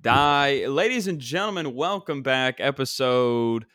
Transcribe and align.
Die. 0.00 0.66
Ladies 0.66 1.06
and 1.06 1.20
gentlemen, 1.20 1.74
welcome 1.74 2.22
back. 2.22 2.56
Episode 2.58 3.66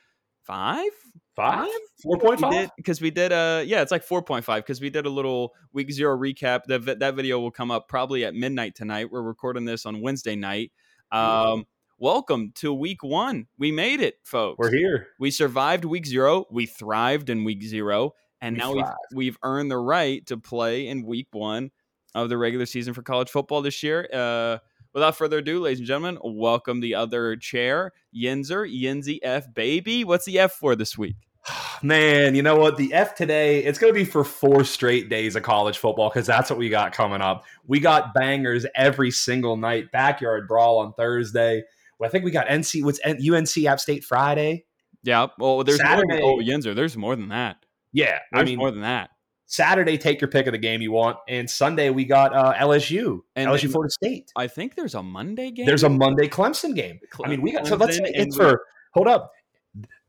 five? 0.44 0.92
Five? 1.36 1.70
Four 2.04 2.18
point 2.18 2.40
five? 2.40 2.70
Because 2.76 3.00
we 3.00 3.12
did 3.12 3.32
a, 3.32 3.64
yeah, 3.66 3.82
it's 3.82 3.92
like 3.92 4.06
4.5 4.06 4.58
because 4.58 4.82
we 4.82 4.90
did 4.90 5.06
a 5.06 5.10
little 5.10 5.54
week 5.72 5.90
zero 5.92 6.18
recap. 6.18 6.66
That, 6.66 7.00
that 7.00 7.16
video 7.16 7.40
will 7.40 7.52
come 7.52 7.72
up 7.72 7.88
probably 7.88 8.26
at 8.26 8.36
midnight 8.36 8.76
tonight. 8.76 9.10
We're 9.10 9.22
recording 9.22 9.64
this 9.64 9.86
on 9.86 10.02
Wednesday 10.02 10.36
night. 10.36 10.74
Um, 11.12 11.66
welcome 11.98 12.52
to 12.56 12.74
week 12.74 13.04
one. 13.04 13.48
We 13.58 13.72
made 13.72 14.02
it, 14.02 14.16
folks. 14.24 14.58
We're 14.58 14.72
here. 14.72 15.08
We 15.18 15.32
survived 15.32 15.86
week 15.86 16.06
zero. 16.06 16.46
We 16.52 16.66
thrived 16.66 17.30
in 17.30 17.46
week 17.46 17.64
zero. 17.64 18.16
And 18.42 18.56
We 18.56 18.60
now 18.60 18.74
we've, 18.74 18.86
we've 19.14 19.38
earned 19.44 19.72
the 19.72 19.78
right 19.78 20.26
to 20.26 20.38
play 20.38 20.88
in 20.88 21.06
week 21.06 21.28
one 21.32 21.72
of 22.16 22.28
the 22.28 22.38
regular 22.38 22.66
season 22.66 22.94
for 22.94 23.02
college 23.02 23.30
football 23.30 23.62
this 23.62 23.82
year. 23.82 24.10
Uh, 24.12 24.58
without 25.00 25.16
further 25.16 25.38
ado, 25.38 25.62
ladies 25.62 25.80
and 25.80 25.88
gentlemen, 25.88 26.20
welcome 26.22 26.82
the 26.82 26.94
other 26.94 27.38
chair, 27.38 27.94
Yinzer, 28.14 28.70
Yinzy 28.70 29.20
F 29.24 29.54
baby. 29.54 30.04
What's 30.04 30.26
the 30.26 30.38
F 30.38 30.52
for 30.52 30.76
this 30.76 30.98
week? 30.98 31.16
Man, 31.82 32.36
you 32.36 32.44
know 32.44 32.58
what? 32.58 32.76
The 32.76 32.94
F 32.94 33.16
today, 33.16 33.64
it's 33.64 33.80
going 33.80 33.94
to 33.94 33.98
be 33.98 34.04
for 34.04 34.26
four 34.26 34.66
straight 34.66 35.08
days 35.08 35.38
of 35.38 35.44
college 35.44 35.78
football 35.78 36.10
because 36.10 36.28
that's 36.28 36.50
what 36.50 36.60
we 36.60 36.68
got 36.68 36.92
coming 36.92 37.22
up. 37.22 37.46
We 37.66 37.80
got 37.80 38.14
bangers 38.14 38.66
every 38.76 39.10
single 39.10 39.56
night. 39.56 39.90
Backyard 39.94 40.50
brawl 40.50 40.80
on 40.80 40.92
Thursday. 40.94 41.64
Well, 41.98 42.10
I 42.10 42.12
think 42.12 42.26
we 42.26 42.32
got 42.32 42.48
NC. 42.48 42.84
What's 42.84 43.00
N- 43.06 43.20
UNC 43.34 43.66
App 43.66 43.80
State 43.80 44.04
Friday? 44.04 44.66
Yeah. 45.02 45.28
Well, 45.38 45.64
there's 45.64 45.82
more 45.82 46.04
than, 46.10 46.22
oh, 46.22 46.40
Yinzer, 46.40 46.76
there's 46.76 46.98
more 46.98 47.16
than 47.16 47.30
that. 47.30 47.66
Yeah, 47.94 48.20
There's 48.34 48.42
I 48.42 48.44
mean 48.44 48.60
more 48.60 48.72
than 48.72 48.82
that. 48.82 49.12
Saturday, 49.52 49.98
take 49.98 50.22
your 50.22 50.28
pick 50.30 50.46
of 50.48 50.52
the 50.52 50.60
game 50.60 50.80
you 50.80 50.92
want, 50.92 51.18
and 51.28 51.50
Sunday 51.50 51.90
we 51.90 52.06
got 52.06 52.36
uh, 52.36 52.54
LSU, 52.54 53.22
And 53.36 53.50
LSU 53.50 53.72
Florida 53.72 53.92
State. 53.92 54.32
I 54.36 54.48
think 54.48 54.76
there's 54.76 54.94
a 54.96 55.02
Monday 55.04 55.50
game. 55.50 55.66
There's 55.66 55.82
a 55.84 55.90
Monday 55.90 56.28
Clemson 56.28 56.76
game. 56.76 57.00
I 57.26 57.28
mean, 57.30 57.42
we 57.42 57.52
got 57.52 57.66
so 57.66 57.76
let's 57.76 57.98
say 57.98 58.04
it's 58.06 58.38
we- 58.38 58.46
for 58.46 58.62
hold 58.94 59.08
up. 59.08 59.32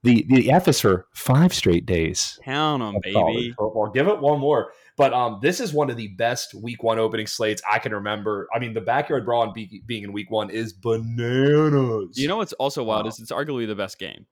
The 0.02 0.24
the 0.30 0.50
F 0.50 0.69
is 0.69 0.80
for 0.80 1.06
five 1.14 1.52
straight 1.52 1.84
days. 1.86 2.38
Count 2.44 2.82
'em, 2.82 2.97
of 2.97 3.02
college 3.12 3.34
baby. 3.34 3.55
football. 3.58 3.91
Give 3.92 4.08
it 4.08 4.19
one 4.20 4.41
more. 4.41 4.72
But 4.97 5.12
um, 5.14 5.38
this 5.42 5.60
is 5.60 5.72
one 5.75 5.88
of 5.91 5.97
the 5.98 6.08
best 6.08 6.54
week 6.54 6.82
one 6.82 6.98
opening 6.98 7.27
slates 7.27 7.60
I 7.70 7.78
can 7.78 7.92
remember. 7.92 8.47
I 8.54 8.58
mean, 8.58 8.72
the 8.75 8.80
backyard 8.82 9.25
brawl 9.27 9.42
and 9.44 9.52
be- 9.54 9.82
being 9.86 10.02
in 10.04 10.12
week 10.12 10.30
one 10.30 10.48
is 10.50 10.72
bananas. 10.75 12.19
You 12.19 12.28
know 12.28 12.38
what's 12.38 12.52
also 12.54 12.82
wild 12.82 13.04
Wow. 13.04 13.08
is 13.08 13.19
it's 13.20 13.30
arguably 13.32 13.66
the 13.66 13.75
best 13.75 13.98
game. 13.98 14.27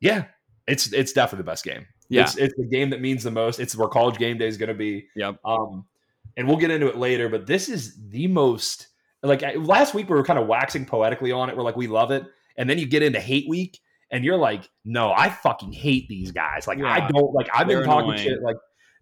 yeah, 0.00 0.24
it's 0.66 0.92
it's 0.92 1.12
definitely 1.12 1.38
the 1.44 1.50
best 1.50 1.64
game. 1.64 1.86
Yeah. 2.12 2.22
it's, 2.22 2.36
it's 2.36 2.54
the 2.56 2.64
game 2.66 2.90
that 2.90 3.00
means 3.00 3.22
the 3.24 3.30
most. 3.30 3.58
It's 3.60 3.74
where 3.76 3.88
college 3.88 4.18
game 4.18 4.38
day 4.38 4.46
is 4.48 4.56
going 4.56 4.68
to 4.68 4.74
be. 4.74 5.06
Yep. 5.16 5.38
Um, 5.44 5.84
and 6.36 6.46
we'll 6.48 6.56
get 6.56 6.70
into 6.70 6.88
it 6.88 6.96
later. 6.96 7.28
But 7.28 7.46
this 7.46 7.68
is 7.68 7.98
the 8.08 8.26
most 8.26 8.88
like 9.22 9.42
last 9.56 9.94
week 9.94 10.08
we 10.08 10.16
were 10.16 10.24
kind 10.24 10.38
of 10.38 10.46
waxing 10.46 10.84
poetically 10.86 11.30
on 11.32 11.48
it. 11.50 11.56
We're 11.56 11.62
like 11.62 11.76
we 11.76 11.86
love 11.86 12.10
it, 12.10 12.24
and 12.56 12.68
then 12.68 12.78
you 12.78 12.86
get 12.86 13.02
into 13.02 13.20
hate 13.20 13.48
week, 13.48 13.78
and 14.10 14.24
you're 14.24 14.36
like, 14.38 14.68
no, 14.84 15.12
I 15.12 15.28
fucking 15.30 15.72
hate 15.72 16.08
these 16.08 16.32
guys. 16.32 16.66
Like 16.66 16.80
I 16.82 17.06
don't 17.08 17.32
like. 17.32 17.48
I've 17.54 17.66
been 17.66 17.76
They're 17.78 17.84
talking 17.86 18.10
annoying. 18.10 18.24
shit 18.24 18.42
like. 18.42 18.56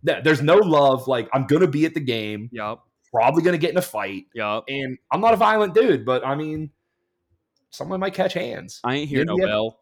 th- 0.06 0.22
There's 0.24 0.42
no 0.42 0.56
love. 0.56 1.06
Like 1.08 1.28
I'm 1.32 1.46
gonna 1.46 1.66
be 1.68 1.84
at 1.86 1.94
the 1.94 2.00
game, 2.00 2.48
Yep. 2.52 2.78
probably 3.12 3.42
gonna 3.42 3.58
get 3.58 3.70
in 3.70 3.76
a 3.76 3.82
fight, 3.82 4.24
Yep. 4.34 4.64
and 4.68 4.98
I'm 5.10 5.20
not 5.20 5.32
a 5.34 5.36
violent 5.36 5.72
dude, 5.74 6.04
but 6.04 6.24
I 6.26 6.34
mean, 6.34 6.70
someone 7.70 8.00
might 8.00 8.14
catch 8.14 8.34
hands. 8.34 8.80
I 8.84 8.94
ain't 8.96 9.08
hear 9.08 9.24
no 9.24 9.36
bell. 9.36 9.79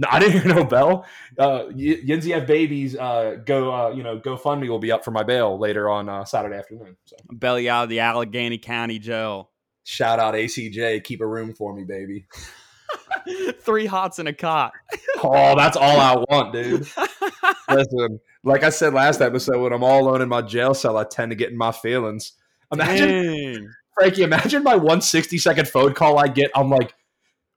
No, 0.00 0.08
I 0.10 0.18
didn't 0.18 0.40
hear 0.40 0.54
no 0.54 0.64
bell. 0.64 1.04
Uh, 1.38 1.64
Yinzy 1.64 2.46
babies. 2.46 2.96
Uh, 2.96 3.36
go. 3.44 3.70
Uh, 3.70 3.90
you 3.90 4.02
know, 4.02 4.18
GoFundMe 4.18 4.66
will 4.66 4.78
be 4.78 4.90
up 4.90 5.04
for 5.04 5.10
my 5.10 5.22
bail 5.22 5.58
later 5.58 5.90
on 5.90 6.08
uh, 6.08 6.24
Saturday 6.24 6.56
afternoon. 6.56 6.96
So 7.04 7.16
Belly 7.30 7.68
out 7.68 7.84
of 7.84 7.88
the 7.90 8.00
Allegheny 8.00 8.56
County 8.56 8.98
Jail. 8.98 9.50
shout 9.84 10.18
out 10.18 10.32
ACJ. 10.32 11.04
Keep 11.04 11.20
a 11.20 11.26
room 11.26 11.52
for 11.52 11.74
me, 11.74 11.84
baby. 11.84 12.24
Three 13.60 13.84
hots 13.84 14.18
in 14.18 14.26
a 14.26 14.32
cot. 14.32 14.72
Oh, 15.22 15.54
that's 15.54 15.76
all 15.76 16.00
I 16.00 16.16
want, 16.30 16.54
dude. 16.54 16.88
Listen, 17.68 18.20
like 18.42 18.64
I 18.64 18.70
said 18.70 18.94
last 18.94 19.20
episode, 19.20 19.60
when 19.60 19.74
I'm 19.74 19.84
all 19.84 20.00
alone 20.02 20.22
in 20.22 20.30
my 20.30 20.40
jail 20.40 20.72
cell, 20.72 20.96
I 20.96 21.04
tend 21.04 21.30
to 21.30 21.36
get 21.36 21.50
in 21.50 21.58
my 21.58 21.72
feelings. 21.72 22.32
Imagine, 22.72 23.08
Dang. 23.08 23.68
Frankie. 23.98 24.22
Imagine 24.22 24.62
my 24.62 24.76
160 24.76 25.36
second 25.36 25.68
phone 25.68 25.92
call 25.92 26.18
I 26.18 26.28
get. 26.28 26.50
I'm 26.54 26.70
like, 26.70 26.94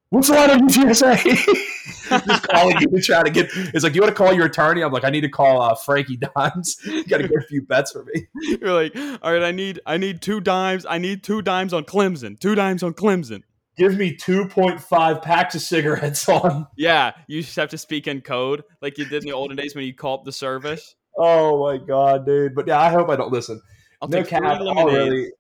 "What's 0.09 0.27
the 0.27 0.33
line 0.33 0.65
with 0.65 0.75
UTSA?" 0.75 1.92
Just 2.27 2.47
calling 2.47 2.77
you 2.79 2.87
to 2.87 3.01
try 3.01 3.23
to 3.23 3.29
get. 3.29 3.49
It's 3.53 3.83
like, 3.83 3.95
"You 3.95 4.01
want 4.01 4.15
to 4.15 4.17
call 4.17 4.33
your 4.33 4.45
attorney?" 4.45 4.81
I'm 4.81 4.91
like, 4.91 5.03
"I 5.03 5.09
need 5.09 5.21
to 5.21 5.29
call 5.29 5.61
uh, 5.61 5.75
Frankie 5.75 6.17
Dimes. 6.17 6.77
You 6.85 7.03
got 7.05 7.17
to 7.17 7.27
get 7.27 7.37
a 7.37 7.47
few 7.47 7.61
bets 7.61 7.91
for 7.91 8.03
me." 8.03 8.27
You're 8.61 8.73
like, 8.73 8.95
all 9.21 9.33
right, 9.33 9.43
I 9.43 9.51
need 9.51 9.79
I 9.85 9.97
need 9.97 10.21
two 10.21 10.39
dimes. 10.41 10.85
I 10.87 10.97
need 10.97 11.23
two 11.23 11.41
dimes 11.41 11.73
on 11.73 11.83
Clemson. 11.83 12.39
Two 12.39 12.55
dimes 12.55 12.83
on 12.83 12.93
Clemson. 12.93 13.43
Give 13.75 13.97
me 13.97 14.15
2.5 14.15 15.21
packs 15.23 15.55
of 15.55 15.61
cigarettes 15.61 16.29
on. 16.29 16.67
Yeah, 16.77 17.13
you 17.27 17.41
just 17.41 17.55
have 17.55 17.69
to 17.69 17.77
speak 17.77 18.07
in 18.07 18.21
code 18.21 18.63
like 18.81 18.99
you 18.99 19.05
did 19.05 19.23
in 19.23 19.29
the 19.29 19.33
olden 19.33 19.57
days 19.57 19.73
when 19.73 19.83
you 19.85 19.95
called 19.95 20.25
the 20.25 20.31
service. 20.31 20.95
Oh 21.17 21.63
my 21.63 21.77
god, 21.77 22.25
dude! 22.25 22.53
But 22.55 22.67
yeah, 22.67 22.79
I 22.79 22.89
hope 22.89 23.09
I 23.09 23.15
don't 23.15 23.31
listen. 23.31 23.61
I'll 24.01 24.09
no 24.09 24.19
take 24.19 24.27
cap. 24.27 24.59
Really, 24.59 25.31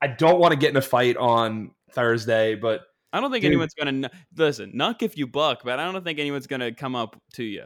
I 0.00 0.06
don't 0.06 0.38
want 0.38 0.52
to 0.52 0.58
get 0.58 0.70
in 0.70 0.76
a 0.76 0.82
fight 0.82 1.16
on 1.16 1.72
Thursday, 1.92 2.54
but 2.54 2.82
I 3.16 3.20
don't 3.20 3.30
think 3.30 3.42
Dude. 3.42 3.52
anyone's 3.52 3.72
gonna 3.72 4.10
listen. 4.36 4.72
Nuck 4.72 5.02
if 5.02 5.16
you 5.16 5.26
buck, 5.26 5.62
but 5.64 5.78
I 5.78 5.90
don't 5.90 6.04
think 6.04 6.18
anyone's 6.18 6.46
gonna 6.46 6.72
come 6.72 6.94
up 6.94 7.20
to 7.34 7.44
you. 7.44 7.64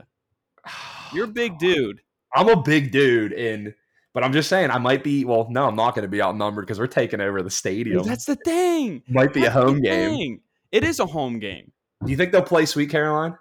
You're 1.13 1.25
a 1.25 1.29
big 1.29 1.59
dude. 1.59 2.01
I'm 2.33 2.49
a 2.49 2.63
big 2.63 2.93
dude, 2.93 3.33
and 3.33 3.75
but 4.15 4.23
I'm 4.23 4.33
just 4.33 4.49
saying 4.49 4.71
I 4.71 4.79
might 4.79 5.03
be. 5.03 5.25
Well, 5.25 5.49
no, 5.51 5.67
I'm 5.67 5.75
not 5.75 5.97
going 5.97 6.05
to 6.05 6.09
be 6.09 6.23
outnumbered 6.23 6.67
because 6.67 6.79
we're 6.79 6.87
taking 6.87 7.21
over 7.21 7.43
the 7.43 7.51
stadium. 7.51 8.05
That's 8.05 8.27
the 8.27 8.37
thing. 8.37 9.03
might 9.09 9.33
be 9.33 9.41
a 9.41 9.43
That's 9.45 9.57
the 9.57 9.61
home 9.63 9.81
game. 9.81 10.41
It 10.71 10.85
is 10.85 11.01
a 11.01 11.07
home 11.07 11.41
game. 11.41 11.73
Do 12.05 12.13
you 12.13 12.17
think 12.17 12.31
they'll 12.31 12.43
play 12.43 12.65
Sweet 12.65 12.91
Caroline? 12.91 13.37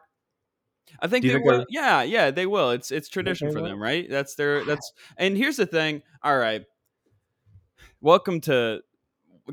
I 1.00 1.08
think 1.08 1.24
they 1.24 1.34
think 1.34 1.46
will. 1.46 1.66
Yeah, 1.70 2.02
yeah, 2.02 2.32
they 2.32 2.48
will. 2.48 2.72
It's 2.72 2.90
it's 2.92 3.08
tradition 3.08 3.52
for 3.52 3.62
them, 3.62 3.80
right? 3.80 4.10
That's 4.10 4.34
their 4.34 4.66
that's 4.66 4.92
and 5.18 5.38
here's 5.38 5.58
the 5.58 5.68
thing. 5.68 6.02
All 6.24 6.38
right. 6.38 6.64
Welcome 8.02 8.42
to 8.42 8.82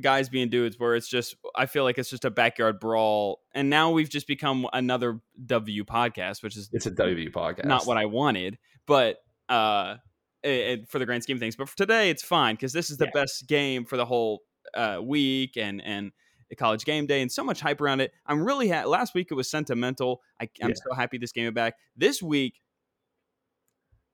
guys 0.01 0.29
being 0.29 0.49
dudes 0.51 0.79
where 0.79 0.95
it's 0.95 1.09
just 1.09 1.37
I 1.55 1.67
feel 1.67 1.85
like 1.85 1.99
it's 1.99 2.11
just 2.11 2.25
a 2.25 2.31
backyard 2.31 2.81
brawl 2.81 3.41
and 3.55 3.71
now 3.71 3.91
we've 3.91 4.09
just 4.11 4.27
become 4.27 4.67
another 4.73 5.21
W 5.47 5.85
podcast, 5.85 6.43
which 6.43 6.57
is 6.57 6.69
It's 6.73 6.87
a 6.87 6.91
W 6.91 7.31
podcast. 7.31 7.65
not 7.65 7.87
what 7.87 7.97
I 7.97 8.05
wanted, 8.07 8.59
but 8.87 9.19
uh 9.49 9.97
it, 10.43 10.51
it- 10.51 10.89
for 10.89 10.99
the 10.99 11.07
grand 11.07 11.23
scheme 11.23 11.37
of 11.37 11.41
things, 11.41 11.57
but 11.57 11.69
for 11.69 11.77
today 11.77 12.11
it's 12.11 12.23
fine 12.23 12.55
because 12.55 12.73
this 12.73 12.91
is 12.91 12.99
the 12.99 13.07
Yeah. 13.07 13.11
best 13.23 13.47
game 13.47 13.85
for 13.85 13.97
the 13.97 14.05
whole 14.07 14.43
uh, 14.75 14.99
week 15.03 15.57
and 15.57 15.81
and 15.83 16.13
the 16.51 16.57
college 16.57 16.85
game 16.85 17.07
day 17.07 17.23
and 17.23 17.33
so 17.33 17.43
much 17.43 17.61
hype 17.61 17.81
around 17.81 18.01
it. 18.01 18.13
I'm 18.27 18.45
really 18.45 18.69
ha- 18.69 18.85
last 18.85 19.15
week 19.15 19.29
it 19.31 19.35
was 19.35 19.49
sentimental. 19.51 20.21
I, 20.41 20.49
I'm 20.63 20.69
Yeah. 20.71 20.75
so 20.89 20.95
happy 20.95 21.19
this 21.19 21.33
game 21.33 21.47
is 21.49 21.53
back. 21.55 21.75
This 21.97 22.23
week, 22.23 22.61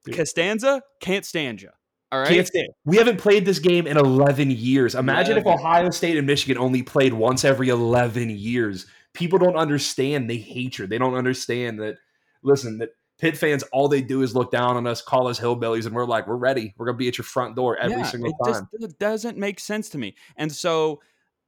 Dude. 0.05 0.17
Costanza 0.17 0.83
can't 1.01 1.25
stand 1.27 1.61
you. 1.63 1.71
All 2.13 2.19
right, 2.21 2.29
Can't 2.29 2.47
stand. 2.47 2.69
We 2.85 2.99
haven't 2.99 3.17
played 3.17 3.47
this 3.47 3.59
game 3.59 3.87
in 3.87 3.97
11 3.97 4.51
years. 4.51 4.95
Imagine 4.95 5.39
if 5.39 5.47
Ohio 5.47 5.89
State 5.89 6.19
and 6.19 6.27
Michigan 6.27 6.59
only 6.59 6.83
played 6.83 7.15
once 7.15 7.43
every 7.43 7.71
11 7.71 8.29
years. 8.29 8.87
People 9.15 9.39
don't 9.39 9.57
understand 9.57 10.29
the 10.29 10.37
hatred. 10.37 10.91
They 10.91 10.99
don't 10.99 11.15
understand 11.15 11.81
that. 11.81 11.97
Listen, 12.43 12.79
that 12.79 12.91
Pitt 13.19 13.37
fans, 13.39 13.63
all 13.73 13.89
they 13.89 14.03
do 14.03 14.21
is 14.23 14.35
look 14.35 14.51
down 14.51 14.77
on 14.77 14.87
us, 14.87 15.01
call 15.01 15.29
us 15.29 15.41
hillbillies, 15.41 15.87
and 15.87 15.95
we're 15.95 16.05
like, 16.05 16.27
we're 16.27 16.37
ready. 16.37 16.75
We're 16.77 16.87
gonna 16.87 16.99
be 16.99 17.09
at 17.09 17.17
your 17.17 17.25
front 17.25 17.57
door 17.57 17.79
every 17.79 17.99
Yeah, 17.99 18.03
single 18.03 18.31
it 18.31 18.45
time. 18.53 18.69
Just, 18.73 18.93
it 18.93 18.99
doesn't 18.99 19.39
make 19.39 19.59
sense 19.59 19.89
to 19.91 19.99
me. 19.99 20.15
And 20.37 20.53
so 20.53 21.01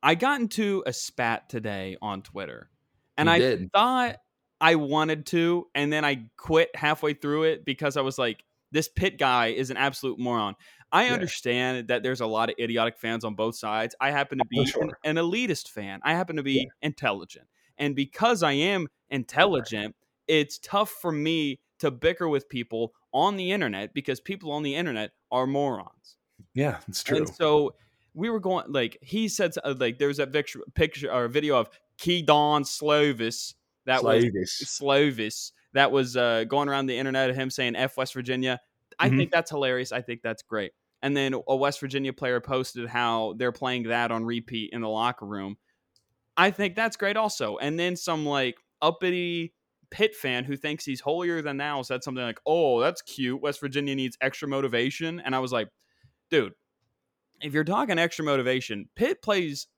I 0.03 0.15
got 0.15 0.41
into 0.41 0.83
a 0.87 0.93
spat 0.93 1.49
today 1.49 1.97
on 2.01 2.23
Twitter, 2.23 2.71
and 3.19 3.29
You 3.29 3.35
I 3.35 3.39
did. 3.39 3.73
thought 3.73 4.17
I 4.61 4.77
wanted 4.77 5.27
to, 5.27 5.67
and 5.75 5.93
then 5.93 6.05
I 6.05 6.27
quit 6.37 6.75
halfway 6.75 7.13
through 7.13 7.45
it 7.45 7.65
because 7.65 7.97
I 7.97 8.03
was 8.03 8.19
like, 8.19 8.45
this 8.75 8.89
Pitt 8.89 9.19
guy 9.19 9.47
is 9.47 9.71
an 9.71 9.77
absolute 9.77 10.19
moron. 10.19 10.57
I 10.91 11.07
Yeah. 11.07 11.15
understand 11.15 11.89
that 11.89 12.03
there's 12.03 12.21
a 12.21 12.27
lot 12.27 12.51
of 12.51 12.57
idiotic 12.59 12.99
fans 12.99 13.25
on 13.25 13.35
both 13.35 13.55
sides. 13.55 13.95
I 14.01 14.11
happen 14.11 14.39
to 14.39 14.45
be 14.45 14.67
sure. 14.67 14.83
an, 14.83 14.91
an 15.05 15.17
elitist 15.17 15.69
fan. 15.69 16.01
I 16.03 16.15
happen 16.15 16.37
to 16.37 16.43
be 16.43 16.69
intelligent. 16.83 17.47
And 17.79 17.95
because 17.97 18.43
I 18.43 18.53
am 18.53 18.89
intelligent, 19.11 19.95
it's 20.27 20.59
tough 20.59 20.91
for 20.91 21.13
me 21.13 21.61
to 21.79 21.91
bicker 21.91 22.29
with 22.29 22.49
people 22.49 22.93
on 23.13 23.37
the 23.37 23.53
internet 23.53 23.95
because 23.95 24.21
people 24.21 24.51
on 24.51 24.65
the 24.65 24.75
internet 24.75 25.13
are 25.31 25.47
morons. 25.47 26.17
Yeah, 26.53 26.79
it's 26.89 27.03
true. 27.03 27.19
And 27.19 27.29
so 27.29 27.75
we 28.13 28.29
were 28.29 28.41
going 28.41 28.67
like 28.69 28.99
he 29.03 29.29
said 29.29 29.53
uh, 29.63 29.75
like 29.79 29.99
there 29.99 30.09
was 30.09 30.17
that 30.17 30.33
picture, 30.33 30.61
picture 30.75 31.13
or 31.13 31.29
video 31.29 31.59
of 31.59 31.69
Kedon 31.99 32.65
Slovis 32.65 33.55
that 33.87 34.03
was 34.03 34.23
Slavish. 34.23 34.61
Slovis 34.65 35.53
that 35.75 35.93
was 35.93 36.17
uh, 36.17 36.45
going 36.45 36.69
around 36.69 36.87
the 36.87 36.97
internet 36.97 37.31
of 37.31 37.37
him 37.37 37.51
saying 37.51 37.77
F 37.77 37.97
West 37.97 38.15
Virginia. 38.15 38.61
I 38.99 39.11
Mhm. 39.11 39.17
think 39.19 39.31
that's 39.33 39.51
hilarious. 39.51 39.93
I 39.93 40.01
think 40.01 40.23
that's 40.23 40.43
great. 40.43 40.73
And 41.03 41.17
then 41.17 41.35
a 41.49 41.55
West 41.57 41.81
Virginia 41.81 42.13
player 42.13 42.41
posted 42.41 42.89
how 42.89 43.35
they're 43.37 43.53
playing 43.53 43.83
that 43.85 44.11
on 44.11 44.25
repeat 44.25 44.71
in 44.73 44.81
the 44.81 44.89
locker 44.89 45.27
room. 45.27 45.59
I 46.37 46.51
think 46.51 46.75
that's 46.75 46.97
great 46.97 47.17
also. 47.17 47.59
And 47.59 47.79
then 47.79 47.95
some 47.97 48.25
like 48.25 48.57
uppity 48.81 49.53
Pitt 49.91 50.15
fan 50.17 50.45
who 50.45 50.57
thinks 50.57 50.85
he's 50.85 51.01
holier 51.01 51.43
than 51.43 51.57
thou 51.59 51.83
said 51.83 52.03
something 52.03 52.25
like, 52.25 52.41
"Oh, 52.47 52.81
that's 52.81 53.03
cute. 53.03 53.41
West 53.41 53.61
Virginia 53.61 53.95
needs 53.95 54.17
extra 54.21 54.49
motivation." 54.49 55.21
And 55.21 55.35
I 55.37 55.39
was 55.39 55.53
like, 55.53 55.69
"Dude, 56.31 56.55
if 57.43 57.53
you're 57.53 57.63
talking 57.65 57.99
extra 57.99 58.25
motivation, 58.25 58.89
Pitt 58.97 59.23
plays 59.23 59.69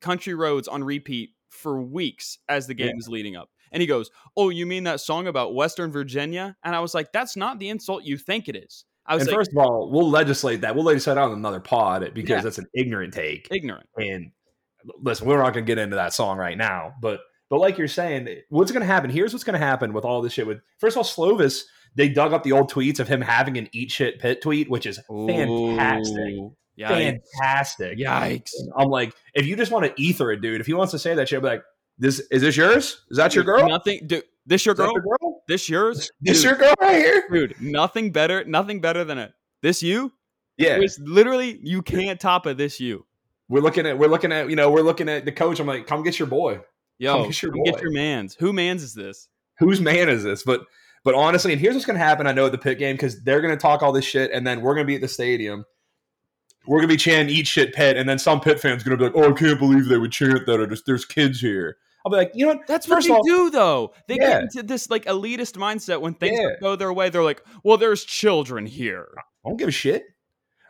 Country 0.00 0.34
Roads 0.34 0.68
on 0.68 0.84
repeat 0.84 1.34
for 1.50 1.82
weeks 1.82 2.38
as 2.48 2.66
the 2.66 2.74
game 2.74 2.88
Yeah. 2.88 2.98
is 2.98 3.08
leading 3.08 3.36
up. 3.36 3.50
And 3.72 3.80
he 3.80 3.86
goes, 3.86 4.10
"Oh, 4.36 4.48
you 4.50 4.66
mean 4.66 4.84
that 4.84 5.00
song 5.00 5.26
about 5.26 5.54
Western 5.54 5.90
Virginia?" 5.92 6.56
And 6.64 6.74
I 6.74 6.80
was 6.80 6.94
like, 6.94 7.12
"That's 7.12 7.36
not 7.36 7.58
the 7.58 7.68
insult 7.68 8.04
you 8.04 8.16
think 8.16 8.48
it 8.48 8.56
is." 8.56 8.84
I 9.06 9.14
was 9.14 9.22
And 9.22 9.30
like, 9.30 9.38
first 9.38 9.52
of 9.52 9.58
all, 9.58 9.90
we'll 9.90 10.10
legislate 10.10 10.60
that. 10.60 10.74
We'll 10.74 10.84
legislate 10.84 11.16
on 11.16 11.32
another 11.32 11.60
pod 11.60 12.10
because 12.14 12.28
Yeah. 12.30 12.40
that's 12.42 12.58
an 12.58 12.66
ignorant 12.74 13.14
take. 13.14 13.48
ignorant. 13.50 13.86
And 13.96 14.32
listen, 15.02 15.26
we're 15.26 15.38
not 15.38 15.54
going 15.54 15.64
to 15.64 15.70
get 15.70 15.78
into 15.78 15.96
that 15.96 16.12
song 16.12 16.36
right 16.38 16.56
now, 16.58 16.92
but 17.00 17.20
but 17.50 17.58
like 17.60 17.78
you're 17.78 17.88
saying, 17.88 18.28
what's 18.50 18.70
going 18.70 18.82
to 18.82 18.86
happen? 18.86 19.08
Here's 19.08 19.32
what's 19.32 19.44
going 19.44 19.58
to 19.58 19.64
happen 19.66 19.94
with 19.94 20.04
all 20.04 20.20
this 20.20 20.34
shit. 20.34 20.46
With 20.46 20.58
first 20.78 20.96
of 20.96 20.98
all, 20.98 21.04
Slovis, 21.04 21.62
they 21.94 22.10
dug 22.10 22.34
up 22.34 22.42
the 22.42 22.52
old 22.52 22.70
tweets 22.70 23.00
of 23.00 23.08
him 23.08 23.22
having 23.22 23.56
an 23.56 23.70
eat 23.72 23.90
shit 23.90 24.18
Pitt 24.20 24.42
tweet, 24.42 24.68
which 24.68 24.84
is 24.84 25.00
fantastic, 25.08 26.16
Ooh, 26.34 26.54
Yikes. 26.78 27.18
fantastic. 27.32 27.98
Yikes. 27.98 28.50
I'm 28.76 28.88
like, 28.90 29.14
if 29.34 29.46
you 29.46 29.56
just 29.56 29.72
want 29.72 29.86
to 29.86 30.00
ether 30.00 30.30
a 30.30 30.38
dude, 30.40 30.60
if 30.60 30.66
he 30.66 30.74
wants 30.74 30.90
to 30.92 30.98
say 30.98 31.14
that 31.14 31.28
shit, 31.30 31.38
I'll 31.38 31.42
be 31.42 31.48
like, 31.48 31.62
this 31.98 32.20
is 32.30 32.42
this 32.42 32.56
yours? 32.56 33.04
Is 33.10 33.16
that 33.16 33.34
your 33.34 33.44
girl? 33.44 33.68
Nothing. 33.68 34.06
Dude, 34.06 34.24
this 34.46 34.64
your 34.64 34.74
girl? 34.74 34.92
girl? 34.94 35.42
This 35.48 35.68
yours? 35.68 36.10
This 36.20 36.42
Dude, 36.42 36.44
your 36.44 36.54
girl 36.58 36.74
right 36.80 36.96
here? 36.96 37.28
dude. 37.30 37.60
Nothing 37.60 38.12
better. 38.12 38.44
Nothing 38.44 38.80
better 38.80 39.04
than 39.04 39.18
it. 39.18 39.32
this 39.62 39.82
you. 39.82 40.12
Yeah. 40.56 40.76
It's 40.76 40.98
literally 40.98 41.58
you 41.62 41.82
can't 41.82 42.20
top 42.20 42.46
a 42.46 42.54
this 42.54 42.80
you. 42.80 43.04
We're 43.48 43.62
looking 43.62 43.86
at 43.86 43.98
we're 43.98 44.08
looking 44.08 44.32
at 44.32 44.50
you 44.50 44.56
know 44.56 44.70
we're 44.70 44.82
looking 44.82 45.08
at 45.08 45.24
the 45.24 45.32
coach. 45.32 45.60
I'm 45.60 45.66
like, 45.66 45.86
come 45.86 46.02
get 46.02 46.18
your 46.18 46.28
boy. 46.28 46.60
Yo, 46.98 47.14
Come 47.14 47.26
get 47.26 47.42
your 47.42 47.52
come 47.52 47.62
get 47.62 47.80
your 47.80 47.92
man's. 47.92 48.34
Who 48.34 48.52
man's 48.52 48.82
is 48.82 48.94
this? 48.94 49.28
Whose 49.58 49.80
man 49.80 50.08
is 50.08 50.22
this? 50.22 50.42
But 50.42 50.62
but 51.04 51.14
honestly, 51.14 51.52
and 51.52 51.60
here's 51.60 51.74
what's 51.74 51.86
gonna 51.86 51.98
happen. 51.98 52.26
I 52.26 52.32
know 52.32 52.46
at 52.46 52.52
the 52.52 52.58
Pitt 52.58 52.78
game 52.78 52.94
because 52.96 53.22
they're 53.22 53.40
gonna 53.40 53.56
talk 53.56 53.82
all 53.82 53.92
this 53.92 54.04
shit, 54.04 54.30
and 54.32 54.46
then 54.46 54.60
we're 54.60 54.74
gonna 54.74 54.86
be 54.86 54.96
at 54.96 55.00
the 55.00 55.08
stadium. 55.08 55.64
We're 56.66 56.78
gonna 56.78 56.88
be 56.88 56.96
chanting 56.96 57.34
"Eat 57.34 57.46
shit, 57.46 57.72
Pitt," 57.72 57.96
and 57.96 58.08
then 58.08 58.18
some 58.18 58.40
Pitt 58.40 58.60
fans 58.60 58.82
gonna 58.82 58.96
be 58.96 59.04
like, 59.04 59.16
"Oh, 59.16 59.30
I 59.30 59.32
can't 59.32 59.58
believe 59.58 59.88
they 59.88 59.96
would 59.96 60.12
chant 60.12 60.44
that." 60.46 60.60
Or 60.60 60.66
just, 60.66 60.84
there's 60.86 61.04
kids 61.04 61.40
here. 61.40 61.76
I'll 62.04 62.10
be 62.12 62.16
like, 62.16 62.32
you 62.34 62.46
know 62.46 62.54
what? 62.54 62.66
That's 62.66 62.86
what 62.88 63.02
they 63.02 63.10
all- 63.10 63.22
do, 63.24 63.50
though. 63.50 63.92
They 64.06 64.16
Yeah. 64.16 64.28
get 64.28 64.42
into 64.42 64.62
this 64.62 64.88
like 64.88 65.04
elitist 65.06 65.56
mindset 65.56 66.00
when 66.00 66.14
things 66.14 66.38
Yeah. 66.40 66.50
go 66.60 66.76
their 66.76 66.92
way. 66.92 67.10
They're 67.10 67.24
like, 67.24 67.42
"Well, 67.64 67.76
there's 67.76 68.04
children 68.04 68.66
here. 68.66 69.08
I 69.18 69.48
don't 69.48 69.56
give 69.58 69.68
a 69.68 69.72
shit. 69.72 70.04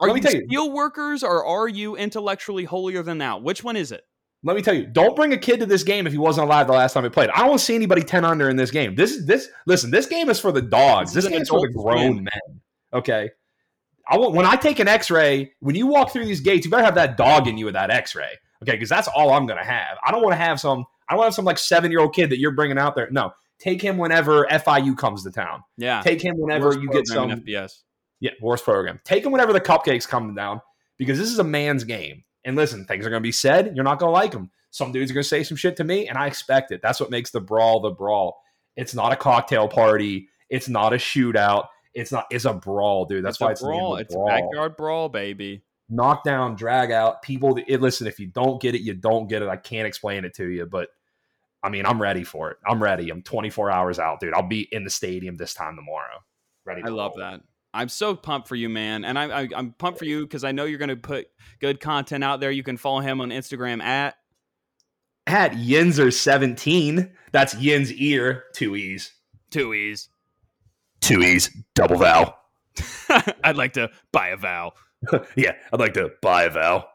Are 0.00 0.08
Let 0.08 0.14
me 0.14 0.20
you 0.20 0.22
tell 0.26 0.34
you- 0.40 0.46
steel 0.46 0.72
workers 0.72 1.22
or 1.22 1.44
are 1.44 1.68
you 1.68 1.96
intellectually 1.96 2.64
holier 2.64 3.02
than 3.02 3.18
thou? 3.18 3.38
Which 3.38 3.62
one 3.62 3.76
is 3.76 3.92
it?" 3.92 4.04
Let 4.44 4.54
me 4.56 4.62
tell 4.62 4.74
you, 4.74 4.86
don't 4.86 5.16
bring 5.16 5.32
a 5.32 5.36
kid 5.36 5.58
to 5.60 5.66
this 5.66 5.82
game 5.82 6.06
if 6.06 6.12
he 6.12 6.18
wasn't 6.18 6.46
alive 6.46 6.68
the 6.68 6.72
last 6.72 6.92
time 6.92 7.02
he 7.02 7.10
played. 7.10 7.28
I 7.30 7.44
don't 7.46 7.58
see 7.58 7.74
anybody 7.74 8.02
10 8.02 8.24
under 8.24 8.48
in 8.48 8.56
this 8.56 8.70
game. 8.70 8.94
This 8.94 9.10
is 9.12 9.26
this 9.26 9.48
listen, 9.66 9.90
this 9.90 10.06
game 10.06 10.30
is 10.30 10.38
for 10.38 10.52
the 10.52 10.62
dogs. 10.62 11.12
This 11.12 11.24
This, 11.24 11.24
is 11.24 11.30
game 11.32 11.42
is 11.42 11.48
for 11.48 11.60
the 11.60 11.72
grown 11.72 12.22
men. 12.22 12.60
Okay. 12.92 13.30
I 14.08 14.16
want 14.16 14.34
when 14.34 14.46
I 14.46 14.56
take 14.56 14.78
an 14.78 14.88
X-ray, 14.88 15.52
when 15.60 15.74
you 15.74 15.86
walk 15.88 16.12
through 16.12 16.24
these 16.24 16.40
gates, 16.40 16.64
you 16.64 16.70
better 16.70 16.84
have 16.84 16.94
that 16.94 17.16
dog 17.16 17.46
in 17.48 17.58
you 17.58 17.66
with 17.66 17.74
that 17.74 17.90
X-ray. 17.90 18.30
Okay, 18.62 18.72
because 18.72 18.88
that's 18.88 19.08
all 19.08 19.30
I'm 19.32 19.46
gonna 19.46 19.64
have. 19.64 19.98
I 20.06 20.10
don't 20.12 20.22
want 20.22 20.32
to 20.32 20.38
have 20.38 20.58
some. 20.60 20.84
I 21.08 21.14
don't 21.14 21.18
want 21.18 21.26
have 21.28 21.34
some 21.34 21.44
like 21.44 21.58
seven 21.58 21.90
year 21.90 22.00
old 22.00 22.14
kid 22.14 22.30
that 22.30 22.38
you're 22.38 22.52
bringing 22.52 22.78
out 22.78 22.94
there. 22.94 23.08
No, 23.10 23.32
take 23.58 23.80
him 23.82 23.98
whenever 23.98 24.46
FIU 24.46 24.96
comes 24.96 25.24
to 25.24 25.30
town. 25.30 25.62
Yeah. 25.76 26.02
Take 26.02 26.20
him 26.22 26.36
whenever 26.38 26.66
Worst 26.66 26.80
you 26.80 26.90
get 26.90 27.06
some. 27.06 27.30
FBS. 27.30 27.82
Yeah, 28.20 28.32
worst 28.40 28.64
program. 28.64 29.00
Take 29.04 29.24
him 29.24 29.32
whenever 29.32 29.52
the 29.52 29.60
cupcakes 29.60 30.06
come 30.06 30.34
down 30.34 30.60
because 30.98 31.18
this 31.18 31.28
is 31.30 31.38
a 31.38 31.44
man's 31.44 31.84
game. 31.84 32.24
And 32.44 32.56
listen, 32.56 32.84
things 32.84 33.06
are 33.06 33.10
going 33.10 33.22
to 33.22 33.26
be 33.26 33.32
said. 33.32 33.74
You're 33.74 33.84
not 33.84 33.98
going 33.98 34.08
to 34.10 34.14
like 34.14 34.32
them. 34.32 34.50
Some 34.70 34.92
dudes 34.92 35.10
are 35.10 35.14
going 35.14 35.22
to 35.22 35.28
say 35.28 35.42
some 35.44 35.56
shit 35.56 35.76
to 35.76 35.84
me, 35.84 36.08
and 36.08 36.18
I 36.18 36.26
expect 36.26 36.72
it. 36.72 36.80
That's 36.82 37.00
what 37.00 37.10
makes 37.10 37.30
the 37.30 37.40
brawl 37.40 37.80
the 37.80 37.90
brawl. 37.90 38.40
It's 38.76 38.94
not 38.94 39.12
a 39.12 39.16
cocktail 39.16 39.68
party. 39.68 40.28
It's 40.50 40.68
not 40.68 40.92
a 40.92 40.96
shootout. 40.96 41.66
It's 41.94 42.12
not. 42.12 42.26
It's 42.30 42.44
a 42.44 42.54
brawl, 42.54 43.04
dude. 43.06 43.24
That's 43.24 43.36
It's 43.36 43.40
why 43.40 43.48
a 43.48 43.52
it's 43.52 43.62
brawl. 43.62 43.96
It's 43.96 44.14
brawl. 44.14 44.26
backyard 44.26 44.76
brawl, 44.76 45.08
baby. 45.08 45.62
Knock 45.88 46.22
down, 46.22 46.54
drag 46.54 46.90
out. 46.90 47.22
People. 47.22 47.58
It, 47.66 47.80
listen, 47.80 48.06
if 48.06 48.18
you 48.20 48.26
don't 48.26 48.60
get 48.60 48.74
it, 48.74 48.82
you 48.82 48.94
don't 48.94 49.26
get 49.28 49.42
it. 49.42 49.48
I 49.48 49.56
can't 49.56 49.86
explain 49.86 50.24
it 50.24 50.34
to 50.34 50.46
you, 50.48 50.66
but 50.66 50.88
I 51.62 51.68
mean, 51.70 51.86
I'm 51.86 52.00
ready 52.00 52.24
for 52.24 52.50
it. 52.50 52.58
I'm 52.66 52.82
ready. 52.82 53.10
I'm 53.10 53.22
24 53.22 53.70
hours 53.70 53.98
out, 53.98 54.20
dude. 54.20 54.34
I'll 54.34 54.42
be 54.46 54.68
in 54.72 54.84
the 54.84 54.90
stadium 54.90 55.36
this 55.36 55.54
time 55.54 55.76
tomorrow. 55.76 56.18
Ready. 56.64 56.82
I 56.84 56.88
love 56.88 57.12
roll. 57.16 57.30
that. 57.30 57.40
I'm 57.74 57.88
so 57.88 58.14
pumped 58.14 58.48
for 58.48 58.56
you, 58.56 58.68
man, 58.68 59.04
and 59.04 59.18
I, 59.18 59.42
I, 59.42 59.48
I'm 59.54 59.72
pumped 59.72 59.98
for 59.98 60.04
you 60.06 60.22
because 60.22 60.42
I 60.42 60.52
know 60.52 60.64
you're 60.64 60.78
going 60.78 60.88
to 60.88 60.96
put 60.96 61.28
good 61.60 61.80
content 61.80 62.24
out 62.24 62.40
there. 62.40 62.50
You 62.50 62.62
can 62.62 62.76
follow 62.76 63.00
him 63.00 63.20
on 63.20 63.30
Instagram 63.30 63.82
at 63.82 64.16
at 65.26 65.52
Yinzer17. 65.52 67.10
That's 67.32 67.54
Yin's 67.54 67.92
ear, 67.92 68.44
two 68.54 68.74
E's. 68.74 69.12
two 69.50 69.74
e's. 69.74 70.08
Two 71.00 71.20
E's, 71.22 71.50
double 71.74 71.96
vowel. 71.96 72.34
I'd 73.44 73.56
like 73.56 73.74
to 73.74 73.90
buy 74.12 74.28
a 74.28 74.36
vow. 74.36 74.72
yeah, 75.36 75.52
I'd 75.72 75.80
like 75.80 75.94
to 75.94 76.10
buy 76.22 76.44
a 76.44 76.50
vowel. 76.50 76.86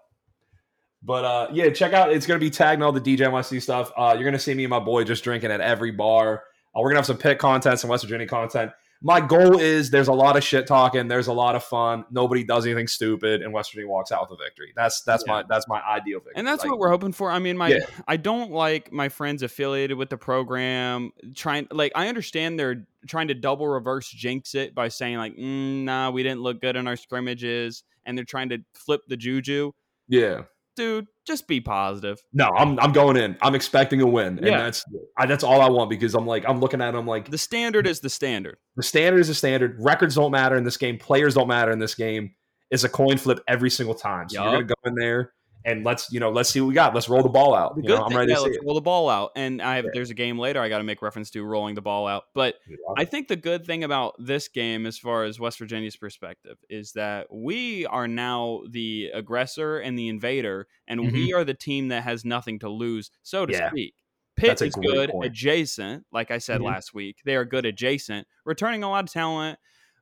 But 1.05 1.25
uh, 1.25 1.47
yeah, 1.51 1.69
check 1.69 1.94
out. 1.94 2.13
It's 2.13 2.25
going 2.25 2.39
to 2.39 2.44
be 2.44 2.50
tagging 2.50 2.81
all 2.81 2.91
the 2.91 3.01
DJ 3.01 3.27
NYC 3.27 3.61
stuff. 3.61 3.91
Uh, 3.97 4.13
you're 4.13 4.23
going 4.23 4.33
to 4.33 4.39
see 4.39 4.53
me 4.53 4.63
and 4.63 4.69
my 4.69 4.79
boy 4.79 5.03
just 5.03 5.23
drinking 5.23 5.51
at 5.51 5.59
every 5.59 5.91
bar. 5.91 6.44
Uh, 6.75 6.79
we're 6.79 6.89
going 6.89 6.95
to 6.95 7.00
have 7.00 7.05
some 7.05 7.17
Pitt 7.17 7.39
content, 7.39 7.79
some 7.79 7.89
West 7.89 8.03
Virginia 8.03 8.27
content. 8.27 8.71
My 9.05 9.19
goal 9.19 9.59
is 9.59 9.89
there's 9.89 10.07
a 10.07 10.13
lot 10.13 10.38
of 10.38 10.45
shit 10.45 10.65
talking. 10.65 11.09
There's 11.09 11.27
a 11.27 11.33
lot 11.33 11.55
of 11.55 11.63
fun. 11.65 12.05
Nobody 12.09 12.45
does 12.45 12.65
anything 12.65 12.88
stupid, 12.88 13.41
and 13.41 13.51
West 13.51 13.73
Virginia 13.73 13.89
walks 13.91 14.13
out 14.13 14.29
with 14.29 14.39
a 14.39 14.41
victory. 14.41 14.71
That's 14.77 15.01
that's 15.01 15.25
Yeah. 15.27 15.33
my 15.33 15.44
that's 15.50 15.67
my 15.67 15.81
ideal 15.81 16.19
victory. 16.19 16.35
And 16.38 16.47
that's 16.47 16.63
Like, 16.63 16.71
what 16.71 16.79
we're 16.79 16.89
hoping 16.89 17.11
for. 17.11 17.29
I 17.29 17.39
mean, 17.39 17.57
my 17.57 17.67
Yeah. 17.67 17.79
I 18.07 18.15
don't 18.15 18.51
like 18.51 18.94
my 18.94 19.09
friends 19.09 19.44
affiliated 19.44 19.97
with 19.97 20.09
the 20.09 20.17
program 20.17 21.11
trying 21.35 21.67
like 21.69 21.91
I 21.95 22.07
understand 22.07 22.57
they're 22.57 22.88
trying 23.06 23.27
to 23.27 23.33
double 23.33 23.67
reverse 23.67 24.09
jinx 24.09 24.56
it 24.56 24.73
by 24.73 24.88
saying 24.88 25.17
like, 25.17 25.35
mm, 25.35 25.83
nah, 25.83 26.09
we 26.09 26.23
didn't 26.23 26.39
look 26.39 26.61
good 26.61 26.77
in 26.77 26.88
our 26.88 26.95
scrimmages, 26.95 27.83
and 28.06 28.17
they're 28.17 28.23
trying 28.23 28.47
to 28.49 28.59
flip 28.73 29.01
the 29.09 29.17
juju. 29.17 29.73
Yeah. 30.07 30.44
Dude, 30.75 31.07
just 31.27 31.47
be 31.47 31.61
positive. 31.61 32.19
No, 32.33 32.49
I'm 32.57 32.79
I'm 32.79 32.91
going 32.91 33.15
in. 33.17 33.37
I'm 33.41 33.53
expecting 33.55 34.01
a 34.01 34.07
win, 34.07 34.37
and 34.39 34.47
Yeah. 34.47 34.57
that's 34.63 34.83
I, 35.17 35.25
that's 35.27 35.43
all 35.43 35.61
I 35.61 35.69
want 35.69 35.89
because 35.89 36.15
I'm 36.15 36.25
like 36.25 36.43
I'm 36.47 36.59
looking 36.59 36.81
at 36.81 36.91
them 36.91 37.05
like 37.05 37.29
The 37.29 37.37
standard 37.37 37.85
is 37.85 37.99
the 37.99 38.09
standard. 38.09 38.57
The 38.75 38.83
standard 38.83 39.19
is 39.19 39.29
a 39.29 39.35
standard. 39.35 39.77
Records 39.79 40.15
don't 40.15 40.31
matter 40.31 40.55
in 40.55 40.63
this 40.63 40.77
game. 40.77 40.97
Players 40.97 41.35
don't 41.35 41.47
matter 41.47 41.71
in 41.71 41.79
this 41.79 41.93
game. 41.95 42.33
It's 42.71 42.83
a 42.83 42.89
coin 42.89 43.17
flip 43.17 43.39
every 43.47 43.69
single 43.69 43.93
time. 43.93 44.29
So 44.29 44.35
Yup. 44.35 44.43
you're 44.45 44.61
gonna 44.63 44.65
go 44.83 44.89
in 44.89 44.95
there 44.95 45.33
and 45.65 45.83
let's 45.86 46.12
you 46.12 46.19
know 46.19 46.30
let's 46.30 46.50
see 46.50 46.62
what 46.62 46.68
we 46.68 46.74
got. 46.74 46.94
Let's 46.94 47.07
roll 47.10 47.24
the 47.24 47.30
ball 47.30 47.56
out. 47.56 47.75
The 47.75 47.81
You 47.81 47.88
good 47.88 47.95
know, 47.98 48.04
I'm 48.04 48.10
thing, 48.10 48.18
ready 48.18 48.31
yeah, 48.31 48.36
to 48.36 48.42
see 48.42 48.48
let's 48.48 48.57
it. 48.57 48.63
roll 48.65 48.75
the 48.75 48.81
ball 48.81 49.10
out. 49.10 49.31
And 49.36 49.62
I 49.62 49.75
have 49.77 49.86
Yeah. 49.86 49.92
there's 49.94 50.10
a 50.10 50.13
game 50.13 50.38
later 50.39 50.60
I 50.60 50.69
got 50.69 50.80
to 50.80 50.83
make 50.83 51.01
reference 51.01 51.30
to 51.31 51.44
rolling 51.44 51.75
the 51.75 51.81
ball 51.81 52.07
out. 52.07 52.24
But 52.33 52.56
I 52.98 53.06
think 53.06 53.27
the 53.27 53.36
good 53.36 53.65
thing 53.65 53.83
about 53.83 54.15
this 54.19 54.48
game, 54.48 54.86
as 54.86 54.98
far 54.98 55.24
as 55.24 55.39
West 55.39 55.60
Virginia's 55.60 55.95
perspective, 55.95 56.57
is 56.69 56.94
that 56.94 57.27
we 57.33 57.86
are 57.86 58.07
now 58.07 58.62
the 58.69 59.12
aggressor 59.13 59.80
and 59.80 59.98
the 59.98 60.10
invader, 60.10 60.68
and 60.88 61.12
we 61.13 61.33
are 61.33 61.44
the 61.44 61.54
team 61.54 61.89
that 61.89 62.04
has 62.04 62.25
nothing 62.25 62.59
to 62.59 62.69
lose, 62.69 63.09
so 63.21 63.45
to 63.45 63.54
Mm-hmm. 63.54 63.62
Yeah. 63.62 63.69
speak. 63.69 63.95
Pitt 64.36 64.62
is 64.63 64.75
good 64.75 65.12
point. 65.12 65.27
adjacent, 65.27 66.06
like 66.11 66.31
I 66.31 66.40
said 66.40 66.59
Mhm. 66.59 66.66
last 66.66 66.94
week. 66.94 67.18
They 67.23 67.35
are 67.35 67.45
good 67.45 67.66
adjacent, 67.68 68.28
returning 68.45 68.81
a 68.83 68.90
lot 68.90 69.04
of 69.04 69.11
talent, 69.11 69.59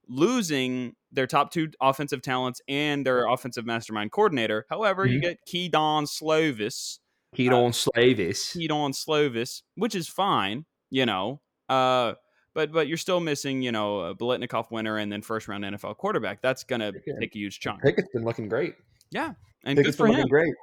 losing 0.08 0.96
their 1.12 1.28
top 1.28 1.52
two 1.52 1.70
offensive 1.82 2.22
talents 2.22 2.62
and 2.68 3.06
their 3.06 3.26
offensive 3.28 3.66
mastermind 3.66 4.12
coordinator. 4.12 4.66
However, 4.70 5.06
you 5.06 5.20
Mhm. 5.20 5.24
get 5.24 5.38
Kedon 5.46 6.06
Slovis, 6.06 7.00
Kedon 7.36 7.52
don't 7.52 7.72
Slavis. 7.74 8.54
Kedon 8.54 8.92
Slovis, 8.94 9.62
which 9.76 9.96
is 9.96 10.08
fine, 10.08 10.66
you 10.90 11.06
know. 11.06 11.42
Uh, 11.70 12.14
but 12.54 12.72
but 12.72 12.88
you're 12.88 12.98
still 12.98 13.20
missing, 13.20 13.62
you 13.62 13.72
know, 13.72 14.02
a 14.02 14.16
Biletnikoff 14.16 14.72
winner 14.72 14.98
and 14.98 15.12
then 15.12 15.22
first 15.22 15.48
round 15.48 15.64
NFL 15.64 15.96
quarterback. 15.96 16.42
That's 16.42 16.64
gonna 16.64 16.88
Okay. 16.88 17.02
take 17.20 17.36
a 17.36 17.40
huge 17.40 17.60
chunk. 17.60 17.82
Pickett's 17.82 18.10
been 18.14 18.24
looking 18.26 18.50
great. 18.50 18.76
Yeah, 19.12 19.34
and 19.64 19.78
Pickett's 19.78 19.96
good 19.96 20.04
for 20.04 20.08
been 20.08 20.16
him. 20.16 20.22
looking 20.22 20.30
great. 20.30 20.54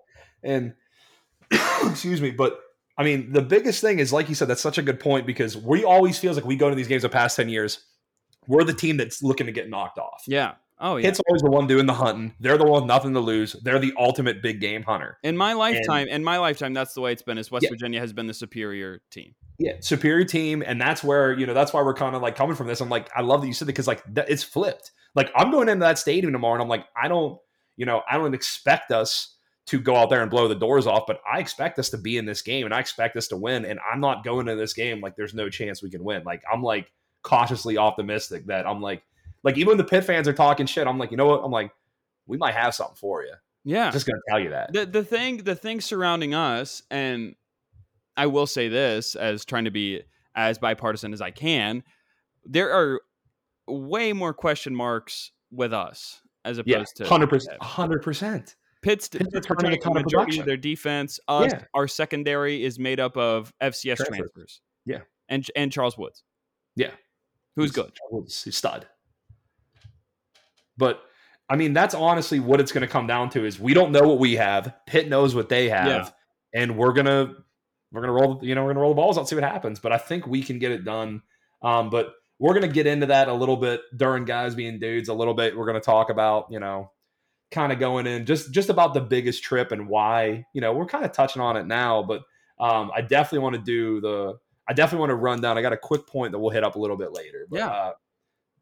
And 0.43 0.75
excuse 1.91 2.21
me, 2.21 2.31
but 2.31 2.61
I 2.97 3.05
mean 3.05 3.33
the 3.33 3.43
biggest 3.43 3.81
thing 3.81 3.99
is 3.99 4.13
like 4.13 4.29
you 4.29 4.35
said, 4.35 4.49
that's 4.49 4.61
such 4.61 4.79
a 4.79 4.83
good 4.83 5.01
point 5.01 5.27
because 5.27 5.57
we 5.57 5.85
always 5.85 6.19
feels 6.19 6.37
like 6.37 6.45
we 6.45 6.57
go 6.57 6.69
to 6.69 6.75
these 6.77 6.89
games 6.89 7.03
the 7.03 7.09
past 7.09 7.37
ten 7.37 7.49
years. 7.49 7.85
We're 8.49 8.65
the 8.65 8.75
team 8.75 8.97
that's 8.97 9.23
looking 9.23 9.47
to 9.47 9.53
get 9.53 9.71
knocked 9.71 9.99
off. 9.99 10.25
Yeah. 10.27 10.55
Oh 10.81 10.97
yeah. 10.97 11.07
Pitt's 11.09 11.21
always 11.29 11.43
the 11.43 11.51
one 11.51 11.67
doing 11.67 11.87
the 11.87 11.93
hunting. 11.93 12.35
They're 12.41 12.59
the 12.59 12.65
one 12.65 12.83
with 12.83 12.89
nothing 12.89 13.13
to 13.15 13.21
lose. 13.21 13.55
They're 13.63 13.79
the 13.79 13.93
ultimate 13.99 14.43
big 14.43 14.61
game 14.61 14.83
hunter. 14.83 15.19
in 15.23 15.37
my 15.37 15.53
lifetime, 15.53 16.09
in 16.09 16.25
my 16.25 16.39
lifetime, 16.39 16.73
that's 16.73 16.95
the 16.95 17.01
way 17.01 17.13
it's 17.13 17.23
been. 17.23 17.39
Is 17.39 17.51
West 17.51 17.65
Yeah. 17.65 17.71
Virginia 17.71 18.01
has 18.01 18.13
been 18.13 18.27
the 18.27 18.35
superior 18.35 19.03
team. 19.11 19.35
Yeah, 19.59 19.75
superior 19.81 20.25
team, 20.25 20.63
and 20.65 20.81
that's 20.81 21.03
where 21.03 21.37
you 21.37 21.45
know 21.47 21.55
that's 21.55 21.73
why 21.73 21.83
we're 21.83 21.95
kind 21.95 22.15
of 22.15 22.23
like 22.23 22.37
coming 22.37 22.55
from 22.55 22.69
this. 22.69 22.81
I'm 22.81 22.89
like, 22.89 23.11
I 23.15 23.23
love 23.23 23.41
that 23.41 23.49
you 23.49 23.53
said 23.53 23.67
that 23.67 23.73
because 23.73 23.89
like 23.89 24.03
th- 24.15 24.29
it's 24.29 24.45
flipped. 24.45 24.93
Like 25.17 25.33
I'm 25.35 25.51
going 25.51 25.69
into 25.69 25.81
that 25.81 25.99
stadium 25.99 26.33
tomorrow, 26.33 26.55
and 26.55 26.63
I'm 26.63 26.69
like, 26.69 26.87
I 26.97 27.09
don't, 27.09 27.41
you 27.77 27.85
know, 27.85 28.03
I 28.09 28.17
don't 28.17 28.35
expect 28.35 28.93
us 28.93 29.35
to 29.67 29.81
go 29.81 29.97
out 29.97 30.11
there 30.11 30.23
and 30.23 30.31
blow 30.31 30.47
the 30.47 30.55
doors 30.55 30.87
off, 30.87 31.05
but 31.09 31.21
I 31.31 31.41
expect 31.41 31.79
us 31.81 31.91
to 31.91 31.99
be 31.99 32.17
in 32.17 32.25
this 32.25 32.41
game, 32.41 32.67
and 32.67 32.73
I 32.73 32.79
expect 32.79 33.17
us 33.17 33.27
to 33.29 33.37
win. 33.37 33.65
And 33.65 33.81
I'm 33.93 34.01
not 34.01 34.23
going 34.23 34.47
into 34.47 34.55
this 34.55 34.75
game 34.75 35.01
like 35.01 35.17
there's 35.17 35.35
no 35.35 35.51
chance 35.51 35.83
we 35.83 35.91
can 35.91 36.05
win. 36.05 36.23
Like 36.23 36.43
I'm 36.51 36.63
like 36.63 36.93
cautiously 37.23 37.77
optimistic 37.79 38.47
that 38.47 38.67
I'm 38.67 38.81
like, 38.81 39.03
like 39.43 39.57
even 39.57 39.69
when 39.69 39.77
the 39.79 39.85
Pitt 39.85 40.05
fans 40.05 40.27
are 40.29 40.33
talking 40.33 40.67
shit, 40.67 40.87
I'm 40.87 40.99
like, 40.99 41.11
you 41.11 41.17
know 41.17 41.27
what? 41.27 41.43
I'm 41.45 41.51
like, 41.51 41.71
we 42.27 42.37
might 42.37 42.55
have 42.55 42.75
something 42.75 42.97
for 42.97 43.23
you. 43.25 43.33
Yeah. 43.65 43.91
Just 43.91 44.07
gonna 44.07 44.21
tell 44.29 44.41
you 44.41 44.51
that. 44.51 44.73
the 44.73 44.87
the 44.87 45.05
thing 45.05 45.39
the 45.39 45.55
thing 45.55 45.81
surrounding 45.81 46.33
us 46.35 46.83
and 46.91 47.35
i 48.17 48.27
will 48.27 48.47
say 48.47 48.69
this 48.69 49.15
as 49.15 49.45
trying 49.45 49.65
to 49.65 49.71
be 49.71 50.01
as 50.35 50.59
bipartisan 50.59 51.13
as 51.13 51.21
i 51.21 51.31
can 51.31 51.83
there 52.45 52.73
are 52.73 53.01
way 53.67 54.13
more 54.13 54.33
question 54.33 54.75
marks 54.75 55.33
with 55.51 55.73
us 55.75 56.23
as 56.45 56.61
Yeah, 56.65 56.77
opposed 56.77 56.97
to 56.97 57.07
hundred 57.07 57.29
percent, 57.29 57.63
hundred 57.63 58.03
percent. 58.03 58.57
Pitt's, 58.81 59.09
Pitt's 59.09 59.29
Pitt's 59.33 59.51
returning 59.51 59.73
a 59.75 59.77
protecting 59.77 59.93
the 59.95 60.01
majority 60.03 60.15
production. 60.15 60.41
of 60.41 60.47
their 60.47 60.57
defense. 60.57 61.21
Us, 61.29 61.53
Yeah. 61.53 61.65
our 61.75 61.89
secondary 61.89 62.65
is 62.65 62.79
made 62.79 63.01
up 63.01 63.17
of 63.17 63.53
FCS 63.61 63.97
Transfers. 63.97 64.17
transfers. 64.19 64.61
Yeah. 64.87 65.01
and 65.29 65.45
and 65.57 65.71
Charles 65.73 65.99
Woods. 65.99 66.23
Yeah. 66.77 66.91
Who's 67.59 67.73
good. 67.73 67.93
He's 68.25 68.57
stud. 68.57 68.87
But 70.77 71.03
I 71.51 71.57
mean, 71.57 71.73
that's 71.73 71.95
honestly 71.95 72.41
what 72.41 72.61
it's 72.61 72.73
going 72.73 72.83
to 72.83 72.89
come 72.89 73.07
down 73.07 73.31
to 73.31 73.45
is 73.45 73.59
we 73.59 73.75
don't 73.75 73.91
know 73.93 74.07
what 74.07 74.19
we 74.19 74.37
have. 74.37 74.75
Pitt 74.87 75.09
knows 75.09 75.35
what 75.35 75.49
they 75.49 75.69
have, 75.71 75.87
Yeah. 75.87 76.09
and 76.55 76.77
we're 76.77 76.93
gonna 76.93 77.35
we're 77.91 78.01
gonna 78.03 78.13
roll. 78.13 78.39
You 78.43 78.55
know, 78.55 78.65
we're 78.65 78.71
gonna 78.71 78.81
roll 78.83 78.91
the 78.93 78.97
balls 78.97 79.19
out, 79.19 79.29
see 79.29 79.35
what 79.35 79.45
happens. 79.45 79.81
But 79.81 79.93
I 79.93 79.99
think 79.99 80.27
we 80.27 80.43
can 80.43 80.59
get 80.59 80.73
it 80.73 80.85
done. 80.85 81.23
Um, 81.63 81.91
but 81.91 82.15
we're 82.39 82.55
gonna 82.55 82.69
get 82.69 82.87
into 82.87 83.07
that 83.07 83.29
a 83.29 83.33
little 83.35 83.57
bit 83.57 83.81
during 83.97 84.25
guys 84.25 84.55
being 84.55 84.79
dudes. 84.79 85.09
A 85.09 85.15
little 85.15 85.35
bit. 85.35 85.57
We're 85.57 85.67
gonna 85.67 85.81
talk 85.81 86.11
about 86.11 86.47
you 86.51 86.61
know, 86.61 86.93
kind 87.51 87.73
of 87.73 87.79
going 87.81 88.07
in 88.07 88.27
just 88.27 88.53
just 88.53 88.69
about 88.69 88.95
the 88.95 89.01
biggest 89.01 89.43
trip 89.43 89.73
and 89.73 89.89
why. 89.89 90.47
You 90.53 90.61
know, 90.61 90.73
we're 90.75 90.87
kind 90.87 91.05
of 91.05 91.13
touching 91.13 91.43
on 91.43 91.57
it 91.57 91.67
now, 91.67 92.03
but 92.03 92.23
um, 92.61 92.91
I 92.95 93.01
definitely 93.01 93.41
want 93.41 93.57
to 93.57 93.63
do 93.63 94.01
the. 94.01 94.39
I 94.69 94.75
definitely 94.75 95.01
want 95.01 95.11
to 95.11 95.17
run 95.17 95.41
down. 95.41 95.57
I 95.57 95.63
got 95.63 95.73
a 95.73 95.79
quick 95.79 96.07
point 96.07 96.33
that 96.33 96.39
we'll 96.39 96.51
hit 96.51 96.63
up 96.65 96.77
a 96.77 96.79
little 96.79 96.97
bit 96.97 97.13
later. 97.13 97.47
But, 97.51 97.59
Yeah. 97.59 97.69
Uh, 97.69 97.93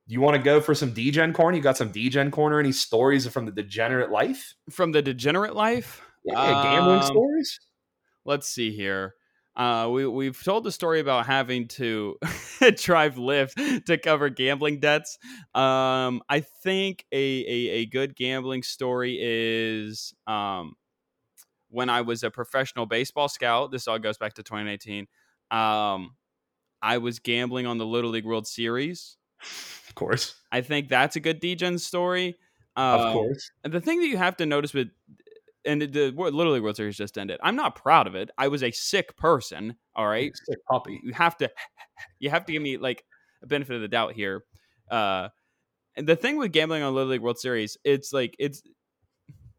you 0.08 0.20
want 0.20 0.36
to 0.36 0.42
go 0.42 0.60
for 0.60 0.72
some 0.72 0.92
DGen 0.94 1.34
corner? 1.34 1.56
You 1.56 1.62
got 1.64 1.76
some 1.76 1.92
DGen 1.92 2.30
corner? 2.30 2.60
Any 2.60 2.70
stories 2.70 3.26
from 3.26 3.44
the 3.44 3.50
degenerate 3.50 4.10
life? 4.12 4.54
From 4.70 4.92
the 4.92 5.02
degenerate 5.02 5.56
life, 5.56 6.00
Yeah, 6.25 6.62
gambling 6.62 7.00
Um, 7.00 7.06
stories. 7.06 7.58
let's 8.25 8.46
see 8.46 8.70
here. 8.70 9.14
Uh, 9.56 9.88
we 9.90 10.06
we've 10.06 10.40
told 10.44 10.62
the 10.64 10.70
story 10.70 11.00
about 11.00 11.26
having 11.26 11.66
to 11.66 12.18
drive 12.76 13.14
Lyft 13.16 13.86
to 13.86 13.96
cover 13.98 14.28
gambling 14.28 14.78
debts. 14.80 15.18
Um, 15.54 16.20
I 16.28 16.40
think 16.62 17.04
a, 17.10 17.16
a 17.16 17.68
a 17.80 17.86
good 17.86 18.14
gambling 18.14 18.62
story 18.62 19.18
is 19.20 20.14
um, 20.26 20.75
when 21.68 21.88
I 21.88 22.02
was 22.02 22.22
a 22.22 22.30
professional 22.30 22.84
baseball 22.86 23.28
scout. 23.28 23.72
This 23.72 23.88
all 23.88 23.98
goes 23.98 24.18
back 24.18 24.34
to 24.34 24.42
2018. 24.42 25.06
Um, 25.50 26.16
I 26.82 26.98
was 26.98 27.18
gambling 27.18 27.66
on 27.66 27.78
the 27.78 27.86
Little 27.86 28.10
League 28.10 28.24
World 28.26 28.46
Series. 28.46 29.16
Of 29.88 29.94
course, 29.94 30.34
I 30.52 30.60
think 30.60 30.88
that's 30.88 31.16
a 31.16 31.20
good 31.20 31.40
DGen 31.40 31.80
story. 31.80 32.36
of 32.76 33.00
Um, 33.00 33.12
course. 33.14 33.50
and 33.64 33.72
the 33.72 33.80
thing 33.80 34.00
that 34.00 34.06
you 34.08 34.16
have 34.18 34.36
to 34.38 34.46
notice 34.46 34.74
with 34.74 34.88
and 35.64 35.82
the, 35.82 35.86
the 35.86 36.10
Little 36.12 36.52
League 36.52 36.62
World 36.62 36.76
Series 36.76 36.96
just 36.96 37.18
ended. 37.18 37.40
I'm 37.42 37.56
not 37.56 37.74
proud 37.74 38.06
of 38.06 38.14
it. 38.14 38.30
I 38.38 38.48
was 38.48 38.62
a 38.62 38.70
sick 38.70 39.16
person. 39.16 39.76
All 39.96 40.06
right, 40.06 40.30
Sick 40.48 40.58
puppy. 40.70 41.00
you 41.02 41.12
have 41.12 41.36
to 41.38 41.50
you 42.20 42.30
have 42.30 42.44
to 42.46 42.52
give 42.52 42.62
me 42.62 42.76
like 42.76 43.04
a 43.42 43.46
benefit 43.46 43.74
of 43.76 43.82
the 43.82 43.88
doubt 43.88 44.12
here. 44.14 44.44
Uh, 44.90 45.28
and 45.96 46.06
the 46.06 46.14
thing 46.16 46.36
with 46.36 46.52
gambling 46.52 46.82
on 46.82 46.94
Little 46.94 47.10
League 47.10 47.20
World 47.22 47.38
Series, 47.38 47.76
it's 47.84 48.12
like 48.12 48.36
it's 48.38 48.62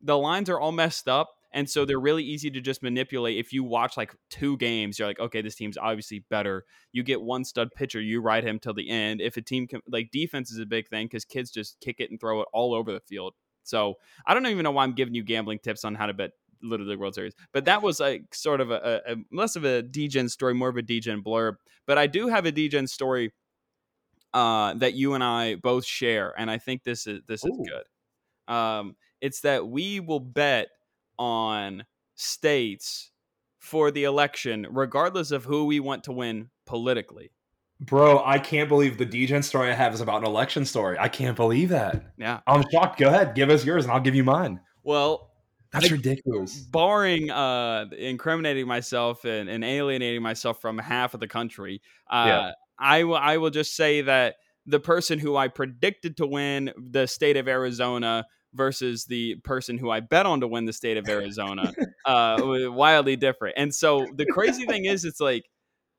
the 0.01 0.17
lines 0.17 0.49
are 0.49 0.59
all 0.59 0.71
messed 0.71 1.07
up. 1.07 1.29
And 1.57 1.67
so 1.67 1.85
they're 1.85 1.99
really 1.99 2.23
easy 2.23 2.51
to 2.51 2.61
just 2.61 2.83
manipulate. 2.83 3.39
If 3.39 3.51
you 3.51 3.63
watch 3.63 3.97
like 3.97 4.13
two 4.29 4.57
games, 4.57 4.99
you're 4.99 5.07
like, 5.07 5.19
okay, 5.19 5.41
this 5.41 5.55
team's 5.55 5.75
obviously 5.75 6.19
better. 6.29 6.65
You 6.91 7.01
get 7.01 7.19
one 7.19 7.43
stud 7.43 7.69
pitcher, 7.75 7.99
you 7.99 8.21
ride 8.21 8.43
him 8.43 8.59
till 8.59 8.75
the 8.75 8.87
end. 8.87 9.21
If 9.21 9.37
a 9.37 9.41
team 9.41 9.65
can, 9.65 9.81
like 9.89 10.11
defense 10.11 10.51
is 10.51 10.59
a 10.59 10.67
big 10.67 10.87
thing 10.87 11.07
because 11.07 11.25
kids 11.25 11.49
just 11.49 11.79
kick 11.79 11.95
it 11.97 12.11
and 12.11 12.19
throw 12.19 12.41
it 12.41 12.47
all 12.53 12.75
over 12.75 12.91
the 12.93 12.99
field. 12.99 13.33
So 13.63 13.95
I 14.27 14.35
don't 14.35 14.45
even 14.45 14.65
know 14.65 14.69
why 14.69 14.83
I'm 14.83 14.93
giving 14.93 15.15
you 15.15 15.23
gambling 15.23 15.57
tips 15.57 15.83
on 15.83 15.95
how 15.95 16.05
to 16.05 16.13
bet 16.13 16.29
Little 16.61 16.85
League 16.85 16.99
World 16.99 17.15
Series. 17.15 17.33
But 17.53 17.65
that 17.65 17.81
was 17.81 17.99
like 17.99 18.35
sort 18.35 18.61
of 18.61 18.69
a, 18.69 19.01
a, 19.07 19.15
less 19.31 19.55
of 19.55 19.65
a 19.65 19.81
DGen 19.81 20.29
story, 20.29 20.53
more 20.53 20.69
of 20.69 20.77
a 20.77 20.83
DGen 20.83 21.23
blurb. 21.23 21.55
But 21.87 21.97
I 21.97 22.05
do 22.05 22.27
have 22.27 22.45
a 22.45 22.51
DGen 22.51 22.87
story 22.87 23.33
uh, 24.31 24.75
that 24.75 24.93
you 24.93 25.15
and 25.15 25.23
I 25.23 25.55
both 25.55 25.85
share, 25.85 26.39
and 26.39 26.51
I 26.51 26.59
think 26.59 26.83
this 26.83 27.07
is 27.07 27.21
this 27.27 27.43
is 27.43 27.57
good. 27.67 28.53
Um, 28.53 28.95
it's 29.21 29.41
that 29.41 29.67
we 29.67 29.99
will 29.99 30.19
bet 30.19 30.67
on 31.17 31.85
states 32.15 33.11
for 33.59 33.91
the 33.91 34.03
election, 34.03 34.67
regardless 34.69 35.31
of 35.31 35.45
who 35.45 35.65
we 35.65 35.79
want 35.79 36.03
to 36.05 36.11
win 36.11 36.49
politically. 36.65 37.31
Bro, 37.79 38.23
I 38.25 38.39
can't 38.39 38.69
believe 38.69 38.97
the 38.97 39.05
DGen 39.05 39.43
story 39.43 39.69
I 39.69 39.73
have 39.75 39.93
is 39.93 40.01
about 40.01 40.21
an 40.21 40.25
election 40.27 40.65
story. 40.65 40.97
I 40.99 41.09
can't 41.09 41.35
believe 41.35 41.69
that. 41.69 42.13
Yeah. 42.17 42.39
I'm 42.47 42.63
shocked. 42.71 42.99
Go 42.99 43.07
ahead, 43.09 43.35
give 43.35 43.49
us 43.49 43.63
yours, 43.63 43.83
and 43.85 43.91
I'll 43.93 43.99
give 43.99 44.15
you 44.15 44.23
mine. 44.23 44.59
Well, 44.83 45.31
That's 45.71 45.85
I- 45.91 45.95
ridiculous. 45.95 46.57
barring 46.57 47.29
uh, 47.29 47.85
incriminating 47.95 48.67
myself 48.67 49.25
and, 49.25 49.47
and 49.47 49.63
alienating 49.63 50.23
myself 50.23 50.59
from 50.59 50.79
half 50.79 51.13
of 51.13 51.19
the 51.19 51.27
country, 51.27 51.81
uh, 52.09 52.23
Yeah. 52.27 52.51
I 52.79 53.03
will 53.03 53.15
I 53.15 53.37
will 53.37 53.49
just 53.49 53.75
say 53.75 54.01
that 54.01 54.35
the 54.65 54.79
person 54.79 55.17
who 55.19 55.35
I 55.35 55.47
predicted 55.47 56.17
to 56.17 56.27
win 56.27 56.71
the 56.77 57.05
state 57.07 57.35
of 57.37 57.47
Arizona 57.47 58.25
versus 58.57 59.05
the 59.05 59.35
person 59.43 59.77
who 59.77 59.89
I 59.89 60.01
bet 60.01 60.25
on 60.25 60.41
to 60.41 60.47
win 60.47 60.65
the 60.65 60.73
state 60.73 60.97
of 60.97 61.07
Arizona, 61.09 61.71
uh, 62.05 62.41
wildly 62.71 63.15
different. 63.15 63.55
And 63.57 63.73
so 63.73 64.07
the 64.15 64.25
crazy 64.25 64.65
thing 64.65 64.85
is, 64.85 65.05
it's 65.05 65.21
like 65.21 65.45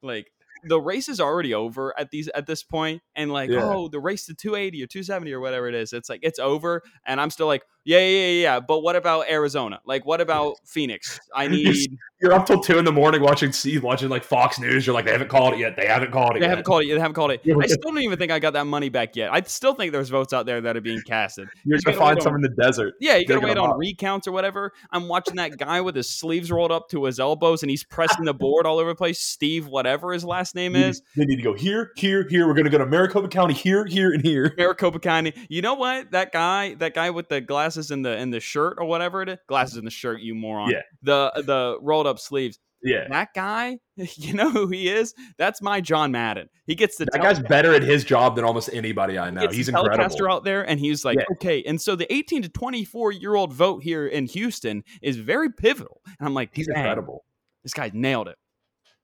like 0.02 0.26
the 0.64 0.80
race 0.80 1.08
is 1.08 1.20
already 1.20 1.54
over 1.54 1.98
at 1.98 2.10
these 2.10 2.28
at 2.28 2.46
this 2.46 2.64
point 2.64 3.00
and 3.14 3.32
like 3.32 3.48
Yeah. 3.48 3.62
oh 3.62 3.88
the 3.88 4.00
race 4.00 4.26
to 4.26 4.34
280 4.34 4.82
or 4.82 4.86
270 4.88 5.32
or 5.32 5.38
whatever 5.40 5.68
it 5.68 5.74
is 5.74 5.92
it's 5.92 6.08
like 6.08 6.18
it's 6.22 6.40
over 6.40 6.82
and 7.06 7.20
i'm 7.20 7.30
still 7.30 7.46
like 7.46 7.62
yeah 7.88 7.98
yeah 7.98 8.26
yeah 8.26 8.42
yeah 8.42 8.60
but 8.60 8.80
what 8.80 8.94
about 8.96 9.28
arizona 9.30 9.80
like 9.86 10.04
what 10.04 10.20
about 10.20 10.56
phoenix 10.66 11.18
i 11.34 11.44
You're 11.48 11.50
need 11.72 11.98
You're 12.20 12.32
up 12.32 12.46
till 12.46 12.60
two 12.60 12.78
in 12.78 12.84
the 12.84 12.92
morning 12.92 13.22
watching 13.22 13.52
see 13.52 13.78
watching 13.78 14.08
like 14.08 14.24
Fox 14.24 14.58
News. 14.58 14.84
You're 14.84 14.94
like, 14.94 15.04
they 15.04 15.12
haven't 15.12 15.28
called 15.28 15.54
it 15.54 15.60
yet. 15.60 15.76
They 15.76 15.86
haven't 15.86 16.10
called 16.10 16.32
it 16.34 16.40
they 16.40 16.46
yet. 16.46 16.50
haven't 16.50 16.64
called 16.64 16.82
it 16.82 16.88
they 16.92 16.98
haven't 16.98 17.14
called 17.14 17.30
it 17.30 17.40
i 17.62 17.66
still 17.68 17.92
don't 17.92 17.98
even 18.02 18.18
think 18.18 18.32
i 18.32 18.38
got 18.40 18.54
that 18.54 18.66
money 18.66 18.88
back 18.88 19.14
yet 19.16 19.32
i 19.32 19.40
still 19.42 19.72
think 19.74 19.92
there's 19.92 20.08
votes 20.08 20.32
out 20.32 20.44
there 20.44 20.60
that 20.60 20.76
are 20.76 20.80
being 20.80 21.00
casted 21.06 21.48
You're 21.64 21.76
You 21.76 21.82
gonna 21.84 21.96
find 21.96 22.20
some 22.22 22.32
on- 22.34 22.44
in 22.44 22.50
the 22.50 22.62
desert. 22.62 22.94
yeah 23.00 23.16
you 23.16 23.24
gotta 23.26 23.46
wait 23.46 23.56
on 23.56 23.70
up. 23.70 23.78
recounts 23.78 24.26
or 24.26 24.32
whatever 24.32 24.72
i'm 24.90 25.06
watching 25.08 25.36
that 25.36 25.56
guy 25.58 25.80
with 25.80 25.94
his 25.94 26.10
sleeves 26.10 26.50
rolled 26.50 26.72
up 26.72 26.88
to 26.90 27.04
his 27.04 27.20
elbows 27.20 27.62
and 27.62 27.70
he's 27.70 27.84
pressing 27.84 28.24
the 28.24 28.34
board 28.44 28.66
all 28.66 28.78
over 28.80 28.90
the 28.90 28.96
place 28.96 29.20
steve 29.20 29.66
whatever 29.68 30.12
his 30.12 30.24
last 30.24 30.54
name 30.56 30.72
They 30.72 30.80
need- 30.80 30.88
is 30.88 31.02
They 31.16 31.24
need 31.24 31.36
to 31.36 31.42
go 31.42 31.54
here, 31.54 31.92
here, 31.96 32.26
here. 32.28 32.46
We're 32.48 32.54
gonna 32.54 32.68
go 32.70 32.78
to 32.78 32.86
Maricopa 32.86 33.28
County, 33.28 33.54
here, 33.54 33.84
here, 33.86 34.10
and 34.12 34.22
here. 34.24 34.54
Maricopa 34.58 34.98
County. 34.98 35.32
You 35.48 35.62
know 35.62 35.74
what? 35.74 36.10
That 36.10 36.32
guy, 36.32 36.74
that 36.74 36.94
guy 36.94 37.10
with 37.10 37.28
the 37.28 37.40
glasses 37.40 37.77
and 37.90 38.04
the 38.04 38.16
in 38.18 38.30
the 38.30 38.40
shirt 38.40 38.76
or 38.78 38.84
whatever 38.86 39.22
it 39.22 39.28
is, 39.28 39.38
glasses 39.46 39.76
in 39.76 39.84
the 39.84 39.90
shirt, 39.90 40.20
you 40.20 40.34
moron. 40.34 40.70
Yeah. 40.70 40.82
The 41.02 41.32
the 41.46 41.78
rolled 41.80 42.06
up 42.06 42.18
sleeves. 42.18 42.58
Yeah. 42.82 43.08
That 43.10 43.34
guy, 43.34 43.78
you 43.96 44.34
know 44.34 44.50
who 44.50 44.68
he 44.68 44.88
is? 44.88 45.12
That's 45.36 45.60
my 45.60 45.80
John 45.80 46.12
Madden. 46.12 46.48
He 46.66 46.74
gets 46.76 46.96
the 46.96 47.06
That 47.12 47.20
guy's 47.22 47.40
better 47.40 47.74
at 47.74 47.82
his 47.82 48.04
job 48.04 48.36
than 48.36 48.44
almost 48.44 48.70
anybody 48.72 49.18
I 49.18 49.30
know. 49.30 49.40
gets 49.42 49.56
He's 49.56 49.68
incredible. 49.68 50.28
out 50.30 50.44
there, 50.44 50.62
and 50.68 50.78
he's 50.78 51.04
like, 51.04 51.18
Yeah. 51.18 51.24
okay. 51.32 51.62
And 51.64 51.80
so 51.80 51.96
the 51.96 52.12
18 52.12 52.42
to 52.42 52.48
24 52.48 53.12
year 53.12 53.34
old 53.34 53.52
vote 53.52 53.82
here 53.82 54.06
in 54.06 54.26
Houston 54.26 54.84
is 55.02 55.16
very 55.16 55.50
pivotal. 55.50 56.00
And 56.06 56.26
I'm 56.28 56.34
like, 56.34 56.50
He's 56.54 56.68
incredible. 56.68 57.24
This 57.64 57.74
guy 57.74 57.90
nailed 57.92 58.28
it. 58.28 58.36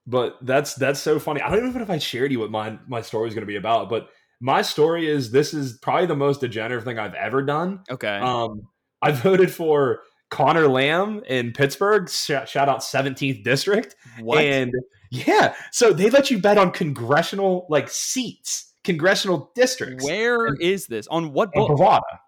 But 0.07 0.37
that's 0.43 0.75
that's 0.75 1.01
so 1.01 1.19
funny. 1.19 1.41
I 1.41 1.49
don't 1.51 1.59
even 1.67 1.75
know 1.75 1.83
if 1.83 1.91
I 1.91 1.99
shared 1.99 2.31
you 2.31 2.39
what 2.39 2.51
my 2.51 2.79
my 2.87 3.01
story 3.01 3.27
is 3.29 3.35
going 3.35 3.43
to 3.43 3.47
be 3.47 3.57
about. 3.57 3.89
But 3.89 4.09
my 4.45 4.61
story 4.61 5.09
is 5.09 5.31
this 5.31 5.55
is 5.55 5.79
probably 5.79 6.05
the 6.05 6.15
most 6.15 6.43
degenerate 6.43 6.85
thing 6.85 6.99
I've 6.99 7.15
ever 7.15 7.41
done. 7.43 7.81
Okay. 7.91 8.19
Um, 8.19 8.69
I 9.01 9.11
voted 9.13 9.51
for 9.51 10.01
Conor 10.31 10.69
Lamb 10.69 11.23
in 11.27 11.53
Pittsburgh. 11.53 12.11
Sh- 12.11 12.45
shout 12.47 12.69
out 12.69 12.81
17th 12.81 13.43
district. 13.43 13.97
what? 14.21 14.45
And 14.45 14.71
yeah, 15.11 15.55
so 15.73 15.95
they 15.95 16.11
let 16.11 16.31
you 16.31 16.39
bet 16.39 16.59
on 16.59 16.73
congressional 16.73 17.67
like 17.71 17.89
seats, 17.89 18.75
congressional 18.85 19.51
districts. 19.55 20.05
Where 20.05 20.45
and- 20.45 20.61
is 20.61 20.89
this? 20.89 21.07
On 21.07 21.33
what 21.33 21.49
Oh, 21.57 21.69
book? 21.69 21.79
Bovada. 21.79 22.19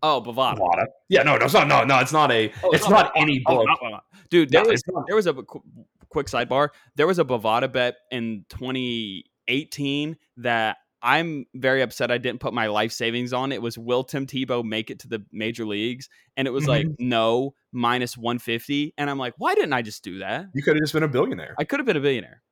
Oh, 0.00 0.22
Bovada. 0.24 0.58
Bovada. 0.58 0.84
Yeah, 1.08 1.24
no, 1.24 1.36
no, 1.38 1.46
it's 1.46 1.54
not. 1.54 1.66
No, 1.66 1.82
no, 1.82 1.98
it's 1.98 2.12
not 2.12 2.30
a. 2.30 2.52
Oh, 2.62 2.70
it's 2.70 2.88
not 2.88 3.12
Bovada. 3.14 3.20
any 3.22 3.42
Oh, 3.48 3.56
book. 3.56 3.66
not 3.66 3.80
Bovada. 3.80 4.00
Dude, 4.30 4.50
there 4.50 4.62
No, 4.62 4.70
was 4.70 4.82
there 5.08 5.16
was 5.16 5.26
a 5.26 5.32
qu- 5.34 5.62
quick 6.08 6.28
sidebar. 6.28 6.68
There 6.94 7.08
was 7.08 7.18
a 7.18 7.24
Bovada 7.24 7.72
bet 7.72 7.96
in 8.12 8.44
2018 8.50 10.16
that 10.36 10.76
I'm 11.02 11.46
very 11.54 11.82
upset 11.82 12.10
I 12.10 12.18
didn't 12.18 12.40
put 12.40 12.52
my 12.52 12.66
life 12.66 12.92
savings 12.92 13.32
on. 13.32 13.52
It 13.52 13.62
was 13.62 13.78
will 13.78 14.02
Tim 14.04 14.26
Tebow 14.26 14.64
make 14.64 14.90
it 14.90 14.98
to 15.00 15.08
the 15.08 15.24
major 15.32 15.64
leagues? 15.64 16.08
And 16.36 16.48
it 16.48 16.50
was 16.50 16.66
like 16.66 16.86
Mm-hmm. 16.86 17.08
no 17.08 17.54
minus 17.72 18.16
150. 18.16 18.94
And 18.98 19.08
I'm 19.08 19.18
like, 19.18 19.34
why 19.38 19.54
didn't 19.54 19.72
I 19.74 19.82
just 19.82 20.02
do 20.02 20.18
that? 20.20 20.46
You 20.54 20.62
could 20.62 20.74
have 20.76 20.82
just 20.82 20.92
been 20.92 21.02
a 21.04 21.08
billionaire. 21.08 21.54
I 21.58 21.64
could 21.64 21.78
have 21.78 21.86
been 21.86 21.96
a 21.96 22.00
billionaire. 22.00 22.42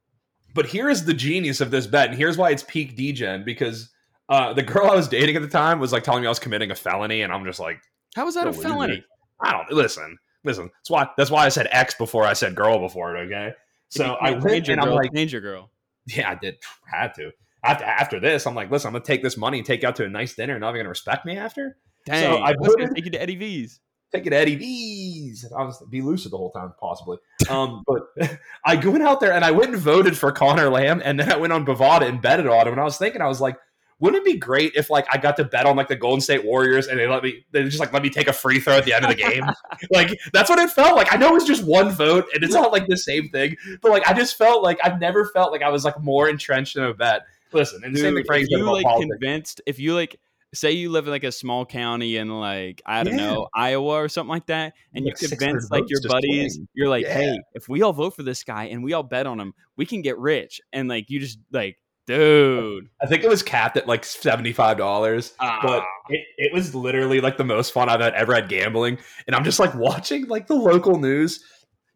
But 0.54 0.66
here 0.66 0.88
is 0.88 1.04
the 1.04 1.12
genius 1.14 1.60
of 1.60 1.70
this 1.70 1.86
bet, 1.86 2.08
and 2.08 2.16
here's 2.18 2.38
why 2.38 2.50
it's 2.50 2.62
peak 2.62 2.96
degen 2.96 3.44
because 3.44 3.90
uh, 4.30 4.52
the 4.54 4.62
girl 4.62 4.90
I 4.90 4.94
was 4.94 5.06
dating 5.06 5.36
at 5.36 5.42
the 5.42 5.48
time 5.48 5.78
was 5.80 5.92
like 5.92 6.02
telling 6.02 6.22
me 6.22 6.26
I 6.26 6.30
was 6.30 6.38
committing 6.38 6.70
a 6.70 6.74
felony, 6.74 7.22
and 7.22 7.32
I'm 7.32 7.44
just 7.44 7.60
like, 7.60 7.78
How 8.14 8.24
was 8.24 8.34
that 8.36 8.46
a 8.46 8.52
felony? 8.54 9.04
I 9.42 9.52
don't 9.52 9.70
listen, 9.70 10.16
listen. 10.44 10.70
That's 10.80 10.90
why 10.90 11.08
that's 11.18 11.30
why 11.30 11.44
I 11.44 11.50
said 11.50 11.68
X 11.70 11.94
before 11.94 12.24
I 12.24 12.32
said 12.32 12.54
girl 12.54 12.78
before 12.78 13.16
it. 13.16 13.26
Okay, 13.26 13.52
so 13.90 14.14
I 14.20 14.30
went 14.30 14.68
and 14.68 14.80
I'm 14.80 14.86
girl, 14.88 14.96
like, 14.96 15.12
danger 15.12 15.40
girl. 15.42 15.70
yeah, 16.06 16.30
I 16.30 16.36
did 16.36 16.56
had 16.90 17.12
to. 17.16 17.32
After 17.66 17.84
after 17.84 18.20
this, 18.20 18.46
I'm 18.46 18.54
like, 18.54 18.70
listen, 18.70 18.88
I'm 18.88 18.92
gonna 18.92 19.04
take 19.04 19.22
this 19.22 19.36
money 19.36 19.58
and 19.58 19.66
take 19.66 19.82
you 19.82 19.88
out 19.88 19.96
to 19.96 20.04
a 20.04 20.08
nice 20.08 20.34
dinner, 20.34 20.54
and 20.54 20.60
not 20.60 20.70
even 20.70 20.80
gonna 20.80 20.88
respect 20.88 21.26
me 21.26 21.36
after. 21.36 21.76
Dang, 22.04 22.42
I 22.42 22.50
I 22.50 22.54
voted- 22.60 22.94
take 22.94 23.04
you 23.04 23.10
to 23.10 23.20
Eddie 23.20 23.36
V's. 23.36 23.80
take 24.12 24.26
it 24.26 24.30
to 24.30 24.36
Eddie 24.36 24.54
V's. 24.56 25.44
I 25.56 25.64
was 25.64 25.82
be 25.90 26.00
lucid 26.02 26.32
the 26.32 26.36
whole 26.36 26.52
time, 26.52 26.72
possibly. 26.80 27.18
Um, 27.50 27.82
but 27.88 28.38
I 28.64 28.76
went 28.76 29.02
out 29.02 29.20
there 29.20 29.32
and 29.32 29.44
I 29.44 29.50
went 29.50 29.72
and 29.72 29.78
voted 29.80 30.16
for 30.16 30.30
Conor 30.32 30.70
Lamb, 30.70 31.02
and 31.04 31.18
then 31.18 31.30
I 31.32 31.36
went 31.36 31.52
on 31.52 31.66
Bovada 31.66 32.08
and 32.08 32.22
betted 32.22 32.46
on 32.46 32.66
him. 32.66 32.74
And 32.74 32.80
I 32.80 32.84
was 32.84 32.96
thinking, 32.98 33.20
I 33.20 33.26
was 33.26 33.40
like, 33.40 33.56
wouldn't 33.98 34.20
it 34.20 34.30
be 34.30 34.38
great 34.38 34.72
if 34.76 34.90
like 34.90 35.06
I 35.10 35.16
got 35.16 35.36
to 35.38 35.44
bet 35.44 35.64
on 35.64 35.74
like 35.74 35.88
the 35.88 35.96
Golden 35.96 36.20
State 36.20 36.44
Warriors 36.44 36.86
and 36.86 36.98
they 36.98 37.06
let 37.08 37.22
me 37.22 37.46
they 37.52 37.64
just 37.64 37.80
like 37.80 37.94
let 37.94 38.02
me 38.02 38.10
take 38.10 38.28
a 38.28 38.32
free 38.32 38.60
throw 38.60 38.74
at 38.74 38.84
the 38.84 38.92
end 38.92 39.04
of 39.06 39.10
the 39.10 39.16
game? 39.16 39.44
like 39.90 40.10
that's 40.34 40.50
what 40.50 40.58
it 40.58 40.70
felt 40.70 40.96
like. 40.96 41.12
I 41.12 41.16
know 41.16 41.28
it 41.28 41.32
was 41.34 41.44
just 41.46 41.64
one 41.64 41.90
vote 41.90 42.26
and 42.34 42.44
it's 42.44 42.52
not 42.52 42.72
like 42.72 42.86
the 42.88 42.96
same 42.98 43.30
thing, 43.30 43.56
but 43.80 43.90
like 43.90 44.06
I 44.06 44.12
just 44.12 44.36
felt 44.36 44.62
like 44.62 44.78
I've 44.84 45.00
never 45.00 45.24
felt 45.26 45.50
like 45.50 45.62
I 45.62 45.70
was 45.70 45.84
like 45.84 45.98
more 46.02 46.28
entrenched 46.28 46.76
in 46.76 46.82
a 46.84 46.92
bet. 46.92 47.22
Listen, 47.52 47.82
and 47.84 47.94
the 47.94 48.00
same 48.00 48.08
thing 48.14 48.16
Dude, 48.16 48.26
Frank 48.26 48.42
if 48.44 48.50
you 48.50 48.64
like 48.70 48.84
politics. 48.84 49.10
convinced 49.10 49.60
if 49.66 49.78
you 49.78 49.94
like 49.94 50.18
say 50.54 50.72
you 50.72 50.90
live 50.90 51.06
in 51.06 51.10
like 51.10 51.24
a 51.24 51.32
small 51.32 51.66
county 51.66 52.16
in 52.16 52.28
like 52.28 52.80
I 52.86 53.02
don't 53.04 53.18
Yeah. 53.18 53.26
know 53.26 53.48
Iowa 53.54 53.94
or 54.02 54.08
something 54.08 54.30
like 54.30 54.46
that, 54.46 54.74
and 54.94 55.04
Like 55.04 55.20
you 55.20 55.28
600 55.28 55.38
convince 55.48 55.70
like 55.70 55.84
your 55.88 56.00
buddies, 56.08 56.54
swing. 56.54 56.68
you're 56.74 56.88
like, 56.88 57.04
Yeah. 57.04 57.14
hey, 57.14 57.38
if 57.54 57.68
we 57.68 57.82
all 57.82 57.92
vote 57.92 58.14
for 58.16 58.22
this 58.22 58.42
guy 58.44 58.64
and 58.64 58.82
we 58.82 58.92
all 58.92 59.02
bet 59.02 59.26
on 59.26 59.38
him, 59.40 59.54
we 59.76 59.84
can 59.86 60.02
get 60.02 60.18
rich, 60.18 60.60
and 60.72 60.88
like 60.88 61.10
you 61.10 61.20
just 61.20 61.38
like, 61.52 61.76
dude, 62.06 62.88
I 63.02 63.06
think 63.06 63.22
it 63.24 63.28
was 63.28 63.42
capped 63.42 63.76
at 63.76 63.86
like 63.86 64.04
seventy 64.04 64.52
five 64.52 64.76
dollars. 64.78 65.34
but 65.38 65.82
ah, 65.82 65.84
it, 66.08 66.20
it 66.38 66.52
was 66.52 66.74
literally 66.74 67.20
like 67.20 67.36
the 67.36 67.44
most 67.44 67.72
fun 67.72 67.88
I've 67.88 68.00
ever 68.00 68.34
had 68.34 68.48
gambling. 68.48 68.98
And 69.26 69.34
I'm 69.36 69.44
just 69.44 69.58
like 69.58 69.74
watching 69.74 70.26
like 70.26 70.46
the 70.46 70.54
local 70.54 70.98
news, 70.98 71.44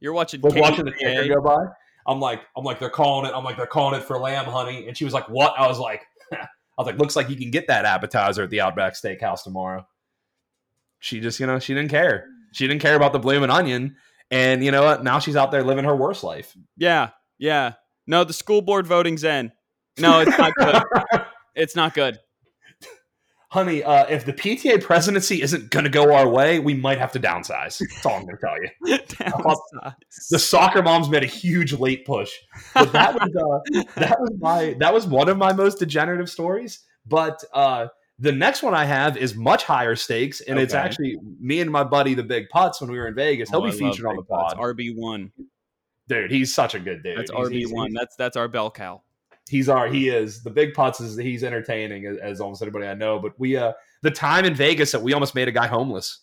you're 0.01 0.13
watching, 0.13 0.41
watching 0.43 0.85
the 0.85 0.93
ticker 0.93 1.35
go 1.35 1.41
by. 1.41 1.57
I'm 2.07 2.21
like, 2.21 2.43
I'm 2.57 2.65
like, 2.65 2.79
they're 2.79 2.91
calling 2.91 3.29
it. 3.29 3.35
I'm 3.35 3.45
like, 3.45 3.57
they're 3.57 3.67
calling 3.67 3.99
it 3.99 4.05
for 4.05 4.19
lamb, 4.19 4.47
honey. 4.47 4.87
And 4.89 4.97
she 4.97 5.05
was 5.05 5.15
like, 5.15 5.29
what? 5.29 5.55
I 5.59 5.67
was 5.67 5.79
like, 5.79 6.03
I 6.33 6.47
was 6.79 6.87
like, 6.87 6.99
looks 6.99 7.17
like 7.17 7.29
you 7.29 7.37
can 7.37 7.51
get 7.51 7.67
that 7.69 7.85
appetizer 7.85 8.45
at 8.45 8.51
the 8.51 8.61
Outback 8.61 8.95
Steakhouse 8.95 9.43
tomorrow. 9.43 9.87
She 10.99 11.21
just, 11.21 11.41
you 11.41 11.47
know, 11.47 11.59
she 11.59 11.75
didn't 11.75 11.91
care. 11.91 12.27
She 12.53 12.67
didn't 12.67 12.83
care 12.83 12.97
about 12.97 13.13
the 13.13 13.19
blooming 13.19 13.51
onion. 13.51 13.97
And 14.31 14.65
you 14.65 14.71
know 14.71 14.83
what? 14.83 15.03
Now 15.03 15.19
she's 15.19 15.37
out 15.37 15.51
there 15.51 15.63
living 15.63 15.85
her 15.85 15.97
worst 15.97 16.23
life. 16.23 16.57
Yeah, 16.77 17.11
yeah. 17.39 17.75
No, 18.07 18.25
the 18.25 18.33
school 18.33 18.63
board 18.63 18.87
voting's 18.87 19.25
in. 19.25 19.53
No, 19.99 20.21
it's 20.21 20.39
not 20.39 20.53
good. 20.55 20.83
it's 21.55 21.77
not 21.77 21.95
good. 21.95 22.19
Honey, 23.51 23.83
uh, 23.83 24.07
if 24.09 24.25
the 24.25 24.33
PTA 24.33 24.81
presidency 24.81 25.43
isn't 25.43 25.71
going 25.71 25.83
to 25.85 25.91
go 25.91 26.15
our 26.15 26.29
way, 26.29 26.61
we 26.61 26.73
might 26.73 26.99
have 26.99 27.11
to 27.13 27.19
downsize. 27.19 27.79
That's 27.81 28.07
all 28.07 28.15
I'm 28.15 28.23
going 28.25 28.37
to 28.37 28.41
tell 28.41 28.63
you. 28.63 28.99
Downsize. 28.99 30.29
the 30.31 30.39
soccer 30.39 30.83
moms 30.83 31.09
made 31.09 31.25
a 31.25 31.27
huge 31.27 31.73
late 31.73 32.07
push. 32.07 32.33
But 32.75 32.93
that 32.93 33.15
was 33.15 33.35
uh, 33.75 33.83
that 33.97 34.21
was 34.21 34.31
my 34.39 34.77
that 34.79 34.95
was 34.95 35.05
one 35.07 35.29
of 35.29 35.37
my 35.37 35.53
most 35.53 35.81
degenerative 35.81 36.31
stories. 36.31 36.85
But 37.07 37.43
uh, 37.53 37.89
the 38.21 38.31
next 38.31 38.63
one 38.63 38.73
I 38.75 38.85
have 38.85 39.17
is 39.17 39.35
much 39.35 39.65
higher 39.65 39.97
stakes, 39.97 40.41
and 40.43 40.57
it's 40.57 40.75
actually 40.75 41.17
me 41.41 41.61
and 41.61 41.71
my 41.73 41.83
buddy, 41.83 42.15
the 42.15 42.23
Big 42.23 42.49
Putz, 42.55 42.81
when 42.81 42.91
we 42.93 42.99
were 42.99 43.09
in 43.09 43.17
Vegas. 43.17 43.51
He'll 43.51 43.63
Oh, 43.63 43.67
I 43.67 43.71
be 43.73 43.79
featured 43.79 44.07
on 44.07 44.15
the 44.15 44.23
Big 44.23 44.29
pod, 44.29 44.59
RB 44.59 44.95
one. 44.95 45.33
dude. 46.07 46.31
He's 46.31 46.55
such 46.55 46.75
a 46.77 46.79
good 46.79 47.03
dude. 47.03 47.19
That's 47.19 47.33
RB 47.33 47.69
one. 47.73 47.93
That's 47.95 48.15
that's 48.15 48.37
our 48.37 48.47
bell 48.47 48.71
cow. 48.71 49.03
He's 49.51 49.69
our 49.69 49.89
he 49.89 50.09
is 50.09 50.43
the 50.43 50.51
big 50.51 50.73
putz 50.73 51.01
is 51.01 51.17
he's 51.17 51.43
entertaining 51.43 52.07
as, 52.07 52.17
as 52.19 52.41
almost 52.41 52.63
anybody 52.63 52.87
I 52.87 52.95
know. 52.95 53.19
But 53.19 53.39
we 53.39 53.57
uh 53.57 53.73
the 54.03 54.11
time 54.11 54.45
in 54.45 54.55
Vegas 54.55 54.93
that 54.93 55.03
we 55.03 55.13
almost 55.13 55.35
made 55.35 55.49
a 55.49 55.53
guy 55.53 55.67
homeless. 55.67 56.21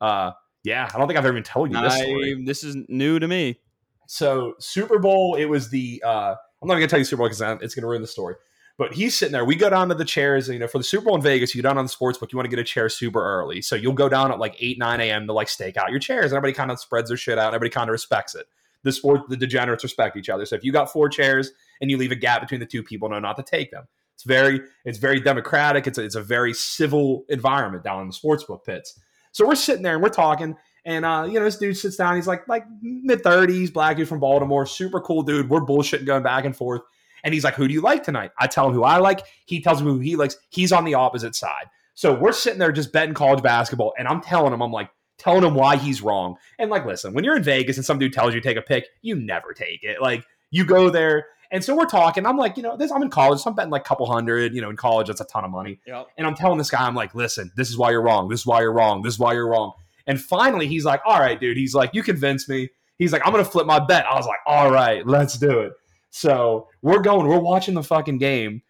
Uh 0.00 0.32
yeah, 0.64 0.88
I 0.92 0.98
don't 0.98 1.06
think 1.06 1.18
I've 1.18 1.24
ever 1.24 1.34
even 1.34 1.42
told 1.42 1.72
you 1.72 1.80
this. 1.80 1.94
I, 1.94 2.34
this 2.44 2.64
is 2.64 2.76
new 2.88 3.18
to 3.18 3.26
me. 3.26 3.60
So 4.06 4.54
Super 4.58 4.98
Bowl, 4.98 5.34
it 5.34 5.46
was 5.46 5.70
the 5.70 6.02
uh 6.06 6.34
I'm 6.62 6.68
not 6.68 6.74
gonna 6.74 6.86
tell 6.86 6.98
you 6.98 7.04
Super 7.04 7.18
Bowl 7.18 7.28
because 7.28 7.62
it's 7.62 7.74
gonna 7.74 7.88
ruin 7.88 8.00
the 8.00 8.08
story. 8.08 8.36
But 8.78 8.94
he's 8.94 9.16
sitting 9.16 9.32
there. 9.32 9.44
We 9.44 9.56
go 9.56 9.68
down 9.68 9.88
to 9.88 9.96
the 9.96 10.04
chairs, 10.04 10.48
you 10.48 10.58
know, 10.58 10.68
for 10.68 10.78
the 10.78 10.84
Super 10.84 11.06
Bowl 11.06 11.16
in 11.16 11.22
Vegas, 11.22 11.52
you 11.52 11.62
go 11.62 11.68
down 11.68 11.78
on 11.78 11.84
the 11.84 11.88
sports 11.88 12.16
book, 12.16 12.30
you 12.32 12.36
want 12.36 12.44
to 12.44 12.50
get 12.50 12.60
a 12.60 12.64
chair 12.64 12.88
super 12.88 13.20
early. 13.20 13.60
So 13.60 13.74
you'll 13.74 13.92
go 13.92 14.08
down 14.08 14.30
at 14.30 14.38
like 14.38 14.54
8, 14.56 14.78
9 14.78 15.00
a.m. 15.00 15.26
to 15.26 15.32
like 15.32 15.48
stake 15.48 15.76
out 15.76 15.90
your 15.90 15.98
chairs. 15.98 16.26
Everybody 16.32 16.52
kind 16.52 16.70
of 16.70 16.78
spreads 16.78 17.10
their 17.10 17.16
shit 17.16 17.40
out. 17.40 17.48
Everybody 17.48 17.70
kind 17.70 17.90
of 17.90 17.92
respects 17.92 18.36
it. 18.36 18.46
The 18.84 18.92
sport, 18.92 19.28
the 19.28 19.36
degenerates 19.36 19.82
respect 19.82 20.16
each 20.16 20.28
other. 20.28 20.46
So 20.46 20.54
if 20.54 20.62
you 20.62 20.70
got 20.70 20.92
four 20.92 21.08
chairs 21.08 21.50
and 21.80 21.90
you 21.90 21.96
leave 21.96 22.12
a 22.12 22.16
gap 22.16 22.40
between 22.40 22.60
the 22.60 22.66
two 22.66 22.82
people, 22.82 23.08
know 23.08 23.18
not 23.18 23.36
to 23.36 23.42
take 23.42 23.70
them. 23.70 23.86
It's 24.14 24.24
very, 24.24 24.60
it's 24.84 24.98
very 24.98 25.20
democratic. 25.20 25.86
It's 25.86 25.98
a, 25.98 26.04
it's 26.04 26.16
a 26.16 26.22
very 26.22 26.52
civil 26.52 27.24
environment 27.28 27.84
down 27.84 28.02
in 28.02 28.08
the 28.08 28.14
sportsbook 28.14 28.64
pits. 28.64 28.98
So 29.32 29.46
we're 29.46 29.54
sitting 29.54 29.82
there 29.82 29.94
and 29.94 30.02
we're 30.02 30.08
talking, 30.08 30.56
and 30.84 31.04
uh, 31.04 31.26
you 31.28 31.34
know, 31.34 31.44
this 31.44 31.58
dude 31.58 31.76
sits 31.76 31.96
down. 31.96 32.16
He's 32.16 32.26
like 32.26 32.48
like 32.48 32.64
mid 32.80 33.22
thirties, 33.22 33.70
black 33.70 33.96
dude 33.96 34.08
from 34.08 34.20
Baltimore, 34.20 34.66
super 34.66 35.00
cool 35.00 35.22
dude. 35.22 35.50
We're 35.50 35.60
bullshitting, 35.60 36.06
going 36.06 36.22
back 36.22 36.44
and 36.44 36.56
forth. 36.56 36.82
And 37.24 37.34
he's 37.34 37.44
like, 37.44 37.54
"Who 37.54 37.68
do 37.68 37.74
you 37.74 37.80
like 37.80 38.02
tonight?" 38.02 38.30
I 38.38 38.46
tell 38.46 38.68
him 38.68 38.72
who 38.72 38.84
I 38.84 38.98
like. 38.98 39.20
He 39.44 39.60
tells 39.60 39.82
me 39.82 39.90
who 39.90 39.98
he 39.98 40.16
likes. 40.16 40.36
He's 40.48 40.72
on 40.72 40.84
the 40.84 40.94
opposite 40.94 41.34
side. 41.34 41.66
So 41.94 42.14
we're 42.14 42.32
sitting 42.32 42.58
there 42.58 42.72
just 42.72 42.92
betting 42.92 43.14
college 43.14 43.42
basketball, 43.42 43.92
and 43.98 44.08
I'm 44.08 44.20
telling 44.20 44.52
him, 44.52 44.62
I'm 44.62 44.72
like 44.72 44.88
telling 45.18 45.44
him 45.44 45.54
why 45.54 45.76
he's 45.76 46.00
wrong. 46.00 46.36
And 46.58 46.70
like, 46.70 46.86
listen, 46.86 47.12
when 47.12 47.24
you're 47.24 47.36
in 47.36 47.42
Vegas 47.42 47.76
and 47.76 47.84
some 47.84 47.98
dude 47.98 48.12
tells 48.12 48.34
you 48.34 48.40
to 48.40 48.48
take 48.48 48.56
a 48.56 48.62
pick, 48.62 48.86
you 49.02 49.16
never 49.16 49.52
take 49.52 49.82
it. 49.82 50.00
Like 50.00 50.24
you 50.50 50.64
go 50.64 50.90
there, 50.90 51.26
and 51.50 51.64
so 51.64 51.74
we're 51.74 51.86
talking. 51.86 52.26
I'm 52.26 52.36
like, 52.36 52.56
you 52.56 52.62
know, 52.62 52.76
this 52.76 52.90
I'm 52.90 53.02
in 53.02 53.10
college, 53.10 53.40
so 53.40 53.50
I'm 53.50 53.56
betting 53.56 53.70
like 53.70 53.82
a 53.82 53.84
couple 53.84 54.10
hundred. 54.10 54.54
You 54.54 54.60
know, 54.60 54.70
in 54.70 54.76
college, 54.76 55.06
that's 55.06 55.20
a 55.20 55.24
ton 55.24 55.44
of 55.44 55.50
money. 55.50 55.80
Yep. 55.86 56.08
And 56.18 56.26
I'm 56.26 56.34
telling 56.34 56.58
this 56.58 56.70
guy, 56.70 56.86
I'm 56.86 56.94
like, 56.94 57.14
listen, 57.14 57.50
this 57.56 57.70
is 57.70 57.78
why 57.78 57.90
you're 57.90 58.02
wrong. 58.02 58.28
This 58.28 58.40
is 58.40 58.46
why 58.46 58.60
you're 58.60 58.72
wrong. 58.72 59.02
This 59.02 59.14
is 59.14 59.18
why 59.18 59.32
you're 59.32 59.48
wrong. 59.48 59.72
And 60.06 60.20
finally, 60.20 60.66
he's 60.66 60.84
like, 60.84 61.00
all 61.06 61.18
right, 61.18 61.38
dude. 61.38 61.56
He's 61.56 61.74
like, 61.74 61.94
you 61.94 62.02
convinced 62.02 62.48
me. 62.48 62.68
He's 62.98 63.12
like, 63.12 63.22
I'm 63.24 63.32
gonna 63.32 63.44
flip 63.44 63.66
my 63.66 63.78
bet. 63.78 64.06
I 64.06 64.14
was 64.16 64.26
like, 64.26 64.40
all 64.46 64.70
right, 64.70 65.06
let's 65.06 65.38
do 65.38 65.60
it. 65.60 65.72
So 66.10 66.68
we're 66.82 67.00
going, 67.00 67.26
we're 67.26 67.38
watching 67.38 67.74
the 67.74 67.82
fucking 67.82 68.18
game. 68.18 68.62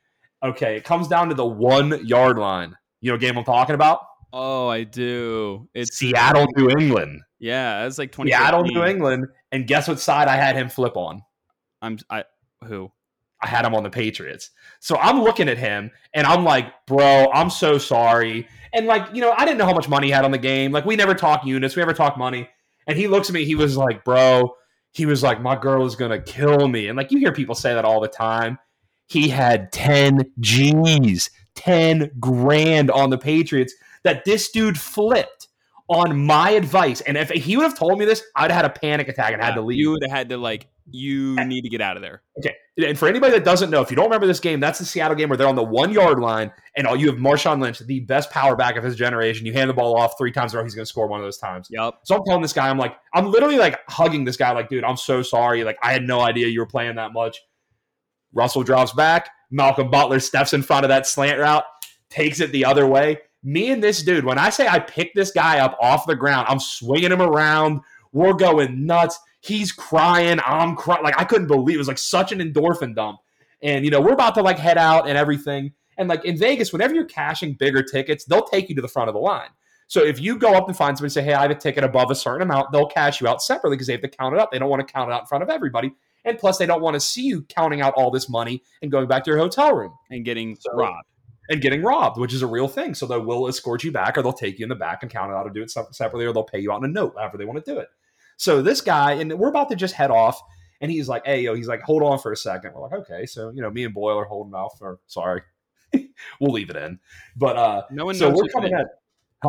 Okay, 0.42 0.76
it 0.76 0.84
comes 0.84 1.08
down 1.08 1.28
to 1.28 1.34
the 1.34 1.46
one 1.46 2.04
yard 2.06 2.38
line. 2.38 2.76
You 3.00 3.12
know, 3.12 3.18
game 3.18 3.36
I'm 3.38 3.44
talking 3.44 3.74
about? 3.74 4.00
Oh, 4.32 4.68
I 4.68 4.84
do. 4.84 5.68
It's 5.74 5.96
Seattle, 5.96 6.46
New 6.56 6.68
England. 6.70 7.22
Yeah, 7.38 7.86
it's 7.86 7.98
like 7.98 8.12
twenty. 8.12 8.30
Seattle, 8.30 8.64
New 8.64 8.84
England. 8.84 9.26
And 9.52 9.66
guess 9.66 9.88
what 9.88 10.00
side 10.00 10.28
I 10.28 10.36
had 10.36 10.56
him 10.56 10.68
flip 10.68 10.96
on? 10.96 11.22
I'm 11.80 11.98
I 12.10 12.24
who? 12.66 12.90
I 13.40 13.46
had 13.46 13.64
him 13.64 13.74
on 13.74 13.84
the 13.84 13.90
Patriots. 13.90 14.50
So 14.80 14.96
I'm 14.96 15.22
looking 15.22 15.48
at 15.48 15.58
him 15.58 15.90
and 16.12 16.26
I'm 16.26 16.44
like, 16.44 16.72
bro, 16.86 17.30
I'm 17.32 17.50
so 17.50 17.78
sorry. 17.78 18.48
And 18.72 18.86
like, 18.86 19.14
you 19.14 19.20
know, 19.20 19.32
I 19.36 19.44
didn't 19.44 19.58
know 19.58 19.66
how 19.66 19.74
much 19.74 19.88
money 19.88 20.08
he 20.08 20.12
had 20.12 20.24
on 20.24 20.32
the 20.32 20.38
game. 20.38 20.72
Like, 20.72 20.84
we 20.84 20.96
never 20.96 21.14
talk 21.14 21.44
units, 21.44 21.76
we 21.76 21.80
never 21.80 21.94
talk 21.94 22.18
money. 22.18 22.48
And 22.86 22.98
he 22.98 23.06
looks 23.06 23.28
at 23.28 23.34
me, 23.34 23.44
he 23.44 23.54
was 23.54 23.76
like, 23.76 24.04
bro, 24.04 24.54
he 24.90 25.06
was 25.06 25.22
like, 25.22 25.40
my 25.40 25.56
girl 25.56 25.86
is 25.86 25.94
gonna 25.94 26.20
kill 26.20 26.66
me. 26.66 26.88
And 26.88 26.96
like, 26.96 27.12
you 27.12 27.18
hear 27.18 27.32
people 27.32 27.54
say 27.54 27.74
that 27.74 27.84
all 27.84 28.00
the 28.00 28.08
time. 28.08 28.58
He 29.06 29.28
had 29.28 29.72
10 29.72 30.32
G's, 30.40 31.30
10 31.54 32.10
grand 32.18 32.90
on 32.90 33.10
the 33.10 33.18
Patriots 33.18 33.72
that 34.02 34.24
this 34.24 34.50
dude 34.50 34.78
flipped 34.78 35.48
on 35.88 36.26
my 36.26 36.50
advice. 36.50 37.00
And 37.02 37.16
if 37.16 37.30
he 37.30 37.56
would 37.56 37.62
have 37.62 37.78
told 37.78 37.98
me 37.98 38.04
this, 38.04 38.22
I'd 38.36 38.50
have 38.50 38.62
had 38.62 38.70
a 38.70 38.78
panic 38.80 39.08
attack 39.08 39.32
and 39.32 39.42
had 39.42 39.54
to 39.54 39.62
leave. 39.62 39.78
You 39.78 39.92
would 39.92 40.02
have 40.02 40.10
had 40.10 40.28
to 40.30 40.36
like. 40.36 40.66
You 40.90 41.36
need 41.44 41.62
to 41.62 41.68
get 41.68 41.80
out 41.80 41.96
of 41.96 42.02
there. 42.02 42.22
Okay. 42.38 42.54
And 42.78 42.98
for 42.98 43.08
anybody 43.08 43.32
that 43.32 43.44
doesn't 43.44 43.70
know, 43.70 43.82
if 43.82 43.90
you 43.90 43.96
don't 43.96 44.06
remember 44.06 44.26
this 44.26 44.40
game, 44.40 44.60
that's 44.60 44.78
the 44.78 44.84
Seattle 44.84 45.16
game 45.16 45.28
where 45.28 45.36
they're 45.36 45.48
on 45.48 45.56
the 45.56 45.64
one 45.64 45.92
yard 45.92 46.20
line 46.20 46.52
and 46.76 46.86
all 46.86 46.96
you 46.96 47.08
have 47.08 47.16
Marshawn 47.16 47.60
Lynch, 47.60 47.80
the 47.80 48.00
best 48.00 48.30
power 48.30 48.54
back 48.56 48.76
of 48.76 48.84
his 48.84 48.96
generation. 48.96 49.44
You 49.46 49.52
hand 49.52 49.68
the 49.68 49.74
ball 49.74 49.96
off 49.96 50.16
three 50.16 50.32
times 50.32 50.52
in 50.52 50.56
a 50.56 50.60
row, 50.60 50.64
he's 50.64 50.74
going 50.74 50.84
to 50.84 50.88
score 50.88 51.08
one 51.08 51.20
of 51.20 51.26
those 51.26 51.38
times. 51.38 51.68
Yep. 51.70 51.94
So 52.04 52.16
I'm 52.16 52.24
telling 52.24 52.42
this 52.42 52.52
guy, 52.52 52.68
I'm 52.68 52.78
like, 52.78 52.96
I'm 53.12 53.30
literally 53.30 53.58
like 53.58 53.80
hugging 53.88 54.24
this 54.24 54.36
guy, 54.36 54.52
like, 54.52 54.68
dude, 54.68 54.84
I'm 54.84 54.96
so 54.96 55.22
sorry. 55.22 55.64
Like, 55.64 55.78
I 55.82 55.92
had 55.92 56.04
no 56.04 56.20
idea 56.20 56.46
you 56.46 56.60
were 56.60 56.66
playing 56.66 56.96
that 56.96 57.12
much. 57.12 57.42
Russell 58.32 58.62
drops 58.62 58.92
back. 58.92 59.30
Malcolm 59.50 59.90
Butler 59.90 60.20
steps 60.20 60.52
in 60.52 60.62
front 60.62 60.84
of 60.84 60.88
that 60.90 61.06
slant 61.06 61.38
route, 61.38 61.64
takes 62.10 62.40
it 62.40 62.52
the 62.52 62.64
other 62.64 62.86
way. 62.86 63.18
Me 63.42 63.70
and 63.70 63.82
this 63.82 64.02
dude, 64.02 64.24
when 64.24 64.38
I 64.38 64.50
say 64.50 64.68
I 64.68 64.78
pick 64.78 65.14
this 65.14 65.30
guy 65.30 65.58
up 65.58 65.76
off 65.80 66.06
the 66.06 66.16
ground, 66.16 66.46
I'm 66.48 66.60
swinging 66.60 67.12
him 67.12 67.22
around. 67.22 67.80
We're 68.12 68.34
going 68.34 68.86
nuts. 68.86 69.18
He's 69.40 69.72
crying. 69.72 70.40
I'm 70.44 70.74
crying. 70.76 71.02
Like, 71.02 71.18
I 71.18 71.24
couldn't 71.24 71.46
believe 71.46 71.76
it 71.76 71.78
was 71.78 71.88
like 71.88 71.98
such 71.98 72.32
an 72.32 72.40
endorphin 72.40 72.94
dump. 72.94 73.18
And, 73.62 73.84
you 73.84 73.90
know, 73.90 74.00
we're 74.00 74.12
about 74.12 74.34
to 74.36 74.42
like 74.42 74.58
head 74.58 74.78
out 74.78 75.08
and 75.08 75.16
everything. 75.18 75.72
And 75.96 76.08
like 76.08 76.24
in 76.24 76.36
Vegas, 76.38 76.72
whenever 76.72 76.94
you're 76.94 77.04
cashing 77.04 77.54
bigger 77.54 77.82
tickets, 77.82 78.24
they'll 78.24 78.44
take 78.44 78.68
you 78.68 78.74
to 78.76 78.82
the 78.82 78.88
front 78.88 79.08
of 79.08 79.14
the 79.14 79.20
line. 79.20 79.48
So 79.88 80.04
if 80.04 80.20
you 80.20 80.38
go 80.38 80.54
up 80.54 80.68
and 80.68 80.76
find 80.76 80.96
somebody 80.96 81.06
and 81.06 81.12
say, 81.12 81.22
hey, 81.22 81.32
I 81.32 81.42
have 81.42 81.50
a 81.50 81.54
ticket 81.54 81.82
above 81.82 82.10
a 82.10 82.14
certain 82.14 82.42
amount, 82.42 82.72
they'll 82.72 82.86
cash 82.88 83.20
you 83.20 83.26
out 83.26 83.42
separately 83.42 83.76
because 83.76 83.86
they 83.86 83.94
have 83.94 84.02
to 84.02 84.08
count 84.08 84.34
it 84.34 84.40
up. 84.40 84.52
They 84.52 84.58
don't 84.58 84.68
want 84.68 84.86
to 84.86 84.92
count 84.92 85.10
it 85.10 85.14
out 85.14 85.22
in 85.22 85.26
front 85.26 85.42
of 85.42 85.50
everybody. 85.50 85.92
And 86.24 86.36
plus, 86.38 86.58
they 86.58 86.66
don't 86.66 86.82
want 86.82 86.94
to 86.94 87.00
see 87.00 87.22
you 87.22 87.42
counting 87.42 87.80
out 87.80 87.94
all 87.94 88.10
this 88.10 88.28
money 88.28 88.62
and 88.82 88.90
going 88.92 89.08
back 89.08 89.24
to 89.24 89.30
your 89.30 89.38
hotel 89.38 89.74
room 89.74 89.94
And 90.10 90.24
getting 90.24 90.56
So- 90.56 90.72
robbed. 90.74 91.06
and 91.50 91.62
getting 91.62 91.82
robbed, 91.82 92.18
which 92.18 92.34
is 92.34 92.42
a 92.42 92.46
real 92.46 92.68
thing. 92.68 92.92
So 92.94 93.06
they 93.06 93.16
will 93.18 93.48
escort 93.48 93.82
you 93.82 93.90
back 93.90 94.18
or 94.18 94.22
they'll 94.22 94.32
take 94.34 94.58
you 94.58 94.64
in 94.66 94.68
the 94.68 94.74
back 94.74 95.02
and 95.02 95.10
count 95.10 95.30
it 95.32 95.34
out 95.34 95.46
or 95.46 95.50
do 95.50 95.62
it 95.62 95.70
separately 95.70 96.26
or 96.26 96.32
they'll 96.34 96.44
pay 96.44 96.58
you 96.60 96.70
out 96.70 96.78
in 96.78 96.84
a 96.84 96.92
note, 96.92 97.14
however 97.16 97.38
they 97.38 97.46
want 97.46 97.64
to 97.64 97.72
do 97.72 97.78
it. 97.80 97.88
So 98.38 98.62
this 98.62 98.80
guy, 98.80 99.12
and 99.12 99.38
we're 99.38 99.48
about 99.50 99.68
to 99.68 99.76
just 99.76 99.94
head 99.94 100.10
off. 100.10 100.40
And 100.80 100.90
he's 100.92 101.08
like, 101.08 101.26
hey, 101.26 101.42
yo, 101.42 101.54
he's 101.56 101.66
like, 101.66 101.82
hold 101.82 102.04
on 102.04 102.18
for 102.20 102.30
a 102.32 102.36
second. 102.36 102.72
We're 102.72 102.82
like, 102.82 102.92
okay. 103.00 103.26
So, 103.26 103.50
you 103.50 103.60
know, 103.60 103.68
me 103.70 103.84
and 103.84 103.92
Boyle 103.92 104.16
are 104.16 104.24
holding 104.24 104.54
off 104.54 104.78
or 104.80 105.00
sorry. 105.08 105.42
we'll 106.40 106.52
leave 106.52 106.70
it 106.70 106.76
in. 106.76 107.00
But 107.36 107.56
uh 107.56 107.82
No 107.90 108.04
one 108.04 108.14
so 108.14 108.28
knows. 108.28 108.36
we're 108.38 108.44
who 108.44 108.48
coming 108.52 108.70
that 108.72 108.80
in. 108.82 108.86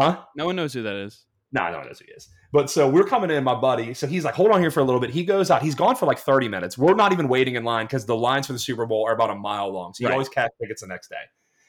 Huh? 0.01 0.23
No 0.35 0.47
one 0.47 0.55
knows 0.55 0.73
who 0.73 0.81
that 0.83 0.95
is. 0.95 1.25
No, 1.51 1.69
no 1.71 1.77
one 1.77 1.87
knows 1.87 1.99
who 1.99 2.05
he 2.07 2.13
is. 2.13 2.29
But 2.51 2.69
so 2.71 2.89
we're 2.89 3.03
coming 3.03 3.29
in, 3.29 3.43
my 3.43 3.53
buddy. 3.53 3.93
So 3.93 4.07
he's 4.07 4.25
like, 4.25 4.33
hold 4.33 4.49
on 4.51 4.59
here 4.59 4.71
for 4.71 4.79
a 4.79 4.83
little 4.83 4.99
bit. 4.99 5.11
He 5.11 5.23
goes 5.23 5.51
out. 5.51 5.61
He's 5.61 5.75
gone 5.75 5.95
for 5.95 6.07
like 6.07 6.17
30 6.17 6.47
minutes. 6.47 6.77
We're 6.79 6.95
not 6.95 7.11
even 7.11 7.27
waiting 7.27 7.55
in 7.55 7.63
line 7.63 7.85
because 7.85 8.05
the 8.07 8.15
lines 8.15 8.47
for 8.47 8.53
the 8.53 8.59
Super 8.59 8.87
Bowl 8.87 9.05
are 9.07 9.13
about 9.13 9.29
a 9.29 9.35
mile 9.35 9.71
long. 9.71 9.93
So 9.93 10.01
you 10.01 10.07
Right. 10.07 10.13
always 10.13 10.29
catch 10.29 10.51
tickets 10.59 10.81
the 10.81 10.87
next 10.87 11.09
day. 11.09 11.15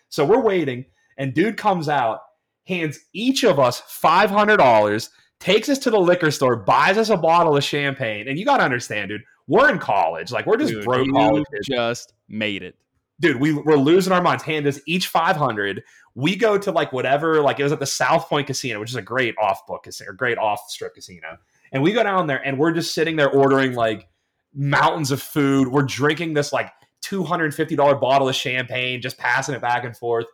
So 0.08 0.24
we're 0.24 0.40
waiting, 0.40 0.86
and 1.18 1.34
dude 1.34 1.58
comes 1.58 1.88
out, 1.88 2.20
hands 2.66 2.98
each 3.12 3.44
of 3.44 3.58
us 3.60 3.80
$500, 3.82 5.10
takes 5.40 5.68
us 5.68 5.78
to 5.80 5.90
the 5.90 5.98
liquor 5.98 6.30
store, 6.30 6.54
buys 6.54 6.96
us 6.96 7.08
a 7.10 7.16
bottle 7.16 7.56
of 7.56 7.64
champagne. 7.64 8.28
And 8.28 8.38
you 8.38 8.44
got 8.44 8.58
to 8.58 8.62
understand, 8.62 9.08
dude, 9.08 9.22
we're 9.48 9.70
in 9.70 9.78
college. 9.78 10.30
Like, 10.30 10.46
we're 10.46 10.58
just 10.58 10.74
Dude, 10.74 10.84
broke 10.84 11.06
you 11.06 11.12
college 11.12 11.44
just 11.64 12.12
made 12.28 12.62
it. 12.62 12.76
dude, 13.20 13.40
we 13.40 13.52
we're 13.52 13.76
losing 13.76 14.12
our 14.12 14.22
minds. 14.22 14.42
Hand 14.42 14.66
us 14.66 14.80
each 14.86 15.08
five 15.08 15.36
hundred. 15.36 15.82
We 16.14 16.34
go 16.36 16.58
to 16.58 16.72
like 16.72 16.92
whatever, 16.92 17.40
like 17.40 17.60
it 17.60 17.62
was 17.62 17.72
at 17.72 17.78
the 17.78 17.86
South 17.86 18.28
Point 18.28 18.46
Casino, 18.46 18.80
which 18.80 18.90
is 18.90 18.96
a 18.96 19.02
great 19.02 19.34
off 19.40 19.66
book 19.66 19.84
casino, 19.84 20.10
or 20.10 20.12
great 20.14 20.38
off 20.38 20.68
strip 20.68 20.94
casino. 20.94 21.38
And 21.72 21.82
we 21.82 21.92
go 21.92 22.02
down 22.02 22.26
there 22.26 22.44
and 22.44 22.58
we're 22.58 22.72
just 22.72 22.94
sitting 22.94 23.16
there 23.16 23.30
ordering 23.30 23.74
like 23.74 24.08
mountains 24.52 25.12
of 25.12 25.22
food. 25.22 25.68
We're 25.68 25.82
drinking 25.82 26.34
this 26.34 26.52
like 26.52 26.72
two 27.00 27.22
hundred 27.22 27.46
and 27.46 27.54
fifty 27.54 27.76
dollar 27.76 27.94
bottle 27.94 28.28
of 28.28 28.34
champagne, 28.34 29.00
just 29.00 29.18
passing 29.18 29.54
it 29.54 29.60
back 29.60 29.84
and 29.84 29.96
forth. 29.96 30.26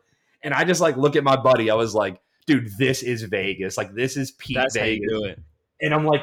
And 0.42 0.55
I 0.55 0.64
just 0.64 0.81
like 0.81 0.97
look 0.97 1.16
at 1.16 1.25
my 1.25 1.37
buddy. 1.37 1.71
I 1.71 1.75
was 1.75 1.95
like, 1.95 2.21
dude, 2.46 2.70
this 2.78 3.02
is 3.02 3.22
Vegas. 3.24 3.76
Like 3.76 3.94
this 3.94 4.16
is 4.16 4.32
Pete 4.32 4.56
That's 4.56 4.74
Vegas. 4.74 5.11
how 5.11 5.16
you 5.16 5.20
do 5.20 5.24
it. 5.26 5.40
And 5.80 5.92
I'm 5.92 6.06
like, 6.06 6.22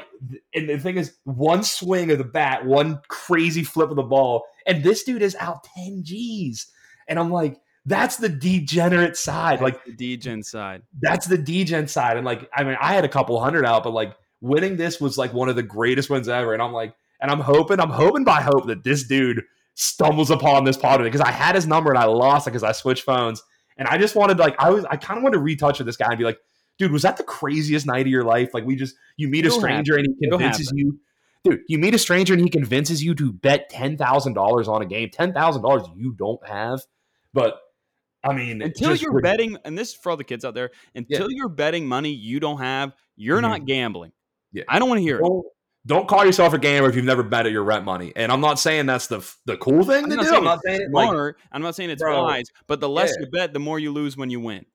and 0.56 0.68
the 0.68 0.80
thing 0.80 0.98
is, 0.98 1.16
one 1.26 1.64
swing 1.64 2.10
of 2.10 2.18
the 2.18 2.24
bat, 2.24 2.66
one 2.66 3.00
crazy 3.08 3.64
flip 3.64 3.92
of 3.92 3.96
the 3.96 4.04
ball, 4.04 4.46
and 4.66 4.84
this 4.84 5.04
dude 5.04 5.22
is 5.22 5.36
out 5.40 5.64
10 5.76 6.04
G's. 6.04 6.68
And 7.08 7.20
I'm 7.20 7.30
like, 7.32 7.60
that's 7.86 8.18
the 8.18 8.30
degenerate 8.30 9.18
side. 9.18 9.62
Like, 9.62 9.84
the 9.86 9.92
degen 9.92 10.42
side. 10.42 10.84
that's 11.02 11.28
the 11.28 11.38
degen 11.38 11.88
side. 11.88 12.18
And 12.18 12.26
like, 12.26 12.50
I 12.56 12.64
mean, 12.64 12.78
I 12.82 12.94
had 12.94 13.06
a 13.06 13.10
couple 13.10 13.40
hundred 13.40 13.66
out, 13.66 13.84
but 13.84 13.92
like 13.92 14.16
winning 14.42 14.78
this 14.78 15.00
was 15.00 15.18
like 15.18 15.34
one 15.34 15.50
of 15.50 15.56
the 15.56 15.64
greatest 15.64 16.10
wins 16.10 16.28
ever. 16.30 16.54
And 16.54 16.62
I'm 16.62 16.74
like, 16.74 16.96
and 17.22 17.30
I'm 17.30 17.42
hoping, 17.42 17.80
I'm 17.80 17.90
hoping 17.90 18.24
by 18.24 18.42
hope 18.42 18.68
that 18.68 18.84
this 18.84 19.04
dude 19.04 19.44
stumbles 19.76 20.32
upon 20.32 20.64
this 20.64 20.78
pod 20.78 21.02
because 21.04 21.22
I 21.22 21.32
had 21.32 21.56
his 21.56 21.68
number 21.68 21.92
and 21.92 22.00
I 22.00 22.06
lost 22.06 22.48
it 22.48 22.52
because 22.52 22.64
I 22.64 22.72
switched 22.72 23.04
phones. 23.04 23.44
And 23.78 23.88
I 23.88 23.98
just 23.98 24.16
wanted 24.16 24.40
like 24.40 24.56
I 24.60 24.70
was 24.70 24.86
I 24.86 24.98
kind 24.98 25.18
of 25.18 25.24
wanted 25.24 25.38
to 25.38 25.44
retouch 25.44 25.80
with 25.80 25.88
this 25.88 25.98
guy 25.98 26.08
and 26.10 26.18
be 26.18 26.24
like, 26.24 26.40
dude, 26.78 26.92
was 26.92 27.04
that 27.04 27.18
the 27.18 27.24
craziest 27.24 27.86
night 27.86 28.02
of 28.02 28.08
your 28.08 28.24
life? 28.24 28.54
Like 28.54 28.66
we 28.66 28.76
just 28.76 28.96
you 29.18 29.28
meet 29.28 29.46
a 29.46 29.48
It'll 29.48 29.60
stranger 29.60 29.98
and 29.98 30.08
he 30.08 30.30
convinces 30.30 30.72
you, 30.76 31.00
dude, 31.44 31.62
you 31.68 31.78
meet 31.78 31.94
a 31.94 32.00
stranger 32.00 32.34
and 32.34 32.42
he 32.42 32.50
convinces 32.50 33.04
you 33.04 33.16
to 33.16 33.32
bet 33.32 33.70
ten 33.70 33.98
thousand 33.98 34.34
dollars 34.34 34.68
on 34.68 34.82
a 34.82 34.86
game, 34.86 35.10
ten 35.10 35.34
thousand 35.34 35.62
dollars 35.62 35.84
you 35.96 36.14
don't 36.14 36.46
have. 36.48 36.82
But 37.34 37.60
I 38.24 38.34
mean, 38.34 38.62
Until 38.62 38.96
you're 38.96 39.14
rid- 39.14 39.24
betting, 39.24 39.58
and 39.66 39.78
this 39.78 39.90
is 39.90 39.96
for 39.96 40.12
all 40.12 40.18
the 40.18 40.24
kids 40.24 40.46
out 40.46 40.54
there, 40.54 40.72
until 40.96 41.30
you're 41.30 41.50
betting 41.50 41.88
money 41.88 42.12
you 42.12 42.40
don't 42.40 42.60
have, 42.60 42.94
you're 43.16 43.38
mm-hmm. 43.38 43.50
not 43.50 43.66
gambling. 43.66 44.14
Yeah. 44.54 44.64
I 44.70 44.80
don't 44.80 44.88
want 44.88 45.00
to 45.00 45.04
hear 45.04 45.18
it. 45.18 45.24
don't, 45.24 45.46
don't 45.86 46.08
call 46.08 46.26
yourself 46.26 46.54
a 46.54 46.58
gamer 46.58 46.88
if 46.90 46.96
you've 46.96 47.06
never 47.06 47.24
bet 47.24 47.46
at 47.46 47.52
your 47.52 47.64
rent 47.64 47.84
money. 47.86 48.14
And 48.16 48.32
I'm 48.32 48.42
not 48.42 48.60
saying 48.60 48.86
that's 48.86 49.08
the 49.08 49.20
the 49.46 49.58
cool 49.58 49.84
thing 49.84 50.06
I'm 50.06 50.10
to 50.12 50.16
do. 50.18 50.24
saying 50.24 50.36
I'm 50.36 50.44
not 50.44 50.60
it's 50.64 50.66
saying 50.66 50.82
it 50.82 50.92
like 50.92 51.10
Smart. 51.10 51.38
I'm 51.52 51.62
not 51.62 51.76
saying 51.76 51.90
it's 51.90 52.02
Bro, 52.02 52.24
wise, 52.24 52.46
but 52.68 52.80
the 52.80 52.90
less 52.90 53.14
yeah. 53.18 53.26
you 53.26 53.32
bet, 53.32 53.54
the 53.54 53.60
more 53.60 53.80
you 53.80 53.92
lose 53.92 54.16
when 54.16 54.30
you 54.30 54.40
win. 54.40 54.66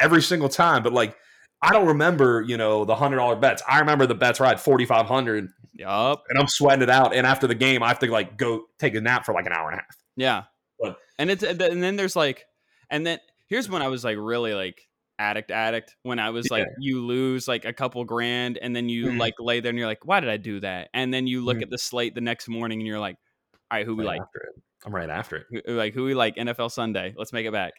every 0.00 0.22
single 0.22 0.48
time. 0.48 0.82
But 0.82 0.92
like, 0.92 1.16
I 1.62 1.72
don't 1.72 1.86
remember, 1.86 2.42
you 2.42 2.56
know, 2.56 2.84
the 2.84 2.94
hundred 2.94 3.16
dollar 3.16 3.36
bets. 3.36 3.62
I 3.68 3.78
remember 3.80 4.06
the 4.06 4.14
bets 4.14 4.40
where 4.40 4.46
I 4.46 4.50
had 4.50 4.60
forty 4.60 4.86
five 4.86 5.06
hundred, 5.06 5.48
Yup. 5.74 6.24
and 6.28 6.38
I'm 6.38 6.48
sweating 6.48 6.82
it 6.82 6.90
out. 6.90 7.14
And 7.14 7.26
after 7.26 7.46
the 7.46 7.54
game, 7.54 7.82
I 7.82 7.88
have 7.88 7.98
to 8.00 8.10
like 8.10 8.36
go 8.36 8.64
take 8.78 8.94
a 8.94 9.00
nap 9.00 9.24
for 9.26 9.34
like 9.34 9.46
an 9.46 9.52
hour 9.52 9.70
and 9.70 9.80
a 9.80 9.82
half. 9.82 9.96
Yeah. 10.16 10.42
But- 10.80 10.98
and 11.18 11.30
it's 11.30 11.42
and 11.42 11.58
then 11.60 11.96
there's 11.96 12.16
like, 12.16 12.44
and 12.90 13.06
then 13.06 13.18
here's 13.48 13.68
when 13.68 13.82
I 13.82 13.88
was 13.88 14.02
like 14.04 14.16
really 14.18 14.52
like 14.54 14.88
addict 15.18 15.50
addict 15.52 15.94
when 16.02 16.18
I 16.18 16.30
was 16.30 16.50
like 16.50 16.66
you 16.78 17.00
lose 17.04 17.46
like 17.46 17.64
a 17.64 17.72
couple 17.72 18.04
grand 18.04 18.58
and 18.58 18.74
then 18.74 18.88
you 18.88 19.06
Mhm. 19.06 19.18
like 19.20 19.34
lay 19.38 19.60
there 19.60 19.70
and 19.70 19.78
you're 19.78 19.86
like 19.86 20.04
why 20.04 20.18
did 20.20 20.28
I 20.28 20.36
do 20.38 20.58
that 20.60 20.88
and 20.92 21.14
then 21.14 21.26
you 21.28 21.44
look 21.44 21.58
Mhm. 21.58 21.62
at 21.62 21.70
the 21.70 21.78
slate 21.78 22.14
the 22.16 22.20
next 22.20 22.48
morning 22.48 22.80
and 22.80 22.86
you're 22.86 22.98
like 22.98 23.16
all 23.70 23.78
right 23.78 23.86
who 23.86 23.94
we 23.94 24.04
like. 24.04 24.20
I'm 24.84 24.94
right 24.94 25.08
after 25.08 25.46
it. 25.50 25.68
Like 25.68 25.94
who 25.94 26.04
we 26.04 26.14
like 26.14 26.36
NFL 26.36 26.70
Sunday 26.70 27.14
let's 27.16 27.32
make 27.32 27.46
it 27.46 27.52
back 27.52 27.74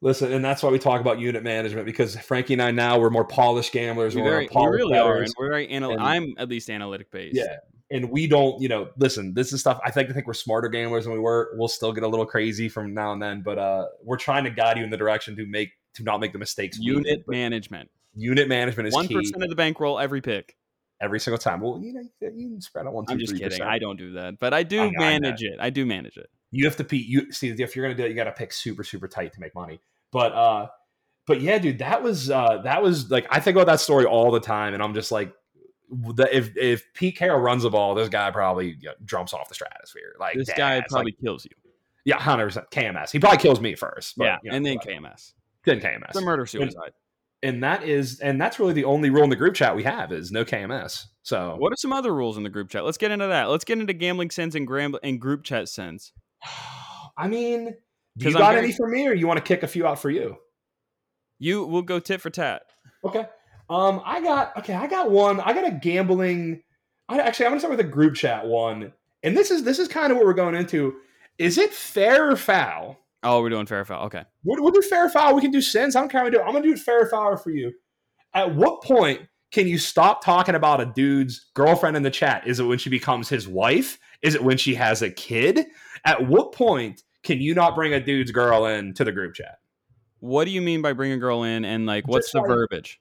Listen, 0.00 0.32
and 0.32 0.44
that's 0.44 0.62
why 0.62 0.70
we 0.70 0.78
talk 0.78 1.00
about 1.00 1.18
unit 1.18 1.42
management 1.42 1.84
because 1.84 2.16
Frankie 2.16 2.52
and 2.52 2.62
I 2.62 2.70
now 2.70 3.00
we're 3.00 3.10
more 3.10 3.24
polished 3.24 3.72
gamblers. 3.72 4.14
we, 4.14 4.22
we're 4.22 4.30
very, 4.30 4.46
polished 4.46 4.70
we 4.70 4.76
really 4.76 4.98
are 4.98 5.16
and 5.22 5.34
we're 5.36 5.48
very 5.50 5.68
anal- 5.70 5.90
and- 5.94 6.00
I'm 6.00 6.34
at 6.38 6.48
least 6.48 6.70
analytic 6.70 7.10
based 7.10 7.34
Yeah. 7.36 7.56
and 7.90 8.08
we 8.08 8.28
don't, 8.28 8.62
you 8.62 8.68
know, 8.68 8.90
listen, 8.96 9.34
this 9.34 9.52
is 9.52 9.58
stuff 9.58 9.80
I 9.84 9.90
think 9.90 10.08
I 10.08 10.12
think 10.12 10.28
we're 10.28 10.34
smarter 10.34 10.68
gamblers 10.68 11.04
than 11.06 11.12
we 11.14 11.18
were. 11.18 11.50
We'll 11.58 11.66
still 11.66 11.92
get 11.92 12.04
a 12.04 12.08
little 12.08 12.26
crazy 12.26 12.68
from 12.68 12.94
now 12.94 13.10
and 13.12 13.20
then, 13.20 13.42
but 13.42 13.58
uh 13.58 13.86
we're 14.04 14.18
trying 14.18 14.44
to 14.44 14.50
guide 14.50 14.78
you 14.78 14.84
in 14.84 14.90
the 14.90 14.96
direction 14.96 15.34
to 15.34 15.44
make 15.46 15.70
to 15.94 16.02
not 16.02 16.20
make 16.20 16.32
the 16.32 16.38
mistakes 16.38 16.78
unit 16.78 17.04
did. 17.04 17.28
Management 17.28 17.90
unit 18.14 18.48
management 18.48 18.88
is 18.88 18.94
one 18.94 19.42
of 19.42 19.48
the 19.48 19.56
bankroll 19.56 19.98
every 19.98 20.20
pick 20.20 20.56
every 21.00 21.20
single 21.20 21.38
time. 21.38 21.60
Well, 21.60 21.80
you 21.80 21.92
know, 21.92 22.02
you 22.20 22.48
can 22.48 22.60
spread 22.60 22.86
out 22.86 22.92
one, 22.92 23.06
two, 23.06 23.12
I'm 23.12 23.18
just 23.18 23.30
three 23.30 23.38
kidding 23.38 23.58
percent. 23.58 23.70
I 23.70 23.78
don't 23.78 23.96
do 23.96 24.12
that 24.12 24.38
but 24.38 24.52
I 24.52 24.62
do 24.62 24.80
I 24.82 24.90
manage 24.90 25.42
it 25.42 25.58
I 25.60 25.70
do 25.70 25.86
manage 25.86 26.16
it 26.16 26.28
you 26.50 26.64
have 26.64 26.76
to 26.76 26.84
pe 26.84 26.96
you 26.96 27.32
see 27.32 27.48
if 27.50 27.76
you're 27.76 27.84
gonna 27.84 27.94
do 27.94 28.04
it, 28.04 28.08
you 28.08 28.14
gotta 28.14 28.32
pick 28.32 28.52
super, 28.52 28.84
super 28.84 29.08
tight 29.08 29.32
to 29.34 29.40
make 29.40 29.54
money. 29.54 29.80
But 30.10 30.32
uh 30.32 30.68
but 31.26 31.40
yeah, 31.42 31.58
dude, 31.58 31.78
that 31.78 32.02
was 32.02 32.30
uh 32.30 32.62
that 32.64 32.82
was 32.82 33.10
like 33.10 33.26
I 33.30 33.40
think 33.40 33.56
about 33.56 33.66
that 33.66 33.80
story 33.80 34.06
all 34.06 34.30
the 34.30 34.40
time, 34.40 34.74
and 34.74 34.82
I'm 34.82 34.94
just 34.94 35.12
like 35.12 35.32
the, 35.90 36.28
if 36.34 36.56
if 36.56 36.84
Pete 36.94 37.16
Carroll 37.16 37.40
runs 37.40 37.62
the 37.62 37.70
ball, 37.70 37.94
this 37.94 38.08
guy 38.08 38.30
probably 38.30 38.76
you 38.80 38.88
know, 38.88 38.92
jumps 39.04 39.34
off 39.34 39.48
the 39.48 39.54
stratosphere. 39.54 40.14
Like 40.18 40.36
this 40.36 40.50
guy 40.56 40.76
ass. 40.76 40.84
probably 40.88 41.12
like, 41.12 41.20
kills 41.20 41.44
you 41.44 41.50
yeah, 42.04 42.18
hundred 42.18 42.46
percent 42.46 42.70
KMS. 42.70 43.10
He 43.10 43.18
probably 43.18 43.38
kills 43.38 43.60
me 43.60 43.74
first. 43.74 44.16
But, 44.16 44.24
yeah 44.24 44.36
you 44.42 44.50
know, 44.50 44.56
and 44.56 44.66
then 44.66 44.76
whatever. 44.76 45.06
KMS 45.08 45.32
then 45.64 45.80
KMS. 45.80 46.12
The 46.12 46.20
murder 46.20 46.46
suicide 46.46 46.92
and 47.42 47.62
that 47.62 47.84
is 47.84 48.18
and 48.20 48.40
that's 48.40 48.58
really 48.58 48.72
the 48.72 48.84
only 48.84 49.10
rule 49.10 49.22
in 49.22 49.30
the 49.30 49.36
group 49.36 49.54
chat 49.54 49.76
we 49.76 49.84
have 49.84 50.10
is 50.12 50.32
no 50.32 50.44
KMS. 50.44 51.04
So 51.22 51.54
What 51.58 51.72
are 51.72 51.76
some 51.78 51.92
other 51.92 52.12
rules 52.14 52.36
in 52.36 52.42
the 52.42 52.48
group 52.50 52.68
chat? 52.70 52.84
Let's 52.84 52.98
get 52.98 53.10
into 53.12 53.26
that. 53.28 53.44
Let's 53.44 53.64
get 53.64 53.78
into 53.78 53.92
gambling 53.92 54.30
sins 54.30 54.54
and 54.56 54.66
gram- 54.66 54.96
and 55.02 55.20
group 55.20 55.44
chat 55.44 55.68
sins. 55.68 56.12
I 57.16 57.28
mean, 57.28 57.74
do 58.16 58.24
'Cause 58.24 58.32
you 58.32 58.38
I'm 58.38 58.40
got 58.40 58.52
very- 58.54 58.64
any 58.64 58.72
for 58.72 58.88
me, 58.88 59.06
or 59.06 59.12
you 59.14 59.26
want 59.26 59.38
to 59.38 59.44
kick 59.44 59.62
a 59.62 59.68
few 59.68 59.86
out 59.86 59.98
for 60.00 60.10
you? 60.10 60.36
You 61.38 61.64
will 61.64 61.82
go 61.82 62.00
tit 62.00 62.20
for 62.20 62.30
tat. 62.30 62.62
Okay. 63.04 63.26
Um, 63.70 64.00
I 64.04 64.20
got 64.20 64.56
okay. 64.58 64.74
I 64.74 64.86
got 64.88 65.10
one. 65.10 65.38
I 65.40 65.52
got 65.52 65.66
a 65.66 65.70
gambling. 65.70 66.62
I 67.08 67.18
actually 67.20 67.46
I'm 67.46 67.50
gonna 67.52 67.60
start 67.60 67.70
with 67.76 67.80
a 67.86 67.88
group 67.88 68.14
chat 68.14 68.46
one, 68.46 68.92
and 69.22 69.36
this 69.36 69.50
is 69.50 69.62
this 69.62 69.78
is 69.78 69.86
kind 69.88 70.10
of 70.10 70.16
what 70.16 70.26
we're 70.26 70.32
going 70.34 70.54
into. 70.56 70.96
Is 71.38 71.58
it 71.58 71.72
fair 71.72 72.30
or 72.30 72.36
foul? 72.36 72.98
Oh, 73.22 73.40
we're 73.42 73.50
doing 73.50 73.66
fair 73.66 73.84
foul. 73.84 74.06
Okay. 74.06 74.24
We'll, 74.44 74.62
we'll 74.62 74.72
do 74.72 74.82
fair 74.82 75.08
foul. 75.08 75.34
We 75.34 75.40
can 75.40 75.50
do 75.50 75.60
sins. 75.60 75.96
I 75.96 76.00
don't 76.00 76.08
care 76.08 76.20
how 76.20 76.24
we 76.26 76.30
do. 76.30 76.38
it. 76.38 76.42
I'm 76.42 76.52
gonna 76.52 76.62
do 76.64 76.72
it 76.72 76.78
fair 76.78 77.06
foul 77.06 77.36
for 77.36 77.50
you. 77.50 77.72
At 78.34 78.54
what 78.54 78.82
point 78.82 79.22
can 79.50 79.66
you 79.66 79.78
stop 79.78 80.22
talking 80.22 80.54
about 80.54 80.80
a 80.80 80.86
dude's 80.86 81.46
girlfriend 81.54 81.96
in 81.96 82.02
the 82.02 82.10
chat? 82.10 82.46
Is 82.46 82.60
it 82.60 82.64
when 82.64 82.78
she 82.78 82.90
becomes 82.90 83.28
his 83.28 83.48
wife? 83.48 83.98
Is 84.22 84.34
it 84.34 84.44
when 84.44 84.56
she 84.58 84.74
has 84.74 85.02
a 85.02 85.10
kid? 85.10 85.66
At 86.04 86.26
what 86.28 86.52
point 86.52 87.02
can 87.24 87.40
you 87.40 87.54
not 87.54 87.74
bring 87.74 87.92
a 87.94 88.00
dude's 88.00 88.30
girl 88.30 88.66
in 88.66 88.94
to 88.94 89.04
the 89.04 89.12
group 89.12 89.34
chat? 89.34 89.58
What 90.20 90.44
do 90.44 90.50
you 90.50 90.60
mean 90.60 90.82
by 90.82 90.92
bring 90.92 91.12
a 91.12 91.16
girl 91.18 91.42
in 91.44 91.64
and 91.64 91.86
like 91.86 92.06
what's 92.06 92.26
Just 92.26 92.32
the 92.34 92.40
like- 92.40 92.48
verbiage? 92.48 93.00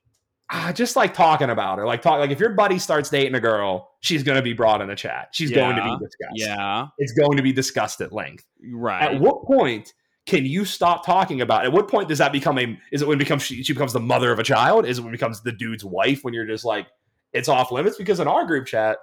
ah, 0.49 0.71
just 0.73 0.95
like 0.95 1.13
talking 1.13 1.49
about 1.49 1.77
her, 1.77 1.86
like 1.86 2.01
talk 2.01 2.19
like 2.19 2.32
if 2.32 2.39
your 2.39 2.51
buddy 2.53 2.80
starts 2.80 3.10
dating 3.10 3.36
a 3.36 3.39
girl, 3.39 3.91
she's 3.99 4.23
going 4.23 4.38
to 4.38 4.41
be 4.41 4.53
brought 4.53 4.80
in 4.82 4.88
the 4.88 4.95
chat. 4.95 5.27
She's 5.34 5.51
going 5.51 5.75
to 5.75 5.84
be 5.84 5.89
discussed. 6.06 6.32
Yeah. 6.36 6.88
it's 6.97 7.12
going 7.12 7.36
to 7.36 7.43
be 7.43 7.51
discussed 7.51 7.99
at 7.99 8.13
length. 8.13 8.45
Right. 8.71 9.01
At 9.13 9.19
what 9.19 9.43
point 9.43 9.93
can 10.28 10.46
you 10.46 10.66
stop 10.66 11.06
talking 11.06 11.42
about? 11.42 11.63
it? 11.63 11.68
At 11.68 11.74
what 11.74 11.88
point 11.88 12.10
does 12.10 12.18
that 12.20 12.32
become 12.32 12.60
a? 12.60 12.78
Is 12.92 13.02
it 13.02 13.08
when 13.08 13.16
it 13.16 13.20
becomes 13.20 13.44
she, 13.44 13.63
she 13.63 13.74
becomes 13.74 13.94
the 13.94 14.00
mother 14.00 14.32
of 14.32 14.40
a 14.40 14.44
child? 14.44 14.86
Is 14.86 15.00
it 15.00 15.02
when 15.02 15.10
it 15.13 15.18
becomes 15.18 15.42
the 15.42 15.54
dude's 15.54 15.84
wife? 15.86 16.24
When 16.24 16.34
you're 16.34 16.46
just 16.46 16.66
like 16.66 16.88
it's 17.34 17.48
off 17.50 17.72
limits? 17.72 17.98
Because 17.98 18.20
in 18.20 18.28
our 18.28 18.46
group 18.46 18.68
chat, 18.68 18.98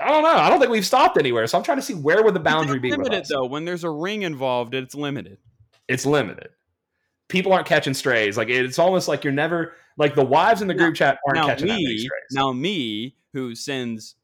I 0.00 0.08
don't 0.08 0.22
know. 0.22 0.28
I 0.36 0.48
don't 0.48 0.60
think 0.60 0.70
we've 0.70 0.86
stopped 0.86 1.18
anywhere. 1.18 1.46
So 1.48 1.58
I'm 1.58 1.64
trying 1.64 1.78
to 1.78 1.82
see 1.82 1.94
where 1.94 2.22
would 2.22 2.34
the 2.34 2.40
boundary 2.40 2.76
It's 2.76 2.82
be. 2.82 2.90
Limited 2.92 3.26
though. 3.28 3.44
When 3.44 3.64
there's 3.64 3.84
a 3.84 3.90
ring 3.90 4.22
involved, 4.22 4.74
it's 4.74 4.94
limited. 4.94 5.38
It's 5.88 6.06
limited. 6.06 6.50
People 7.28 7.52
aren't 7.52 7.66
catching 7.66 7.94
strays. 7.94 8.36
Like 8.36 8.48
it's 8.48 8.78
almost 8.78 9.08
like 9.08 9.24
you're 9.24 9.32
never 9.32 9.74
like 9.96 10.14
the 10.14 10.24
wives 10.24 10.62
in 10.62 10.68
the 10.68 10.74
group 10.74 10.94
chat 10.94 11.18
aren't 11.26 11.40
now 11.40 11.46
catching 11.46 11.66
me, 11.68 11.98
strays. 11.98 12.10
now 12.30 12.52
me, 12.52 13.16
who 13.32 13.54
sends 13.56 14.14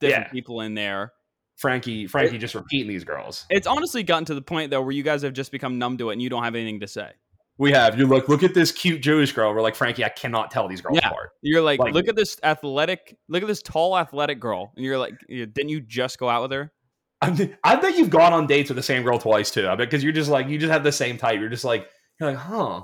different 0.00 0.26
Yeah. 0.28 0.32
people 0.32 0.62
in 0.62 0.74
there. 0.74 1.12
Frankie, 1.58 2.06
Frankie, 2.06 2.38
just 2.38 2.54
repeating 2.54 2.88
these 2.88 3.04
girls. 3.04 3.44
It's 3.50 3.66
honestly 3.66 4.02
gotten 4.02 4.24
to 4.26 4.34
the 4.34 4.40
point 4.42 4.70
though 4.70 4.80
where 4.82 4.92
you 4.92 5.02
guys 5.02 5.22
have 5.22 5.32
just 5.32 5.52
become 5.52 5.78
numb 5.78 5.98
to 5.98 6.10
it 6.10 6.14
and 6.14 6.22
you 6.22 6.28
don't 6.30 6.44
have 6.44 6.54
anything 6.54 6.80
to 6.80 6.88
say. 6.88 7.10
We 7.58 7.72
have 7.72 7.98
you 7.98 8.06
look 8.06 8.28
look 8.28 8.44
at 8.44 8.54
this 8.54 8.70
cute 8.70 9.02
Jewish 9.02 9.32
girl. 9.32 9.52
We're 9.52 9.60
like 9.62 9.74
Frankie, 9.74 10.04
I 10.04 10.08
cannot 10.10 10.50
tell 10.52 10.68
these 10.68 10.80
girls 10.80 10.98
Yeah. 11.02 11.08
apart. 11.08 11.30
You're 11.42 11.60
like, 11.62 11.80
Like- 11.80 11.92
look 11.94 12.06
at 12.08 12.14
this 12.16 12.38
athletic, 12.44 13.16
look 13.28 13.42
at 13.42 13.48
this 13.48 13.62
tall 13.62 13.98
athletic 13.98 14.38
girl, 14.38 14.72
and 14.76 14.84
you're 14.84 14.98
like, 14.98 15.14
didn't 15.28 15.68
you 15.68 15.80
just 15.80 16.18
go 16.18 16.28
out 16.28 16.42
with 16.42 16.52
her? 16.52 16.72
I, 17.20 17.74
bet 17.74 17.98
you've 17.98 18.10
gone 18.10 18.32
on 18.32 18.46
dates 18.46 18.70
with 18.70 18.76
the 18.76 18.82
same 18.82 19.02
girl 19.02 19.18
twice 19.18 19.50
too. 19.50 19.66
I 19.68 19.74
bet 19.74 19.90
because 19.90 20.04
you're 20.04 20.12
just 20.12 20.30
like 20.30 20.46
you 20.46 20.56
just 20.56 20.70
have 20.70 20.84
the 20.84 20.92
same 20.92 21.18
type. 21.18 21.40
You're 21.40 21.48
just 21.48 21.64
like 21.64 21.88
you're 22.20 22.30
like, 22.30 22.38
huh? 22.38 22.82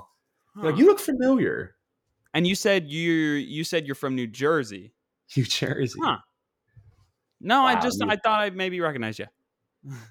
You're 0.57 0.65
like 0.71 0.77
you 0.77 0.85
look 0.85 0.99
familiar. 0.99 1.75
and 2.33 2.45
you 2.45 2.53
said 2.55 2.89
you 2.89 3.11
you 3.13 3.63
said 3.63 3.85
you're 3.85 3.95
from 3.95 4.13
New 4.15 4.27
Jersey. 4.27 4.91
New 5.37 5.43
Jersey. 5.45 5.97
Huh. 6.03 6.17
No, 7.41 7.63
I 7.63 7.79
just 7.79 7.99
you- 8.01 8.09
I 8.09 8.15
thought 8.15 8.41
I 8.41 8.49
maybe 8.49 8.79
recognize 8.79 9.19
you. 9.19 9.25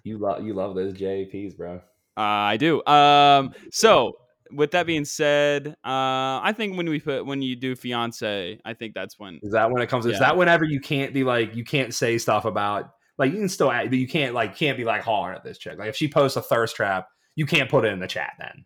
You 0.05 0.19
love 0.19 0.45
you 0.45 0.55
love 0.55 0.75
those 0.75 0.93
JPs, 0.95 1.57
bro. 1.57 1.77
Uh, 2.17 2.21
I 2.21 2.57
do. 2.57 2.85
Um, 2.87 3.53
so 3.73 4.13
with 4.53 4.71
that 4.71 4.87
being 4.87 5.05
said, 5.05 5.69
uh, 5.85 6.39
I 6.45 6.53
think 6.57 6.77
when 6.77 6.89
we 6.89 7.01
put 7.01 7.27
when 7.27 7.43
you 7.43 7.57
do 7.57 7.75
fiance, 7.75 8.61
I 8.65 8.75
think 8.75 8.95
that's 8.95 9.19
when 9.19 9.41
Is 9.43 9.51
that 9.53 9.71
when 9.71 9.83
it 9.83 9.89
comes? 9.89 10.07
Is 10.07 10.19
that 10.21 10.37
whenever 10.37 10.65
you 10.65 10.81
can't 10.81 11.13
be 11.13 11.25
like 11.25 11.57
you 11.57 11.65
can't 11.65 11.93
say 11.93 12.19
stuff 12.19 12.45
about 12.45 12.91
like 13.19 13.33
you 13.33 13.39
can 13.39 13.49
still 13.49 13.71
act, 13.73 13.89
but 13.91 13.99
you 13.99 14.07
can't 14.07 14.33
like 14.35 14.55
can't 14.57 14.77
be 14.77 14.85
like 14.85 15.03
hollering 15.03 15.37
at 15.37 15.43
this 15.43 15.59
chick. 15.59 15.77
Like 15.79 15.89
if 15.89 15.97
she 15.97 16.07
posts 16.09 16.37
a 16.37 16.43
thirst 16.43 16.77
trap, 16.77 17.09
you 17.35 17.47
can't 17.47 17.69
put 17.69 17.85
it 17.85 17.93
in 17.93 17.99
the 17.99 18.07
chat. 18.07 18.35
Then 18.39 18.65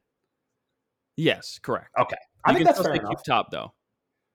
yes, 1.16 1.58
correct. 1.62 1.88
Okay. 1.98 2.16
I 2.44 2.50
You 2.50 2.56
think 2.58 2.66
can 2.68 2.74
that's 2.74 2.86
fair 2.86 2.94
enough. 2.96 3.22
top 3.26 3.50
though. 3.50 3.72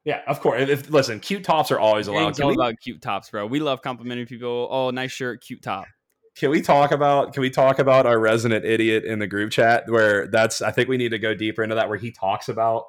Yeah, 0.06 0.22
of 0.28 0.42
course. 0.42 0.70
If, 0.70 0.90
listen, 0.90 1.20
cute 1.20 1.44
tops 1.44 1.72
are 1.72 1.80
always 1.80 2.08
allowed. 2.08 2.36
Can 2.36 2.44
all 2.44 2.50
we- 2.50 2.56
about 2.56 2.76
cute 2.82 3.02
tops, 3.02 3.30
bro. 3.30 3.46
We 3.46 3.60
love 3.60 3.82
complimenting 3.82 4.26
people. 4.26 4.68
Oh, 4.70 4.90
nice 4.90 5.12
shirt, 5.12 5.42
cute 5.42 5.62
top. 5.62 5.86
can 6.36 6.50
we 6.50 6.62
talk 6.62 6.92
about 6.92 7.34
can 7.34 7.42
we 7.42 7.50
talk 7.50 7.80
about 7.80 8.06
our 8.06 8.20
resident 8.20 8.66
idiot 8.66 9.06
in 9.06 9.20
the 9.20 9.28
group 9.28 9.52
chat 9.52 9.84
where 9.88 10.28
that's 10.28 10.62
I 10.62 10.72
think 10.72 10.90
we 10.90 10.98
need 10.98 11.10
to 11.10 11.20
go 11.20 11.34
deeper 11.36 11.64
into 11.64 11.76
that 11.76 11.88
where 11.90 11.98
he 11.98 12.12
talks 12.12 12.50
about 12.50 12.84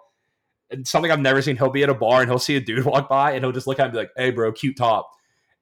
something 0.85 1.12
I've 1.12 1.20
never 1.20 1.40
seen. 1.42 1.57
He'll 1.57 1.70
be 1.70 1.83
at 1.83 1.90
a 1.90 1.94
bar 1.94 2.22
and 2.22 2.31
he'll 2.31 2.38
see 2.38 2.57
a 2.57 2.61
dude 2.61 2.85
walk 2.87 3.09
by 3.09 3.33
and 3.33 3.44
he'll 3.44 3.53
just 3.53 3.66
look 3.66 3.79
at 3.79 3.83
him 3.83 3.87
and 3.88 3.92
be 3.92 3.98
like, 3.98 4.11
"Hey, 4.16 4.31
bro, 4.31 4.50
cute 4.53 4.77
top," 4.77 5.09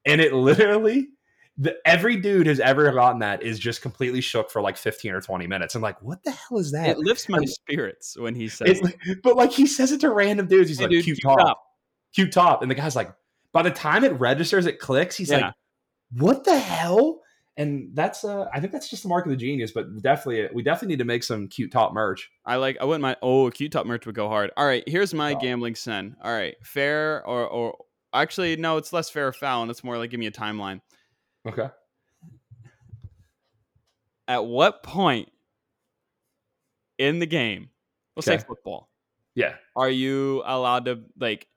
and 0.06 0.20
it 0.20 0.32
literally. 0.32 1.08
The, 1.58 1.76
every 1.84 2.16
dude 2.16 2.46
who's 2.46 2.60
ever 2.60 2.90
gotten 2.92 3.18
that 3.20 3.42
is 3.42 3.58
just 3.58 3.82
completely 3.82 4.22
shook 4.22 4.50
for 4.50 4.62
like 4.62 4.76
15 4.78 5.12
or 5.12 5.20
20 5.20 5.46
minutes. 5.46 5.74
I'm 5.74 5.82
like, 5.82 6.00
what 6.00 6.22
the 6.24 6.30
hell 6.30 6.58
is 6.58 6.72
that? 6.72 6.88
It 6.88 6.98
lifts 6.98 7.28
my 7.28 7.44
spirits 7.44 8.16
when 8.18 8.34
he 8.34 8.48
says 8.48 8.80
It- 8.82 9.22
but 9.22 9.36
like 9.36 9.52
he 9.52 9.66
says 9.66 9.92
it 9.92 10.00
to 10.00 10.10
random 10.10 10.46
dudes. 10.46 10.68
He's 10.70 10.78
Hey, 10.78 10.84
like, 10.84 10.90
dude, 10.92 11.04
cute, 11.04 11.18
cute 11.20 11.36
top, 11.36 11.46
top. 11.46 11.62
cute 12.14 12.32
top. 12.32 12.62
And 12.62 12.70
the 12.70 12.74
guy's 12.74 12.96
like, 12.96 13.12
by 13.52 13.60
the 13.62 13.70
time 13.70 14.02
it 14.02 14.18
registers, 14.18 14.64
it 14.64 14.78
clicks. 14.78 15.14
He's 15.16 15.30
Yeah. 15.30 15.38
like, 15.46 15.54
what 16.12 16.44
the 16.44 16.58
hell? 16.58 17.20
And 17.58 17.90
that's, 17.92 18.24
uh, 18.24 18.46
I 18.54 18.60
think 18.60 18.72
that's 18.72 18.88
just 18.88 19.02
the 19.02 19.10
mark 19.10 19.26
of 19.26 19.30
the 19.30 19.36
genius. 19.36 19.72
But 19.72 20.00
definitely, 20.00 20.48
we 20.54 20.62
definitely 20.62 20.94
need 20.94 21.00
to 21.00 21.04
make 21.04 21.22
some 21.22 21.48
cute 21.48 21.70
top 21.70 21.92
merch. 21.92 22.30
I 22.46 22.56
like. 22.56 22.78
I 22.80 22.86
wouldn't 22.86 23.02
mind. 23.02 23.18
Oh, 23.20 23.50
cute 23.50 23.72
top 23.72 23.84
merch 23.84 24.06
would 24.06 24.14
go 24.14 24.28
hard. 24.28 24.50
All 24.56 24.64
right, 24.64 24.82
here's 24.86 25.12
my 25.12 25.34
Oh. 25.34 25.38
gambling 25.38 25.74
sin. 25.74 26.16
All 26.24 26.32
right, 26.32 26.54
fair 26.64 27.22
or 27.26 27.46
or 27.46 27.76
actually 28.14 28.56
no, 28.56 28.78
it's 28.78 28.90
less 28.94 29.10
fair 29.10 29.28
or 29.28 29.32
foul, 29.34 29.60
and 29.60 29.70
it's 29.70 29.84
more 29.84 29.98
like 29.98 30.08
give 30.10 30.18
me 30.18 30.26
a 30.26 30.30
timeline. 30.32 30.80
Okay. 31.46 31.68
At 34.28 34.44
what 34.46 34.82
point 34.82 35.28
in 36.98 37.18
the 37.18 37.26
game, 37.26 37.70
we'll 38.16 38.22
say 38.22 38.38
football, 38.38 38.90
Yeah. 39.34 39.56
are 39.74 39.90
you 39.90 40.42
allowed 40.44 40.84
to 40.86 41.04
like? 41.18 41.48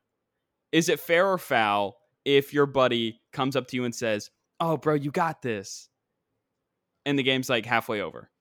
Is 0.71 0.89
it 0.89 0.99
fair 0.99 1.27
or 1.27 1.37
foul 1.37 1.97
if 2.25 2.53
your 2.53 2.65
buddy 2.65 3.21
comes 3.31 3.55
up 3.55 3.67
to 3.67 3.75
you 3.75 3.85
and 3.85 3.93
says, 3.93 4.31
"Oh, 4.59 4.77
bro, 4.77 4.95
you 4.95 5.11
got 5.11 5.41
this," 5.41 5.89
and 7.05 7.17
the 7.17 7.23
game's 7.23 7.49
like 7.49 7.65
halfway 7.65 8.01
over? 8.01 8.31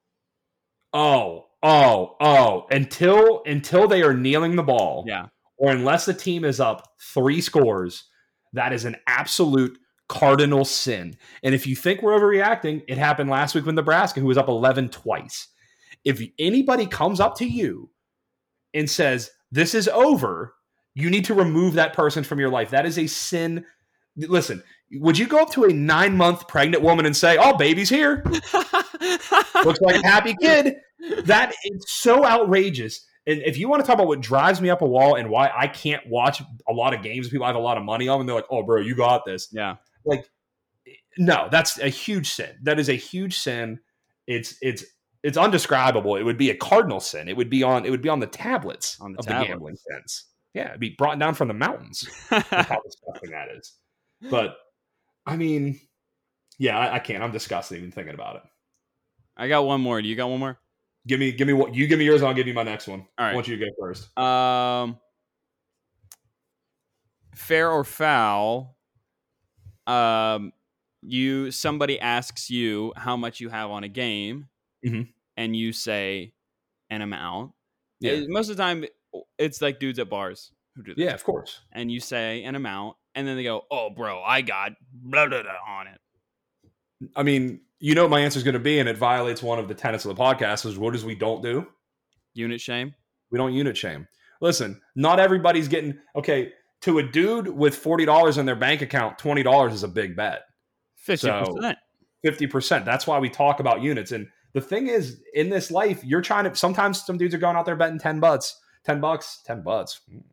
Oh, 0.95 1.49
oh, 1.63 2.17
oh. 2.21 2.67
Until 2.71 3.43
until 3.45 3.87
they 3.87 4.03
are 4.03 4.15
kneeling 4.15 4.57
the 4.57 4.63
ball, 4.63 5.05
Yeah, 5.07 5.29
or 5.59 5.71
unless 5.71 6.07
the 6.07 6.15
team 6.15 6.45
is 6.45 6.59
up 6.61 6.95
three 7.01 7.41
scores, 7.43 8.09
that 8.55 8.73
is 8.73 8.85
an 8.87 8.97
absolute 9.07 9.79
cardinal 10.09 10.65
sin. 10.65 11.17
And 11.43 11.55
if 11.55 11.67
you 11.67 11.77
think 11.77 12.03
we're 12.03 12.19
overreacting, 12.19 12.83
it 12.89 12.99
happened 12.99 13.31
last 13.31 13.55
week 13.55 13.67
with 13.67 13.75
Nebraska, 13.75 14.21
who 14.21 14.27
was 14.27 14.39
up 14.39 14.49
11 14.49 14.91
twice. 14.91 15.49
If 16.05 16.21
anybody 16.39 16.87
comes 16.87 17.21
up 17.21 17.37
to 17.39 17.47
you 17.47 17.91
and 18.75 18.89
says, 18.89 19.31
This 19.51 19.75
is 19.75 19.89
over, 19.89 20.55
you 20.95 21.11
need 21.11 21.25
to 21.27 21.35
remove 21.35 21.75
that 21.75 21.95
person 21.95 22.23
from 22.25 22.39
your 22.39 22.51
life. 22.51 22.71
That 22.71 22.87
is 22.87 22.99
a 22.99 23.07
sin. 23.07 23.65
Listen, 24.17 24.63
would 24.93 25.19
you 25.19 25.27
go 25.27 25.41
up 25.41 25.51
to 25.53 25.65
a 25.65 25.73
nine 25.73 26.17
month 26.17 26.47
pregnant 26.47 26.83
woman 26.83 27.07
and 27.07 27.17
say, 27.17 27.37
Oh, 27.39 27.57
baby's 27.57 27.89
here? 27.89 28.23
Looks 29.65 29.81
like 29.81 30.03
a 30.03 30.07
happy 30.07 30.37
kid. 30.41 30.77
That 31.25 31.53
is 31.65 31.85
so 31.89 32.25
outrageous. 32.25 33.07
And 33.27 33.41
if 33.43 33.57
you 33.57 33.69
want 33.69 33.83
to 33.83 33.87
talk 33.87 33.95
about 33.95 34.07
what 34.07 34.21
drives 34.21 34.61
me 34.61 34.69
up 34.69 34.83
a 34.83 34.87
wall 34.87 35.15
and 35.17 35.31
why 35.31 35.51
I 35.57 35.67
can't 35.67 36.03
watch 36.09 36.43
a 36.69 36.73
lot 36.73 36.93
of 36.93 37.03
games 37.03 37.29
people 37.29 37.45
I 37.45 37.49
have 37.49 37.57
a 37.57 37.61
lot 37.61 37.79
of 37.79 37.85
money 37.85 38.07
on, 38.07 38.21
and 38.21 38.29
they're 38.29 38.37
like, 38.37 38.45
"Oh, 38.51 38.63
bro, 38.63 38.81
you 38.81 38.95
got 38.95 39.25
this." 39.25 39.49
yeah. 39.51 39.77
Like, 40.05 40.29
no, 41.19 41.49
that's 41.51 41.79
a 41.79 41.89
huge 41.89 42.31
sin. 42.31 42.51
That 42.63 42.79
is 42.79 42.89
a 42.89 42.95
huge 42.95 43.39
sin. 43.39 43.81
It's 44.27 44.57
it's 44.63 44.85
it's 45.23 45.39
undescribable. 45.39 46.17
It 46.17 46.23
would 46.23 46.39
be 46.39 46.51
a 46.51 46.57
cardinal 46.57 47.01
sin. 47.01 47.29
It 47.29 47.37
would 47.37 47.51
be 47.51 47.63
on 47.63 47.85
it 47.85 47.91
would 47.91 48.03
be 48.03 48.09
on 48.09 48.21
the 48.21 48.27
tablets 48.27 48.99
On 49.01 49.13
the 49.13 49.19
of 49.19 49.27
tablets. 49.27 49.49
the 49.49 49.53
gambling 49.53 49.77
sins. 49.77 50.27
Yeah, 50.55 50.69
it'd 50.69 50.81
be 50.81 50.95
brought 50.97 51.19
down 51.19 51.35
from 51.35 51.49
the 51.49 51.55
mountains. 51.55 52.09
How 52.31 52.81
disgusting 52.85 53.31
that 53.31 53.49
is. 53.57 53.73
But 54.31 54.57
I 55.27 55.37
mean, 55.37 55.81
yeah, 56.59 56.79
I, 56.79 56.97
I 56.97 56.99
can't. 56.99 57.23
I'm 57.23 57.33
disgusted 57.33 57.79
even 57.79 57.91
thinking 57.91 58.15
about 58.15 58.37
it. 58.37 58.43
I 59.37 59.49
got 59.49 59.65
one 59.67 59.81
more. 59.81 60.01
Do 60.01 60.09
you 60.09 60.15
got 60.15 60.31
one 60.31 60.39
more? 60.39 60.59
Give 61.07 61.21
me, 61.21 61.33
give 61.33 61.47
me 61.47 61.53
what 61.53 61.75
you 61.75 61.87
give 61.87 61.99
me 61.99 62.05
yours. 62.05 62.23
I'll 62.23 62.35
give 62.35 62.47
you 62.47 62.55
my 62.55 62.63
next 62.63 62.89
one. 62.89 63.01
All 63.19 63.25
right. 63.27 63.33
I 63.33 63.35
want 63.35 63.49
you 63.49 63.57
to 63.57 63.65
go 63.65 63.71
first. 63.79 64.17
Um, 64.17 64.99
fair 67.35 67.71
or 67.71 67.85
foul? 67.85 68.74
Um, 69.87 70.53
you 71.03 71.51
somebody 71.51 72.01
asks 72.01 72.51
you 72.51 72.93
how 72.97 73.17
much 73.17 73.41
you 73.41 73.49
have 73.51 73.71
on 73.71 73.85
a 73.85 73.89
game, 73.89 74.49
Mhm. 74.85 75.13
and 75.37 75.55
you 75.57 75.73
say 75.73 76.33
an 76.91 77.03
amount. 77.03 77.53
Yeah, 78.01 78.13
Uh, 78.13 78.25
Most 78.29 78.49
of 78.51 78.57
the 78.57 78.63
time, 78.63 78.85
it's 79.39 79.61
like 79.61 79.79
dudes 79.81 79.99
at 79.99 80.09
bars 80.09 80.51
who 80.75 80.83
do 80.83 80.95
this. 80.95 81.05
yeah, 81.05 81.13
of 81.15 81.23
course. 81.25 81.61
And 81.73 81.91
you 81.93 82.01
say 82.01 82.43
an 82.45 82.55
amount, 82.55 82.97
and 83.15 83.27
then 83.29 83.37
they 83.37 83.43
go, 83.43 83.67
"Oh, 83.71 83.91
bro, 83.91 84.23
I 84.23 84.41
got 84.41 84.73
blah 84.93 85.27
blah 85.27 85.43
blah 85.43 85.53
on 85.67 85.87
it." 85.89 86.01
I 87.17 87.23
mean, 87.23 87.61
you 87.81 87.95
know, 87.95 88.03
what 88.05 88.11
my 88.11 88.21
answer 88.21 88.39
is 88.39 88.43
going 88.45 88.55
to 88.55 88.59
be, 88.61 88.79
and 88.79 88.89
it 88.89 88.97
violates 88.97 89.43
one 89.43 89.59
of 89.59 89.69
the 89.69 89.75
tenets 89.75 90.05
of 90.07 90.17
the 90.17 90.23
podcast. 90.23 90.65
Is 90.65 90.79
what 90.79 90.95
is 90.95 91.05
we 91.05 91.15
don't 91.15 91.43
do. 91.43 91.67
Unit 92.33 92.61
shame. 92.61 92.95
We 93.31 93.37
don't 93.39 93.53
unit 93.53 93.77
shame. 93.77 94.09
Listen, 94.41 94.81
not 94.95 95.21
everybody's 95.21 95.69
getting 95.69 95.99
okay. 96.17 96.53
To 96.85 96.99
a 96.99 97.03
dude 97.03 97.49
with 97.49 97.75
forty 97.75 98.05
dollars 98.05 98.37
in 98.37 98.45
their 98.45 98.55
bank 98.55 98.83
account, 98.83 99.17
twenty 99.17 99.43
dollars 99.43 99.73
is 99.73 99.85
a 99.85 99.89
big 99.89 100.15
bet. 100.15 100.43
Fifty 100.97 101.31
percent. 101.31 101.79
Fifty 102.23 102.47
percent. 102.47 102.85
That's 102.85 103.07
why 103.07 103.19
we 103.19 103.31
talk 103.31 103.59
about 103.59 103.81
units. 103.81 104.13
And 104.13 104.29
the 104.53 104.61
thing 104.61 104.89
is, 104.89 105.23
in 105.33 105.49
this 105.49 105.71
life, 105.71 106.05
you're 106.05 106.21
trying 106.21 106.45
to. 106.45 106.55
Sometimes 106.55 107.03
some 107.03 107.17
dudes 107.17 107.35
are 107.35 107.39
going 107.39 107.57
out 107.57 107.65
there 107.65 107.75
betting 107.75 107.99
ten 107.99 108.21
bucks, 108.21 108.61
ten 108.85 109.01
bucks, 109.01 109.41
ten 109.47 109.63
bucks. 109.63 110.03
Mm. 110.13 110.25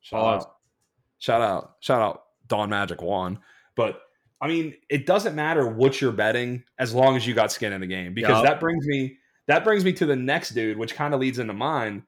Shout 0.00 0.24
out, 0.24 0.56
shout 1.18 1.40
out, 1.40 1.76
shout 1.78 2.02
out, 2.02 2.22
Dawn 2.48 2.68
Magic 2.70 3.00
One. 3.00 3.38
But 3.76 4.00
I 4.40 4.48
mean, 4.48 4.74
it 4.90 5.06
doesn't 5.06 5.36
matter 5.36 5.68
what 5.68 6.00
you're 6.00 6.10
betting 6.10 6.64
as 6.80 6.92
long 6.92 7.14
as 7.14 7.28
you 7.28 7.32
got 7.32 7.52
skin 7.52 7.72
in 7.72 7.80
the 7.80 7.86
game. 7.86 8.12
Because 8.12 8.38
Yup. 8.38 8.44
that 8.44 8.58
brings 8.58 8.84
me 8.88 9.18
that 9.46 9.62
brings 9.62 9.84
me 9.84 9.92
to 9.92 10.04
the 10.04 10.16
next 10.16 10.50
dude, 10.50 10.78
which 10.78 10.96
kind 10.96 11.14
of 11.14 11.20
leads 11.20 11.38
into 11.38 11.52
mine, 11.52 12.02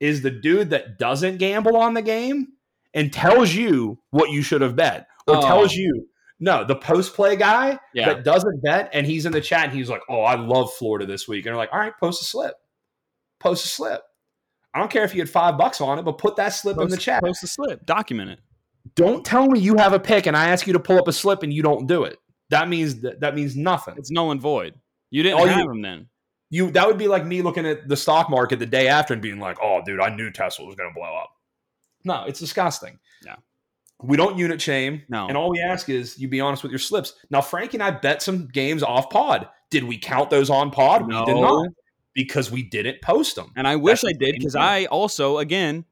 is 0.00 0.20
the 0.20 0.30
dude 0.30 0.68
that 0.68 0.98
doesn't 0.98 1.38
gamble 1.38 1.78
on 1.78 1.94
the 1.94 2.02
game 2.02 2.48
and 2.94 3.12
tells 3.12 3.54
you 3.54 3.98
what 4.10 4.30
you 4.30 4.42
should 4.42 4.60
have 4.60 4.76
bet, 4.76 5.06
or 5.26 5.36
Oh. 5.36 5.40
tells 5.42 5.74
you 5.74 6.08
no, 6.40 6.62
the 6.64 6.76
post 6.76 7.14
play 7.14 7.34
guy 7.34 7.76
Yeah. 7.94 8.12
that 8.14 8.22
doesn't 8.24 8.62
bet, 8.62 8.90
and 8.92 9.04
he's 9.04 9.26
in 9.26 9.32
the 9.32 9.40
chat 9.40 9.64
and 9.64 9.72
he's 9.72 9.90
like, 9.90 10.02
"Oh, 10.08 10.20
I 10.20 10.36
love 10.36 10.72
Florida 10.74 11.04
this 11.04 11.26
week," 11.26 11.44
and 11.44 11.50
they're 11.52 11.56
like, 11.56 11.72
"All 11.72 11.80
right, 11.80 11.92
post 11.98 12.22
a 12.22 12.24
slip, 12.24 12.54
post 13.40 13.64
a 13.64 13.68
slip." 13.68 14.02
I 14.72 14.78
don't 14.78 14.90
care 14.90 15.02
if 15.02 15.14
you 15.14 15.20
had 15.20 15.28
five 15.30 15.58
bucks 15.58 15.80
on 15.80 15.98
it, 15.98 16.02
but 16.04 16.18
put 16.18 16.36
that 16.36 16.50
slip 16.50 16.78
in 16.78 16.88
the 16.88 16.96
chat. 16.96 17.22
post 17.24 17.40
the 17.40 17.48
slip. 17.48 17.84
Document 17.86 18.30
it. 18.30 18.38
Don't 18.94 19.24
tell 19.24 19.48
me 19.48 19.58
you 19.58 19.76
have 19.78 19.92
a 19.92 19.98
pick 19.98 20.26
and 20.26 20.36
I 20.36 20.48
ask 20.50 20.66
you 20.66 20.72
to 20.74 20.78
pull 20.78 20.98
up 20.98 21.08
a 21.08 21.12
slip 21.12 21.42
and 21.42 21.52
you 21.52 21.62
don't 21.62 21.86
do 21.88 22.04
it. 22.04 22.18
That 22.50 22.68
means 22.68 23.00
that, 23.00 23.20
that 23.20 23.34
means 23.34 23.56
nothing. 23.56 23.94
It's 23.98 24.10
null 24.10 24.30
and 24.30 24.40
void. 24.40 24.74
You 25.10 25.22
didn't 25.22 25.40
All 25.40 25.46
you- 25.46 25.52
have 25.52 25.66
him 25.68 25.82
then. 25.82 26.08
You 26.50 26.70
that 26.70 26.86
would 26.86 26.96
be 26.98 27.08
like 27.08 27.26
me 27.26 27.42
looking 27.42 27.66
at 27.66 27.88
the 27.88 27.96
stock 27.96 28.30
market 28.30 28.58
the 28.58 28.66
day 28.66 28.88
after 28.88 29.12
and 29.12 29.20
being 29.22 29.38
like, 29.40 29.58
"Oh, 29.62 29.82
dude, 29.84 30.00
I 30.00 30.14
knew 30.14 30.30
Tesla 30.30 30.64
was 30.66 30.76
going 30.76 30.88
to 30.90 30.94
blow 30.94 31.14
up." 31.16 31.30
No, 32.04 32.24
it's 32.26 32.40
disgusting. 32.40 32.98
Yeah. 33.24 33.36
We 34.02 34.16
don't 34.16 34.38
unit 34.38 34.60
shame. 34.60 35.02
No. 35.08 35.26
And 35.26 35.36
all 35.36 35.50
we 35.50 35.60
ask 35.60 35.88
is 35.88 36.18
you 36.18 36.28
be 36.28 36.40
honest 36.40 36.62
with 36.62 36.70
your 36.72 36.78
slips. 36.78 37.14
Now, 37.30 37.40
Frank 37.40 37.74
and 37.74 37.82
I 37.82 37.90
bet 37.90 38.22
some 38.22 38.46
games 38.46 38.82
off 38.82 39.10
pod. 39.10 39.48
Did 39.70 39.84
we 39.84 39.98
count 39.98 40.30
those 40.30 40.50
on 40.50 40.70
pod? 40.70 41.06
We 41.06 41.14
did 41.24 41.34
No. 41.34 41.40
not 41.40 41.68
because 42.14 42.50
we 42.50 42.62
didn't 42.62 43.02
post 43.02 43.36
them. 43.36 43.52
And 43.56 43.66
I 43.66 43.76
wish 43.76 44.02
That's 44.02 44.14
I 44.14 44.16
did 44.18 44.36
because 44.38 44.54
I 44.56 44.84
also, 44.86 45.38
again, 45.38 45.84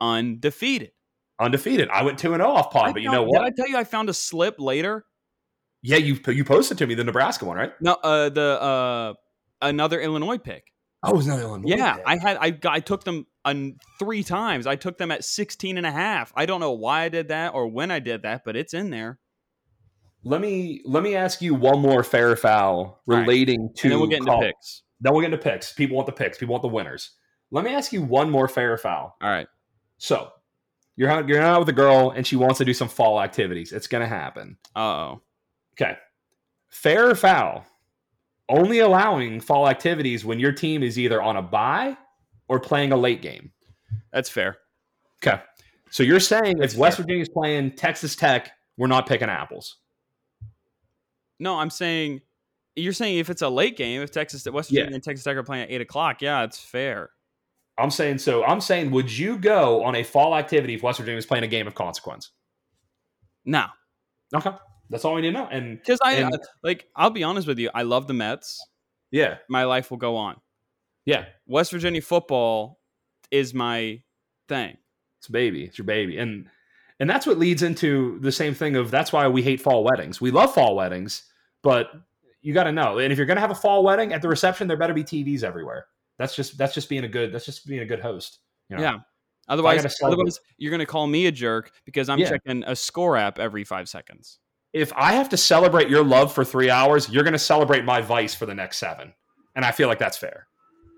undefeated. 0.00 0.92
Undefeated. 1.38 1.88
I 1.90 2.02
went 2.02 2.18
2 2.18 2.32
and 2.34 2.42
0 2.42 2.50
off 2.50 2.70
pod, 2.70 2.88
I 2.88 2.92
but 2.92 3.02
you 3.02 3.10
know 3.10 3.22
what? 3.24 3.40
Did 3.40 3.46
I 3.46 3.50
tell 3.56 3.68
you 3.68 3.76
I 3.76 3.84
found 3.84 4.08
a 4.08 4.14
slip 4.14 4.56
later? 4.58 5.04
yeah, 5.82 5.98
you 5.98 6.18
you 6.28 6.44
posted 6.44 6.78
to 6.78 6.86
me 6.86 6.94
the 6.94 7.04
Nebraska 7.04 7.44
one, 7.44 7.56
right? 7.56 7.72
No, 7.80 7.92
uh, 8.02 8.28
the 8.28 8.60
uh, 8.60 9.14
another 9.62 10.00
Illinois 10.00 10.38
pick. 10.38 10.64
Oh, 11.02 11.10
it 11.12 11.16
was 11.16 11.26
not 11.26 11.38
Illinois. 11.38 11.68
Yeah, 11.68 11.94
pick. 11.96 12.04
I 12.06 12.16
had 12.16 12.36
I 12.38 12.50
got, 12.50 12.72
I 12.72 12.80
took 12.80 13.04
them 13.04 13.26
on 13.46 13.76
three 13.98 14.22
times. 14.22 14.66
I 14.66 14.76
took 14.76 14.98
them 14.98 15.10
at 15.10 15.24
16 15.24 15.78
and 15.78 15.86
a 15.86 15.90
half. 15.90 16.32
I 16.36 16.44
don't 16.44 16.60
know 16.60 16.72
why 16.72 17.02
I 17.02 17.08
did 17.08 17.28
that 17.28 17.54
or 17.54 17.68
when 17.68 17.90
I 17.90 18.00
did 18.00 18.22
that, 18.22 18.44
but 18.44 18.56
it's 18.56 18.74
in 18.74 18.90
there. 18.90 19.18
Let 20.24 20.40
me 20.40 20.82
let 20.84 21.04
me 21.04 21.14
ask 21.14 21.40
you 21.40 21.54
one 21.54 21.78
more 21.78 22.02
fair 22.02 22.34
foul 22.34 23.00
right. 23.06 23.20
relating 23.20 23.70
to 23.76 23.82
and 23.84 23.92
then 23.92 24.00
we'll 24.00 24.08
get 24.08 24.18
into 24.18 24.30
col- 24.32 24.40
picks. 24.40 24.82
Then 25.00 25.12
we'll 25.12 25.22
get 25.22 25.32
into 25.32 25.42
picks. 25.42 25.72
People 25.72 25.96
want 25.96 26.06
the 26.06 26.12
picks. 26.12 26.36
People 26.36 26.52
want 26.52 26.62
the 26.62 26.68
winners. 26.68 27.12
Let 27.52 27.64
me 27.64 27.72
ask 27.72 27.92
you 27.92 28.02
one 28.02 28.28
more 28.28 28.48
fair 28.48 28.76
foul. 28.76 29.16
All 29.22 29.30
right. 29.30 29.46
So 29.98 30.32
you're 30.96 31.08
out, 31.08 31.28
you're 31.28 31.40
out 31.40 31.60
with 31.60 31.68
a 31.68 31.72
girl 31.72 32.10
and 32.10 32.26
she 32.26 32.34
wants 32.34 32.58
to 32.58 32.64
do 32.64 32.74
some 32.74 32.88
fall 32.88 33.22
activities. 33.22 33.72
It's 33.72 33.86
gonna 33.86 34.08
happen. 34.08 34.56
Uh 34.74 34.80
oh. 34.80 35.22
Okay. 35.80 35.96
Fair 36.70 37.10
or 37.10 37.14
foul? 37.14 37.64
Only 38.48 38.80
allowing 38.80 39.40
fall 39.40 39.68
activities 39.68 40.24
when 40.24 40.40
your 40.40 40.52
team 40.52 40.82
is 40.82 40.98
either 40.98 41.22
on 41.22 41.36
a 41.36 41.42
bye 41.42 41.96
or 42.48 42.60
playing 42.60 42.92
a 42.92 42.96
late 42.96 43.22
game. 43.22 43.52
That's 44.12 44.28
fair. 44.30 44.58
Okay. 45.24 45.40
So 45.90 46.02
you're 46.02 46.20
saying 46.20 46.58
That's 46.58 46.74
if 46.74 46.78
West 46.80 46.96
fair. 46.96 47.04
Virginia's 47.04 47.28
playing 47.28 47.72
Texas 47.72 48.16
Tech, 48.16 48.50
we're 48.76 48.86
not 48.88 49.06
picking 49.06 49.28
apples. 49.28 49.76
No, 51.38 51.58
I'm 51.58 51.70
saying 51.70 52.20
you're 52.74 52.92
saying 52.92 53.18
if 53.18 53.30
it's 53.30 53.42
a 53.42 53.48
late 53.48 53.76
game, 53.76 54.02
if 54.02 54.10
Texas 54.10 54.44
West 54.50 54.70
Yeah. 54.70 54.80
Virginia 54.82 54.96
and 54.96 55.04
Texas 55.04 55.24
Tech 55.24 55.36
are 55.36 55.42
playing 55.42 55.64
at 55.64 55.70
eight 55.70 55.80
o'clock, 55.80 56.20
yeah, 56.22 56.42
it's 56.44 56.58
fair. 56.58 57.10
I'm 57.78 57.90
saying 57.90 58.18
so. 58.18 58.42
I'm 58.44 58.60
saying, 58.60 58.90
would 58.90 59.10
you 59.16 59.36
go 59.38 59.84
on 59.84 59.96
a 59.96 60.02
fall 60.02 60.34
activity 60.34 60.74
if 60.74 60.82
West 60.82 60.98
Virginia 60.98 61.16
was 61.16 61.26
playing 61.26 61.44
a 61.44 61.48
game 61.48 61.66
of 61.66 61.74
consequence? 61.74 62.30
No, 63.44 63.66
Okay. 64.34 64.50
That's 64.90 65.04
all 65.04 65.14
we 65.14 65.20
need 65.22 65.28
to 65.28 65.32
know. 65.34 65.46
And 65.50 65.78
Because 65.78 65.98
I 66.02 66.12
And- 66.14 66.38
like, 66.62 66.86
I'll 66.96 67.10
be 67.10 67.22
honest 67.24 67.46
with 67.46 67.58
you. 67.58 67.70
I 67.74 67.82
love 67.82 68.06
the 68.06 68.14
Mets. 68.14 68.60
yeah, 69.10 69.38
My 69.48 69.64
life 69.64 69.90
will 69.90 69.98
go 69.98 70.16
on. 70.16 70.40
Yeah, 71.06 71.24
West 71.46 71.70
Virginia 71.72 72.02
football 72.02 72.80
is 73.30 73.54
my 73.54 74.02
thing. 74.48 74.76
it's 75.18 75.28
a 75.28 75.32
baby. 75.32 75.64
It's 75.64 75.78
your 75.78 75.86
baby. 75.86 76.18
And 76.18 76.48
and 77.00 77.08
that's 77.08 77.26
what 77.26 77.38
leads 77.38 77.62
into 77.62 78.18
the 78.20 78.32
same 78.32 78.54
thing 78.54 78.76
of 78.76 78.90
that's 78.90 79.12
why 79.12 79.26
we 79.28 79.42
hate 79.42 79.60
fall 79.60 79.84
weddings. 79.84 80.20
We 80.20 80.30
love 80.30 80.54
fall 80.54 80.76
weddings, 80.76 81.22
but 81.62 81.90
you 82.42 82.54
got 82.54 82.64
to 82.64 82.72
know. 82.72 82.98
And 82.98 83.12
if 83.12 83.18
you're 83.18 83.26
going 83.26 83.36
to 83.36 83.40
have 83.40 83.50
a 83.50 83.54
fall 83.56 83.82
wedding 83.82 84.12
at 84.12 84.22
the 84.22 84.28
reception, 84.28 84.68
there 84.68 84.76
better 84.76 84.94
be 84.94 85.02
TVs 85.04 85.42
everywhere. 85.42 85.86
That's 86.18 86.34
just 86.36 86.56
that's 86.58 86.74
just 86.74 86.88
being 86.88 87.04
a 87.04 87.08
good 87.08 87.32
that's 87.32 87.44
just 87.46 87.66
being 87.66 87.80
a 87.80 87.86
good 87.86 88.00
host. 88.00 88.38
You 88.68 88.76
know? 88.76 88.82
Yeah. 88.82 88.96
Otherwise, 89.48 89.84
otherwise 90.02 90.40
you're 90.58 90.70
gonna 90.72 90.86
call 90.86 91.06
me 91.06 91.26
a 91.26 91.32
jerk 91.32 91.70
because 91.84 92.08
I'm 92.08 92.18
Yeah. 92.18 92.30
checking 92.30 92.64
a 92.66 92.74
score 92.74 93.16
app 93.16 93.38
every 93.38 93.62
five 93.64 93.88
seconds. 93.88 94.38
If 94.72 94.92
I 94.94 95.12
have 95.12 95.28
to 95.30 95.36
celebrate 95.36 95.88
your 95.88 96.04
love 96.04 96.32
for 96.34 96.44
three 96.44 96.68
hours, 96.68 97.08
you're 97.08 97.22
going 97.22 97.32
to 97.32 97.38
celebrate 97.38 97.84
my 97.84 98.02
vice 98.02 98.34
for 98.34 98.44
the 98.44 98.54
next 98.54 98.76
seven. 98.76 99.14
And 99.54 99.64
I 99.64 99.70
feel 99.72 99.88
like 99.88 99.98
that's 99.98 100.18
fair. 100.18 100.48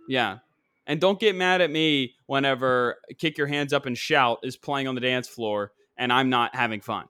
Yeah. 0.09 0.39
And 0.87 1.01
don't 1.01 1.21
get 1.21 1.37
mad 1.37 1.61
at 1.61 1.71
me 1.71 2.15
whenever 2.27 2.97
Kick 3.19 3.37
Your 3.37 3.47
Hands 3.47 3.73
Up 3.73 3.87
and 3.87 3.97
Shout 3.97 4.39
is 4.43 4.57
playing 4.57 4.89
on 4.89 4.95
the 4.95 5.01
dance 5.03 5.29
floor 5.29 5.73
and 5.99 6.13
I'm 6.13 6.31
not 6.31 6.55
having 6.57 6.81
fun. 6.81 7.07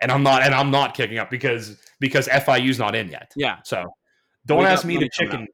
And 0.00 0.10
I'm 0.12 0.22
not 0.22 0.42
and 0.42 0.54
I'm 0.54 0.70
not 0.70 0.94
kicking 0.94 1.18
up 1.18 1.30
because 1.30 1.76
because 2.00 2.28
FIU's 2.28 2.78
not 2.78 2.94
in 2.94 3.08
yet. 3.08 3.32
Yeah. 3.36 3.58
So 3.64 3.84
don't 4.46 4.60
We 4.60 4.64
ask 4.66 4.84
me 4.84 4.98
to 4.98 5.08
chicken. 5.08 5.46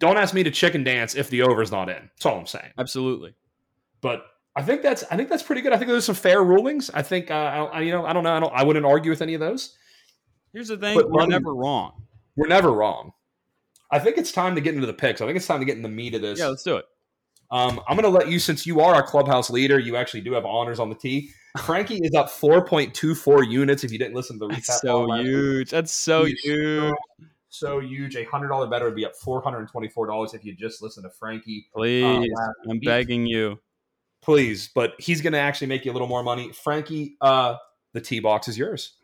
Don't 0.00 0.16
ask 0.16 0.34
me 0.34 0.42
to 0.42 0.50
chicken 0.50 0.82
dance 0.82 1.14
if 1.14 1.30
the 1.30 1.42
over's 1.42 1.70
not 1.70 1.88
in. 1.88 2.10
That's 2.16 2.26
all 2.26 2.38
I'm 2.38 2.46
saying. 2.46 2.72
Absolutely. 2.78 3.34
But 4.00 4.26
I 4.56 4.62
think 4.62 4.82
that's 4.82 5.04
I 5.10 5.16
think 5.16 5.28
that's 5.28 5.42
pretty 5.42 5.60
good. 5.62 5.72
I 5.72 5.76
think 5.76 5.88
those 5.88 6.02
are 6.04 6.06
some 6.06 6.14
fair 6.16 6.42
rulings. 6.42 6.90
I 6.92 7.02
think 7.02 7.30
uh, 7.30 7.34
I, 7.34 7.64
I- 7.64 7.80
you 7.82 7.92
know 7.92 8.04
I 8.04 8.12
don't 8.12 8.24
know 8.24 8.34
I 8.36 8.40
don't 8.40 8.52
I 8.52 8.64
wouldn't 8.64 8.86
argue 8.86 9.10
with 9.10 9.22
any 9.22 9.34
of 9.34 9.40
those. 9.40 9.76
Here's 10.52 10.68
the 10.68 10.76
thing 10.76 10.96
But 10.96 11.10
we're 11.10 11.26
never 11.26 11.54
wrong. 11.54 12.04
We're 12.36 12.48
never 12.48 12.72
wrong. 12.72 13.12
I 13.90 13.98
think 13.98 14.18
it's 14.18 14.32
time 14.32 14.54
to 14.54 14.60
get 14.60 14.74
into 14.74 14.86
the 14.86 14.94
picks. 14.94 15.20
I 15.20 15.26
think 15.26 15.36
it's 15.36 15.46
time 15.46 15.60
to 15.60 15.66
get 15.66 15.76
in 15.76 15.82
the 15.82 15.88
meat 15.88 16.14
of 16.14 16.22
this. 16.22 16.38
Yeah, 16.38 16.48
let's 16.48 16.62
do 16.62 16.76
it. 16.76 16.84
Um, 17.50 17.80
I'm 17.86 17.96
going 17.96 18.10
to 18.10 18.18
let 18.18 18.28
you, 18.28 18.38
since 18.38 18.66
you 18.66 18.80
are 18.80 18.94
our 18.94 19.02
clubhouse 19.02 19.50
leader, 19.50 19.78
you 19.78 19.96
actually 19.96 20.22
do 20.22 20.32
have 20.32 20.44
honors 20.44 20.80
on 20.80 20.88
the 20.88 20.94
tee. 20.96 21.30
Frankie 21.64 21.98
is 22.02 22.14
up 22.14 22.26
4.24 22.28 23.48
units. 23.48 23.84
If 23.84 23.92
you 23.92 23.98
didn't 23.98 24.14
listen 24.14 24.38
to 24.40 24.46
the 24.48 24.52
recap, 24.52 24.66
That's 24.66 24.80
so 24.80 25.00
pod 25.00 25.08
last 25.10 25.18
week. 25.18 25.26
huge. 25.28 25.70
That's 25.70 25.92
so 25.92 26.24
He's 26.24 26.40
huge. 26.40 26.94
so 27.50 27.78
huge. 27.78 28.16
A 28.16 28.24
hundred 28.24 28.48
dollar 28.48 28.66
better 28.66 28.86
would 28.86 28.96
be 28.96 29.04
up 29.04 29.14
four 29.14 29.40
hundred 29.40 29.58
and 29.60 29.68
twenty 29.68 29.86
four 29.88 30.06
dollars 30.06 30.34
if 30.34 30.44
you 30.44 30.52
just 30.54 30.82
listen 30.82 31.04
to 31.04 31.10
Frankie. 31.10 31.68
Please, 31.72 32.28
last 32.34 32.50
I'm 32.68 32.80
begging 32.80 33.26
you. 33.26 33.60
Please, 34.20 34.70
but 34.74 34.94
he's 34.98 35.20
going 35.20 35.34
to 35.34 35.38
actually 35.38 35.68
make 35.68 35.84
you 35.84 35.92
a 35.92 35.94
little 35.94 36.08
more 36.08 36.24
money. 36.24 36.50
Frankie, 36.52 37.16
uh, 37.20 37.56
the 37.92 38.00
tee 38.00 38.18
box 38.18 38.48
is 38.48 38.58
yours. 38.58 38.94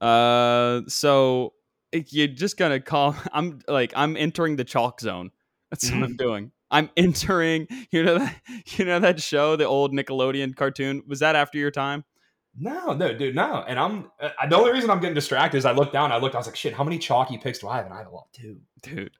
Uh, 0.00 0.82
so 0.86 1.54
you're 1.92 2.28
just 2.28 2.56
gonna 2.56 2.80
call. 2.80 3.16
I'm 3.32 3.60
like 3.68 3.92
I'm 3.96 4.16
entering 4.16 4.56
the 4.56 4.64
chalk 4.64 5.00
zone. 5.00 5.30
That's 5.70 5.88
Mm-hmm. 5.90 6.00
what 6.00 6.06
I'm 6.10 6.16
doing. 6.16 6.52
I'm 6.70 6.90
entering. 6.96 7.66
You 7.90 8.02
know 8.04 8.18
that. 8.18 8.36
You 8.78 8.84
know 8.84 8.98
that 9.00 9.20
show, 9.20 9.56
the 9.56 9.64
old 9.64 9.92
Nickelodeon 9.92 10.54
cartoon. 10.56 11.02
Was 11.06 11.20
that 11.20 11.34
after 11.36 11.58
your 11.58 11.70
time? 11.70 12.04
No, 12.56 12.92
no, 12.92 13.14
dude, 13.14 13.34
no. 13.36 13.64
And 13.66 13.78
I'm 13.78 14.10
uh, 14.20 14.30
the 14.48 14.56
only 14.56 14.72
reason 14.72 14.90
I'm 14.90 14.98
getting 15.00 15.14
distracted 15.14 15.56
is 15.58 15.64
I 15.64 15.72
looked 15.72 15.92
down. 15.92 16.10
I 16.12 16.18
looked. 16.18 16.34
I 16.34 16.38
was 16.38 16.46
like, 16.46 16.56
shit. 16.56 16.74
How 16.74 16.82
many 16.84 16.98
chalky 16.98 17.38
picks 17.38 17.60
do 17.60 17.68
I 17.68 17.76
have? 17.76 17.86
And 17.86 17.94
I 17.94 17.98
have 17.98 18.08
a 18.08 18.10
lot 18.10 18.26
too. 18.32 18.58
dude. 18.82 19.12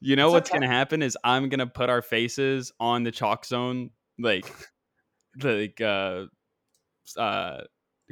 You 0.00 0.14
know 0.14 0.26
It's 0.28 0.32
what's 0.34 0.50
okay. 0.50 0.58
gonna 0.58 0.70
happen 0.72 1.02
is 1.02 1.16
I'm 1.24 1.48
gonna 1.48 1.66
put 1.66 1.88
our 1.88 2.02
faces 2.02 2.70
on 2.78 3.02
the 3.02 3.10
chalk 3.10 3.46
zone, 3.46 3.90
like, 4.18 4.44
like 5.42 5.80
uh, 5.80 6.26
uh, 7.16 7.62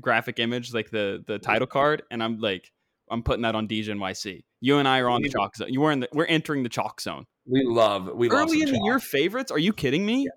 graphic 0.00 0.38
image, 0.38 0.72
like 0.72 0.90
the 0.90 1.22
the 1.26 1.38
title 1.38 1.66
card, 1.66 2.02
and 2.10 2.22
I'm 2.22 2.38
like, 2.38 2.72
I'm 3.14 3.22
putting 3.22 3.42
that 3.42 3.54
on 3.54 3.66
DJ 3.66 3.88
NYC. 3.88 4.42
You 4.60 4.78
and 4.78 4.86
I 4.88 4.98
are 4.98 5.08
on 5.08 5.22
the 5.22 5.28
chalk 5.30 5.56
zone. 5.56 5.68
You 5.72 5.80
were 5.80 5.92
in 5.92 6.00
the, 6.00 6.08
we're 6.12 6.26
entering 6.26 6.62
the 6.62 6.68
chalk 6.68 7.00
zone. 7.00 7.24
We 7.46 7.62
love. 7.64 8.10
We 8.14 8.28
love 8.28 8.48
Early 8.48 8.60
some 8.66 8.74
in 8.74 8.84
year 8.84 8.98
favorites? 8.98 9.50
Are 9.50 9.58
you 9.58 9.72
kidding 9.72 10.04
me? 10.04 10.28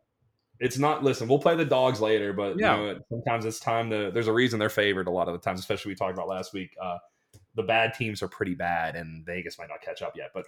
It's 0.60 0.78
not. 0.78 1.04
Listen, 1.04 1.28
we'll 1.28 1.40
play 1.40 1.56
the 1.56 1.66
dogs 1.66 2.02
later, 2.02 2.34
but 2.34 2.58
Yeah. 2.60 2.78
you 2.80 2.94
know, 2.94 3.00
sometimes 3.10 3.46
it's 3.46 3.60
time 3.60 3.90
to. 3.92 4.12
There's 4.12 4.28
a 4.28 4.34
reason 4.34 4.60
they're 4.60 4.70
favored 4.70 5.08
a 5.08 5.12
lot 5.12 5.28
of 5.28 5.34
the 5.34 5.40
times, 5.40 5.60
especially 5.60 5.92
we 5.92 5.96
talked 5.96 6.14
about 6.14 6.28
last 6.28 6.54
week. 6.54 6.72
Uh, 6.82 6.98
the 7.56 7.64
bad 7.64 7.94
teams 7.94 8.22
are 8.22 8.28
pretty 8.28 8.56
bad, 8.56 8.96
and 8.96 9.26
Vegas 9.26 9.58
might 9.58 9.70
not 9.70 9.82
catch 9.82 10.02
up 10.02 10.14
yet. 10.16 10.30
But 10.34 10.46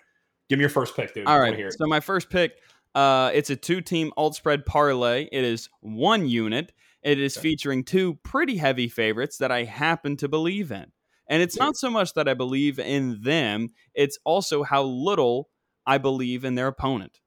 give 0.49 0.59
me 0.59 0.63
your 0.63 0.69
first 0.69 0.95
pick, 0.95 1.13
dude. 1.13 1.25
All 1.27 1.33
right. 1.33 1.37
I 1.37 1.39
wanna 1.39 1.51
right. 1.51 1.57
hear 1.57 1.67
it. 1.67 1.75
So 1.77 1.87
my 1.87 1.99
first 1.99 2.29
pick, 2.29 2.53
uh, 2.95 3.31
it's 3.33 3.49
a 3.49 3.55
two-team 3.55 4.11
alt 4.17 4.35
spread 4.35 4.65
parlay. 4.65 5.27
It 5.31 5.43
is 5.43 5.69
one 5.81 6.27
unit. 6.27 6.73
It 7.01 7.19
is 7.19 7.37
Okay. 7.37 7.49
featuring 7.49 7.83
two 7.83 8.15
pretty 8.23 8.57
heavy 8.57 8.89
favorites 8.89 9.37
that 9.37 9.51
I 9.51 9.63
happen 9.63 10.17
to 10.17 10.27
believe 10.27 10.71
in. 10.71 10.91
And 11.29 11.41
it's 11.43 11.57
not 11.57 11.77
so 11.77 11.89
much 11.89 12.13
that 12.15 12.27
I 12.27 12.33
believe 12.33 12.79
in 12.79 13.21
them; 13.21 13.69
it's 13.93 14.17
also 14.25 14.63
how 14.63 14.83
little 14.83 15.49
I 15.85 15.97
believe 15.99 16.43
in 16.43 16.55
their 16.55 16.67
opponent, 16.67 17.19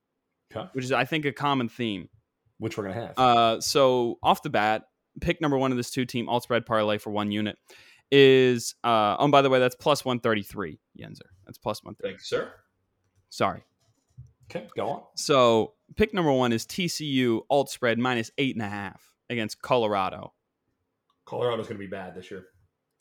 Okay. 0.54 0.68
which 0.72 0.84
is, 0.84 0.92
I 0.92 1.04
think, 1.04 1.24
a 1.24 1.32
common 1.32 1.68
theme. 1.68 2.08
Which 2.58 2.76
we're 2.76 2.84
gonna 2.84 2.94
have. 3.06 3.18
Uh, 3.18 3.60
so 3.60 4.18
off 4.22 4.42
the 4.42 4.50
bat, 4.50 4.82
pick 5.20 5.40
number 5.40 5.56
one 5.58 5.70
of 5.72 5.76
this 5.76 5.90
two-team 5.90 6.28
alt 6.28 6.42
spread 6.42 6.66
parlay 6.66 6.98
for 6.98 7.10
one 7.10 7.30
unit 7.32 7.56
is. 8.10 8.74
Uh, 8.84 9.16
oh, 9.18 9.28
by 9.28 9.42
the 9.42 9.50
way, 9.50 9.58
that's 9.58 9.74
plus 9.76 10.04
one 10.04 10.20
thirty-three. 10.20 10.78
Yinzer, 11.00 11.20
that's 11.46 11.58
plus 11.58 11.82
one 11.82 11.94
thirty. 11.94 12.10
Thank 12.10 12.20
you, 12.20 12.24
sir. 12.24 12.52
Sorry. 13.30 13.62
Okay, 14.50 14.66
go 14.76 14.88
on. 14.90 15.02
So 15.16 15.74
pick 15.96 16.12
number 16.12 16.30
one 16.30 16.52
is 16.52 16.66
TCU 16.66 17.40
alt 17.48 17.70
spread 17.70 17.98
minus 17.98 18.30
eight 18.36 18.54
and 18.54 18.62
a 18.64 18.68
half 18.68 19.02
against 19.30 19.62
Colorado. 19.62 20.34
Colorado's 21.24 21.66
gonna 21.68 21.78
be 21.78 21.86
bad 21.86 22.14
this 22.14 22.30
year. 22.30 22.46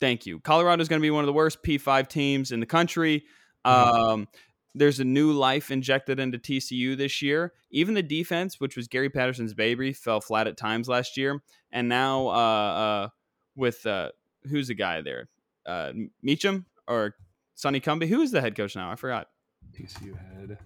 Thank 0.02 0.26
you. 0.26 0.40
Colorado 0.40 0.82
is 0.82 0.88
going 0.88 1.00
to 1.00 1.06
be 1.06 1.12
one 1.12 1.22
of 1.22 1.28
the 1.28 1.32
worst 1.32 1.62
P5 1.62 2.08
teams 2.08 2.50
in 2.50 2.58
the 2.58 2.66
country. 2.66 3.22
Mhm. 3.64 3.70
Um, 3.70 4.28
there's 4.74 4.98
a 4.98 5.04
new 5.04 5.30
life 5.30 5.70
injected 5.70 6.18
into 6.18 6.38
TCU 6.38 6.96
this 6.96 7.22
year. 7.22 7.52
Even 7.70 7.94
the 7.94 8.02
defense, 8.02 8.58
which 8.58 8.76
was 8.76 8.88
Gary 8.88 9.10
Patterson's 9.10 9.54
baby, 9.54 9.92
fell 9.92 10.20
flat 10.20 10.48
at 10.48 10.56
times 10.56 10.88
last 10.88 11.16
year. 11.16 11.40
And 11.70 11.88
now 11.88 12.26
uh, 12.26 12.32
uh, 12.32 13.08
with 13.54 13.86
uh, 13.86 14.10
who's 14.50 14.66
the 14.66 14.74
guy 14.74 15.02
there? 15.02 15.28
Uh, 15.64 15.92
Meacham 16.20 16.66
or 16.88 17.14
Sonny 17.54 17.78
Cumbie? 17.78 18.08
Who 18.08 18.22
is 18.22 18.32
the 18.32 18.40
head 18.40 18.56
coach 18.56 18.74
now? 18.74 18.90
I 18.90 18.96
forgot. 18.96 19.28
TCU 19.72 20.16
head. 20.18 20.58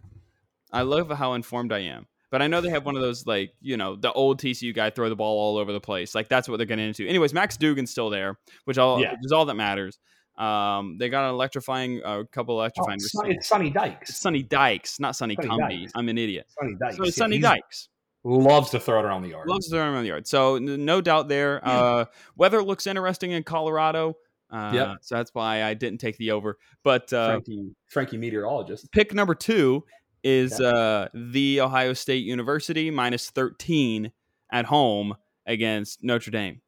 I 0.72 0.81
love 0.81 1.11
how 1.11 1.35
informed 1.35 1.75
I 1.75 1.81
am. 1.81 2.07
But 2.30 2.42
I 2.42 2.48
know 2.48 2.60
they 2.60 2.70
have 2.70 2.84
one 2.84 2.96
of 2.96 3.02
those 3.02 3.26
like, 3.26 3.52
you 3.60 3.76
know, 3.76 3.94
the 3.96 4.12
old 4.12 4.40
TCU 4.40 4.74
guy 4.74 4.90
throw 4.90 5.08
the 5.08 5.16
ball 5.16 5.38
all 5.38 5.58
over 5.58 5.72
the 5.72 5.80
place. 5.80 6.14
Like 6.14 6.28
that's 6.28 6.48
what 6.48 6.56
they're 6.56 6.66
getting 6.66 6.86
into. 6.88 7.06
Anyways, 7.06 7.32
Max 7.32 7.56
Duggan's 7.56 7.90
still 7.90 8.10
there, 8.10 8.38
which 8.64 8.78
all 8.78 9.00
Yeah. 9.00 9.12
which 9.12 9.20
is 9.24 9.32
all 9.32 9.44
that 9.46 9.54
matters. 9.54 9.98
Um, 10.36 10.98
they 10.98 11.08
got 11.08 11.24
an 11.28 11.30
electrifying 11.34 12.02
a 12.04 12.24
couple 12.26 12.56
Oh, 12.56 12.60
electrifying 12.60 12.96
it's, 12.96 13.14
receivers. 13.14 13.36
it's 13.38 13.48
Sonny 13.48 13.68
It's 13.68 13.74
Dykes. 13.74 14.20
Sonny 14.20 14.42
Dykes, 14.42 15.00
not 15.00 15.16
Sonny 15.16 15.34
Sonny 15.36 15.48
Cumbie. 15.48 15.80
Dykes. 15.82 15.92
I'm 15.94 16.08
an 16.08 16.18
idiot. 16.18 16.46
Sonny 16.50 16.74
Dykes. 16.78 16.96
So 16.96 17.02
it's 17.04 17.16
Yeah, 17.16 17.22
Sonny 17.24 17.38
Dykes. 17.38 17.88
Loves 18.24 18.70
to 18.70 18.80
throw 18.80 18.98
it 18.98 19.04
around 19.04 19.22
the 19.22 19.28
yard. 19.30 19.48
Loves 19.48 19.66
to 19.68 19.76
throw 19.76 19.86
it 19.86 19.88
around 19.92 20.02
the 20.02 20.08
yard. 20.08 20.26
So 20.26 20.58
no 20.58 21.00
doubt 21.00 21.28
there. 21.28 21.60
Yeah. 21.64 21.72
Uh, 21.80 22.04
weather 22.36 22.62
looks 22.62 22.86
interesting 22.86 23.30
in 23.30 23.44
Colorado. 23.44 24.16
Uh, 24.50 24.70
Yep. 24.74 24.88
So 25.02 25.14
that's 25.14 25.30
why 25.32 25.62
I 25.64 25.74
didn't 25.74 25.98
take 26.00 26.18
the 26.18 26.32
over. 26.32 26.58
But 26.84 27.12
uh, 27.12 27.28
Frankie, 27.30 27.70
Frankie 27.88 28.16
meteorologist. 28.18 28.90
pick 28.92 29.14
number 29.14 29.34
two 29.34 29.84
is 30.22 30.61
uh, 30.61 31.09
the 31.14 31.61
Ohio 31.61 31.92
State 31.92 32.24
University 32.24 32.90
minus 32.90 33.31
13 33.31 34.12
at 34.50 34.66
home 34.66 35.14
against 35.46 36.02
Notre 36.02 36.31
Dame. 36.31 36.61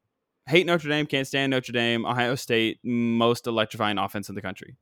Hate 0.47 0.67
Notre 0.67 0.89
Dame, 0.89 1.07
can't 1.07 1.27
stand 1.27 1.51
Notre 1.51 1.73
Dame. 1.73 2.07
Ohio 2.07 2.35
State, 2.35 2.79
most 2.83 3.47
electrifying 3.47 3.99
offense 3.99 4.29
in 4.29 4.35
the 4.35 4.43
country. 4.43 4.77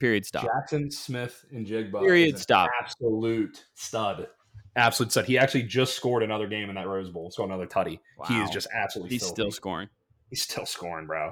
Period. 0.00 0.26
Stop. 0.26 0.48
Jaxon 0.48 0.92
Smith-Njigba. 0.92 2.00
Period, 2.00 2.36
stop. 2.36 2.70
Absolute 2.80 3.66
stud. 3.74 4.26
Absolute 4.74 5.12
stud. 5.12 5.26
He 5.26 5.38
actually 5.38 5.62
just 5.62 5.94
scored 5.94 6.24
another 6.24 6.48
game 6.48 6.68
in 6.68 6.74
that 6.74 6.88
Rose 6.88 7.10
Bowl. 7.10 7.30
So 7.30 7.44
another 7.44 7.66
tutty. 7.66 8.00
He 8.26 8.34
is 8.40 8.50
just 8.50 8.66
absolutely. 8.74 9.14
He's 9.14 9.22
filthy. 9.22 9.34
still 9.34 9.50
scoring. 9.52 9.88
he's 10.30 10.42
still 10.42 10.66
scoring, 10.66 11.06
bro. 11.06 11.30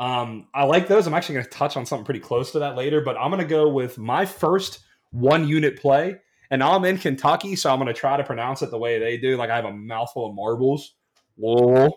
Um, 0.00 0.48
I 0.54 0.64
like 0.64 0.88
those. 0.88 1.06
I'm 1.06 1.14
actually 1.14 1.34
going 1.34 1.44
to 1.44 1.50
touch 1.50 1.76
on 1.76 1.84
something 1.86 2.04
pretty 2.04 2.20
close 2.20 2.52
to 2.52 2.60
that 2.60 2.74
later, 2.74 3.02
but 3.02 3.16
I'm 3.16 3.30
going 3.30 3.42
to 3.42 3.48
go 3.48 3.68
with 3.68 3.98
my 3.98 4.24
first 4.24 4.80
one 5.12 5.46
unit 5.46 5.78
play. 5.80 6.16
And 6.52 6.62
I'm 6.64 6.84
in 6.84 6.98
Kentucky, 6.98 7.54
so 7.54 7.70
I'm 7.70 7.78
going 7.78 7.86
to 7.86 7.92
try 7.94 8.16
to 8.16 8.24
pronounce 8.24 8.62
it 8.62 8.70
the 8.70 8.78
way 8.78 8.98
they 8.98 9.16
do. 9.16 9.36
Like 9.36 9.50
I 9.50 9.56
have 9.56 9.64
a 9.66 9.72
mouthful 9.72 10.26
of 10.26 10.34
marbles. 10.34 10.94
Whoa. 11.36 11.90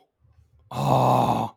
Oh, 0.71 1.55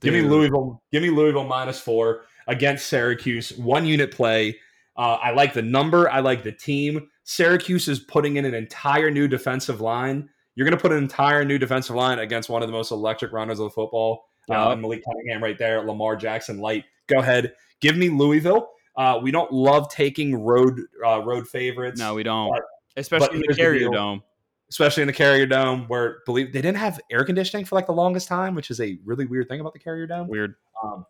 Give 0.00 0.14
me. 0.14 0.22
Louisville. 0.22 0.82
Give 0.92 1.02
me 1.02 1.10
Louisville 1.10 1.44
minus 1.44 1.80
four 1.80 2.22
against 2.46 2.86
Syracuse. 2.86 3.52
One 3.58 3.84
unit 3.86 4.10
play. 4.10 4.58
Uh, 4.96 5.14
I 5.22 5.30
like 5.32 5.52
the 5.54 5.62
number. 5.62 6.10
I 6.10 6.20
like 6.20 6.42
the 6.42 6.52
team. 6.52 7.08
Syracuse 7.24 7.88
is 7.88 8.00
putting 8.00 8.36
in 8.36 8.44
an 8.44 8.54
entire 8.54 9.10
new 9.10 9.28
defensive 9.28 9.80
line. 9.80 10.28
You're 10.54 10.64
going 10.66 10.76
to 10.76 10.80
put 10.82 10.92
an 10.92 10.98
entire 10.98 11.44
new 11.44 11.58
defensive 11.58 11.94
line 11.96 12.18
against 12.18 12.48
one 12.50 12.62
of 12.62 12.68
the 12.68 12.72
most 12.72 12.90
electric 12.90 13.32
runners 13.32 13.60
of 13.60 13.64
the 13.66 13.70
football. 13.70 14.24
Uh, 14.50 14.54
Yeah. 14.54 14.72
and 14.72 14.82
Malik 14.82 15.02
Cunningham 15.04 15.42
right 15.42 15.56
there. 15.58 15.82
Lamar 15.82 16.16
Jackson 16.16 16.58
light. 16.58 16.84
Go 17.06 17.18
ahead. 17.18 17.54
Give 17.80 17.96
me 17.96 18.08
Louisville. 18.08 18.70
Uh, 18.96 19.18
we 19.22 19.30
don't 19.30 19.50
love 19.52 19.88
taking 19.90 20.34
road 20.34 20.80
uh, 21.06 21.22
road 21.22 21.46
favorites. 21.48 21.98
No, 21.98 22.14
we 22.14 22.22
don't. 22.22 22.50
But- 22.52 22.62
Especially 22.96 23.26
but 23.28 23.34
in 23.36 23.40
the 23.40 23.46
here's 23.46 23.56
the 23.56 23.62
Carrier. 23.62 23.90
Dome. 23.90 24.22
especially 24.68 25.02
in 25.02 25.06
the 25.06 25.12
Carrier 25.12 25.46
Dome, 25.46 25.84
where 25.86 26.18
believe 26.26 26.52
they 26.52 26.60
didn't 26.60 26.76
have 26.78 27.00
air 27.10 27.24
conditioning 27.24 27.64
for 27.64 27.76
like 27.76 27.86
the 27.86 27.92
longest 27.92 28.26
time, 28.26 28.54
which 28.56 28.68
is 28.70 28.80
a 28.80 28.98
really 29.04 29.26
weird 29.26 29.48
thing 29.48 29.60
about 29.60 29.72
the 29.72 29.78
Carrier 29.78 30.06
Dome. 30.08 30.26
Weird. 30.26 30.56
Um, 30.82 31.06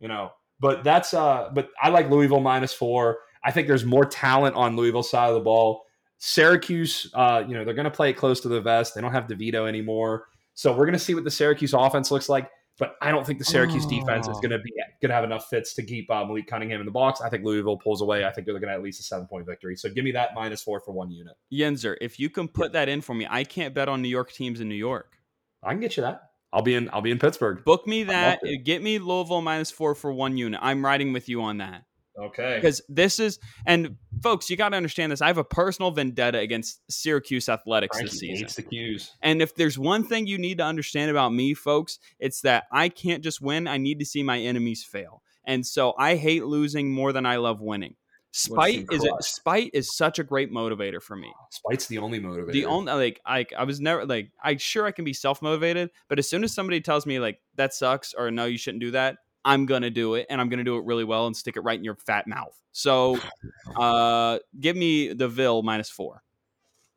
you 0.00 0.08
know, 0.08 0.32
But 0.58 0.82
that's 0.82 1.14
uh, 1.14 1.50
but 1.54 1.70
I 1.80 1.88
like 1.88 2.10
Louisville 2.10 2.40
minus 2.40 2.72
four. 2.74 3.18
I 3.44 3.52
think 3.52 3.68
there's 3.68 3.84
more 3.84 4.04
talent 4.04 4.56
on 4.56 4.76
Louisville's 4.76 5.08
side 5.08 5.28
of 5.28 5.34
the 5.34 5.40
ball. 5.40 5.84
Syracuse, 6.18 7.10
uh, 7.14 7.44
you 7.46 7.54
know, 7.54 7.64
they're 7.64 7.74
going 7.74 7.84
to 7.84 7.90
play 7.90 8.10
it 8.10 8.14
close 8.14 8.40
to 8.40 8.48
the 8.48 8.60
vest. 8.60 8.94
They 8.94 9.00
don't 9.00 9.12
have 9.12 9.26
DeVito 9.26 9.66
anymore, 9.68 10.26
so 10.54 10.70
we're 10.72 10.84
going 10.84 10.92
to 10.92 10.98
see 10.98 11.14
what 11.14 11.24
the 11.24 11.30
Syracuse 11.30 11.72
offense 11.74 12.10
looks 12.10 12.28
like. 12.28 12.50
But 12.80 12.96
I 13.02 13.10
don't 13.10 13.26
think 13.26 13.38
the 13.38 13.44
Syracuse 13.44 13.84
oh. 13.86 13.90
defense 13.90 14.26
is 14.26 14.38
going 14.38 14.50
to 14.50 14.58
be 14.58 14.72
going 15.00 15.10
to 15.10 15.14
have 15.14 15.22
enough 15.22 15.48
fits 15.48 15.74
to 15.74 15.82
keep 15.82 16.10
uh, 16.10 16.24
Malik 16.24 16.46
Cunningham 16.46 16.80
in 16.80 16.86
the 16.86 16.92
box. 16.92 17.20
I 17.20 17.28
think 17.28 17.44
Louisville 17.44 17.76
pulls 17.76 18.00
away. 18.00 18.24
I 18.24 18.32
think 18.32 18.46
they're 18.46 18.54
looking 18.54 18.70
at 18.70 18.74
at 18.74 18.82
least 18.82 18.98
a 19.00 19.02
seven 19.02 19.26
point 19.26 19.46
victory. 19.46 19.76
So 19.76 19.90
give 19.90 20.02
me 20.02 20.12
that 20.12 20.30
minus 20.34 20.62
four 20.62 20.80
for 20.80 20.92
one 20.92 21.10
unit. 21.10 21.34
Yinzer, 21.52 21.96
if 22.00 22.18
you 22.18 22.30
can 22.30 22.48
put 22.48 22.72
yeah. 22.72 22.80
that 22.80 22.88
in 22.88 23.02
for 23.02 23.14
me, 23.14 23.26
I 23.28 23.44
can't 23.44 23.74
bet 23.74 23.88
on 23.88 24.02
New 24.02 24.08
York 24.08 24.32
teams 24.32 24.60
in 24.60 24.68
New 24.68 24.74
York. 24.74 25.18
I 25.62 25.72
can 25.72 25.80
get 25.80 25.96
you 25.96 26.02
that. 26.02 26.30
I'll 26.52 26.62
be 26.62 26.74
in. 26.74 26.88
I'll 26.92 27.02
be 27.02 27.10
in 27.10 27.18
Pittsburgh. 27.18 27.62
Book 27.64 27.86
me 27.86 28.04
that. 28.04 28.40
Get 28.64 28.82
me 28.82 28.98
Louisville 28.98 29.42
minus 29.42 29.70
four 29.70 29.94
for 29.94 30.12
one 30.12 30.36
unit. 30.36 30.58
I'm 30.62 30.84
riding 30.84 31.12
with 31.12 31.28
you 31.28 31.42
on 31.42 31.58
that. 31.58 31.84
Okay. 32.18 32.56
Because 32.56 32.82
this 32.88 33.18
is, 33.18 33.38
and 33.66 33.96
folks, 34.22 34.50
you 34.50 34.56
got 34.56 34.70
to 34.70 34.76
understand 34.76 35.12
this. 35.12 35.20
I 35.20 35.28
have 35.28 35.38
a 35.38 35.44
personal 35.44 35.90
vendetta 35.90 36.38
against 36.38 36.80
Syracuse 36.90 37.48
athletics 37.48 37.96
Frankie 37.96 38.10
this 38.10 38.18
season. 38.18 38.44
Hates 38.46 38.54
the. 38.56 39.08
And 39.22 39.40
if 39.40 39.54
there's 39.54 39.78
one 39.78 40.04
thing 40.04 40.26
you 40.26 40.38
need 40.38 40.58
to 40.58 40.64
understand 40.64 41.10
about 41.10 41.32
me, 41.32 41.54
folks, 41.54 41.98
it's 42.18 42.40
that 42.42 42.64
I 42.72 42.88
can't 42.88 43.22
just 43.22 43.40
win. 43.40 43.66
I 43.66 43.78
need 43.78 43.98
to 44.00 44.04
see 44.04 44.22
my 44.22 44.38
enemies 44.38 44.84
fail. 44.84 45.22
And 45.44 45.66
so 45.66 45.94
I 45.98 46.16
hate 46.16 46.44
losing 46.44 46.92
more 46.92 47.12
than 47.12 47.26
I 47.26 47.36
love 47.36 47.60
winning. 47.60 47.96
Spite 48.32 48.86
is 48.92 49.04
a, 49.04 49.10
spite 49.20 49.70
is 49.74 49.96
such 49.96 50.20
a 50.20 50.24
great 50.24 50.52
motivator 50.52 51.02
for 51.02 51.16
me. 51.16 51.32
Spite's 51.50 51.88
the 51.88 51.98
only 51.98 52.20
motivator. 52.20 52.52
The 52.52 52.64
only 52.64 52.92
like 52.92 53.20
I 53.26 53.44
I 53.58 53.64
was 53.64 53.80
never 53.80 54.06
like 54.06 54.30
I 54.42 54.56
sure 54.56 54.86
I 54.86 54.92
can 54.92 55.04
be 55.04 55.12
self 55.12 55.42
motivated, 55.42 55.90
but 56.08 56.20
as 56.20 56.30
soon 56.30 56.44
as 56.44 56.54
somebody 56.54 56.80
tells 56.80 57.06
me 57.06 57.18
like 57.18 57.40
that 57.56 57.74
sucks 57.74 58.14
or 58.14 58.30
no 58.30 58.44
you 58.44 58.56
shouldn't 58.56 58.82
do 58.82 58.92
that, 58.92 59.16
I'm 59.44 59.66
gonna 59.66 59.90
do 59.90 60.14
it 60.14 60.26
and 60.28 60.40
I'm 60.40 60.48
gonna 60.48 60.64
do 60.64 60.76
it 60.76 60.84
really 60.84 61.04
well 61.04 61.26
and 61.26 61.36
stick 61.36 61.56
it 61.56 61.60
right 61.60 61.78
in 61.78 61.84
your 61.84 61.96
fat 61.96 62.26
mouth. 62.26 62.56
So, 62.72 63.18
uh, 63.76 64.38
give 64.58 64.76
me 64.76 65.12
the 65.12 65.28
Ville 65.28 65.62
minus 65.62 65.90
four. 65.90 66.22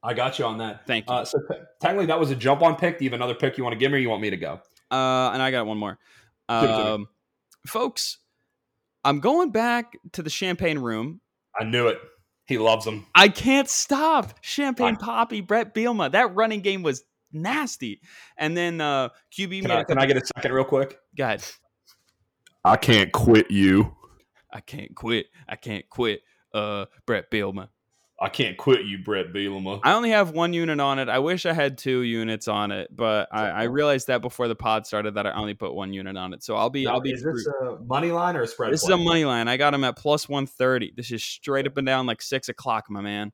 I 0.03 0.13
got 0.13 0.37
you 0.37 0.45
on 0.45 0.57
that. 0.57 0.85
Thank 0.85 1.07
you. 1.09 1.15
Uh, 1.15 1.25
so 1.25 1.39
technically, 1.81 2.07
that 2.07 2.19
was 2.19 2.29
a 2.29 2.35
jump 2.35 2.61
on 2.61 2.75
pick. 2.75 2.99
Do 2.99 3.05
you 3.05 3.09
have 3.09 3.15
another 3.15 3.35
pick 3.35 3.57
you 3.57 3.63
want 3.63 3.73
to 3.73 3.79
give 3.79 3.91
me, 3.91 3.97
or 3.97 4.01
you 4.01 4.09
want 4.09 4.21
me 4.21 4.29
to 4.29 4.37
go? 4.37 4.59
Uh, 4.91 5.31
and 5.31 5.41
I 5.41 5.49
got 5.49 5.65
one 5.65 5.77
more. 5.77 5.97
Um, 6.49 7.07
folks, 7.65 8.17
I'm 9.05 9.21
going 9.21 9.51
back 9.51 9.97
to 10.11 10.21
the 10.21 10.29
champagne 10.29 10.77
room. 10.77 11.21
I 11.57 11.63
knew 11.63 11.87
it. 11.87 11.99
He 12.45 12.57
loves 12.57 12.83
them. 12.83 13.05
I 13.15 13.29
can't 13.29 13.69
stop. 13.69 14.33
Champagne 14.41 14.97
I, 14.99 15.03
Poppy, 15.03 15.39
Bret 15.39 15.73
Bielema. 15.73 16.11
That 16.11 16.35
running 16.35 16.59
game 16.59 16.83
was 16.83 17.05
nasty. 17.31 18.01
And 18.37 18.57
then 18.57 18.81
uh, 18.81 19.09
QB. 19.31 19.61
Can, 19.61 19.71
I, 19.71 19.83
can 19.83 19.97
I 19.97 20.05
get 20.05 20.17
a 20.17 20.25
second, 20.35 20.51
real 20.51 20.65
quick? 20.65 20.99
Go 21.17 21.23
ahead. 21.23 21.43
I 22.63 22.77
can't 22.77 23.11
quit 23.11 23.51
you. 23.51 23.95
I 24.51 24.61
can't 24.61 24.95
quit. 24.95 25.27
I 25.47 25.55
can't 25.55 25.89
quit. 25.89 26.21
Uh, 26.53 26.85
Bret 27.05 27.29
Bielema. 27.31 27.69
I 28.21 28.29
can't 28.29 28.55
quit 28.55 28.85
you, 28.85 28.99
Bret 28.99 29.33
Bielema. 29.33 29.81
I 29.83 29.93
only 29.93 30.11
have 30.11 30.31
one 30.31 30.53
unit 30.53 30.79
on 30.79 30.97
it. 30.99 31.09
I 31.09 31.19
wish 31.19 31.45
I 31.45 31.51
had 31.51 31.77
two 31.77 32.03
units 32.03 32.47
on 32.47 32.71
it, 32.71 32.95
but 32.95 33.27
I, 33.33 33.49
I 33.49 33.63
realized 33.63 34.07
that 34.07 34.21
before 34.21 34.47
the 34.47 34.55
pod 34.55 34.85
started 34.85 35.15
that 35.15 35.27
I 35.27 35.33
only 35.33 35.55
put 35.55 35.73
one 35.73 35.91
unit 35.91 36.15
on 36.15 36.33
it. 36.33 36.41
So 36.41 36.55
I'll 36.55 36.69
be, 36.69 36.85
now, 36.85 36.93
I'll 36.93 37.01
be. 37.01 37.11
Is 37.11 37.23
this 37.23 37.47
a 37.47 37.79
money 37.83 38.11
line 38.11 38.37
or 38.37 38.43
a 38.43 38.47
spread? 38.47 38.71
This 38.71 38.85
play? 38.85 38.93
is 38.93 39.01
a 39.01 39.03
money 39.03 39.25
line. 39.25 39.49
I 39.49 39.57
got 39.57 39.73
him 39.73 39.83
at 39.83 39.97
plus 39.97 40.29
one 40.29 40.45
thirty. 40.45 40.93
This 40.95 41.11
is 41.11 41.21
straight 41.21 41.67
up 41.67 41.75
and 41.75 41.85
down 41.85 42.05
like 42.05 42.21
six 42.21 42.47
o'clock, 42.47 42.85
my 42.89 43.01
man. 43.01 43.33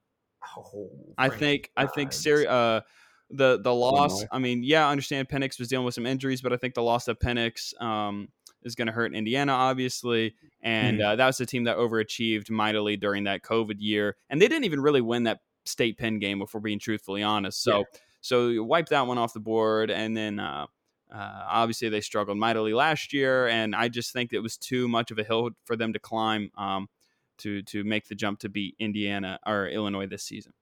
Oh, 0.58 0.90
I 1.18 1.30
think, 1.30 1.70
I 1.78 1.86
think, 1.86 2.14
Siri, 2.14 2.48
uh, 2.48 2.82
the 3.30 3.60
the 3.62 3.74
loss. 3.74 4.26
I 4.32 4.40
mean, 4.40 4.64
yeah, 4.64 4.88
I 4.88 4.92
understand 4.92 5.30
Penix 5.30 5.60
was 5.60 5.68
dealing 5.68 5.86
with 5.86 5.94
some 5.94 6.08
injuries, 6.08 6.42
but 6.42 6.52
I 6.52 6.58
think 6.58 6.74
the 6.74 6.82
loss 6.82 7.08
of 7.08 7.20
Penix, 7.20 7.80
um, 7.80 8.30
is 8.64 8.76
going 8.76 8.88
to 8.88 8.92
hurt 8.92 9.14
Indiana, 9.14 9.54
obviously. 9.54 10.36
And 10.62 11.00
mm-hmm. 11.00 11.08
uh, 11.08 11.16
that 11.16 11.26
was 11.26 11.40
a 11.40 11.46
team 11.46 11.66
that 11.66 11.78
overachieved 11.78 12.50
mightily 12.50 12.98
during 12.98 13.24
that 13.26 13.42
COVID 13.42 13.76
year. 13.80 14.16
And 14.30 14.42
they 14.42 14.48
didn't 14.48 14.66
even 14.66 14.82
really 14.82 15.02
win 15.02 15.24
that 15.24 15.40
state 15.66 15.98
Penn 15.98 16.20
game, 16.20 16.42
if 16.42 16.54
we're 16.54 16.60
being 16.60 16.80
truthfully 16.80 17.24
honest. 17.24 17.62
So, 17.64 17.80
yeah. 17.80 17.84
so 18.22 18.48
you 18.50 18.64
wipe 18.64 18.90
that 18.90 19.08
one 19.08 19.18
off 19.18 19.34
the 19.34 19.40
board. 19.40 19.92
And 19.92 20.16
then 20.16 20.40
uh, 20.40 20.68
uh, 21.14 21.44
obviously 21.48 21.90
they 21.90 22.02
struggled 22.02 22.38
mightily 22.38 22.74
last 22.74 23.14
year. 23.14 23.48
And 23.48 23.76
I 23.76 23.88
just 23.88 24.14
think 24.14 24.34
it 24.34 24.40
was 24.40 24.58
too 24.58 24.88
much 24.88 25.12
of 25.12 25.20
a 25.20 25.24
hill 25.24 25.52
for 25.66 25.76
them 25.76 25.94
to 25.94 26.00
climb 26.00 26.52
um, 26.58 26.90
to, 27.40 27.62
to 27.64 27.84
make 27.84 28.08
the 28.08 28.16
jump 28.16 28.40
to 28.40 28.50
beat 28.50 28.76
Indiana 28.80 29.40
or 29.46 29.68
Illinois 29.68 30.08
this 30.08 30.24
season. 30.24 30.54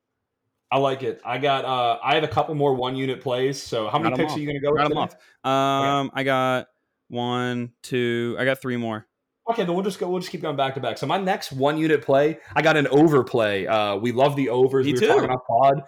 I 0.69 0.79
like 0.79 1.01
it. 1.01 1.21
I 1.23 1.37
got. 1.37 1.63
Uh, 1.63 1.97
I 2.03 2.15
have 2.15 2.25
a 2.25 2.27
couple 2.27 2.53
more 2.53 2.73
one 2.73 2.97
unit 2.97 3.21
plays. 3.21 3.61
So 3.61 3.87
how 3.87 3.99
many 3.99 4.17
picks 4.17 4.35
are 4.35 4.39
you 4.39 4.45
going 4.45 4.59
to 4.59 4.61
go? 4.61 4.75
Got 4.75 4.89
them 4.89 4.97
off. 4.97 5.15
Um, 5.45 6.07
okay. 6.07 6.19
I 6.19 6.23
got 6.23 6.67
one, 7.07 7.71
two. 7.83 8.35
I 8.39 8.45
got 8.45 8.61
three 8.61 8.77
more. 8.77 9.05
Okay, 9.49 9.63
then 9.63 9.73
we'll 9.75 9.83
just 9.83 9.99
go. 9.99 10.09
We'll 10.09 10.19
just 10.19 10.31
keep 10.31 10.41
going 10.41 10.57
back 10.57 10.73
to 10.75 10.81
back. 10.81 10.97
So 10.97 11.07
my 11.07 11.17
next 11.17 11.51
one 11.53 11.77
unit 11.77 12.01
play, 12.01 12.39
I 12.55 12.61
got 12.61 12.75
an 12.75 12.87
overplay. 12.87 13.65
Uh, 13.65 13.95
we 13.95 14.11
love 14.11 14.35
the 14.35 14.49
overs. 14.49 14.85
Me 14.85 14.93
we 14.93 14.99
too. 14.99 15.07
were 15.07 15.13
talking 15.13 15.25
about 15.25 15.47
pod. 15.47 15.81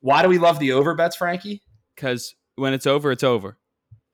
Why 0.00 0.22
do 0.22 0.28
we 0.28 0.38
love 0.38 0.58
the 0.58 0.72
over 0.72 0.94
bets, 0.94 1.16
Frankie? 1.16 1.62
Because 1.94 2.34
when 2.54 2.72
it's 2.72 2.86
over, 2.86 3.10
it's 3.10 3.24
over. 3.24 3.58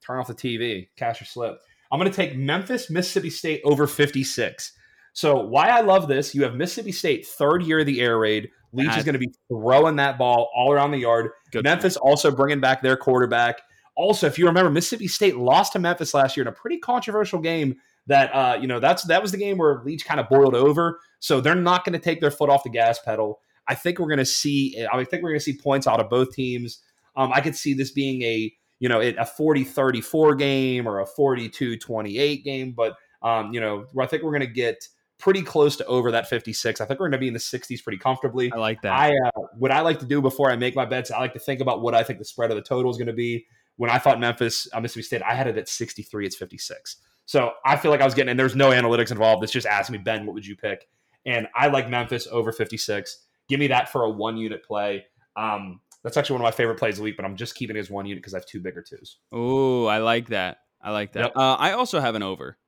Turn 0.07 0.19
off 0.19 0.29
the 0.29 0.35
TV. 0.35 0.89
Cash 0.97 1.21
your 1.21 1.27
slip. 1.27 1.59
I'm 1.93 2.01
going 2.01 2.11
to 2.11 2.17
take 2.17 2.37
Memphis, 2.37 2.91
Mississippi 2.91 3.31
State 3.31 3.61
over 3.65 3.87
56. 3.87 4.73
So 5.13 5.47
why 5.47 5.69
I 5.69 5.81
love 5.81 6.09
this? 6.09 6.35
You 6.35 6.43
have 6.43 6.55
Mississippi 6.55 6.93
State 6.93 7.27
third 7.27 7.65
year 7.65 7.81
of 7.81 7.87
the 7.87 8.01
air 8.01 8.19
raid. 8.19 8.51
Leach 8.73 8.97
is 8.97 9.05
going 9.05 9.15
to 9.15 9.19
be 9.19 9.31
throwing 9.49 9.97
that 9.97 10.19
ball 10.19 10.51
all 10.55 10.73
around 10.73 10.91
the 10.91 10.99
yard. 10.99 11.31
Good 11.51 11.65
Memphis 11.65 11.97
also 11.97 12.31
bringing 12.31 12.61
back 12.61 12.83
their 12.83 12.97
quarterback. 12.97 13.63
Also, 13.97 14.27
if 14.27 14.39
you 14.39 14.47
remember, 14.47 14.71
Mississippi 14.71 15.09
State 15.09 15.37
lost 15.37 15.73
to 15.73 15.79
Memphis 15.79 16.15
last 16.15 16.37
year 16.37 16.43
in 16.43 16.49
a 16.49 16.53
pretty 16.53 16.79
controversial 16.79 17.41
game. 17.41 17.77
That 18.09 18.31
uh, 18.33 18.59
you 18.61 18.69
know, 18.69 18.79
that's 18.79 19.03
that 19.05 19.21
was 19.21 19.33
the 19.33 19.39
game 19.39 19.59
where 19.59 19.83
Leach 19.85 20.05
kind 20.05 20.21
of 20.21 20.29
boiled 20.29 20.55
over. 20.55 21.01
So 21.19 21.41
they're 21.41 21.57
not 21.57 21.85
going 21.85 21.95
to 21.95 21.99
take 21.99 22.21
their 22.21 22.31
foot 22.31 22.51
off 22.51 22.63
the 22.63 22.71
gas 22.71 23.01
pedal. 23.01 23.41
I 23.67 23.75
think 23.75 23.99
we're 23.99 24.07
going 24.07 24.19
to 24.19 24.25
see. 24.25 24.87
I 24.93 25.03
think 25.05 25.23
we're 25.23 25.31
going 25.31 25.41
to 25.41 25.45
see 25.45 25.59
points 25.59 25.87
out 25.87 25.99
of 25.99 26.09
both 26.09 26.33
teams. 26.33 26.83
Um, 27.17 27.33
I 27.33 27.41
could 27.41 27.57
see 27.57 27.75
this 27.75 27.91
being 27.91 28.23
a 28.23 28.53
you 28.79 28.89
know 28.89 29.01
a 29.01 29.13
40-34 29.15 30.39
game 30.39 30.87
or 30.87 31.01
a 31.01 31.07
42-28 31.07 32.45
game, 32.45 32.73
but 32.73 32.97
um, 33.23 33.53
you 33.53 33.61
know, 33.61 33.87
I 33.99 34.07
think 34.07 34.23
we're 34.23 34.31
going 34.31 34.41
to 34.41 34.47
get 34.47 34.87
pretty 35.19 35.43
close 35.43 35.77
to 35.77 35.87
over 35.87 36.11
that 36.13 36.29
56. 36.29 36.81
I 36.81 36.85
think 36.85 37.01
we're 37.01 37.07
going 37.07 37.13
to 37.13 37.19
be 37.19 37.29
in 37.29 37.33
the 37.33 37.41
60s 37.41 37.83
pretty 37.83 37.99
comfortably. 37.99 38.53
I 38.53 38.57
like 38.57 38.83
that. 38.83 38.93
I 38.93 39.15
uh, 39.17 39.43
what 39.59 39.71
I 39.71 39.81
like 39.81 39.99
to 40.01 40.07
do 40.07 40.21
before 40.21 40.51
I 40.51 40.57
make 40.57 40.77
my 40.77 40.85
bets, 40.85 41.11
I 41.11 41.19
like 41.19 41.33
to 41.33 41.39
think 41.39 41.61
about 41.61 41.81
what 41.83 41.95
I 41.95 42.03
think 42.03 42.19
the 42.19 42.25
spread 42.25 42.51
of 42.51 42.57
the 42.57 42.63
total 42.63 42.91
is 42.91 42.99
going 42.99 43.07
to 43.09 43.13
be 43.13 43.47
when 43.77 43.91
I 43.91 43.99
thought 43.99 44.21
Memphis, 44.21 44.69
uh, 44.73 44.81
Mississippi 44.81 45.03
State, 45.03 45.23
I 45.23 45.35
had 45.35 45.47
it 45.47 45.59
at 45.59 45.69
63. 45.69 46.27
It's 46.27 46.37
56. 46.37 46.97
So 47.27 47.53
I 47.65 47.77
feel 47.77 47.91
like 47.91 48.01
I 48.01 48.05
was 48.05 48.15
getting, 48.15 48.31
and 48.31 48.39
there's 48.39 48.57
no 48.57 48.71
analytics 48.71 49.11
involved. 49.11 49.43
It's 49.43 49.53
just 49.53 49.67
asking 49.67 49.95
me, 49.95 49.99
Ben, 49.99 50.27
what 50.27 50.35
would 50.35 50.47
you 50.47 50.57
pick? 50.57 50.89
And 51.25 51.49
I 51.55 51.67
like 51.69 51.91
Memphis 51.91 52.29
over 52.31 52.53
56. 52.53 53.25
Give 53.49 53.61
me 53.61 53.67
that 53.69 53.91
for 53.91 54.05
a 54.05 54.11
one 54.11 54.37
unit 54.37 54.65
play. 54.65 55.07
Um, 55.37 55.81
that's 56.03 56.17
actually 56.17 56.35
one 56.35 56.43
of 56.43 56.45
my 56.45 56.57
favorite 56.57 56.79
plays 56.79 56.95
of 56.95 56.99
the 56.99 57.03
week, 57.05 57.17
but 57.17 57.25
I'm 57.25 57.37
just 57.37 57.57
keeping 57.57 57.77
it 57.77 57.81
as 57.81 57.91
one 57.91 58.07
unit 58.07 58.23
because 58.23 58.33
I 58.33 58.39
have 58.39 58.47
two 58.47 58.61
bigger 58.61 58.81
twos. 58.81 59.19
Oh, 59.33 59.87
I 59.87 59.99
like 59.99 60.29
that. 60.29 60.59
I 60.81 60.93
like 60.93 61.13
that. 61.13 61.21
Yep. 61.21 61.37
Uh, 61.37 61.55
I 61.55 61.73
also 61.73 61.99
have 61.99 62.15
an 62.15 62.23
over. 62.23 62.59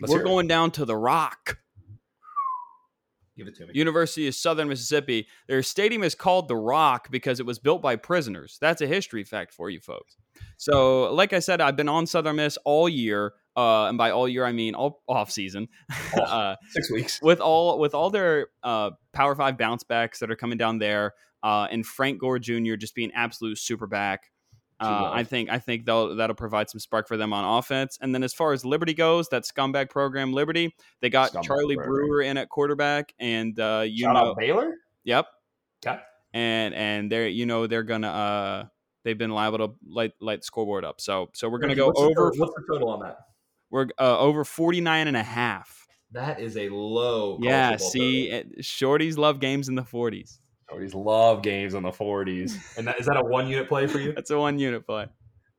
Let's 0.00 0.12
We're 0.12 0.22
going 0.22 0.46
down 0.46 0.70
to 0.72 0.84
the 0.84 0.96
Rock. 0.96 1.58
Give 3.36 3.48
it 3.48 3.56
to 3.56 3.66
me. 3.66 3.72
University 3.74 4.28
of 4.28 4.34
Southern 4.34 4.68
Mississippi. 4.68 5.26
Their 5.46 5.62
stadium 5.62 6.02
is 6.02 6.14
called 6.14 6.48
the 6.48 6.56
Rock 6.56 7.10
because 7.10 7.40
it 7.40 7.46
was 7.46 7.58
built 7.58 7.82
by 7.82 7.96
prisoners. 7.96 8.56
That's 8.60 8.80
a 8.80 8.86
history 8.86 9.24
fact 9.24 9.52
for 9.52 9.68
you 9.68 9.80
folks. 9.80 10.16
So, 10.56 11.12
like 11.12 11.32
I 11.32 11.38
said, 11.38 11.60
I've 11.60 11.76
been 11.76 11.88
on 11.88 12.06
Southern 12.06 12.36
Miss 12.36 12.56
all 12.64 12.88
year, 12.88 13.34
uh, 13.56 13.86
and 13.86 13.98
by 13.98 14.10
all 14.10 14.28
year 14.28 14.44
I 14.44 14.52
mean 14.52 14.74
all 14.74 15.02
off 15.08 15.30
season, 15.30 15.68
uh, 16.20 16.56
six 16.70 16.90
weeks 16.90 17.20
with 17.22 17.40
all 17.40 17.78
with 17.78 17.94
all 17.94 18.10
their 18.10 18.48
uh, 18.62 18.90
Power 19.12 19.34
Five 19.34 19.58
bounce 19.58 19.84
backs 19.84 20.18
that 20.20 20.30
are 20.30 20.36
coming 20.36 20.58
down 20.58 20.78
there, 20.78 21.12
uh, 21.42 21.68
and 21.70 21.84
Frank 21.84 22.20
Gore 22.20 22.38
Jr. 22.38 22.74
just 22.76 22.94
being 22.94 23.12
absolute 23.14 23.58
super 23.58 23.86
back. 23.86 24.30
Uh, 24.78 25.10
I 25.10 25.24
think 25.24 25.48
I 25.48 25.58
think 25.58 25.86
they'll 25.86 26.16
that'll 26.16 26.36
provide 26.36 26.68
some 26.68 26.80
spark 26.80 27.08
for 27.08 27.16
them 27.16 27.32
on 27.32 27.58
offense. 27.58 27.98
And 28.00 28.14
then 28.14 28.22
as 28.22 28.34
far 28.34 28.52
as 28.52 28.62
Liberty 28.64 28.92
goes, 28.92 29.28
that 29.30 29.44
scumbag 29.44 29.88
program 29.88 30.34
Liberty, 30.34 30.74
they 31.00 31.08
got 31.08 31.32
scumbag 31.32 31.44
Charlie 31.44 31.76
program. 31.76 31.94
Brewer 31.94 32.22
in 32.22 32.36
at 32.36 32.50
quarterback, 32.50 33.14
and 33.18 33.58
uh, 33.58 33.84
you 33.86 34.04
Shout 34.04 34.14
know 34.14 34.34
Baylor. 34.34 34.74
Yep. 35.04 35.26
Okay. 35.86 35.98
And 36.34 36.74
and 36.74 37.10
they're 37.10 37.28
you 37.28 37.46
know 37.46 37.66
they're 37.66 37.84
gonna 37.84 38.08
uh 38.08 38.64
they've 39.06 39.16
been 39.16 39.30
liable 39.30 39.58
to 39.58 39.74
light 39.88 40.12
light 40.20 40.40
the 40.40 40.44
scoreboard 40.44 40.84
up. 40.84 41.00
So 41.00 41.30
so 41.32 41.48
we're 41.48 41.58
gonna 41.58 41.76
go 41.76 41.86
what's 41.86 42.00
over. 42.00 42.32
The 42.34 42.40
what's 42.40 42.54
the 42.54 42.64
total 42.70 42.90
on 42.90 43.00
that? 43.00 43.18
We're 43.70 43.86
uh, 43.98 44.18
over 44.18 44.44
49 44.44 45.08
and 45.08 45.16
a 45.16 45.22
half. 45.22 45.86
That 46.12 46.40
is 46.40 46.56
a 46.56 46.68
low. 46.68 47.38
Yeah. 47.40 47.76
See, 47.76 48.30
it, 48.30 48.58
shorties 48.58 49.16
love 49.16 49.40
games 49.40 49.68
in 49.68 49.74
the 49.74 49.82
40s. 49.82 50.38
Shorties 50.70 50.94
love 50.94 51.42
games 51.42 51.74
in 51.74 51.82
the 51.82 51.90
40s. 51.90 52.78
And 52.78 52.86
that, 52.86 53.00
is 53.00 53.06
that 53.06 53.16
a 53.16 53.24
one 53.24 53.48
unit 53.48 53.68
play 53.68 53.86
for 53.86 53.98
you? 53.98 54.12
That's 54.16 54.30
a 54.30 54.38
one 54.38 54.58
unit 54.58 54.86
play. 54.86 55.06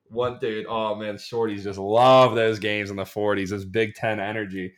One 0.10 0.40
dude. 0.40 0.66
Oh 0.68 0.96
man, 0.96 1.16
shorties 1.16 1.64
just 1.64 1.80
love 1.80 2.36
those 2.36 2.60
games 2.60 2.90
in 2.90 2.96
the 2.96 3.04
40s. 3.04 3.50
This 3.50 3.66
Big 3.66 3.94
Ten 3.96 4.20
energy. 4.20 4.74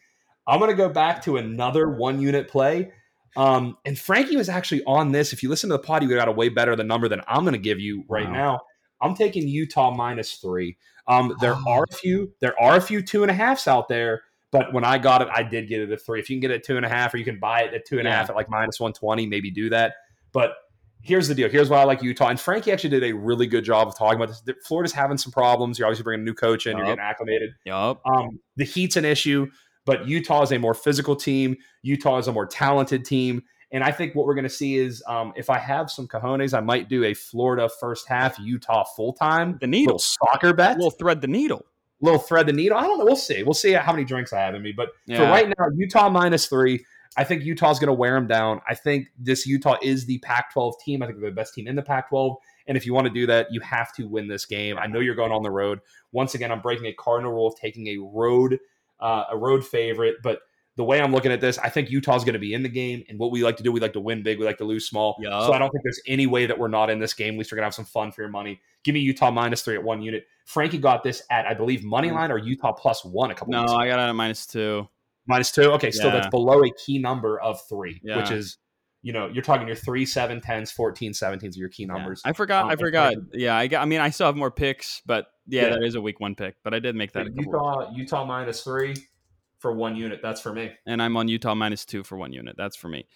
I'm 0.48 0.60
gonna 0.60 0.74
go 0.74 0.90
back 0.90 1.24
to 1.24 1.38
another 1.38 1.90
one 1.90 2.20
unit 2.20 2.48
play. 2.48 2.92
Um, 3.38 3.78
and 3.86 3.98
Frankie 3.98 4.36
was 4.36 4.50
actually 4.50 4.84
on 4.86 5.12
this. 5.12 5.34
If 5.34 5.44
you 5.44 5.50
listen 5.50 5.70
to 5.70 5.78
the 5.78 5.84
pod, 5.84 6.04
you 6.04 6.10
got 6.10 6.28
a 6.28 6.32
way 6.32 6.50
better 6.50 6.76
the 6.76 6.84
number 6.84 7.08
than 7.08 7.22
I'm 7.28 7.42
going 7.42 7.54
to 7.54 7.60
give 7.60 7.80
you 7.80 8.04
right 8.10 8.26
wow. 8.26 8.34
now. 8.34 8.62
I'm 9.02 9.16
taking 9.16 9.48
Utah 9.48 9.92
minus 9.92 10.34
three. 10.34 10.78
Um, 11.08 11.36
there 11.40 11.56
oh. 11.56 11.72
are 11.72 11.86
a 11.90 11.94
few, 11.94 12.34
there 12.42 12.60
are 12.62 12.76
a 12.76 12.82
few 12.82 13.02
two 13.02 13.24
and 13.24 13.32
a 13.32 13.34
halfs 13.34 13.68
out 13.68 13.88
there, 13.88 14.24
But 14.52 14.74
when 14.74 14.84
I 14.84 14.98
got 14.98 15.22
it, 15.22 15.28
I 15.32 15.44
did 15.44 15.68
get 15.68 15.82
it 15.82 15.92
at 15.92 16.02
three. 16.02 16.20
If 16.20 16.30
you 16.30 16.36
can 16.36 16.42
get 16.42 16.52
it 16.52 16.56
at 16.56 16.64
two 16.64 16.78
and 16.78 16.86
a 16.86 16.90
half, 16.90 17.14
or 17.14 17.18
you 17.18 17.26
can 17.26 17.40
buy 17.40 17.62
it 17.62 17.74
at 17.74 17.86
two 17.86 18.00
and 18.00 18.08
a 18.08 18.12
half 18.12 18.28
Yeah. 18.28 18.32
at 18.32 18.36
like 18.36 18.50
minus 18.50 18.80
one 18.80 18.94
twenty, 18.94 19.28
maybe 19.28 19.52
do 19.52 19.70
that. 19.70 19.94
But 20.32 20.54
here's 21.02 21.28
the 21.28 21.36
deal. 21.36 21.50
Here's 21.50 21.70
why 21.70 21.80
I 21.80 21.84
like 21.84 22.02
Utah. 22.02 22.28
And 22.28 22.40
Frankie 22.40 22.72
actually 22.72 22.90
did 22.90 23.04
a 23.04 23.14
really 23.14 23.48
good 23.48 23.64
job 23.64 23.88
of 23.88 23.98
talking 23.98 24.20
about 24.22 24.36
this. 24.46 24.56
Florida's 24.66 24.92
having 24.92 25.18
some 25.18 25.32
problems. 25.32 25.78
You're 25.78 25.88
obviously 25.88 26.04
bringing 26.04 26.24
a 26.24 26.26
new 26.26 26.34
coach 26.34 26.66
in. 26.66 26.78
You're 26.78 26.86
getting 26.86 27.00
acclimated. 27.00 27.52
Yup. 27.66 28.02
Um, 28.06 28.40
the 28.58 28.66
Heat's 28.66 28.98
an 28.98 29.06
issue, 29.06 29.48
but 29.90 30.08
Utah 30.08 30.44
is 30.44 30.52
a 30.52 30.60
more 30.60 30.76
physical 30.76 31.16
team. 31.16 31.58
Utah 31.82 32.20
is 32.20 32.28
a 32.28 32.32
more 32.32 32.46
talented 32.46 33.04
team. 33.06 33.42
And 33.72 33.84
I 33.84 33.92
think 33.92 34.14
what 34.14 34.28
we're 34.28 34.36
going 34.36 34.44
to 34.44 34.50
see 34.50 34.76
is 34.78 35.02
um, 35.08 35.34
if 35.36 35.50
I 35.50 35.58
have 35.58 35.90
some 35.90 36.08
cojones, 36.08 36.56
I 36.56 36.60
might 36.60 36.90
do 36.90 37.06
a 37.06 37.16
Florida 37.16 37.68
first 37.80 38.08
half, 38.08 38.38
Utah 38.38 38.84
full 38.84 39.14
time 39.14 39.58
The 39.60 39.66
needle. 39.66 39.98
soccer 39.98 40.54
bet, 40.54 40.78
We'll 40.78 40.92
thread 40.92 41.22
the 41.22 41.28
needle. 41.28 41.66
little 42.02 42.20
thread 42.20 42.46
the 42.46 42.54
needle. 42.54 42.78
I 42.78 42.84
don't 42.84 43.00
know. 43.00 43.06
We'll 43.06 43.16
see. 43.16 43.42
We'll 43.42 43.56
see 43.56 43.72
how 43.72 43.92
many 43.92 44.06
drinks 44.06 44.32
I 44.32 44.42
have 44.42 44.54
in 44.54 44.62
me. 44.62 44.74
But 44.78 44.90
for 45.18 45.24
right 45.24 45.48
now, 45.58 45.66
Utah 45.76 46.08
minus 46.08 46.46
three. 46.46 46.86
I 47.18 47.24
think 47.24 47.44
Utah's 47.44 47.80
going 47.80 47.88
to 47.88 47.94
wear 47.94 48.14
them 48.14 48.28
down. 48.28 48.62
I 48.70 48.76
think 48.76 49.08
this 49.18 49.48
Utah 49.48 49.78
is 49.82 50.06
the 50.06 50.20
Pac 50.20 50.54
12 50.54 50.76
team. 50.86 51.02
I 51.02 51.08
think 51.08 51.20
they're 51.20 51.32
the 51.32 51.36
best 51.36 51.56
team 51.56 51.68
in 51.68 51.76
the 51.76 51.82
Pac 51.82 52.10
12. 52.10 52.38
And 52.68 52.78
if 52.78 52.86
you 52.86 52.94
want 52.94 53.08
to 53.08 53.14
do 53.14 53.26
that, 53.26 53.48
you 53.52 53.60
have 53.62 53.92
to 53.96 54.08
win 54.08 54.28
this 54.28 54.46
game. 54.46 54.78
I 54.78 54.86
know 54.86 55.00
you're 55.00 55.16
going 55.16 55.32
on 55.32 55.42
the 55.42 55.50
road. 55.50 55.80
Once 56.12 56.36
again, 56.36 56.52
I'm 56.52 56.62
breaking 56.62 56.86
a 56.86 56.94
cardinal 56.94 57.32
rule 57.34 57.48
of 57.48 57.56
taking 57.56 57.88
a 57.88 57.98
road, 57.98 58.60
uh, 59.00 59.26
a 59.32 59.38
road 59.38 59.66
favorite. 59.66 60.18
But 60.24 60.40
the 60.76 60.84
way 60.84 61.02
I'm 61.02 61.12
looking 61.12 61.32
at 61.32 61.42
this, 61.42 61.58
I 61.58 61.70
think 61.70 61.90
Utah's 61.90 62.24
going 62.24 62.34
to 62.34 62.40
be 62.40 62.54
in 62.54 62.64
the 62.64 62.70
game. 62.70 63.04
And 63.10 63.20
what 63.20 63.32
we 63.32 63.44
like 63.44 63.58
to 63.58 63.64
do, 63.64 63.72
we 63.72 63.80
like 63.80 63.94
to 63.94 64.00
win 64.00 64.24
big. 64.24 64.40
We 64.40 64.46
like 64.46 64.58
to 64.60 64.64
lose 64.64 64.88
small. 64.88 65.18
Yup. 65.20 65.46
So 65.46 65.54
I 65.54 65.60
don't 65.60 65.70
think 65.72 65.84
there's 65.84 66.02
any 66.08 66.26
way 66.26 66.46
that 66.46 66.58
we're 66.58 66.70
not 66.70 66.90
in 66.90 67.00
this 67.00 67.14
game. 67.14 67.34
At 67.34 67.38
least 67.40 67.52
we're 67.52 67.58
going 67.58 67.64
to 67.64 67.68
have 67.68 67.76
some 67.76 67.86
fun 67.86 68.12
for 68.12 68.22
your 68.22 68.30
money. 68.30 68.62
Give 68.84 68.94
me 68.94 69.02
Utah 69.02 69.30
minus 69.30 69.62
three 69.62 69.76
at 69.76 69.84
one 69.84 70.02
unit. 70.02 70.26
Frankie 70.46 70.78
got 70.78 71.04
this 71.04 71.22
at, 71.30 71.46
I 71.46 71.54
believe, 71.54 71.84
money 71.84 72.12
line 72.12 72.32
or 72.32 72.38
Utah 72.38 72.72
plus 72.72 73.04
one 73.04 73.30
a 73.30 73.36
couple 73.36 73.52
No. 73.52 73.66
I 73.66 73.88
got 73.88 74.00
it 74.00 74.10
at 74.10 74.12
minus 74.14 74.46
two. 74.46 74.88
Minus 75.28 75.52
two. 75.52 75.72
Okay, 75.74 75.92
still 75.92 76.12
that's 76.12 76.30
below 76.30 76.64
a 76.64 76.72
key 76.74 76.98
number 76.98 77.40
of 77.42 77.62
three, 77.68 78.00
Yeah. 78.04 78.18
which 78.18 78.32
is, 78.32 78.58
you 79.02 79.14
know, 79.14 79.28
you're 79.28 79.44
talking 79.44 79.66
your 79.68 79.76
three, 79.76 80.06
seven, 80.06 80.42
tens, 80.42 80.72
14, 80.72 81.14
17s 81.14 81.56
are 81.56 81.60
your 81.60 81.70
key 81.70 81.84
Yeah. 81.84 81.94
numbers. 81.94 82.22
I 82.26 82.34
forgot. 82.34 82.66
Um, 82.66 82.72
I 82.72 82.76
forgot. 82.76 83.14
Yeah, 83.34 83.56
I 83.56 83.68
got. 83.68 83.82
I 83.82 83.86
mean, 83.86 84.02
I 84.02 84.10
still 84.10 84.26
have 84.28 84.36
more 84.36 84.52
picks, 84.52 85.02
but 85.06 85.28
yeah, 85.48 85.64
Yeah. 85.64 85.70
that 85.72 85.84
is 85.84 85.96
a 85.96 86.02
week 86.02 86.20
one 86.20 86.36
pick. 86.36 86.56
But 86.64 86.74
I 86.74 86.80
did 86.80 86.96
make 86.96 87.14
that 87.14 87.28
a 87.28 87.32
Utah, 87.34 87.92
Utah 87.94 88.26
minus 88.26 88.62
three 88.64 88.96
for 89.60 89.74
one 89.74 89.96
unit. 89.96 90.20
That's 90.22 90.42
for 90.42 90.54
me. 90.54 90.72
and 90.86 91.02
I'm 91.02 91.16
on 91.18 91.28
Utah 91.28 91.56
minus 91.56 91.86
two 91.86 92.04
for 92.04 92.18
one 92.18 92.34
unit. 92.34 92.56
That's 92.58 92.76
for 92.76 92.90
me. 92.90 93.08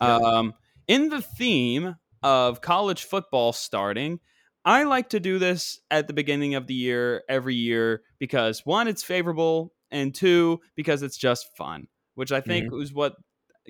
Yeah. 0.00 0.16
Um, 0.16 0.54
in 0.88 1.08
the 1.08 1.20
theme 1.22 1.96
of 2.22 2.60
college 2.60 3.04
football 3.04 3.52
starting, 3.52 4.20
I 4.64 4.84
like 4.84 5.08
to 5.10 5.20
do 5.20 5.38
this 5.40 5.80
at 5.90 6.06
the 6.06 6.12
beginning 6.12 6.54
of 6.54 6.66
the 6.68 6.74
year 6.74 7.22
every 7.28 7.54
year 7.56 8.02
because 8.18 8.60
one, 8.64 8.86
it's 8.88 9.02
favorable, 9.02 9.72
and 9.90 10.14
two, 10.14 10.60
because 10.76 11.02
it's 11.02 11.16
just 11.16 11.56
fun, 11.56 11.88
which 12.14 12.30
I 12.32 12.40
think 12.40 12.66
Mm-hmm. 12.66 12.80
is 12.82 12.92
what 12.92 13.14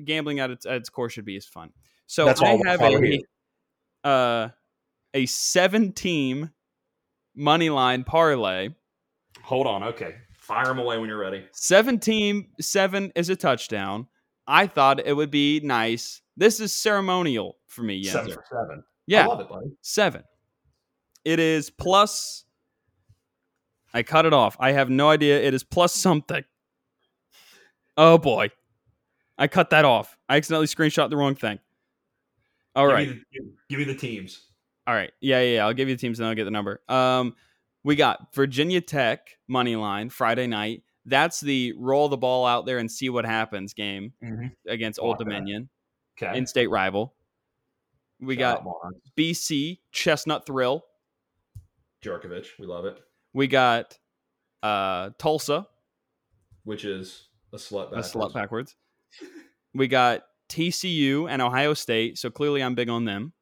gambling 0.04 0.40
at 0.40 0.50
its, 0.50 0.66
at 0.66 0.76
its 0.76 0.88
core 0.88 1.08
should 1.08 1.24
be 1.24 1.36
is 1.36 1.46
fun. 1.46 1.70
So 2.06 2.26
That's 2.26 2.42
I 2.42 2.48
have 2.48 2.60
that's 2.64 2.82
all 2.82 2.92
we're 2.92 3.20
a 4.04 4.08
uh, 4.08 4.48
a 5.14 5.26
seven 5.26 5.92
team 5.92 6.50
money 7.34 7.70
line 7.70 8.04
parlay. 8.04 8.70
Hold 9.42 9.66
on. 9.66 9.82
Okay. 9.82 10.16
Fire 10.36 10.66
them 10.66 10.78
away 10.78 10.98
when 10.98 11.08
you're 11.08 11.18
ready. 11.18 11.44
Seven 11.52 11.98
team, 11.98 12.48
seven 12.60 13.12
is 13.14 13.28
a 13.28 13.36
touchdown. 13.36 14.08
I 14.46 14.66
thought 14.66 15.00
it 15.06 15.12
would 15.14 15.30
be 15.30 15.60
nice. 15.60 16.20
This 16.36 16.58
is 16.60 16.72
ceremonial 16.72 17.58
for 17.68 17.82
me, 17.82 18.02
Seven 18.02 18.32
for 18.32 18.44
seven. 18.50 18.82
Yeah, 19.06 19.24
I 19.24 19.26
love 19.26 19.40
it, 19.40 19.48
buddy. 19.48 19.66
seven. 19.82 20.24
It 21.24 21.38
is 21.38 21.70
plus. 21.70 22.44
I 23.94 24.02
cut 24.02 24.26
it 24.26 24.32
off. 24.32 24.56
I 24.58 24.72
have 24.72 24.90
no 24.90 25.10
idea. 25.10 25.40
It 25.40 25.54
is 25.54 25.62
plus 25.62 25.94
something. 25.94 26.42
Oh 27.96 28.18
boy, 28.18 28.50
I 29.42 29.48
cut 29.48 29.70
that 29.70 29.84
off. 29.84 30.16
I 30.28 30.36
accidentally 30.36 30.68
screenshot 30.68 31.10
the 31.10 31.16
wrong 31.16 31.34
thing. 31.34 31.58
All 32.76 32.86
give 32.86 32.94
right. 32.94 33.08
Me 33.08 33.20
the, 33.32 33.40
give 33.68 33.78
me 33.80 33.84
the 33.84 33.96
teams. 33.96 34.40
All 34.86 34.94
right. 34.94 35.10
Yeah, 35.20 35.40
yeah, 35.40 35.54
yeah. 35.56 35.66
I'll 35.66 35.72
give 35.74 35.88
you 35.88 35.96
the 35.96 36.00
teams 36.00 36.20
and 36.20 36.28
I'll 36.28 36.34
get 36.36 36.44
the 36.44 36.52
number. 36.52 36.80
Um, 36.88 37.34
we 37.82 37.96
got 37.96 38.32
Virginia 38.34 38.80
Tech 38.80 39.36
money 39.48 39.74
line 39.74 40.10
Friday 40.10 40.46
night. 40.46 40.84
That's 41.06 41.40
the 41.40 41.72
roll 41.76 42.08
the 42.08 42.16
ball 42.16 42.46
out 42.46 42.66
there 42.66 42.78
and 42.78 42.88
see 42.88 43.08
what 43.10 43.24
happens 43.24 43.74
game 43.74 44.12
against 44.68 45.00
Old 45.00 45.18
Lock. 45.18 45.26
Dominion, 45.28 45.68
Okay. 46.16 46.38
in-state 46.38 46.70
rival. 46.70 47.12
We 48.20 48.36
Shout 48.36 48.64
got. 48.64 48.92
BC 49.18 49.80
Chestnut 49.90 50.46
Thrill. 50.46 50.84
Djokovic. 52.04 52.46
We 52.60 52.66
love 52.66 52.84
it. 52.84 53.00
We 53.32 53.48
got 53.48 53.98
uh, 54.62 55.10
Tulsa, 55.18 55.66
Which 56.62 56.84
is 56.84 57.26
a 57.52 57.56
slut. 57.56 57.88
a 57.88 57.96
Backwards. 57.96 58.12
slut 58.12 58.32
backwards. 58.34 58.76
We 59.74 59.88
got 59.88 60.22
TCU 60.48 61.30
and 61.30 61.40
Ohio 61.40 61.74
State. 61.74 62.18
So 62.18 62.30
clearly, 62.30 62.62
I'm 62.62 62.74
big 62.74 62.88
on 62.88 63.04
them. 63.04 63.32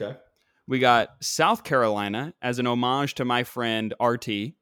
Okay. 0.00 0.16
We 0.66 0.78
got 0.78 1.10
South 1.20 1.64
Carolina 1.64 2.34
as 2.42 2.58
an 2.58 2.66
homage 2.66 3.14
to 3.14 3.24
my 3.24 3.44
friend 3.44 3.94
RT. 4.00 4.52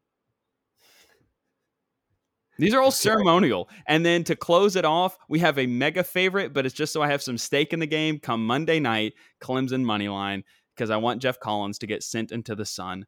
These 2.58 2.72
are 2.72 2.80
all 2.80 2.90
ceremonial. 2.90 3.68
And 3.86 4.04
then 4.04 4.24
to 4.24 4.36
close 4.36 4.76
it 4.76 4.84
off, 4.84 5.18
we 5.28 5.40
have 5.40 5.58
a 5.58 5.66
mega 5.66 6.02
favorite, 6.02 6.54
but 6.54 6.64
it's 6.64 6.74
just 6.74 6.92
so 6.92 7.02
I 7.02 7.08
have 7.08 7.22
some 7.22 7.36
stake 7.36 7.72
in 7.72 7.80
the 7.80 7.86
game 7.86 8.18
come 8.18 8.46
Monday 8.46 8.80
night, 8.80 9.14
Clemson 9.42 9.84
money 9.84 10.08
line, 10.08 10.42
because 10.74 10.90
I 10.90 10.96
want 10.96 11.20
Geoff 11.20 11.38
Collins 11.38 11.78
to 11.80 11.86
get 11.86 12.02
sent 12.02 12.32
into 12.32 12.54
the 12.54 12.64
sun. 12.64 13.06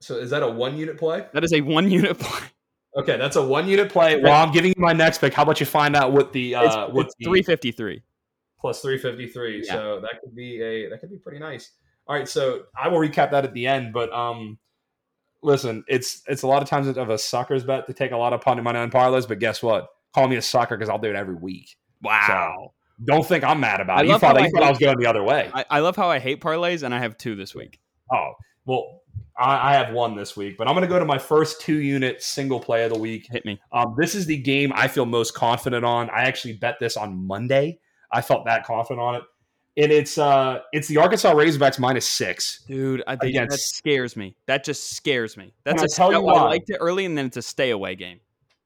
So 0.00 0.16
is 0.16 0.30
that 0.30 0.42
a 0.42 0.48
one 0.48 0.76
unit 0.76 0.98
play? 0.98 1.26
That 1.32 1.44
is 1.44 1.52
a 1.52 1.60
one 1.60 1.90
unit 1.90 2.18
play. 2.20 2.40
Okay, 2.96 3.16
that's 3.16 3.36
a 3.36 3.46
one 3.46 3.68
unit 3.68 3.90
play. 3.90 4.20
Well, 4.20 4.32
I'm 4.32 4.52
giving 4.52 4.70
you 4.70 4.80
my 4.82 4.92
next 4.92 5.18
pick. 5.18 5.34
How 5.34 5.42
about 5.42 5.60
you 5.60 5.66
find 5.66 5.94
out 5.94 6.12
what 6.12 6.32
the 6.32 6.54
uh 6.54 6.64
It's, 6.64 6.94
what 6.94 7.06
it's 7.06 7.14
the 7.18 7.24
353. 7.26 8.02
plus 8.60 8.80
353. 8.80 9.62
Yeah. 9.64 9.72
So 9.72 10.00
that 10.00 10.20
could 10.22 10.34
be 10.34 10.60
a 10.62 10.88
that 10.90 11.00
could 11.00 11.10
be 11.10 11.18
pretty 11.18 11.38
nice. 11.38 11.72
All 12.06 12.16
right, 12.16 12.28
so 12.28 12.62
I 12.76 12.88
will 12.88 12.98
recap 12.98 13.30
that 13.32 13.44
at 13.44 13.52
the 13.52 13.66
end, 13.66 13.92
but 13.92 14.12
um 14.12 14.58
listen, 15.42 15.84
it's 15.88 16.22
it's 16.26 16.42
a 16.42 16.46
lot 16.46 16.62
of 16.62 16.68
times 16.68 16.88
of 16.96 17.10
a 17.10 17.18
sucker's 17.18 17.64
bet 17.64 17.86
to 17.86 17.92
take 17.92 18.12
a 18.12 18.16
lot 18.16 18.32
of 18.32 18.40
punting 18.40 18.64
money 18.64 18.78
on 18.78 18.90
parlays, 18.90 19.28
but 19.28 19.38
guess 19.38 19.62
what? 19.62 19.88
Call 20.14 20.26
me 20.26 20.36
a 20.36 20.42
sucker 20.42 20.76
because 20.76 20.88
I'll 20.88 20.98
do 20.98 21.10
it 21.10 21.16
every 21.16 21.34
week. 21.34 21.76
Wow. 22.02 22.54
So, 22.56 22.72
Don't 23.04 23.26
think 23.26 23.44
I'm 23.44 23.60
mad 23.60 23.80
about 23.80 23.98
I 23.98 24.00
it. 24.00 24.06
You 24.06 24.12
love 24.12 24.20
thought, 24.22 24.36
how 24.36 24.42
you 24.42 24.48
I 24.48 24.50
thought 24.50 24.62
I 24.62 24.70
was 24.70 24.78
going 24.78 24.98
the 24.98 25.06
other 25.06 25.22
way. 25.22 25.50
I, 25.52 25.64
I 25.70 25.78
love 25.80 25.94
how 25.96 26.08
I 26.08 26.18
hate 26.18 26.40
parlays, 26.40 26.82
and 26.82 26.94
I 26.94 26.98
have 26.98 27.18
two 27.18 27.36
this 27.36 27.54
week. 27.54 27.78
Oh, 28.12 28.32
well, 28.64 29.02
I, 29.38 29.70
I 29.70 29.74
have 29.74 29.92
one 29.92 30.16
this 30.16 30.36
week, 30.36 30.56
but 30.56 30.68
I'm 30.68 30.74
going 30.74 30.86
to 30.86 30.88
go 30.88 30.98
to 30.98 31.04
my 31.04 31.18
first 31.18 31.60
two 31.60 31.80
unit 31.80 32.22
single 32.22 32.60
play 32.60 32.84
of 32.84 32.92
the 32.92 32.98
week. 32.98 33.28
Hit 33.30 33.44
me. 33.44 33.60
Um, 33.72 33.94
this 33.96 34.14
is 34.14 34.26
the 34.26 34.36
game 34.36 34.72
I 34.74 34.88
feel 34.88 35.06
most 35.06 35.34
confident 35.34 35.84
on. 35.84 36.10
I 36.10 36.22
actually 36.22 36.54
bet 36.54 36.78
this 36.80 36.96
on 36.96 37.26
Monday. 37.26 37.78
I 38.10 38.20
felt 38.20 38.46
that 38.46 38.64
confident 38.64 39.00
on 39.00 39.14
it, 39.16 39.22
and 39.76 39.92
it's 39.92 40.18
uh, 40.18 40.60
it's 40.72 40.88
the 40.88 40.96
Arkansas 40.96 41.32
Razorbacks 41.34 41.78
minus 41.78 42.08
six. 42.08 42.64
Dude, 42.66 43.02
I 43.06 43.16
think 43.16 43.36
that 43.36 43.52
scares 43.52 44.16
me. 44.16 44.34
That 44.46 44.64
just 44.64 44.92
scares 44.92 45.36
me. 45.36 45.52
That's 45.64 45.82
Can 45.82 45.82
I 45.82 45.84
a 45.84 45.96
tell 45.96 46.12
you 46.12 46.22
why. 46.22 46.34
I 46.34 46.42
liked 46.44 46.70
it 46.70 46.78
early, 46.80 47.04
and 47.04 47.16
then 47.16 47.26
it's 47.26 47.36
a 47.36 47.42
stay 47.42 47.70
away 47.70 47.94
game. 47.94 48.20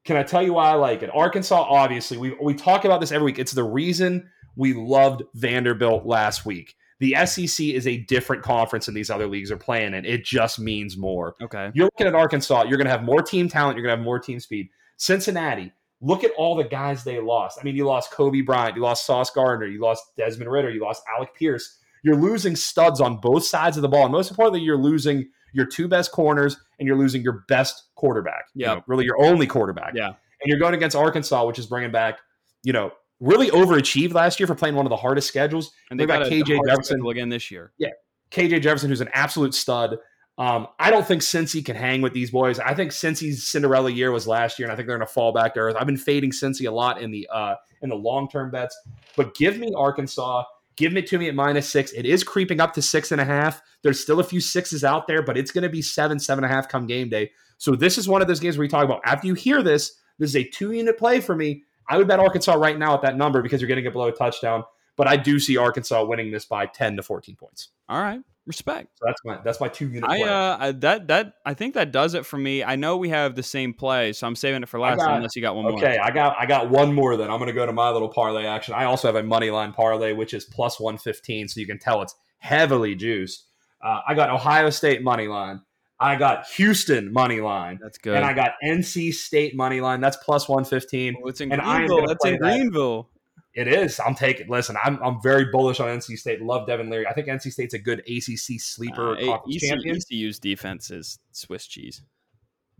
Can 0.05 0.17
I 0.17 0.23
tell 0.23 0.43
you 0.43 0.55
why 0.55 0.71
I 0.71 0.75
like 0.75 1.03
it? 1.03 1.11
Arkansas, 1.13 1.67
obviously, 1.69 2.19
we 2.19 2.37
we 2.41 2.55
talk 2.55 2.85
about 2.85 3.01
this 3.01 3.13
every 3.13 3.27
week. 3.27 3.39
It's 3.39 3.53
the 3.53 3.65
reason 3.65 4.31
we 4.57 4.75
loved 4.75 5.23
Vanderbilt 5.35 6.07
last 6.07 6.47
week. 6.47 6.77
The 7.03 7.17
SEC 7.27 7.67
is 7.67 7.89
a 7.89 7.97
different 7.97 8.45
conference 8.45 8.87
than 8.87 8.95
these 8.95 9.11
other 9.11 9.27
leagues 9.27 9.51
are 9.51 9.57
playing 9.57 9.93
in. 9.93 10.05
It 10.05 10.25
just 10.25 10.61
means 10.61 10.97
more. 10.97 11.35
Okay. 11.43 11.73
You're 11.75 11.87
looking 11.87 12.07
at 12.07 12.15
Arkansas, 12.15 12.63
you're 12.69 12.79
going 12.79 12.87
to 12.87 12.93
have 12.93 13.03
more 13.03 13.21
team 13.21 13.49
talent, 13.49 13.77
you're 13.77 13.85
going 13.85 13.93
to 13.93 13.97
have 13.97 14.05
more 14.05 14.21
team 14.21 14.39
speed. 14.39 14.69
Cincinnati, 14.99 15.73
look 16.01 16.23
at 16.23 16.31
all 16.39 16.55
the 16.55 16.63
guys 16.63 17.03
they 17.03 17.19
lost. 17.19 17.59
I 17.61 17.65
mean, 17.65 17.75
you 17.75 17.87
lost 17.87 18.13
Coby 18.13 18.47
Bryant, 18.47 18.77
you 18.77 18.83
lost 18.83 19.05
Sauce 19.05 19.31
Gardner, 19.31 19.67
you 19.67 19.81
lost 19.81 20.05
Desmond 20.17 20.49
Ridder, 20.49 20.71
you 20.71 20.81
lost 20.81 21.03
Alec 21.13 21.35
Pierce. 21.35 21.81
You're 22.05 22.15
losing 22.15 22.55
studs 22.55 23.01
on 23.01 23.17
both 23.17 23.45
sides 23.45 23.77
of 23.77 23.83
the 23.83 23.89
ball. 23.89 24.05
And 24.05 24.13
most 24.13 24.31
importantly, 24.31 24.61
you're 24.61 24.79
losing 24.79 25.29
your 25.53 25.67
two 25.67 25.89
best 25.89 26.13
corners 26.13 26.57
and 26.79 26.87
you're 26.87 26.97
losing 26.97 27.23
your 27.23 27.45
best 27.49 27.83
quarterback. 27.97 28.45
You 28.55 28.67
know, 28.67 28.85
really 28.87 29.07
your 29.07 29.21
only 29.21 29.49
quarterback. 29.49 29.95
Yeah. 29.97 30.07
And 30.07 30.47
you're 30.47 30.61
going 30.61 30.75
against 30.75 30.95
Arkansas, 30.95 31.45
which 31.47 31.59
is 31.59 31.67
bringing 31.67 31.91
back, 31.91 32.21
you 32.63 32.73
know, 32.73 32.93
really 33.23 33.49
overachieved 33.51 34.13
last 34.13 34.41
year 34.41 34.47
for 34.47 34.55
playing 34.55 34.75
one 34.75 34.85
of 34.85 34.91
the 34.91 34.97
hardest 34.97 35.29
schedules. 35.29 35.71
And 35.91 35.99
they 35.99 36.05
They 36.05 36.09
got 36.09 36.23
got, 36.25 36.33
KJ 36.33 36.67
Jefferson. 36.67 37.07
again 37.07 37.29
this 37.29 37.51
year. 37.51 37.73
Yeah, 37.79 37.91
KJ 38.31 38.63
Jefferson, 38.63 38.91
who's 38.91 39.01
an 39.01 39.11
absolute 39.15 39.55
stud. 39.55 39.97
Um, 40.39 40.67
I 40.79 40.91
don't 40.91 41.07
think 41.07 41.23
Cincy 41.23 41.65
can 41.65 41.77
hang 41.77 42.01
with 42.01 42.15
these 42.15 42.31
boys. 42.31 42.59
I 42.59 42.75
think 42.75 42.91
Cincy's 42.91 43.47
Cinderella 43.47 43.91
year 43.91 44.11
was 44.11 44.27
last 44.27 44.59
year, 44.59 44.67
and 44.67 44.73
I 44.73 44.77
think 44.77 44.89
they're 44.89 44.97
going 44.97 45.07
to 45.07 45.13
fall 45.13 45.33
back 45.33 45.55
to 45.55 45.61
earth. 45.61 45.77
I've 45.79 45.87
been 45.87 45.97
fading 45.97 46.31
Cincy 46.33 46.67
a 46.67 46.71
lot 46.71 47.01
in 47.01 47.11
the 47.11 47.29
uh, 47.33 47.55
in 47.83 47.91
the 47.91 47.97
long 47.97 48.29
term 48.29 48.51
bets, 48.51 48.77
but 49.17 49.35
give 49.35 49.59
me 49.59 49.73
Arkansas. 49.77 50.45
Give 50.75 50.97
it 50.97 51.07
to 51.09 51.19
me 51.19 51.29
at 51.29 51.35
minus 51.35 51.69
six. 51.69 51.93
It 51.93 52.07
is 52.07 52.25
creeping 52.25 52.59
up 52.59 52.73
to 52.75 52.83
six 52.83 53.13
and 53.13 53.21
a 53.21 53.27
half. 53.27 53.61
There's 53.83 54.01
still 54.01 54.21
a 54.21 54.25
few 54.25 54.41
sixes 54.41 54.85
out 54.85 55.07
there, 55.07 55.23
but 55.23 55.37
it's 55.37 55.51
going 55.51 55.65
to 55.65 55.69
be 55.69 55.83
seven, 55.83 56.19
seven 56.19 56.45
and 56.45 56.51
a 56.51 56.57
half 56.57 56.67
come 56.67 56.87
game 56.87 57.11
day. 57.11 57.31
So 57.59 57.77
this 57.77 57.99
is 57.99 58.09
one 58.09 58.23
of 58.23 58.27
those 58.27 58.41
games 58.41 58.57
where 58.57 58.65
we 58.65 58.69
talk 58.69 58.85
about 58.87 59.03
after 59.05 59.27
you 59.27 59.35
hear 59.35 59.63
this, 59.63 59.99
this 60.19 60.31
is 60.31 60.37
a 60.37 60.45
two 60.45 60.73
unit 60.73 60.99
play 60.99 61.21
for 61.21 61.37
me. 61.37 61.65
I 61.89 61.97
would 61.99 62.09
bet 62.09 62.21
Arkansas 62.21 62.55
right 62.55 62.79
now 62.79 62.95
at 62.95 63.03
that 63.03 63.17
number 63.17 63.43
because 63.43 63.61
you're 63.61 63.69
getting 63.69 63.85
it 63.87 63.93
below 63.93 64.09
a 64.09 64.13
touchdown. 64.13 64.65
but 64.97 65.09
I 65.09 65.17
do 65.17 65.39
see 65.41 65.57
Arkansas 65.57 66.05
winning 66.05 66.31
this 66.31 66.45
by 66.45 66.67
10 66.67 66.97
to 66.97 67.03
14 67.03 67.35
points. 67.37 67.69
All 67.89 68.01
right, 68.01 68.21
respect. 68.47 68.89
So 68.99 69.07
that's 69.07 69.21
my 69.25 69.39
that's 69.43 69.59
my 69.61 69.69
two 69.69 69.89
unit. 69.89 70.05
I 70.09 70.23
uh 70.23 70.57
I- 70.61 70.73
that 70.73 71.09
that 71.09 71.35
I 71.47 71.55
think 71.55 71.75
that 71.75 71.93
does 71.93 72.13
it 72.15 72.27
for 72.27 72.37
me. 72.39 72.63
I 72.63 72.77
know 72.77 72.97
we 72.99 73.09
have 73.09 73.35
the 73.35 73.43
same 73.43 73.73
play, 73.75 74.13
so 74.13 74.27
I'm 74.27 74.37
saving 74.37 74.63
it 74.63 74.69
for 74.69 74.79
last 74.79 74.99
got- 74.99 75.17
unless 75.17 75.35
you 75.35 75.41
got 75.43 75.55
one 75.57 75.65
more. 75.65 75.75
Okay, 75.75 75.99
I 75.99 76.11
got 76.11 76.37
I 76.39 76.45
got 76.47 76.69
one 76.71 76.93
more. 76.95 77.17
Then 77.17 77.31
I'm 77.31 77.39
going 77.39 77.49
to 77.49 77.55
go 77.55 77.65
to 77.67 77.73
my 77.73 77.91
little 77.91 78.09
parlay 78.11 78.45
action. 78.45 78.75
I 78.75 78.85
also 78.85 79.09
have 79.09 79.17
a 79.17 79.23
money 79.23 79.51
line 79.51 79.73
parlay, 79.73 80.13
which 80.13 80.35
is 80.35 80.45
plus 80.45 80.79
115, 80.79 81.49
so 81.49 81.59
you 81.61 81.67
can 81.67 81.79
tell 81.79 82.03
it's 82.03 82.15
heavily 82.39 82.95
juiced. 82.95 83.45
Uh, 83.83 84.01
I 84.07 84.15
got 84.15 84.31
Ohio 84.31 84.71
State 84.71 85.03
money 85.03 85.27
line. 85.27 85.61
I 86.03 86.17
got 86.17 86.47
Houston 86.49 87.13
money 87.13 87.41
line. 87.41 87.79
That's 87.81 87.99
good. 87.99 88.17
And 88.17 88.25
I 88.25 88.33
got 88.33 88.53
NC 88.65 89.13
State 89.15 89.55
money 89.55 89.81
line. 89.81 90.01
That's 90.01 90.17
plus 90.17 90.49
115. 90.49 91.17
Oh, 91.23 91.29
it's 91.29 91.41
in 91.41 91.53
and 91.53 91.63
Greenville. 91.63 92.07
That's 92.07 92.25
in 92.25 92.33
that. 92.33 92.41
Greenville. 92.41 93.09
It 93.55 93.69
is. 93.69 94.01
I'm 94.01 94.15
taking. 94.15 94.49
Listen, 94.49 94.77
I'm 94.83 94.99
I'm 95.03 95.21
very 95.23 95.47
bullish 95.53 95.79
on 95.79 95.89
NC 95.89 96.19
State. 96.19 96.43
Love 96.43 96.67
Devin 96.67 96.89
Leary. 96.91 97.07
I 97.07 97.13
think 97.13 97.29
NC 97.29 97.53
State's 97.53 97.75
a 97.75 97.79
good 97.79 98.01
ACC 98.01 98.59
sleeper 98.61 99.17
Uh, 99.17 99.39
EC 99.49 99.61
champion. 99.61 99.97
ECU's 99.97 100.39
defense 100.39 100.91
is 100.91 101.19
Swiss 101.33 101.67
cheese. 101.67 102.03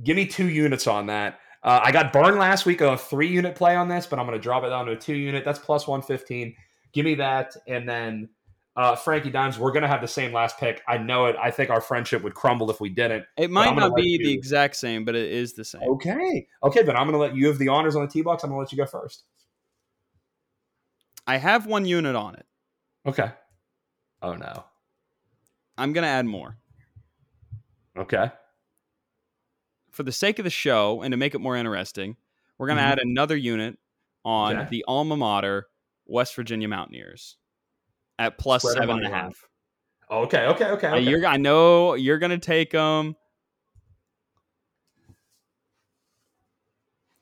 Give 0.03 0.17
me 0.17 0.27
two 0.27 0.49
units 0.49 0.87
on 0.87 1.07
that. 1.07 1.39
Uh, 1.63 1.81
I 1.83 1.93
got 1.93 2.13
burned 2.13 2.39
last 2.39 2.67
week 2.67 2.83
on 2.83 2.95
a 2.95 2.99
three 2.99 3.29
unit 3.29 3.55
play 3.55 3.77
on 3.77 3.89
this, 3.89 4.07
but 4.07 4.19
I'm 4.19 4.27
going 4.27 4.37
to 4.37 4.43
drop 4.43 4.65
it 4.65 4.71
down 4.71 4.87
to 4.87 4.93
a 4.93 4.97
two 4.97 5.15
unit. 5.15 5.45
That's 5.45 5.59
plus 5.59 5.87
115. 5.87 6.57
Give 6.93 7.05
me 7.05 7.15
that. 7.17 7.55
And 7.69 7.89
then 7.89 8.31
uh, 8.77 8.97
Frankie 8.97 9.31
Dimes, 9.31 9.59
we're 9.59 9.73
going 9.73 9.83
to 9.83 9.89
have 9.89 10.01
the 10.01 10.09
same 10.09 10.33
last 10.33 10.59
pick. 10.59 10.83
I 10.89 10.97
know 10.99 11.27
it. 11.27 11.37
I 11.37 11.51
think 11.51 11.71
our 11.71 11.81
friendship 11.81 12.23
would 12.23 12.35
crumble 12.35 12.71
if 12.71 12.81
we 12.81 12.89
didn't. 12.89 13.25
It 13.37 13.51
might 13.51 13.75
not 13.75 13.95
be 13.95 14.17
the 14.19 14.33
exact 14.33 14.77
same, 14.77 15.05
but 15.05 15.15
it 15.15 15.31
is 15.31 15.53
the 15.53 15.65
same. 15.65 15.83
Okay. 15.83 16.47
Okay, 16.63 16.83
but 16.83 16.97
I'm 16.97 17.07
going 17.07 17.13
to 17.13 17.19
let 17.19 17.37
you 17.37 17.49
have 17.49 17.59
the 17.59 17.69
honors 17.69 17.97
on 17.97 18.03
the 18.03 18.09
T 18.09 18.23
box. 18.23 18.43
I'm 18.45 18.51
going 18.51 18.59
to 18.59 18.61
let 18.63 18.73
you 18.73 18.79
go 18.79 18.87
first. 18.87 19.25
I 21.27 21.37
have 21.37 21.67
one 21.67 21.85
unit 21.85 22.17
on 22.17 22.35
it. 22.35 22.47
Okay. 23.07 23.31
Oh, 24.23 24.35
no. 24.35 24.65
I'm 25.79 25.93
gonna 25.95 26.07
add 26.07 26.27
more 26.27 26.59
Okay. 27.97 28.31
for 29.91 30.03
the 30.03 30.13
sake 30.13 30.39
of 30.39 30.45
the 30.45 30.51
show 30.51 31.01
and 31.03 31.13
to 31.13 31.17
make 31.17 31.35
it 31.35 31.41
more 31.41 31.57
interesting. 31.57 32.17
We're 32.59 32.67
gonna 32.69 32.83
Mhm. 32.83 32.93
add 32.93 32.99
another 32.99 33.37
unit 33.37 33.79
on 34.25 34.57
Okay. 34.57 34.69
the 34.69 34.85
alma 34.87 35.17
mater 35.17 35.69
West 36.05 36.35
Virginia 36.37 36.69
Mountaineers 36.69 37.37
at 38.19 38.39
plus 38.39 38.63
Spread 38.63 38.77
seven 38.79 38.99
and 38.99 39.07
a 39.07 39.11
half. 39.11 39.35
Okay. 40.11 40.47
Okay. 40.47 40.67
Okay. 40.67 40.87
Uh, 40.87 40.97
okay. 40.97 41.01
You're, 41.01 41.27
I 41.27 41.37
know 41.37 41.95
you're 41.95 42.19
gonna 42.19 42.39
take 42.39 42.71
them. 42.71 43.17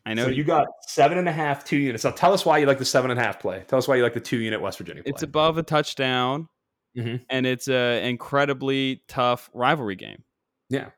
I 0.06 0.14
know 0.14 0.24
so 0.24 0.30
you 0.30 0.44
got 0.44 0.66
seven 0.88 1.18
and 1.18 1.28
a 1.28 1.32
half, 1.32 1.64
two 1.64 1.76
units. 1.76 2.04
Now 2.04 2.10
tell 2.10 2.32
us 2.32 2.44
why 2.44 2.58
you 2.58 2.66
like 2.66 2.78
the 2.78 2.84
seven 2.84 3.10
and 3.10 3.20
a 3.20 3.22
half 3.22 3.38
play. 3.38 3.64
Tell 3.68 3.78
us 3.78 3.86
why 3.86 3.96
you 3.96 4.02
like 4.02 4.14
the 4.14 4.20
two 4.20 4.38
unit 4.38 4.60
West 4.60 4.78
Virginia 4.78 5.02
play. 5.02 5.10
it's 5.10 5.22
above 5.22 5.58
a 5.58 5.62
touchdown, 5.62 6.48
Mhm. 6.96 7.24
and 7.28 7.46
it's 7.46 7.68
an 7.68 8.02
incredibly 8.04 9.02
tough 9.08 9.50
rivalry 9.52 9.96
game. 9.96 10.24
Yeah, 10.70 10.90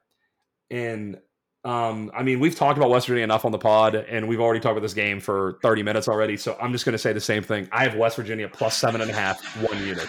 and 0.71 1.21
um, 1.65 2.11
I 2.13 2.23
mean, 2.25 2.41
we've 2.41 2.57
talked 2.57 2.77
about 2.77 2.91
West 2.91 3.07
Virginia 3.07 3.25
enough 3.25 3.45
on 3.45 3.53
the 3.53 3.59
pod, 3.59 3.95
and 3.95 4.27
we've 4.27 4.41
already 4.41 4.59
talked 4.59 4.73
about 4.73 4.83
this 4.83 4.95
game 4.95 5.21
for 5.21 5.59
30 5.63 5.85
minutes 5.85 6.09
already. 6.09 6.37
So 6.37 6.57
I'm 6.61 6.73
just 6.73 6.85
going 6.85 6.95
to 6.95 6.99
say 6.99 7.13
the 7.13 7.21
same 7.21 7.43
thing. 7.43 7.69
I 7.71 7.85
have 7.85 7.95
West 7.95 8.17
Virginia 8.17 8.49
plus 8.49 8.77
seven 8.77 9.01
and 9.01 9.11
a 9.11 9.15
half, 9.15 9.41
one 9.63 9.79
unit. 9.87 10.09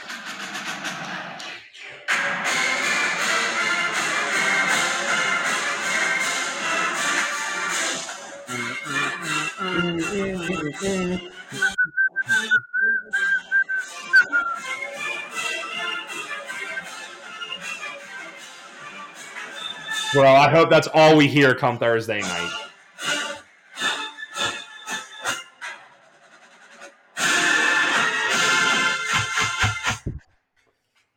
Well, 20.15 20.35
I 20.35 20.47
hope 20.47 20.69
that's 20.69 20.87
all 20.93 21.17
we 21.17 21.27
hear 21.27 21.55
come 21.55 21.79
Thursday 21.79 22.21
night. 22.21 22.51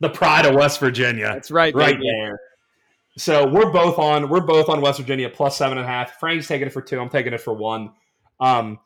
The 0.01 0.11
pride 0.11 0.47
of 0.47 0.55
West 0.55 0.81
Virginia 0.81 1.31
That's 1.33 1.51
right, 1.51 1.75
right 1.75 1.97
baby. 1.97 2.09
there. 2.11 2.39
So 3.19 3.47
we're 3.47 3.71
both 3.71 3.99
on 3.99 4.29
we're 4.29 4.41
both 4.41 4.69
on 4.69 4.81
West 4.81 4.99
Virginia 4.99 5.29
plus 5.29 5.57
seven 5.57 5.79
and 5.79 5.87
a 5.87 5.89
half. 5.89 6.19
Frank's 6.19 6.47
taking 6.47 6.67
it 6.67 6.73
for 6.73 6.83
two. 6.83 7.01
I'm 7.01 7.09
taking 7.09 7.33
it 7.33 7.41
for 7.41 7.55
one. 7.55 7.93
Um, 8.41 8.79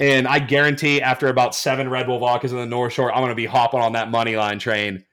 and 0.00 0.26
I 0.26 0.38
guarantee 0.40 1.00
after 1.00 1.28
about 1.28 1.54
seven 1.54 1.88
Red 1.88 2.06
Bull 2.06 2.18
vodkas 2.20 2.50
in 2.50 2.56
the 2.56 2.66
North 2.66 2.94
Shore, 2.94 3.12
I'm 3.12 3.20
going 3.20 3.28
to 3.30 3.34
be 3.34 3.46
hopping 3.46 3.80
on 3.80 3.92
that 3.92 4.10
money 4.10 4.36
line 4.36 4.58
train 4.58 5.04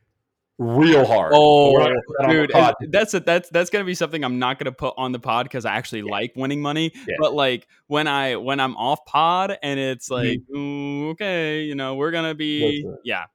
real 0.61 1.05
hard. 1.05 1.33
Oh, 1.35 1.73
We're 1.73 1.79
not 1.79 1.87
gonna 1.87 2.01
put 2.05 2.15
that 2.19 2.23
on 2.23 2.35
the 2.35 2.85
dude, 2.85 2.91
that's 2.91 3.13
a, 3.15 3.19
that's 3.19 3.49
that's 3.49 3.69
gonna 3.71 3.85
be 3.85 3.95
something 3.95 4.23
I'm 4.23 4.37
not 4.37 4.59
gonna 4.59 4.71
put 4.71 4.93
on 4.95 5.11
the 5.11 5.19
pod 5.19 5.45
because 5.45 5.65
I 5.65 5.73
actually 5.75 6.03
like 6.03 6.33
winning 6.35 6.61
money. 6.61 6.91
Yeah. 6.95 7.15
But 7.19 7.33
like 7.33 7.67
when 7.87 8.07
I 8.07 8.35
when 8.35 8.59
I'm 8.59 8.77
off 8.77 9.05
pod 9.05 9.57
and 9.63 9.79
it's 9.79 10.09
Mm-hmm. 10.09 10.13
like 10.13 10.39
ooh, 10.55 11.09
okay, 11.11 11.63
you 11.63 11.75
know, 11.75 11.95
we're 11.95 12.11
gonna 12.11 12.35
be 12.35 12.85
yeah. 13.03 13.25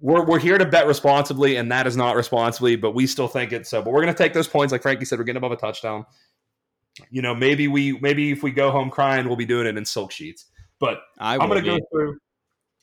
we're, 0.00 0.24
we're 0.24 0.38
here 0.38 0.58
to 0.58 0.64
bet 0.64 0.86
responsibly, 0.86 1.56
and 1.56 1.70
that 1.72 1.86
is 1.86 1.96
not 1.96 2.16
responsibly, 2.16 2.76
but 2.76 2.92
we 2.94 3.06
still 3.06 3.28
think 3.28 3.52
it. 3.52 3.66
So, 3.66 3.82
but 3.82 3.92
we're 3.92 4.02
going 4.02 4.12
to 4.12 4.18
take 4.18 4.32
those 4.32 4.48
points, 4.48 4.72
like 4.72 4.82
Frankie 4.82 5.04
said, 5.04 5.18
we're 5.18 5.24
getting 5.24 5.38
above 5.38 5.52
a 5.52 5.56
touchdown. 5.56 6.04
You 7.10 7.22
know, 7.22 7.34
maybe 7.34 7.68
we 7.68 7.98
maybe 8.00 8.30
if 8.30 8.42
we 8.42 8.50
go 8.50 8.70
home 8.70 8.90
crying, 8.90 9.26
we'll 9.26 9.36
be 9.36 9.46
doing 9.46 9.66
it 9.66 9.76
in 9.78 9.84
silk 9.84 10.12
sheets. 10.12 10.46
But 10.78 10.98
I 11.18 11.34
I'm 11.38 11.48
going 11.48 11.62
to 11.64 11.78
go 11.78 11.78
through. 11.90 12.18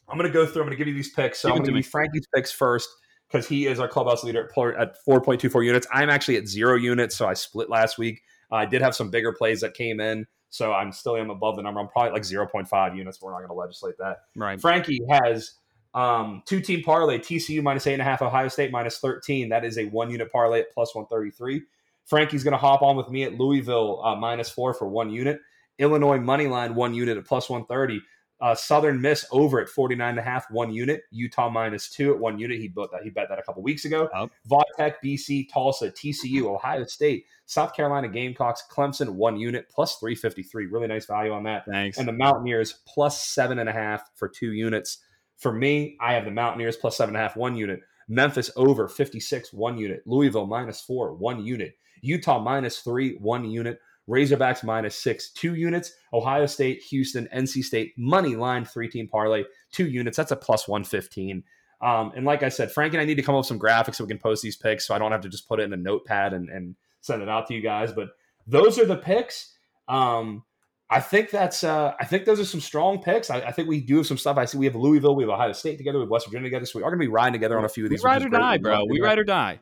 I'm 0.10 0.18
going 0.18 0.30
to 0.30 0.34
go 0.34 0.46
through. 0.46 0.64
I'm 0.64 0.68
going 0.68 0.78
to 0.78 0.84
give 0.84 0.88
you 0.88 0.94
these 0.94 1.14
picks. 1.14 1.40
So 1.40 1.50
Give 1.50 1.54
I'm 1.54 1.58
going 1.60 1.66
to 1.66 1.72
to 1.72 1.78
give 1.78 1.86
you 1.86 1.90
Frankie's 1.92 2.28
picks 2.34 2.52
first 2.52 2.90
because 3.32 3.48
he 3.48 3.68
is 3.68 3.80
our 3.80 3.88
clubhouse 3.88 4.24
leader 4.24 4.44
at, 4.46 4.52
pl- 4.52 4.74
at 4.78 4.96
4.24 5.06 5.66
units. 5.66 5.88
I'm 5.92 6.10
actually 6.10 6.38
at 6.38 6.48
zero 6.48 6.76
units, 6.76 7.16
so 7.16 7.28
I 7.28 7.34
split 7.34 7.70
last 7.70 7.98
week. 7.98 8.22
I 8.52 8.66
did 8.66 8.82
have 8.82 8.96
some 8.96 9.10
bigger 9.10 9.32
plays 9.32 9.62
that 9.62 9.74
came 9.74 10.02
in, 10.02 10.28
so 10.50 10.74
I'm 10.74 10.92
still 10.92 11.16
am 11.16 11.30
above 11.30 11.56
the 11.56 11.62
number. 11.62 11.80
I'm 11.80 11.88
probably 11.88 12.12
like 12.12 12.24
0.5 12.24 12.98
units. 12.98 13.18
But 13.18 13.28
we're 13.28 13.32
not 13.32 13.40
going 13.40 13.50
to 13.50 13.54
legislate 13.54 13.98
that. 14.00 14.24
right. 14.36 14.60
Frankie 14.60 15.00
has 15.10 15.54
um, 15.94 16.44
two 16.46 16.60
team 16.60 16.84
parlay 16.84 17.20
TCU 17.20 17.64
minus 17.64 17.88
eight 17.88 17.94
and 17.94 18.02
a 18.02 18.06
half, 18.06 18.22
Ohio 18.22 18.50
State 18.50 18.72
minus 18.72 18.98
13. 19.00 19.50
That 19.50 19.64
is 19.64 19.78
a 19.78 19.86
one 19.86 20.10
unit 20.12 20.32
parlay 20.32 20.60
at 20.62 20.74
plus 20.74 20.94
133. 20.94 21.62
Frankie's 22.06 22.44
going 22.44 22.54
to 22.54 22.58
hop 22.58 22.82
on 22.82 22.98
with 22.98 23.10
me 23.10 23.24
at 23.24 23.36
Louisville 23.36 24.04
uh, 24.04 24.16
minus 24.16 24.50
four 24.50 24.74
for 24.74 24.88
one 24.88 25.10
unit. 25.10 25.40
Illinois 25.80 26.20
money 26.20 26.48
line 26.48 26.76
one 26.76 26.94
unit 26.94 27.18
at 27.18 27.26
plus 27.26 27.50
130. 27.50 28.02
Uh, 28.42 28.56
Southern 28.56 29.00
Miss 29.00 29.26
over 29.32 29.62
at 29.62 29.70
49 29.70 30.10
and 30.10 30.20
a 30.20 30.22
half, 30.22 30.50
one 30.50 30.74
unit. 30.74 31.04
Utah 31.12 31.50
minus 31.50 31.90
two 31.90 32.12
at 32.12 32.20
one 32.20 32.40
unit. 32.40 32.60
He 32.60 32.68
bet 32.68 32.88
that 32.92 33.04
he 33.04 33.12
bet 33.12 33.30
that 33.30 33.38
a 33.38 33.44
couple 33.44 33.62
weeks 33.62 33.86
ago. 33.86 34.10
Yep. 34.14 34.32
Vodtech, 34.50 34.96
BC, 35.06 35.48
Tulsa, 35.52 35.92
TCU, 35.92 36.46
Ohio 36.46 36.84
State, 36.86 37.26
South 37.46 37.76
Carolina 37.76 38.08
Gamecocks, 38.08 38.64
Clemson 38.72 39.10
one 39.10 39.38
unit 39.38 39.70
plus 39.70 39.98
353. 39.98 40.66
Really 40.66 40.88
nice 40.88 41.06
value 41.06 41.32
on 41.32 41.44
that 41.44 41.66
Thanks. 41.66 42.00
and 42.00 42.08
the 42.08 42.14
Mountaineers 42.14 42.80
plus 42.88 43.24
seven 43.24 43.60
and 43.60 43.70
a 43.70 43.74
half 43.74 44.10
for 44.16 44.28
two 44.28 44.54
units. 44.54 45.00
For 45.38 45.52
me, 45.52 45.98
I 46.00 46.14
have 46.14 46.26
the 46.26 46.32
Mountaineers 46.32 46.78
plus 46.78 46.98
seven 46.98 47.16
and 47.16 47.24
a 47.24 47.28
half, 47.28 47.36
one 47.36 47.56
unit. 47.56 47.82
Memphis 48.08 48.50
over 48.56 48.88
56, 48.88 49.54
one 49.54 49.78
unit. 49.78 50.02
Louisville 50.06 50.48
minus 50.48 50.82
four, 50.82 51.14
one 51.14 51.46
unit. 51.46 51.78
Utah 52.02 52.40
minus 52.40 52.80
three, 52.80 53.16
one 53.18 53.46
unit. 53.46 53.80
Razorbacks 54.12 54.64
minus 54.64 54.96
six, 54.96 55.32
two 55.32 55.56
units. 55.56 55.94
Ohio 56.14 56.46
State, 56.46 56.82
Houston, 56.84 57.28
NC 57.34 57.64
State, 57.64 57.94
money 57.98 58.36
line, 58.36 58.66
three 58.66 58.90
team 58.90 59.08
parlay, 59.08 59.44
two 59.72 59.88
units. 59.88 60.18
That's 60.18 60.32
a 60.32 60.36
plus 60.36 60.68
115. 60.68 61.44
Um, 61.82 62.12
and 62.16 62.26
like 62.26 62.44
I 62.44 62.50
said, 62.50 62.72
Frank 62.72 62.94
and 62.94 63.02
I 63.02 63.06
need 63.06 63.16
to 63.16 63.24
come 63.24 63.34
up 63.34 63.40
with 63.40 63.48
some 63.48 63.60
graphics 63.60 63.96
so 63.96 64.04
we 64.04 64.10
can 64.10 64.20
post 64.20 64.44
these 64.44 64.56
picks 64.56 64.86
so 64.86 64.94
I 64.94 65.00
don't 65.00 65.12
have 65.12 65.22
to 65.22 65.30
just 65.30 65.48
put 65.48 65.60
it 65.60 65.64
in 65.64 65.74
a 65.74 65.78
notepad 65.78 66.34
and, 66.34 66.50
and 66.50 66.76
send 67.00 67.24
it 67.24 67.30
out 67.30 67.48
to 67.48 67.54
you 67.54 67.62
guys. 67.62 67.92
But 67.92 68.10
those 68.46 68.78
are 68.78 68.86
the 68.86 68.98
picks. 68.98 69.58
Um, 69.88 70.44
I 70.90 71.00
think 71.00 71.30
that's 71.30 71.64
uh, 71.64 71.94
I 72.00 72.06
think 72.06 72.26
those 72.26 72.40
are 72.40 72.46
some 72.46 72.60
strong 72.60 73.02
picks. 73.02 73.30
I, 73.30 73.40
I 73.40 73.52
think 73.54 73.70
we 73.70 73.80
do 73.80 73.98
have 73.98 74.08
some 74.08 74.18
stuff. 74.18 74.38
I 74.38 74.44
see 74.44 74.58
we 74.58 74.66
have 74.66 74.76
Louisville, 74.76 75.16
we 75.16 75.24
have 75.24 75.30
Ohio 75.30 75.54
State 75.54 75.78
together, 75.78 76.00
we 76.00 76.04
have 76.04 76.10
West 76.10 76.28
Virginia 76.28 76.48
together. 76.48 76.66
So 76.66 76.80
we 76.80 76.84
are 76.84 76.90
going 76.90 77.00
to 77.00 77.06
be 77.06 77.12
riding 77.12 77.34
together 77.34 77.58
on 77.58 77.64
a 77.64 77.70
few 77.70 77.86
of 77.86 77.90
these. 77.90 78.00
which 78.00 78.06
ride 78.06 78.24
or 78.24 78.30
die, 78.30 78.58
bro. 78.58 78.84
We 78.90 79.00
ride 79.00 79.18
or 79.18 79.24
die. 79.24 79.60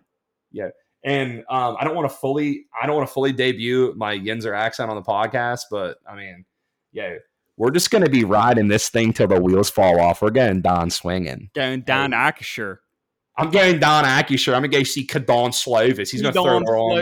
And 1.03 1.43
um, 1.49 1.77
I 1.79 1.85
don't 1.85 1.95
want 1.95 2.09
to 2.09 2.15
fully, 2.15 2.65
I 2.79 2.85
don't 2.85 2.95
want 2.95 3.07
to 3.07 3.13
fully 3.13 3.31
debut 3.31 3.93
my 3.95 4.17
Yinzer 4.17 4.55
accent 4.57 4.89
on 4.89 4.95
the 4.95 5.01
podcast, 5.01 5.61
but 5.71 5.97
I 6.09 6.15
mean, 6.15 6.45
yeah, 6.91 7.15
we're 7.57 7.71
just 7.71 7.91
going 7.91 8.03
to 8.03 8.09
be 8.09 8.23
riding 8.23 8.67
this 8.67 8.89
thing 8.89 9.13
till 9.13 9.27
the 9.27 9.39
wheels 9.39 9.69
fall 9.69 9.99
off. 9.99 10.21
We're 10.21 10.31
getting 10.31 10.61
Don 10.61 10.89
swinging. 10.89 11.49
Going 11.53 11.81
down 11.81 12.11
to 12.11 12.77
I'm 13.37 13.51
getting 13.51 13.79
Don 13.79 14.03
Acusher. 14.03 14.53
I'm 14.53 14.61
going 14.61 14.71
to 14.71 14.77
go 14.79 14.83
see 14.83 15.05
Kedon 15.05 15.51
Slovis. 15.51 16.09
He's 16.09 16.21
going 16.21 16.33
to 16.33 16.41
throw 16.41 16.59
Don 16.59 16.63
it 16.63 16.69
all. 16.69 16.97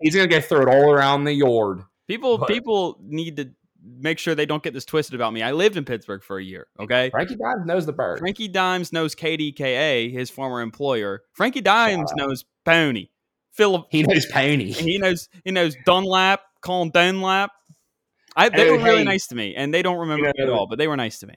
He's 0.00 0.14
going 0.14 0.28
to 0.28 0.34
get 0.34 0.44
throw 0.44 0.62
it 0.62 0.68
all 0.68 0.90
around 0.90 1.24
the 1.24 1.32
yard. 1.32 1.82
People 2.08 2.38
But- 2.38 2.48
people 2.48 2.98
need 3.02 3.36
to 3.36 3.50
make 3.84 4.18
sure 4.18 4.34
they 4.34 4.46
don't 4.46 4.62
get 4.62 4.74
this 4.74 4.84
twisted 4.84 5.14
about 5.14 5.32
me. 5.32 5.42
I 5.42 5.52
lived 5.52 5.76
in 5.76 5.84
Pittsburgh 5.84 6.22
for 6.22 6.38
a 6.38 6.44
year. 6.44 6.68
Okay. 6.78 7.10
Frankie 7.10 7.36
Dimes 7.36 7.66
knows 7.66 7.84
the 7.86 7.92
bird. 7.92 8.18
Frankie 8.20 8.48
Dimes 8.48 8.92
knows 8.92 9.14
KDKA, 9.14 10.12
his 10.12 10.30
former 10.30 10.60
employer. 10.60 11.22
Frankie 11.32 11.60
Dimes 11.60 12.12
knows 12.14 12.44
Pony. 12.64 13.08
Philip 13.52 13.86
He 13.90 14.02
knows 14.02 14.26
Pony. 14.26 14.72
he 14.72 14.98
knows 14.98 15.28
he 15.44 15.50
knows 15.50 15.76
Dunlap, 15.84 16.40
Colin 16.62 16.90
Dunlap. 16.90 17.50
I, 18.34 18.48
they 18.48 18.64
Hey, 18.64 18.70
were 18.70 18.78
really 18.82 18.98
hey. 18.98 19.04
nice 19.04 19.26
to 19.28 19.34
me, 19.34 19.54
and 19.54 19.72
they 19.74 19.82
don't 19.82 19.98
remember 19.98 20.26
You 20.26 20.32
me 20.38 20.42
at 20.44 20.48
all, 20.48 20.66
but 20.66 20.78
they 20.78 20.88
were 20.88 20.96
nice 20.96 21.18
to 21.18 21.26
me. 21.26 21.34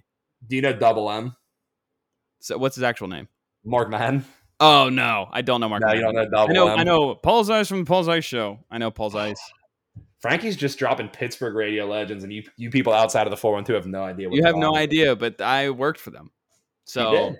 Do 0.47 0.55
you 0.55 0.61
know 0.61 0.71
Double 0.73 1.11
M? 1.11 1.35
So 2.39 2.57
what's 2.57 2.75
his 2.75 2.83
actual 2.83 3.07
name? 3.07 3.27
Mark 3.65 3.89
Madden. 3.89 4.23
Oh 4.59 4.87
no, 4.89 5.27
I 5.31 5.41
don't 5.41 5.59
know 5.59 5.67
Mark. 5.67 5.81
No, 5.81 5.87
Madden. 5.87 5.99
you 5.99 6.05
don't 6.05 6.15
know 6.15 6.29
double 6.29 6.51
I 6.51 6.53
know. 6.53 6.67
M. 6.69 6.79
I 6.79 6.83
know 6.83 7.15
Paul 7.15 7.43
Zeise 7.43 7.67
from 7.67 7.79
the 7.79 7.85
Paul 7.85 8.05
Zeise 8.05 8.23
show. 8.23 8.59
I 8.71 8.77
know 8.77 8.91
Paul 8.91 9.11
Zeise. 9.11 9.35
Frankie's 10.19 10.55
just 10.55 10.79
dropping 10.79 11.09
Pittsburgh 11.09 11.53
radio 11.55 11.85
legends, 11.85 12.23
and 12.23 12.31
you 12.31 12.43
you 12.55 12.69
people 12.69 12.93
outside 12.93 13.27
of 13.27 13.31
the 13.31 13.37
412 13.37 13.83
have 13.83 13.91
no 13.91 14.03
idea. 14.03 14.29
What 14.29 14.35
You 14.37 14.43
have 14.45 14.55
no 14.55 14.75
idea, 14.75 15.15
but 15.15 15.41
I 15.41 15.69
worked 15.71 15.99
for 15.99 16.11
them, 16.11 16.31
so 16.85 17.35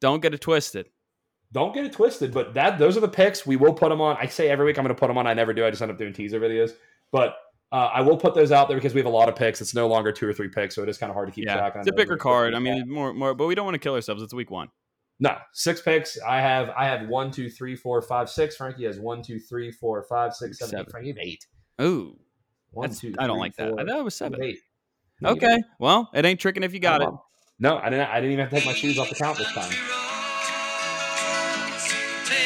don't 0.00 0.20
get 0.20 0.34
it 0.34 0.40
twisted. 0.40 0.88
Don't 1.52 1.74
get 1.74 1.84
it 1.84 1.92
twisted, 1.92 2.32
but 2.32 2.54
that 2.54 2.78
those 2.78 2.96
are 2.96 3.00
the 3.00 3.08
picks. 3.08 3.44
We 3.44 3.56
will 3.56 3.72
put 3.74 3.88
them 3.88 4.00
on. 4.00 4.16
I 4.20 4.26
say 4.26 4.48
every 4.48 4.66
week 4.66 4.78
I'm 4.78 4.84
going 4.84 4.94
to 4.94 4.98
put 4.98 5.08
them 5.08 5.18
on. 5.18 5.26
I 5.26 5.34
never 5.34 5.52
do. 5.52 5.66
I 5.66 5.70
just 5.70 5.82
end 5.82 5.90
up 5.90 5.98
doing 5.98 6.12
teaser 6.12 6.38
videos. 6.38 6.72
But 7.10 7.36
uh, 7.72 7.90
I 7.92 8.00
will 8.02 8.16
put 8.16 8.34
those 8.34 8.52
out 8.52 8.68
there 8.68 8.76
because 8.76 8.94
we 8.94 9.00
have 9.00 9.06
a 9.06 9.10
lot 9.10 9.28
of 9.28 9.34
picks. 9.34 9.60
It's 9.60 9.74
no 9.74 9.88
longer 9.88 10.12
two 10.12 10.28
or 10.28 10.32
three 10.32 10.48
picks, 10.48 10.76
so 10.76 10.82
it 10.84 10.88
is 10.88 10.96
kind 10.98 11.10
of 11.10 11.14
hard 11.14 11.26
to 11.28 11.34
keep 11.34 11.44
track. 11.44 11.56
Yeah, 11.56 11.70
track. 11.70 11.76
it's 11.78 11.88
a 11.88 11.92
bigger 11.92 12.16
card. 12.16 12.54
I 12.54 12.60
mean, 12.60 12.88
more, 12.88 13.12
more, 13.12 13.34
but 13.34 13.46
we 13.46 13.54
don't 13.56 13.64
want 13.64 13.74
to 13.74 13.80
kill 13.80 13.94
ourselves. 13.94 14.22
It's 14.22 14.32
week 14.32 14.50
one. 14.50 14.68
no 15.18 15.36
six 15.52 15.80
picks. 15.80 16.18
I 16.20 16.40
have 16.40 16.70
I 16.70 16.84
have 16.86 17.08
one, 17.08 17.32
two, 17.32 17.50
three, 17.50 17.74
four, 17.74 18.00
five, 18.00 18.30
six. 18.30 18.54
Frankie 18.56 18.84
has 18.84 19.00
one, 19.00 19.20
two, 19.22 19.40
three, 19.40 19.72
four, 19.72 20.02
five, 20.04 20.34
six, 20.34 20.58
seven, 20.58 20.70
Seven. 20.70 20.86
eight. 20.86 20.90
Frankie, 20.92 21.14
eight. 21.20 21.46
Ooh, 21.84 22.16
One, 22.70 22.92
two, 22.94 23.12
I 23.18 23.26
don't 23.26 23.36
three, 23.36 23.40
like 23.40 23.56
that. 23.56 23.70
four, 23.70 23.80
I 23.80 23.84
thought 23.86 23.98
it 23.98 24.04
was 24.04 24.14
seven. 24.14 24.40
eight. 24.42 24.58
Okay, 25.24 25.58
well, 25.80 26.10
it 26.14 26.24
ain't 26.24 26.38
tricking 26.40 26.62
if 26.62 26.72
you 26.72 26.78
got 26.80 27.02
it. 27.02 27.08
No, 27.58 27.76
I 27.78 27.90
didn't. 27.90 28.08
I 28.08 28.20
didn't 28.20 28.32
even 28.32 28.44
have 28.44 28.50
to 28.50 28.56
take 28.56 28.66
my 28.66 28.72
shoes 28.72 28.98
off 28.98 29.08
the 29.08 29.16
count 29.16 29.36
this 29.36 29.50
time. 29.52 29.99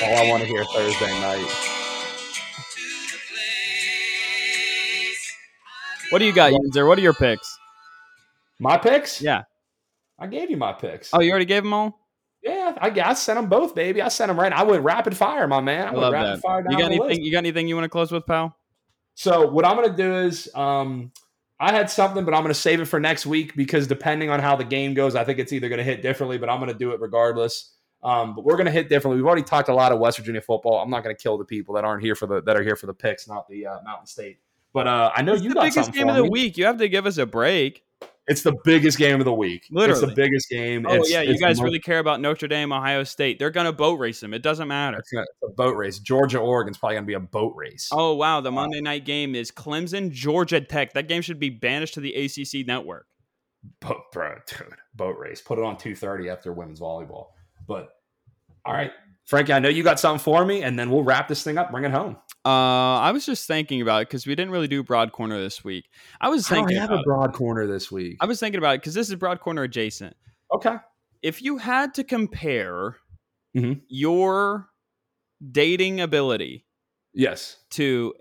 All 0.05 0.17
I 0.19 0.29
want 0.29 0.43
to 0.43 0.49
hear 0.49 0.65
Thursday 0.65 1.21
night. 1.21 1.47
What 6.11 6.19
do 6.19 6.27
you 6.27 6.33
got, 6.33 6.53
user? 6.53 6.87
What 6.87 6.99
are 6.99 7.01
your 7.01 7.15
picks? 7.15 7.59
My 8.61 8.77
picks. 8.77 9.21
Yeah. 9.23 9.45
I 10.19 10.27
gave 10.27 10.51
you 10.51 10.57
my 10.57 10.73
picks. 10.73 11.11
Oh, 11.13 11.21
you 11.21 11.31
already 11.31 11.47
gave 11.47 11.63
them 11.63 11.73
all. 11.73 11.99
Yeah, 12.43 12.77
I, 12.79 12.91
I 13.01 13.15
sent 13.15 13.39
them 13.39 13.49
both, 13.49 13.75
baby. 13.75 14.03
I 14.03 14.09
sent 14.09 14.29
them 14.29 14.39
right. 14.39 14.53
I 14.53 14.63
went 14.63 14.85
rapid 14.85 15.17
fire, 15.17 15.49
my 15.49 15.61
man. 15.61 15.87
I, 15.87 15.89
I 15.89 15.91
went 15.93 16.03
love 16.03 16.13
rapid 16.13 16.37
that. 16.37 16.41
fire 16.43 16.63
down 16.63 16.73
You 16.73 16.79
got 16.79 16.89
the 16.89 16.95
anything? 16.95 17.09
list. 17.09 17.21
You 17.23 17.33
got 17.33 17.39
anything 17.39 17.69
you 17.69 17.75
want 17.75 17.85
to 17.87 17.89
close 17.89 18.13
with, 18.13 18.27
pal? 18.27 18.55
So 19.15 19.49
what 19.49 19.65
I'm 19.65 19.77
gonna 19.77 19.97
do 19.97 20.15
is, 20.17 20.55
um, 20.55 21.11
I 21.59 21.73
had 21.73 21.89
something, 21.89 22.25
but 22.25 22.35
I'm 22.35 22.43
gonna 22.43 22.53
save 22.53 22.81
it 22.81 22.85
for 22.87 23.01
next 23.01 23.25
week 23.25 23.57
because 23.57 23.87
depending 23.87 24.29
on 24.29 24.41
how 24.41 24.57
the 24.57 24.65
game 24.65 24.93
goes, 24.93 25.15
I 25.15 25.25
think 25.25 25.39
it's 25.39 25.53
either 25.53 25.69
gonna 25.71 25.83
hit 25.85 26.03
differently, 26.03 26.37
but 26.37 26.51
I'm 26.51 26.61
gonna 26.61 26.75
do 26.75 26.91
it 26.93 27.01
regardless. 27.01 27.74
Um, 28.05 28.35
but 28.35 28.45
we're 28.45 28.57
gonna 28.57 28.71
hit 28.71 28.89
differently. 28.89 29.17
We've 29.17 29.27
already 29.27 29.43
talked 29.43 29.69
a 29.69 29.75
lot 29.75 29.91
of 29.93 29.99
West 29.99 30.19
Virginia 30.19 30.41
football. 30.43 30.79
I'm 30.83 30.91
not 30.91 31.03
gonna 31.03 31.15
kill 31.15 31.39
the 31.39 31.45
people 31.45 31.75
that 31.77 31.85
aren't 31.85 32.03
here 32.03 32.15
for 32.15 32.27
the 32.27 32.43
that 32.43 32.57
are 32.57 32.63
here 32.63 32.77
for 32.77 32.87
the 32.87 32.95
picks, 32.95 33.27
not 33.27 33.49
the 33.49 33.67
uh, 33.67 33.79
Mountain 33.83 34.07
State. 34.07 34.39
But 34.73 34.87
uh, 34.89 35.11
I 35.15 35.23
know 35.23 35.35
It's 35.35 35.43
you 35.43 35.51
the 35.51 35.55
got 35.55 35.63
biggest 35.65 35.93
game 35.93 36.09
of 36.09 36.17
the 36.17 36.25
me. 36.25 36.29
week. 36.31 36.59
You 36.59 36.67
have 36.67 36.79
to 36.79 36.89
give 36.89 37.07
us 37.07 37.17
a 37.19 37.27
break. 37.27 37.83
It's 38.27 38.43
the 38.43 38.55
biggest 38.65 38.97
game 38.97 39.21
of 39.21 39.27
the 39.27 39.33
week. 39.35 39.63
It's 39.65 39.71
Literally. 39.71 40.07
the 40.07 40.15
biggest 40.15 40.49
game. 40.49 40.87
Oh 40.89 40.95
It's- 40.95 41.11
yeah, 41.11 41.21
you 41.21 41.33
it's 41.33 41.41
guys 41.43 41.59
most- 41.59 41.65
really 41.65 41.79
care 41.79 41.99
about 41.99 42.21
Notre 42.23 42.49
Dame, 42.49 42.73
Ohio 42.73 43.05
State. 43.05 43.39
They're 43.39 43.51
gonna 43.51 43.73
boat 43.73 43.99
race 43.99 44.21
them. 44.21 44.33
It 44.35 44.43
doesn't 44.43 44.67
matter. 44.67 44.99
It's 44.99 45.11
gonna- 45.11 45.23
it's 45.25 45.53
a 45.53 45.55
boat 45.55 45.77
race. 45.77 45.99
Georgia, 45.99 46.39
Oregon's 46.39 46.79
probably 46.79 46.97
gonna 46.97 47.07
be 47.07 47.15
a 47.15 47.21
boat 47.21 47.53
race. 47.55 47.89
Oh 47.93 48.15
wow, 48.15 48.41
the 48.41 48.51
Monday 48.51 48.81
night 48.81 49.05
game 49.05 49.35
is 49.35 49.51
Clemson, 49.51 50.11
Georgia 50.11 50.61
Tech. 50.61 50.95
That 50.95 51.07
game 51.09 51.23
should 51.23 51.39
be 51.39 51.51
banished 51.51 51.95
to 51.95 52.01
the 52.01 52.15
ACC 52.15 52.67
network. 52.67 53.07
boat, 53.81 54.01
bro, 54.13 54.35
dude, 54.49 54.69
boat 54.95 55.17
race. 55.19 55.41
Put 55.41 55.59
it 55.59 55.65
on 55.65 55.77
two 55.77 55.95
thirty 55.95 56.29
after 56.31 56.53
women's 56.53 56.81
volleyball. 56.81 57.29
But 57.67 57.89
all 58.65 58.73
right, 58.75 58.93
Frankie, 59.27 59.53
I 59.53 59.59
know 59.59 59.69
you 59.69 59.83
got 59.83 59.99
something 60.01 60.23
for 60.23 60.45
me, 60.45 60.63
and 60.63 60.79
then 60.79 60.91
we'll 60.91 61.03
wrap 61.03 61.29
this 61.29 61.43
thing 61.43 61.59
up. 61.59 61.71
Bring 61.71 61.85
it 61.85 61.91
home. 61.93 62.17
Uh, 62.47 62.99
I 63.01 63.11
was 63.13 63.25
just 63.25 63.47
thinking 63.47 63.81
about 63.81 64.03
it 64.03 64.09
because 64.09 64.27
we 64.27 64.35
didn't 64.35 64.51
really 64.53 64.69
do 64.69 64.83
broad 64.83 65.13
corner 65.13 65.41
this 65.41 65.65
week. 65.65 65.89
I 66.21 66.29
was 66.29 66.47
thinking 66.47 66.57
I 66.57 66.61
don't 66.61 66.69
thinking 66.69 66.81
have 66.81 66.91
about 66.91 66.99
a 66.99 67.01
it. 67.01 67.05
broad 67.07 67.33
corner 67.33 67.67
this 67.67 67.91
week. 67.91 68.19
I 68.21 68.27
was 68.27 68.39
thinking 68.39 68.59
about 68.59 68.75
it 68.75 68.81
because 68.83 68.93
this 68.95 69.09
is 69.09 69.15
broad 69.17 69.41
corner 69.41 69.63
adjacent. 69.63 70.15
Okay. 70.55 70.77
If 71.23 71.41
you 71.41 71.57
had 71.57 71.95
to 71.95 72.05
compare 72.05 72.97
Mhm. 73.57 73.81
your 73.89 74.69
dating 75.53 76.01
ability 76.03 76.67
Yes. 77.15 77.57
to 77.71 78.15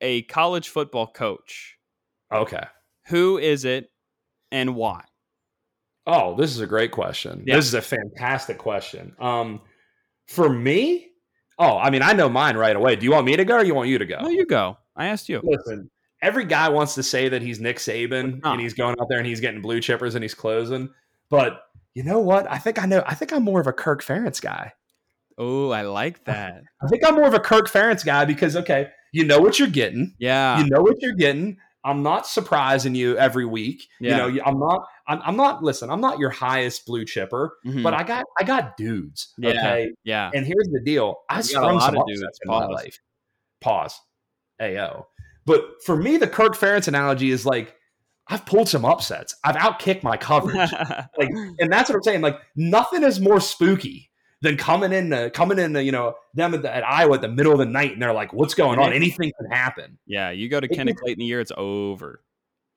a 0.00 0.22
college 0.22 0.68
football 0.68 1.06
coach, 1.06 1.76
Okay. 2.32 2.64
who 3.06 3.38
is 3.38 3.64
it 3.64 3.92
and 4.50 4.74
why? 4.74 5.04
Oh, 6.12 6.34
this 6.34 6.50
is 6.50 6.60
a 6.60 6.66
great 6.66 6.90
question. 6.90 7.44
Yeah. 7.46 7.54
This 7.54 7.66
is 7.66 7.74
a 7.74 7.80
fantastic 7.80 8.58
question. 8.58 9.14
Um, 9.20 9.60
for 10.26 10.48
me, 10.48 11.06
oh, 11.56 11.78
I 11.78 11.90
mean, 11.90 12.02
I 12.02 12.14
know 12.14 12.28
mine 12.28 12.56
right 12.56 12.74
away. 12.74 12.96
Do 12.96 13.04
you 13.04 13.12
want 13.12 13.26
me 13.26 13.36
to 13.36 13.44
go 13.44 13.58
or 13.58 13.64
you 13.64 13.76
want 13.76 13.88
you 13.88 13.98
to 13.98 14.06
go? 14.06 14.18
No, 14.20 14.28
you 14.28 14.44
go. 14.44 14.76
I 14.96 15.06
asked 15.06 15.28
you. 15.28 15.40
Listen, 15.44 15.88
every 16.20 16.44
guy 16.46 16.68
wants 16.68 16.96
to 16.96 17.04
say 17.04 17.28
that 17.28 17.42
he's 17.42 17.60
Nick 17.60 17.76
Saban 17.76 18.40
and 18.42 18.60
he's 18.60 18.74
going 18.74 18.96
out 19.00 19.06
there 19.08 19.18
and 19.18 19.26
he's 19.26 19.40
getting 19.40 19.62
blue 19.62 19.78
chippers 19.78 20.16
and 20.16 20.24
he's 20.24 20.34
closing. 20.34 20.88
But 21.28 21.62
you 21.94 22.02
know 22.02 22.18
what? 22.18 22.50
I 22.50 22.58
think 22.58 22.82
I 22.82 22.86
know. 22.86 23.04
I 23.06 23.14
think 23.14 23.32
I'm 23.32 23.44
more 23.44 23.60
of 23.60 23.68
a 23.68 23.72
Kirk 23.72 24.02
Ferentz 24.02 24.42
guy. 24.42 24.72
Oh, 25.38 25.70
I 25.70 25.82
like 25.82 26.24
that. 26.24 26.64
I 26.82 26.88
think 26.88 27.06
I'm 27.06 27.14
more 27.14 27.28
of 27.28 27.34
a 27.34 27.40
Kirk 27.40 27.70
Ferentz 27.70 28.04
guy 28.04 28.24
because 28.24 28.56
okay, 28.56 28.88
you 29.12 29.24
know 29.24 29.38
what 29.38 29.60
you're 29.60 29.68
getting. 29.68 30.14
Yeah. 30.18 30.58
You 30.58 30.68
know 30.68 30.82
what 30.82 30.96
you're 31.00 31.14
getting. 31.14 31.58
I'm 31.84 32.02
not 32.02 32.26
surprising 32.26 32.94
you 32.94 33.16
every 33.16 33.46
week. 33.46 33.86
Yeah. 34.00 34.26
You 34.26 34.34
know, 34.34 34.42
I'm 34.46 34.58
not. 34.58 34.86
I'm, 35.08 35.20
I'm 35.24 35.36
not. 35.36 35.62
Listen, 35.62 35.90
I'm 35.90 36.00
not 36.00 36.18
your 36.18 36.30
highest 36.30 36.84
blue 36.86 37.04
chipper, 37.04 37.52
Mhm. 37.66 37.82
but 37.82 37.94
I 37.94 38.02
got. 38.02 38.24
I 38.38 38.44
got 38.44 38.76
dudes. 38.76 39.32
Yeah. 39.38 39.50
Okay. 39.50 39.90
yeah. 40.04 40.30
And 40.34 40.44
here's 40.46 40.68
the 40.72 40.80
deal. 40.84 41.16
I 41.28 41.36
You 41.36 41.38
got 41.38 41.42
a 41.42 41.44
sprung 41.44 41.74
lot 41.76 41.82
some 41.92 41.96
of 41.98 42.06
dudes. 42.06 42.22
in 42.22 42.28
my 42.50 42.60
Pause. 42.60 42.70
life. 42.74 42.98
Pause. 43.60 44.00
Ao. 44.60 45.06
But 45.46 45.64
for 45.86 45.96
me, 45.96 46.16
the 46.18 46.28
Kirk 46.28 46.54
Ferentz 46.54 46.86
analogy 46.86 47.30
is 47.30 47.46
like 47.46 47.74
I've 48.28 48.44
pulled 48.46 48.68
some 48.68 48.84
upsets. 48.84 49.34
I've 49.42 49.56
outkicked 49.56 50.02
my 50.02 50.16
coverage. 50.16 50.70
like, 51.18 51.30
and 51.58 51.72
that's 51.72 51.88
what 51.88 51.96
I'm 51.96 52.02
saying. 52.02 52.20
Like, 52.20 52.38
nothing 52.54 53.02
is 53.02 53.18
more 53.20 53.40
spooky 53.40 54.09
than 54.42 54.56
coming 54.56 54.92
in, 54.92 55.12
uh, 55.12 55.28
coming 55.32 55.58
in, 55.58 55.76
uh, 55.76 55.80
you 55.80 55.92
know, 55.92 56.14
them 56.34 56.54
at, 56.54 56.62
the, 56.62 56.74
at 56.74 56.82
Iowa 56.84 57.14
at 57.14 57.20
the 57.20 57.28
middle 57.28 57.52
of 57.52 57.58
the 57.58 57.66
night, 57.66 57.92
and 57.92 58.02
they're 58.02 58.12
like, 58.12 58.32
"What's 58.32 58.54
going 58.54 58.78
on? 58.78 58.92
Anything 58.92 59.32
can 59.40 59.50
happen." 59.50 59.98
yeah. 60.06 60.30
You 60.30 60.48
go 60.48 60.60
to 60.60 60.68
Kinnick 60.68 61.02
late 61.02 61.12
in 61.12 61.18
the 61.18 61.24
year, 61.26 61.40
it's 61.40 61.52
over. 61.56 62.22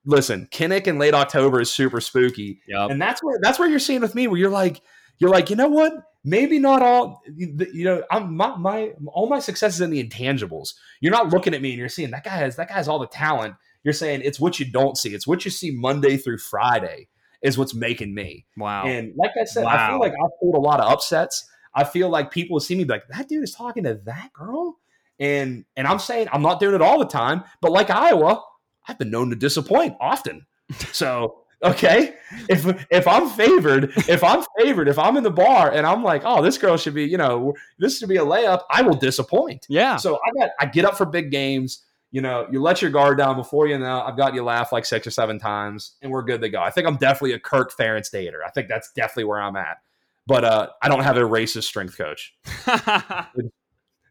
Listen, 0.05 0.47
Kinnick 0.51 0.87
in 0.87 0.99
late 0.99 1.13
October 1.13 1.61
is 1.61 1.71
super 1.71 2.01
spooky, 2.01 2.59
Yep. 2.67 2.91
and 2.91 3.01
that's 3.01 3.23
where 3.23 3.39
that's 3.41 3.57
where 3.57 3.69
you're 3.69 3.79
seeing 3.79 4.01
with 4.01 4.15
me, 4.15 4.27
where 4.27 4.37
you're 4.37 4.49
like, 4.49 4.81
you're 5.19 5.29
like, 5.29 5.49
you 5.49 5.55
know 5.55 5.69
what? 5.69 5.93
Maybe 6.25 6.59
not 6.59 6.81
all, 6.81 7.21
you 7.35 7.83
know, 7.85 8.03
I'm 8.11 8.35
my, 8.35 8.55
my 8.55 8.91
all 9.07 9.27
my 9.27 9.39
success 9.39 9.75
is 9.75 9.81
in 9.81 9.89
the 9.89 10.03
intangibles. 10.03 10.73
You're 11.01 11.11
not 11.11 11.29
looking 11.29 11.53
at 11.53 11.61
me 11.61 11.71
and 11.71 11.79
you're 11.79 11.89
seeing 11.89 12.11
that 12.11 12.23
guy 12.23 12.31
has 12.31 12.55
that 12.57 12.69
guy 12.69 12.75
has 12.75 12.87
all 12.87 12.99
the 12.99 13.07
talent. 13.07 13.55
You're 13.83 13.93
saying 13.93 14.21
it's 14.23 14.39
what 14.39 14.59
you 14.59 14.65
don't 14.69 14.97
see. 14.97 15.13
It's 15.13 15.27
what 15.27 15.43
you 15.43 15.51
see 15.51 15.71
Monday 15.71 16.15
through 16.15 16.37
Friday 16.37 17.09
is 17.41 17.57
what's 17.57 17.75
making 17.75 18.15
me. 18.15 18.45
Wow. 18.57 18.85
And 18.85 19.13
like 19.17 19.31
I 19.39 19.43
said, 19.43 19.65
I 19.65 19.89
feel 19.89 19.99
like 19.99 20.13
I've 20.13 20.31
pulled 20.39 20.55
a 20.55 20.59
lot 20.59 20.79
of 20.79 20.89
upsets. 20.89 21.45
I 21.75 21.83
feel 21.83 22.09
like 22.09 22.31
people 22.31 22.55
will 22.55 22.61
see 22.61 22.75
me 22.75 22.83
be 22.83 22.93
like, 22.93 23.07
that 23.09 23.27
dude 23.27 23.43
is 23.43 23.53
talking 23.53 23.83
to 23.83 23.95
that 24.05 24.31
girl. 24.33 24.77
And 25.19 25.65
and 25.77 25.87
I'm 25.87 25.99
saying 25.99 26.27
I'm 26.31 26.41
not 26.41 26.59
doing 26.59 26.75
it 26.75 26.81
all 26.81 26.99
the 26.99 27.05
time, 27.05 27.43
but 27.61 27.71
like 27.71 27.89
Iowa, 27.89 28.43
I've 28.87 28.97
been 28.97 29.11
known 29.11 29.29
to 29.29 29.35
disappoint 29.35 29.95
often. 29.99 30.45
So 30.91 31.39
okay, 31.63 32.15
if 32.49 32.65
if 32.89 33.07
I'm 33.07 33.29
favored, 33.29 33.91
if 34.09 34.23
I'm 34.23 34.43
favored, 34.57 34.87
if 34.87 34.97
I'm 34.97 35.17
in 35.17 35.23
the 35.23 35.31
bar 35.31 35.71
and 35.71 35.85
I'm 35.85 36.03
like, 36.03 36.23
oh, 36.25 36.41
this 36.41 36.57
girl 36.57 36.77
should 36.77 36.93
be, 36.95 37.05
you 37.05 37.17
know, 37.17 37.53
this 37.77 37.99
should 37.99 38.09
be 38.09 38.17
a 38.17 38.25
layup, 38.25 38.61
I 38.71 38.81
will 38.81 38.95
disappoint. 38.95 39.65
yeah. 39.69 39.97
So 39.97 40.15
I 40.15 40.39
got 40.39 40.49
I 40.59 40.65
get 40.65 40.85
up 40.85 40.97
for 40.97 41.05
big 41.05 41.31
games. 41.31 41.83
You 42.11 42.21
know, 42.21 42.47
you 42.51 42.61
let 42.61 42.81
your 42.81 42.91
guard 42.91 43.17
down 43.17 43.35
before 43.35 43.67
you 43.67 43.77
know. 43.77 44.01
I've 44.01 44.17
got 44.17 44.33
you 44.35 44.43
laugh 44.43 44.71
like 44.71 44.85
six 44.85 45.05
or 45.07 45.11
seven 45.11 45.39
times, 45.39 45.95
and 46.01 46.11
we're 46.11 46.21
good 46.23 46.41
to 46.41 46.49
go. 46.49 46.61
I 46.61 46.69
think 46.69 46.87
I'm 46.87 46.97
definitely 46.97 47.33
a 47.33 47.39
Kirk 47.39 47.75
Ferentz 47.75 48.11
dater. 48.13 48.39
I 48.45 48.49
think 48.51 48.67
that's 48.67 48.91
definitely 48.91 49.25
where 49.25 49.41
I'm 49.41 49.55
at. 49.55 49.77
But 50.25 50.45
uh, 50.45 50.69
I 50.81 50.87
don't 50.89 51.03
have 51.03 51.17
a 51.17 51.21
racist 51.21 51.63
strength 51.63 51.97
coach. 51.97 52.33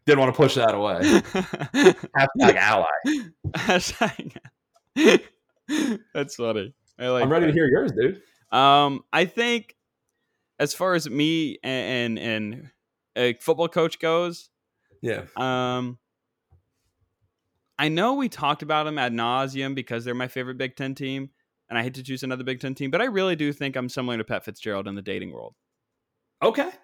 Didn't 0.05 0.19
want 0.19 0.33
to 0.33 0.37
push 0.37 0.55
that 0.55 0.75
away. 0.75 0.99
Hashtag 1.01 2.55
ally. 2.55 2.85
Hashtag. 3.55 4.37
That's 6.13 6.35
funny. 6.35 6.75
I 6.99 7.07
like 7.07 7.23
I'm 7.23 7.31
ready 7.31 7.47
to 7.47 7.51
hear 7.53 7.67
yours, 7.67 7.91
dude. 7.93 8.21
Um, 8.51 9.03
I 9.11 9.25
think 9.25 9.75
as 10.59 10.73
far 10.73 10.93
as 10.93 11.09
me 11.09 11.57
and 11.63 12.17
and, 12.17 12.19
and 12.19 12.69
a 13.15 13.33
football 13.41 13.67
coach 13.69 13.97
goes, 13.99 14.49
Yeah. 15.01 15.23
um, 15.37 15.97
I 17.79 17.87
know 17.89 18.13
we 18.15 18.29
talked 18.29 18.61
about 18.61 18.83
them 18.83 18.97
ad 18.99 19.13
nauseum 19.13 19.73
because 19.73 20.05
they're 20.05 20.13
my 20.13 20.27
favorite 20.27 20.57
Big 20.57 20.75
Ten 20.75 20.93
team, 20.95 21.29
and 21.69 21.79
I 21.79 21.83
hate 21.83 21.95
to 21.95 22.03
choose 22.03 22.23
another 22.23 22.43
Big 22.43 22.59
Ten 22.59 22.75
team, 22.75 22.91
but 22.91 23.01
I 23.01 23.05
really 23.05 23.35
do 23.35 23.51
think 23.53 23.75
I'm 23.75 23.89
similar 23.89 24.17
to 24.17 24.23
Pat 24.23 24.45
Fitzgerald 24.45 24.87
in 24.87 24.95
the 24.95 25.01
dating 25.01 25.31
world 25.31 25.55
Okay. 26.43 26.63
Pat 26.63 26.79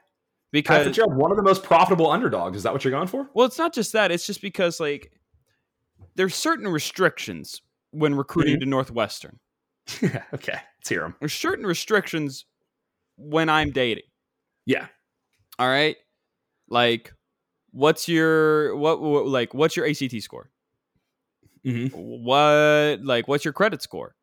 because 0.51 0.85
Fitzgerald, 0.85 1.15
one 1.15 1.31
of 1.31 1.37
the 1.37 1.43
most 1.43 1.63
profitable 1.63 2.09
underdogs. 2.09 2.57
Is 2.57 2.63
that 2.63 2.73
what 2.73 2.83
you're 2.83 2.91
going 2.91 3.07
for? 3.07 3.29
well, 3.35 3.45
it's 3.45 3.59
not 3.59 3.73
just 3.73 3.93
that; 3.93 4.11
it's 4.11 4.25
just 4.25 4.41
because 4.41 4.79
like 4.79 5.11
there's 6.15 6.35
certain 6.35 6.67
restrictions 6.67 7.61
when 7.91 8.15
recruiting 8.15 8.59
to 8.59 8.65
Northwestern. 8.65 9.39
Yeah. 10.03 10.21
okay. 10.35 10.53
Let's 10.53 10.87
hear 10.87 11.03
him. 11.03 11.15
There's 11.19 11.33
certain 11.33 11.65
restrictions 11.65 12.45
when 13.17 13.49
I'm 13.49 13.71
dating. 13.71 14.03
Yeah. 14.67 14.85
All 15.57 15.67
right. 15.67 15.95
Like, 16.69 17.11
what's 17.71 18.07
your 18.07 18.75
what, 18.75 19.01
what 19.01 19.25
like 19.27 19.55
what's 19.55 19.75
your 19.75 19.87
ACT 19.87 20.21
score? 20.21 20.51
Mm-hmm. 21.65 21.87
What 21.97 23.03
like 23.03 23.27
what's 23.27 23.43
your 23.43 23.53
credit 23.53 23.81
score? 23.81 24.15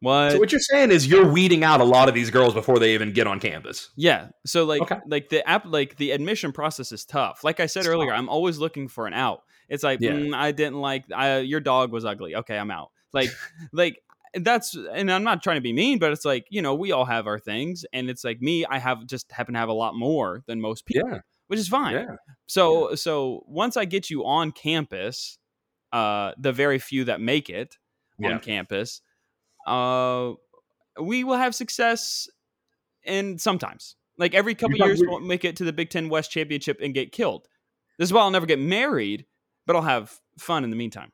What? 0.00 0.32
So 0.32 0.38
what 0.38 0.52
you're 0.52 0.60
saying 0.60 0.90
is 0.92 1.06
you're 1.08 1.26
weeding 1.28 1.64
out 1.64 1.80
a 1.80 1.84
lot 1.84 2.08
of 2.08 2.14
these 2.14 2.30
girls 2.30 2.54
before 2.54 2.78
they 2.78 2.94
even 2.94 3.12
get 3.12 3.26
on 3.26 3.40
campus. 3.40 3.90
yeah. 3.96 4.28
So 4.46 4.64
like 4.64 4.82
Okay. 4.82 4.98
like 5.06 5.28
the 5.28 5.46
app 5.48 5.64
like 5.66 5.96
the 5.96 6.12
admission 6.12 6.52
process 6.52 6.92
is 6.92 7.04
tough. 7.04 7.42
Like 7.42 7.58
I 7.60 7.66
said 7.66 7.80
It's 7.80 7.88
earlier, 7.88 8.10
tough. 8.10 8.18
I'm 8.18 8.28
always 8.28 8.58
looking 8.58 8.86
for 8.88 9.06
an 9.06 9.12
out. 9.14 9.42
It's 9.68 9.82
like 9.82 10.00
Yeah. 10.00 10.12
"Mm, 10.12 10.34
I 10.34 10.52
didn't 10.52 10.80
like 10.80 11.04
I, 11.12 11.38
your 11.38 11.60
dog 11.60 11.90
was 11.92 12.04
ugly. 12.04 12.36
Okay, 12.36 12.56
I'm 12.56 12.70
out. 12.70 12.90
Like 13.12 13.30
like 13.72 14.00
that's 14.34 14.76
and 14.92 15.10
I'm 15.10 15.24
not 15.24 15.42
trying 15.42 15.56
to 15.56 15.60
be 15.62 15.72
mean, 15.72 15.98
but 15.98 16.12
it's 16.12 16.24
like 16.24 16.46
you 16.50 16.62
know 16.62 16.74
we 16.76 16.92
all 16.92 17.04
have 17.06 17.26
our 17.26 17.38
things, 17.40 17.84
and 17.92 18.08
it's 18.08 18.22
like 18.22 18.40
me, 18.40 18.64
I 18.66 18.78
have 18.78 19.04
just 19.06 19.32
happen 19.32 19.54
to 19.54 19.58
have 19.60 19.68
a 19.68 19.72
lot 19.74 19.94
more 19.96 20.44
than 20.46 20.60
most 20.60 20.86
people, 20.86 21.08
Yeah. 21.10 21.20
which 21.48 21.58
is 21.58 21.66
fine. 21.66 21.94
Yeah. 21.94 22.16
So 22.46 22.94
so 22.94 23.42
once 23.48 23.76
I 23.76 23.84
get 23.84 24.10
you 24.10 24.24
on 24.24 24.52
campus, 24.52 25.38
uh, 25.92 26.32
the 26.38 26.52
very 26.52 26.78
few 26.78 27.04
that 27.04 27.20
make 27.20 27.50
it 27.50 27.78
on 28.22 28.38
campus, 28.40 29.00
uh, 29.66 30.32
we 31.00 31.24
will 31.24 31.36
have 31.36 31.54
success. 31.54 32.28
And 33.04 33.40
sometimes, 33.40 33.96
like 34.18 34.34
every 34.34 34.54
couple 34.54 34.76
years, 34.76 35.00
we'll 35.02 35.20
make 35.20 35.44
it 35.44 35.56
to 35.56 35.64
the 35.64 35.72
Big 35.72 35.90
Ten 35.90 36.08
West 36.08 36.30
Championship 36.30 36.78
and 36.82 36.92
get 36.92 37.12
killed. 37.12 37.48
This 37.98 38.08
is 38.08 38.12
why 38.12 38.20
I'll 38.20 38.30
never 38.30 38.46
get 38.46 38.58
married, 38.58 39.24
but 39.66 39.76
I'll 39.76 39.82
have 39.82 40.18
fun 40.38 40.64
in 40.64 40.70
the 40.70 40.76
meantime. 40.76 41.10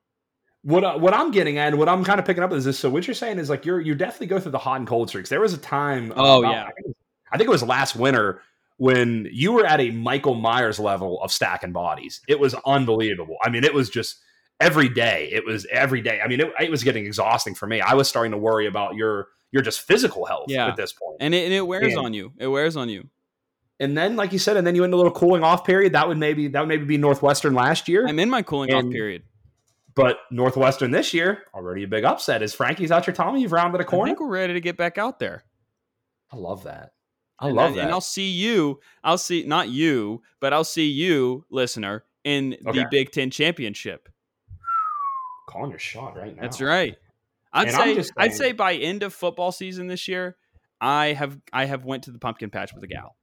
What 0.63 0.83
uh, 0.83 0.99
what 0.99 1.13
I'm 1.15 1.31
getting 1.31 1.59
at, 1.59 1.69
and 1.69 1.79
what 1.79 1.89
I'm 1.89 2.05
kind 2.05 2.19
of 2.19 2.25
picking 2.27 2.43
up 2.43 2.53
is 2.53 2.65
this. 2.65 2.79
So 2.79 2.89
what 2.91 3.07
you're 3.07 3.15
saying 3.15 3.39
is 3.39 3.51
like 3.51 3.65
you're 3.67 3.81
you 3.81 3.95
definitely 3.95 4.29
go 4.29 4.41
through 4.41 4.53
the 4.53 4.59
hot 4.59 4.79
and 4.79 4.89
cold 4.89 5.09
streaks. 5.11 5.29
There 5.29 5.41
was 5.41 5.53
a 5.53 5.59
time. 5.59 6.11
uh, 6.13 6.15
Oh, 6.17 6.39
about- 6.41 6.53
yeah. 6.53 6.63
I 6.63 6.73
think, 6.73 6.79
it 6.79 6.87
was, 6.87 6.97
I 7.33 7.37
think 7.37 7.49
it 7.49 7.51
was 7.51 7.63
last 7.63 7.97
winter 7.97 8.41
when 8.79 9.29
you 9.31 9.53
were 9.53 9.67
at 9.67 9.81
a 9.81 9.91
Michael 9.91 10.35
Myers 10.35 10.81
level 10.81 11.23
of 11.23 11.31
stacking 11.31 11.73
bodies. 11.73 12.23
It 12.29 12.41
was 12.41 12.55
unbelievable. 12.67 13.37
I 13.45 13.51
mean, 13.51 13.63
it 13.63 13.75
was 13.75 13.91
just 13.91 14.17
every 14.61 14.89
day. 14.89 15.29
It 15.33 15.45
was 15.45 15.67
every 15.71 16.01
day. 16.01 16.21
I 16.25 16.29
mean, 16.29 16.41
it, 16.41 16.53
it 16.61 16.71
was 16.71 16.83
getting 16.85 17.07
exhausting 17.07 17.55
for 17.55 17.67
me. 17.67 17.81
I 17.81 17.95
was 17.95 18.09
starting 18.09 18.33
to 18.33 18.39
worry 18.39 18.67
about 18.67 18.95
your 18.95 19.29
your 19.53 19.63
just 19.63 19.83
physical 19.83 20.25
health 20.25 20.47
Yeah. 20.49 20.67
at 20.67 20.77
this 20.77 20.93
point. 20.93 21.19
And 21.21 21.33
it, 21.35 21.45
and 21.45 21.53
it 21.55 21.67
wears 21.67 21.93
Yeah. 21.93 22.01
on 22.01 22.13
you. 22.13 22.33
It 22.39 22.49
wears 22.49 22.77
on 22.77 22.89
you. 22.89 23.09
And 23.81 23.97
then, 23.97 24.17
like 24.17 24.33
you 24.33 24.39
said, 24.39 24.57
and 24.57 24.67
then 24.67 24.75
you 24.75 24.81
went 24.83 24.93
a 24.93 24.97
little 24.97 25.13
cooling 25.13 25.43
off 25.45 25.65
period. 25.65 25.93
That 25.93 26.09
would 26.09 26.19
maybe 26.19 26.49
that 26.49 26.61
would 26.61 26.69
maybe 26.69 26.85
be 26.85 26.97
Northwestern 26.99 27.55
last 27.55 27.89
year. 27.89 28.07
I'm 28.07 28.19
in 28.19 28.31
my 28.31 28.43
cooling 28.43 28.73
off 28.75 28.89
period. 28.91 29.23
But 29.97 30.19
Northwestern 30.33 30.91
this 30.91 31.15
year, 31.15 31.45
already 31.55 31.85
a 31.85 31.89
big 31.89 32.05
upset. 32.05 32.43
Is 32.43 32.53
Frankie's 32.53 32.91
out 32.91 33.07
your 33.07 33.15
Tommy? 33.15 33.43
You've 33.43 33.53
rounded 33.53 33.81
a 33.81 33.85
corner. 33.85 34.07
I 34.07 34.09
think 34.11 34.21
we're 34.21 34.29
ready 34.29 34.53
to 34.55 34.61
get 34.61 34.77
back 34.77 34.99
out 34.99 35.21
there. 35.21 35.45
I 36.33 36.37
love 36.37 36.65
that. 36.65 36.95
I 37.39 37.47
and 37.49 37.57
love 37.57 37.73
I- 37.73 37.77
that. 37.77 37.83
And 37.85 37.91
I'll 37.93 38.01
see 38.01 38.29
you. 38.31 38.81
I'll 39.05 39.19
see 39.19 39.45
not 39.45 39.69
you, 39.69 40.23
but 40.41 40.53
I'll 40.53 40.65
see 40.65 40.89
you, 40.89 41.45
listener, 41.49 42.05
in 42.25 42.57
Okay. 42.67 42.81
the 42.81 42.87
Big 42.91 43.13
Ten 43.13 43.31
championship. 43.31 44.09
Calling 45.55 45.71
your 45.71 45.79
shot 45.79 46.17
right 46.17 46.35
now. 46.35 46.43
That's 46.43 46.61
right. 46.61 46.97
I'd 47.53 47.69
And 47.69 47.77
say 47.77 47.95
just 47.95 48.13
I'd 48.17 48.35
say 48.35 48.53
by 48.53 48.75
end 48.75 49.05
of 49.05 49.15
football 49.15 49.53
season 49.53 49.87
this 49.87 50.09
year, 50.09 50.37
I 50.81 51.13
have 51.13 51.39
I 51.53 51.67
have 51.67 51.85
went 51.85 52.03
to 52.05 52.11
the 52.11 52.19
pumpkin 52.19 52.51
patch 52.51 52.75
with 52.75 52.83
a 52.83 52.89
gal. 52.89 53.17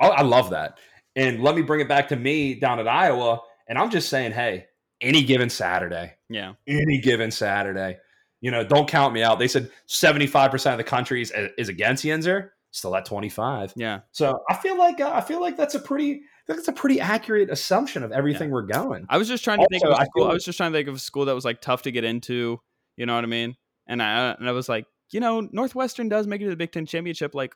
Oh, 0.00 0.08
I 0.08 0.22
love 0.22 0.50
that. 0.50 0.78
And 1.16 1.42
let 1.42 1.56
me 1.56 1.62
bring 1.62 1.80
it 1.80 1.88
back 1.88 2.08
to 2.08 2.16
me 2.16 2.54
down 2.54 2.78
at 2.78 2.86
Iowa. 2.88 3.40
And 3.68 3.78
I'm 3.78 3.90
just 3.90 4.08
saying, 4.08 4.32
hey, 4.32 4.66
any 5.00 5.22
given 5.24 5.50
Saturday, 5.50 6.14
Yeah. 6.28 6.54
any 6.66 7.00
given 7.00 7.30
Saturday, 7.30 7.98
you 8.40 8.50
know, 8.50 8.64
don't 8.64 8.88
count 8.88 9.12
me 9.14 9.22
out. 9.22 9.38
They 9.38 9.48
said 9.48 9.70
75% 9.88 10.72
of 10.72 10.78
the 10.78 10.84
country 10.84 11.22
is, 11.22 11.32
is 11.58 11.68
against 11.68 12.04
Yinzer, 12.04 12.50
still 12.72 12.94
at 12.96 13.04
25. 13.06 13.72
Yeah. 13.76 14.00
So 14.12 14.40
I 14.48 14.54
feel 14.56 14.76
like 14.78 15.00
uh, 15.00 15.10
I 15.14 15.20
feel 15.20 15.40
like 15.40 15.56
that's 15.56 15.74
a 15.74 15.80
pretty 15.80 16.10
I 16.12 16.12
think 16.12 16.24
that's 16.46 16.68
a 16.68 16.72
pretty 16.72 17.00
accurate 17.00 17.50
assumption 17.50 18.02
of 18.02 18.12
everything 18.12 18.50
we're 18.50 18.62
going. 18.62 19.06
I 19.08 19.16
was 19.18 19.28
just 19.28 19.44
trying 19.44 19.58
to 19.60 19.66
think 19.70 19.82
of 19.84 19.90
Also, 19.90 19.98
a 19.98 20.02
I 20.02 20.04
school. 20.06 20.22
feel 20.24 20.30
I 20.30 20.34
was 20.34 20.44
just 20.44 20.56
trying 20.58 20.72
to 20.72 20.78
think 20.78 20.88
of 20.88 20.94
a 20.96 20.98
school 20.98 21.24
that 21.26 21.34
was 21.34 21.44
like 21.44 21.60
tough 21.60 21.82
to 21.82 21.90
get 21.92 22.04
into. 22.04 22.60
You 22.96 23.06
know 23.06 23.14
what 23.14 23.24
I 23.24 23.28
mean? 23.28 23.56
And 23.86 24.02
I 24.02 24.30
uh, 24.30 24.36
and 24.38 24.48
I 24.48 24.52
was 24.52 24.68
like, 24.68 24.86
you 25.10 25.20
know, 25.20 25.40
Northwestern 25.52 26.08
does 26.08 26.26
make 26.26 26.40
it 26.40 26.44
to 26.44 26.50
the 26.50 26.56
Big 26.56 26.72
Ten 26.72 26.86
championship 26.86 27.34
like 27.34 27.54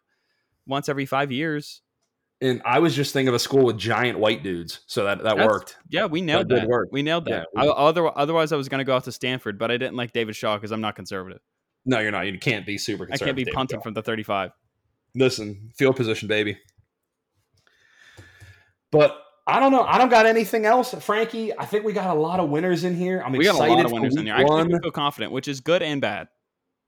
once 0.67 0.89
every 0.89 1.07
five 1.07 1.31
years. 1.33 1.83
And 2.41 2.63
I 2.65 2.79
was 2.79 2.95
just 2.95 3.13
thinking 3.13 3.29
of 3.29 3.35
a 3.35 3.39
school 3.41 3.65
with 3.65 3.79
giant 3.79 4.19
white 4.21 4.45
dudes, 4.45 4.81
so 4.87 5.05
that 5.05 5.19
that 5.19 5.37
That's- 5.37 5.47
worked. 5.47 5.77
Yeah, 5.89 6.07
we 6.07 6.21
nailed 6.21 6.49
did 6.49 6.63
that. 6.63 6.69
work. 6.69 6.89
We 6.93 7.03
nailed 7.03 7.25
that. 7.25 7.49
Yeah, 7.57 7.63
I, 7.63 7.67
other, 7.67 8.17
otherwise, 8.17 8.53
I 8.53 8.57
was 8.57 8.69
going 8.69 8.79
to 8.79 8.85
go 8.85 8.95
out 8.95 9.03
to 9.05 9.13
Stanford, 9.13 9.59
but 9.59 9.73
I 9.73 9.77
didn't 9.77 9.97
like 9.97 10.13
David 10.13 10.37
Shaw 10.37 10.57
because 10.57 10.71
I'm 10.71 10.81
not 10.81 10.95
conservative. 10.95 11.41
No, 11.85 11.99
you're 11.99 12.13
not. 12.13 12.27
You 12.27 12.39
can't 12.39 12.65
be 12.65 12.79
super. 12.79 13.09
I 13.11 13.17
can't 13.17 13.35
be 13.35 13.45
punting 13.45 13.81
from 13.81 13.95
the 13.95 14.03
35. 14.03 14.53
Listen, 15.17 15.73
field 15.77 15.97
position, 15.97 16.29
baby. 16.29 16.59
But 18.91 19.23
I 19.47 19.61
don't 19.61 19.73
know. 19.73 19.83
I 19.83 19.97
don't 19.97 20.11
got 20.11 20.27
anything 20.27 20.67
else, 20.67 20.95
Frankie. 20.95 21.57
I 21.57 21.65
think 21.65 21.85
we 21.85 21.93
got 21.93 22.15
a 22.15 22.19
lot 22.19 22.39
of 22.39 22.51
winners 22.51 22.85
in 22.85 22.95
here. 22.95 23.23
I'm 23.25 23.33
We 23.33 23.45
got 23.45 23.55
a 23.55 23.59
lot 23.59 23.85
of 23.85 23.93
winners 23.93 24.15
in 24.15 24.27
here. 24.27 24.35
I 24.35 24.45
one. 24.45 24.65
think 24.65 24.75
we 24.75 24.87
feel 24.87 24.93
confident, 24.93 25.33
which 25.33 25.49
is 25.49 25.61
good 25.61 25.83
and 25.83 26.01
bad. 26.01 26.29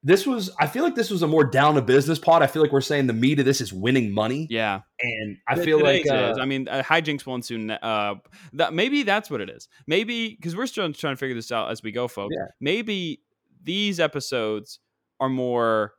This 0.02 0.26
was. 0.26 0.50
I 0.58 0.66
feel 0.66 0.82
like 0.82 0.94
this 0.94 1.10
was 1.10 1.22
a 1.22 1.26
more 1.26 1.44
down 1.44 1.74
to 1.74 1.82
business 1.82 2.18
pod. 2.18 2.42
I 2.42 2.46
feel 2.46 2.62
like 2.62 2.72
we're 2.72 2.80
saying 2.80 3.06
the 3.06 3.12
meat 3.14 3.38
of 3.38 3.44
this 3.44 3.60
is 3.60 3.72
winning 3.72 4.12
money, 4.12 4.46
Yeah, 4.50 4.80
and 5.00 5.36
I 5.46 5.56
feel 5.56 5.82
like 5.82 6.06
uh. 6.06 6.36
I 6.40 6.46
mean, 6.46 6.68
uh, 6.68 6.82
hijinks 6.82 7.26
won't 7.26 7.44
soon. 7.44 7.70
Uh, 7.70 8.14
that 8.54 8.72
maybe 8.72 9.02
that's 9.02 9.30
what 9.30 9.42
it 9.42 9.50
is. 9.50 9.68
Maybe 9.86 10.30
because 10.30 10.56
we're 10.56 10.66
still 10.66 10.90
trying 10.92 11.14
to 11.14 11.18
figure 11.18 11.34
this 11.34 11.52
out 11.52 11.70
as 11.70 11.82
we 11.82 11.92
go, 11.92 12.08
folks. 12.08 12.34
Yeah. 12.36 12.46
Maybe 12.60 13.22
these 13.62 14.00
episodes 14.00 14.80
are 15.18 15.28
more. 15.28 15.92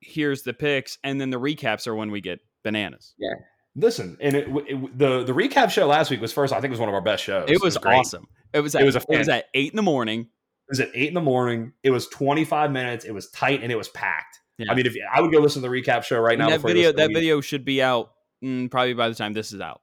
Here's 0.00 0.42
the 0.42 0.52
picks, 0.52 0.98
and 1.04 1.20
then 1.20 1.30
the 1.30 1.40
recaps 1.40 1.86
are 1.86 1.94
when 1.94 2.10
we 2.10 2.20
get 2.20 2.40
bananas. 2.64 3.14
Listen. 3.76 4.16
And 4.20 4.34
it, 4.36 4.48
it, 4.48 4.98
the 4.98 5.24
the 5.24 5.32
recap 5.32 5.70
show 5.70 5.86
last 5.86 6.10
week 6.10 6.20
was 6.20 6.32
first. 6.32 6.52
I 6.52 6.56
think 6.56 6.66
it 6.66 6.70
was 6.70 6.80
one 6.80 6.88
of 6.88 6.94
our 6.94 7.00
best 7.00 7.22
shows. 7.24 7.50
It 7.50 7.60
was 7.62 7.76
great. 7.76 7.96
awesome. 7.96 8.26
It 8.52 8.60
was. 8.60 8.74
At, 8.74 8.82
It 8.82 8.84
was 8.84 8.96
a 8.96 9.02
it 9.10 9.18
was 9.18 9.28
at 9.28 9.46
eight 9.54 9.70
in 9.72 9.76
the 9.76 9.82
morning. 9.82 10.20
It 10.20 10.70
was 10.70 10.80
at 10.80 10.90
eight 10.94 11.08
in 11.08 11.14
the 11.14 11.20
morning. 11.20 11.72
It 11.82 11.90
was 11.90 12.08
25 12.08 12.72
minutes. 12.72 13.04
It 13.04 13.12
was 13.12 13.30
tight 13.30 13.62
and 13.62 13.70
it 13.70 13.76
was 13.76 13.88
packed. 13.90 14.40
Yeah. 14.56 14.70
I 14.70 14.74
mean, 14.74 14.86
if 14.86 14.94
I 15.14 15.20
would 15.20 15.30
go 15.32 15.38
listen 15.40 15.60
to 15.62 15.68
the 15.68 15.74
recap 15.74 16.04
show 16.04 16.18
right 16.20 16.34
And 16.38 16.48
now. 16.48 16.48
that 16.50 16.62
video. 16.62 16.90
That 16.92 17.10
video 17.12 17.40
should 17.42 17.64
be 17.64 17.82
out 17.82 18.12
mm, 18.42 18.70
probably 18.70 18.94
by 18.94 19.08
the 19.08 19.14
time 19.14 19.32
this 19.34 19.52
is 19.52 19.60
out. 19.60 19.82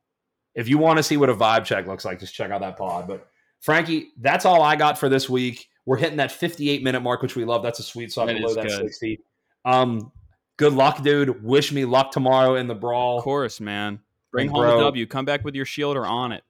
if 0.56 0.68
you 0.68 0.78
want 0.78 0.98
to 0.98 1.04
see 1.04 1.18
what 1.18 1.30
a 1.30 1.36
vibe 1.36 1.66
check 1.66 1.86
looks 1.88 2.04
like, 2.06 2.20
just 2.20 2.34
check 2.34 2.50
out 2.52 2.62
that 2.62 2.78
pod. 2.78 3.08
But 3.08 3.28
Frankie, 3.60 4.10
that's 4.20 4.46
all 4.46 4.62
I 4.64 4.76
got 4.76 4.98
for 4.98 5.08
this 5.10 5.30
week. 5.30 5.68
We're 5.86 5.98
hitting 5.98 6.18
that 6.18 6.32
58 6.32 6.84
minute 6.84 7.02
mark, 7.02 7.22
which 7.22 7.36
we 7.36 7.46
love. 7.46 7.62
That's 7.64 7.80
a 7.80 7.84
sweet 7.84 8.12
spot 8.12 8.28
That 8.28 8.38
below 8.38 8.54
that. 8.56 8.72
60. 8.72 9.20
Um, 9.66 10.12
good 10.62 10.74
luck, 10.74 11.02
dude. 11.02 11.44
Wish 11.44 11.72
me 11.72 11.86
luck 11.86 12.12
tomorrow 12.12 12.54
in 12.56 12.68
the 12.68 12.76
brawl. 12.76 13.18
Of 13.18 13.24
course, 13.24 13.60
man. 13.60 14.00
Bring 14.32 14.48
And 14.48 14.56
home 14.56 14.64
bro- 14.64 14.78
the 14.78 14.84
W. 14.84 15.06
Come 15.08 15.26
back 15.26 15.44
with 15.44 15.56
your 15.56 15.66
shield 15.66 15.98
or 15.98 16.06
on 16.06 16.32
it. 16.32 16.44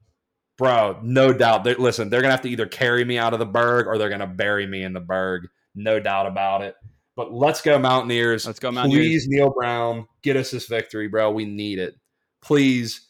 Bro, 0.58 1.00
no 1.02 1.32
doubt. 1.32 1.64
They're, 1.64 1.76
listen, 1.76 2.10
they're 2.10 2.22
gonna 2.22 2.34
have 2.34 2.42
to 2.42 2.50
either 2.50 2.66
carry 2.68 3.06
me 3.06 3.18
out 3.18 3.32
of 3.34 3.40
the 3.40 3.46
Burgh 3.46 3.88
or 3.88 3.98
they're 3.98 4.10
gonna 4.10 4.28
bury 4.28 4.68
me 4.68 4.84
in 4.84 4.92
the 4.92 5.00
Burgh. 5.00 5.48
No 5.76 6.00
doubt 6.00 6.28
about 6.28 6.62
it. 6.62 6.76
But 7.16 7.34
let's 7.34 7.62
go, 7.62 7.80
Mountaineers. 7.80 8.46
Let's 8.46 8.60
go, 8.60 8.70
Mountaineers. 8.70 9.06
Please, 9.06 9.28
Neal 9.30 9.50
Brown, 9.50 10.08
get 10.22 10.36
us 10.36 10.52
this 10.52 10.68
victory, 10.68 11.08
bro. 11.08 11.32
We 11.32 11.46
need 11.46 11.80
it. 11.80 11.96
Please. 12.42 13.08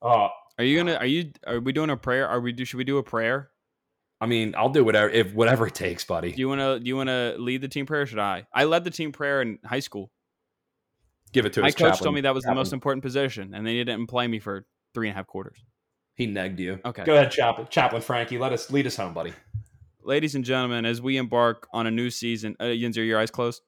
Uh, 0.00 0.28
Are 0.58 0.64
you 0.64 0.76
gonna? 0.78 0.94
Are 0.94 1.06
you? 1.06 1.32
Are 1.46 1.58
we 1.60 1.72
doing 1.72 1.90
a 1.90 1.96
prayer? 1.96 2.28
Are 2.28 2.40
we? 2.40 2.52
Do? 2.52 2.64
Should 2.64 2.78
we 2.78 2.84
do 2.84 2.98
a 2.98 3.02
prayer? 3.02 3.50
I 4.20 4.26
mean, 4.26 4.54
I'll 4.56 4.68
do 4.70 4.84
whatever 4.84 5.10
if 5.10 5.34
whatever 5.34 5.66
it 5.66 5.74
takes, 5.74 6.04
buddy. 6.04 6.30
Do 6.32 6.40
you 6.40 6.48
want 6.48 6.60
to? 6.60 6.78
Do 6.80 6.86
you 6.86 6.96
want 6.96 7.08
to 7.08 7.34
lead 7.38 7.60
the 7.60 7.68
team 7.68 7.86
prayer? 7.86 8.02
Or 8.02 8.06
should 8.06 8.18
I? 8.20 8.46
I 8.54 8.64
led 8.64 8.84
the 8.84 8.90
team 8.90 9.10
prayer 9.12 9.42
in 9.42 9.58
high 9.64 9.80
school. 9.80 10.10
Give 11.34 11.44
it 11.44 11.52
to 11.54 11.60
My 11.60 11.68
us. 11.68 11.74
coach 11.74 11.88
Chaplain. 11.90 12.04
told 12.04 12.14
me 12.14 12.20
that 12.22 12.34
was 12.34 12.44
the 12.44 12.54
most 12.54 12.72
important 12.72 13.02
position, 13.02 13.52
and 13.54 13.66
they 13.66 13.74
didn't 13.74 14.06
play 14.06 14.26
me 14.26 14.38
for 14.38 14.64
three 14.94 15.08
and 15.08 15.14
a 15.14 15.18
half 15.18 15.26
quarters. 15.26 15.58
He 16.14 16.26
negged 16.28 16.58
you. 16.60 16.78
Okay. 16.84 17.04
Go 17.04 17.14
ahead, 17.14 17.30
Chaplain. 17.32 17.66
Chaplain 17.68 18.00
Frankie. 18.00 18.38
Let 18.38 18.52
us 18.52 18.70
lead 18.70 18.86
us 18.86 18.96
home, 18.96 19.12
buddy. 19.12 19.32
Ladies 20.04 20.34
and 20.36 20.44
gentlemen, 20.44 20.84
as 20.86 21.02
we 21.02 21.16
embark 21.16 21.66
on 21.72 21.86
a 21.86 21.90
new 21.90 22.08
season, 22.08 22.54
uh, 22.60 22.64
Yinzer, 22.64 22.98
are 22.98 23.02
your 23.02 23.18
eyes 23.18 23.30
closed? 23.32 23.62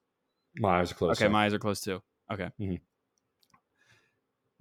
My 0.58 0.78
eyes 0.80 0.92
are 0.92 0.94
closed. 0.94 1.18
Okay, 1.20 1.26
sir. 1.26 1.30
my 1.30 1.46
eyes 1.46 1.52
are 1.54 1.58
closed 1.58 1.82
too. 1.84 2.00
Okay. 2.32 2.50
Mhm. 2.60 2.80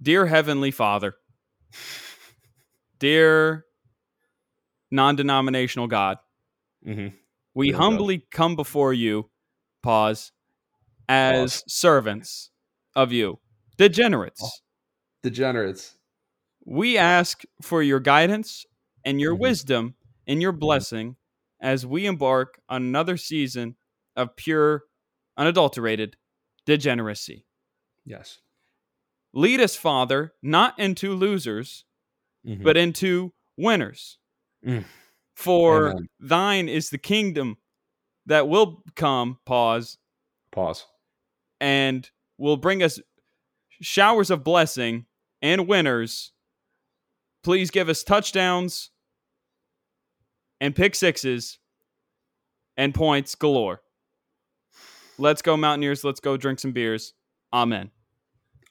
Dear 0.02 0.26
Heavenly 0.26 0.70
Father, 0.72 1.14
dear 2.98 3.64
non-denominational 4.90 5.86
God, 5.86 6.18
Mhm. 6.86 7.12
we 7.54 7.68
Dear 7.68 7.72
God. 7.78 7.82
humbly 7.82 8.18
come 8.30 8.56
before 8.56 8.92
you, 8.92 9.30
pause, 9.82 10.32
as 11.08 11.62
Pause. 11.62 11.64
servants 11.72 12.50
of 12.96 13.12
you, 13.12 13.38
degenerates. 13.76 14.40
Oh. 14.42 14.50
Degenerates. 15.22 15.96
We 16.64 16.98
ask 16.98 17.42
for 17.62 17.82
your 17.82 18.00
guidance 18.00 18.66
and 19.04 19.20
your 19.20 19.36
Mhm. 19.36 19.40
wisdom 19.40 19.96
and 20.26 20.42
your 20.42 20.52
blessing 20.52 21.16
as 21.60 21.86
we 21.86 22.06
embark 22.06 22.60
on 22.68 22.82
another 22.82 23.16
season 23.16 23.76
of 24.16 24.34
pure, 24.36 24.84
unadulterated 25.36 26.16
degeneracy. 26.64 27.46
Yes. 28.04 28.40
Lead 29.32 29.60
us, 29.60 29.76
Father, 29.76 30.34
not 30.42 30.78
into 30.78 31.14
losers, 31.14 31.84
Mhm. 32.44 32.62
but 32.64 32.76
into 32.76 33.34
winners. 33.56 34.18
Mm. 34.64 34.84
For 35.34 35.90
Amen. 35.90 36.08
thine 36.18 36.68
is 36.68 36.90
the 36.90 36.98
kingdom 36.98 37.58
that 38.24 38.48
will 38.48 38.82
come, 38.94 39.38
pause, 39.44 39.98
pause. 40.50 40.86
and 41.60 42.10
will 42.38 42.56
bring 42.56 42.82
us 42.82 43.00
showers 43.80 44.30
of 44.30 44.44
blessing 44.44 45.06
and 45.42 45.66
winners. 45.66 46.32
Please 47.42 47.70
give 47.70 47.88
us 47.88 48.02
touchdowns 48.02 48.90
and 50.60 50.74
pick 50.74 50.94
sixes 50.94 51.58
and 52.76 52.94
points 52.94 53.34
galore. 53.34 53.82
Let's 55.18 55.42
go 55.42 55.56
Mountaineers. 55.56 56.04
Let's 56.04 56.20
go 56.20 56.36
drink 56.36 56.58
some 56.58 56.72
beers. 56.72 57.14
Amen. 57.52 57.90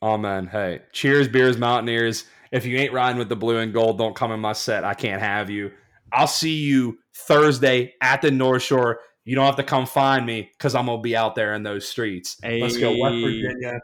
Amen. 0.01 0.47
Hey, 0.47 0.81
cheers, 0.91 1.27
beers, 1.27 1.57
Mountaineers. 1.57 2.25
If 2.51 2.65
you 2.65 2.77
ain't 2.77 2.93
riding 2.93 3.17
with 3.17 3.29
the 3.29 3.35
blue 3.35 3.57
and 3.57 3.73
gold, 3.73 3.97
don't 3.97 4.15
come 4.15 4.31
in 4.31 4.39
my 4.39 4.53
set. 4.53 4.83
I 4.83 4.93
can't 4.93 5.21
have 5.21 5.49
you. 5.49 5.71
I'll 6.11 6.27
see 6.27 6.55
you 6.55 6.99
Thursday 7.15 7.93
at 8.01 8.21
the 8.21 8.31
North 8.31 8.61
Shore. 8.61 8.99
You 9.25 9.35
don't 9.35 9.45
have 9.45 9.55
to 9.55 9.63
come 9.63 9.85
find 9.87 10.25
me 10.25 10.49
because 10.57 10.75
I'm 10.75 10.85
gonna 10.85 11.01
be 11.01 11.15
out 11.15 11.35
there 11.35 11.55
in 11.55 11.63
those 11.63 11.87
streets. 11.87 12.37
Let's 12.43 12.77
go, 12.77 12.95
West 12.97 13.15
Virginia. 13.15 13.79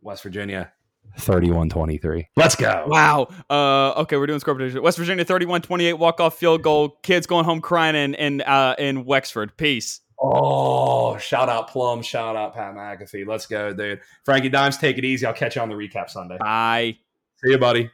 West 0.00 0.22
Virginia, 0.22 0.72
31-23. 1.18 2.24
Let's 2.36 2.56
go. 2.56 2.84
Wow. 2.86 3.28
Uh, 3.50 4.00
okay, 4.02 4.16
we're 4.16 4.26
doing 4.26 4.40
score 4.40 4.54
prediction. 4.54 4.82
West 4.82 4.98
Virginia 4.98 5.24
31-28 5.24 5.98
walk-off 5.98 6.38
field 6.38 6.62
goal. 6.62 6.90
Kids 7.02 7.26
going 7.26 7.44
home 7.44 7.60
crying 7.60 7.96
in 7.96 8.14
in 8.14 8.40
uh, 8.42 8.74
in 8.78 9.04
Wexford. 9.04 9.56
Peace. 9.56 10.00
Oh, 10.20 11.16
shout 11.18 11.48
out 11.48 11.68
Plum, 11.68 12.02
shout 12.02 12.34
out 12.34 12.54
Pat 12.54 12.74
McAfee. 12.74 13.26
Let's 13.26 13.46
go, 13.46 13.72
dude. 13.72 14.00
Frankie 14.24 14.48
Dimes, 14.48 14.76
take 14.76 14.98
it 14.98 15.04
easy. 15.04 15.26
I'll 15.26 15.32
catch 15.32 15.54
you 15.54 15.62
on 15.62 15.68
the 15.68 15.76
recap 15.76 16.10
Sunday. 16.10 16.38
Bye. 16.38 16.96
See 17.36 17.50
you, 17.50 17.58
buddy. 17.58 17.90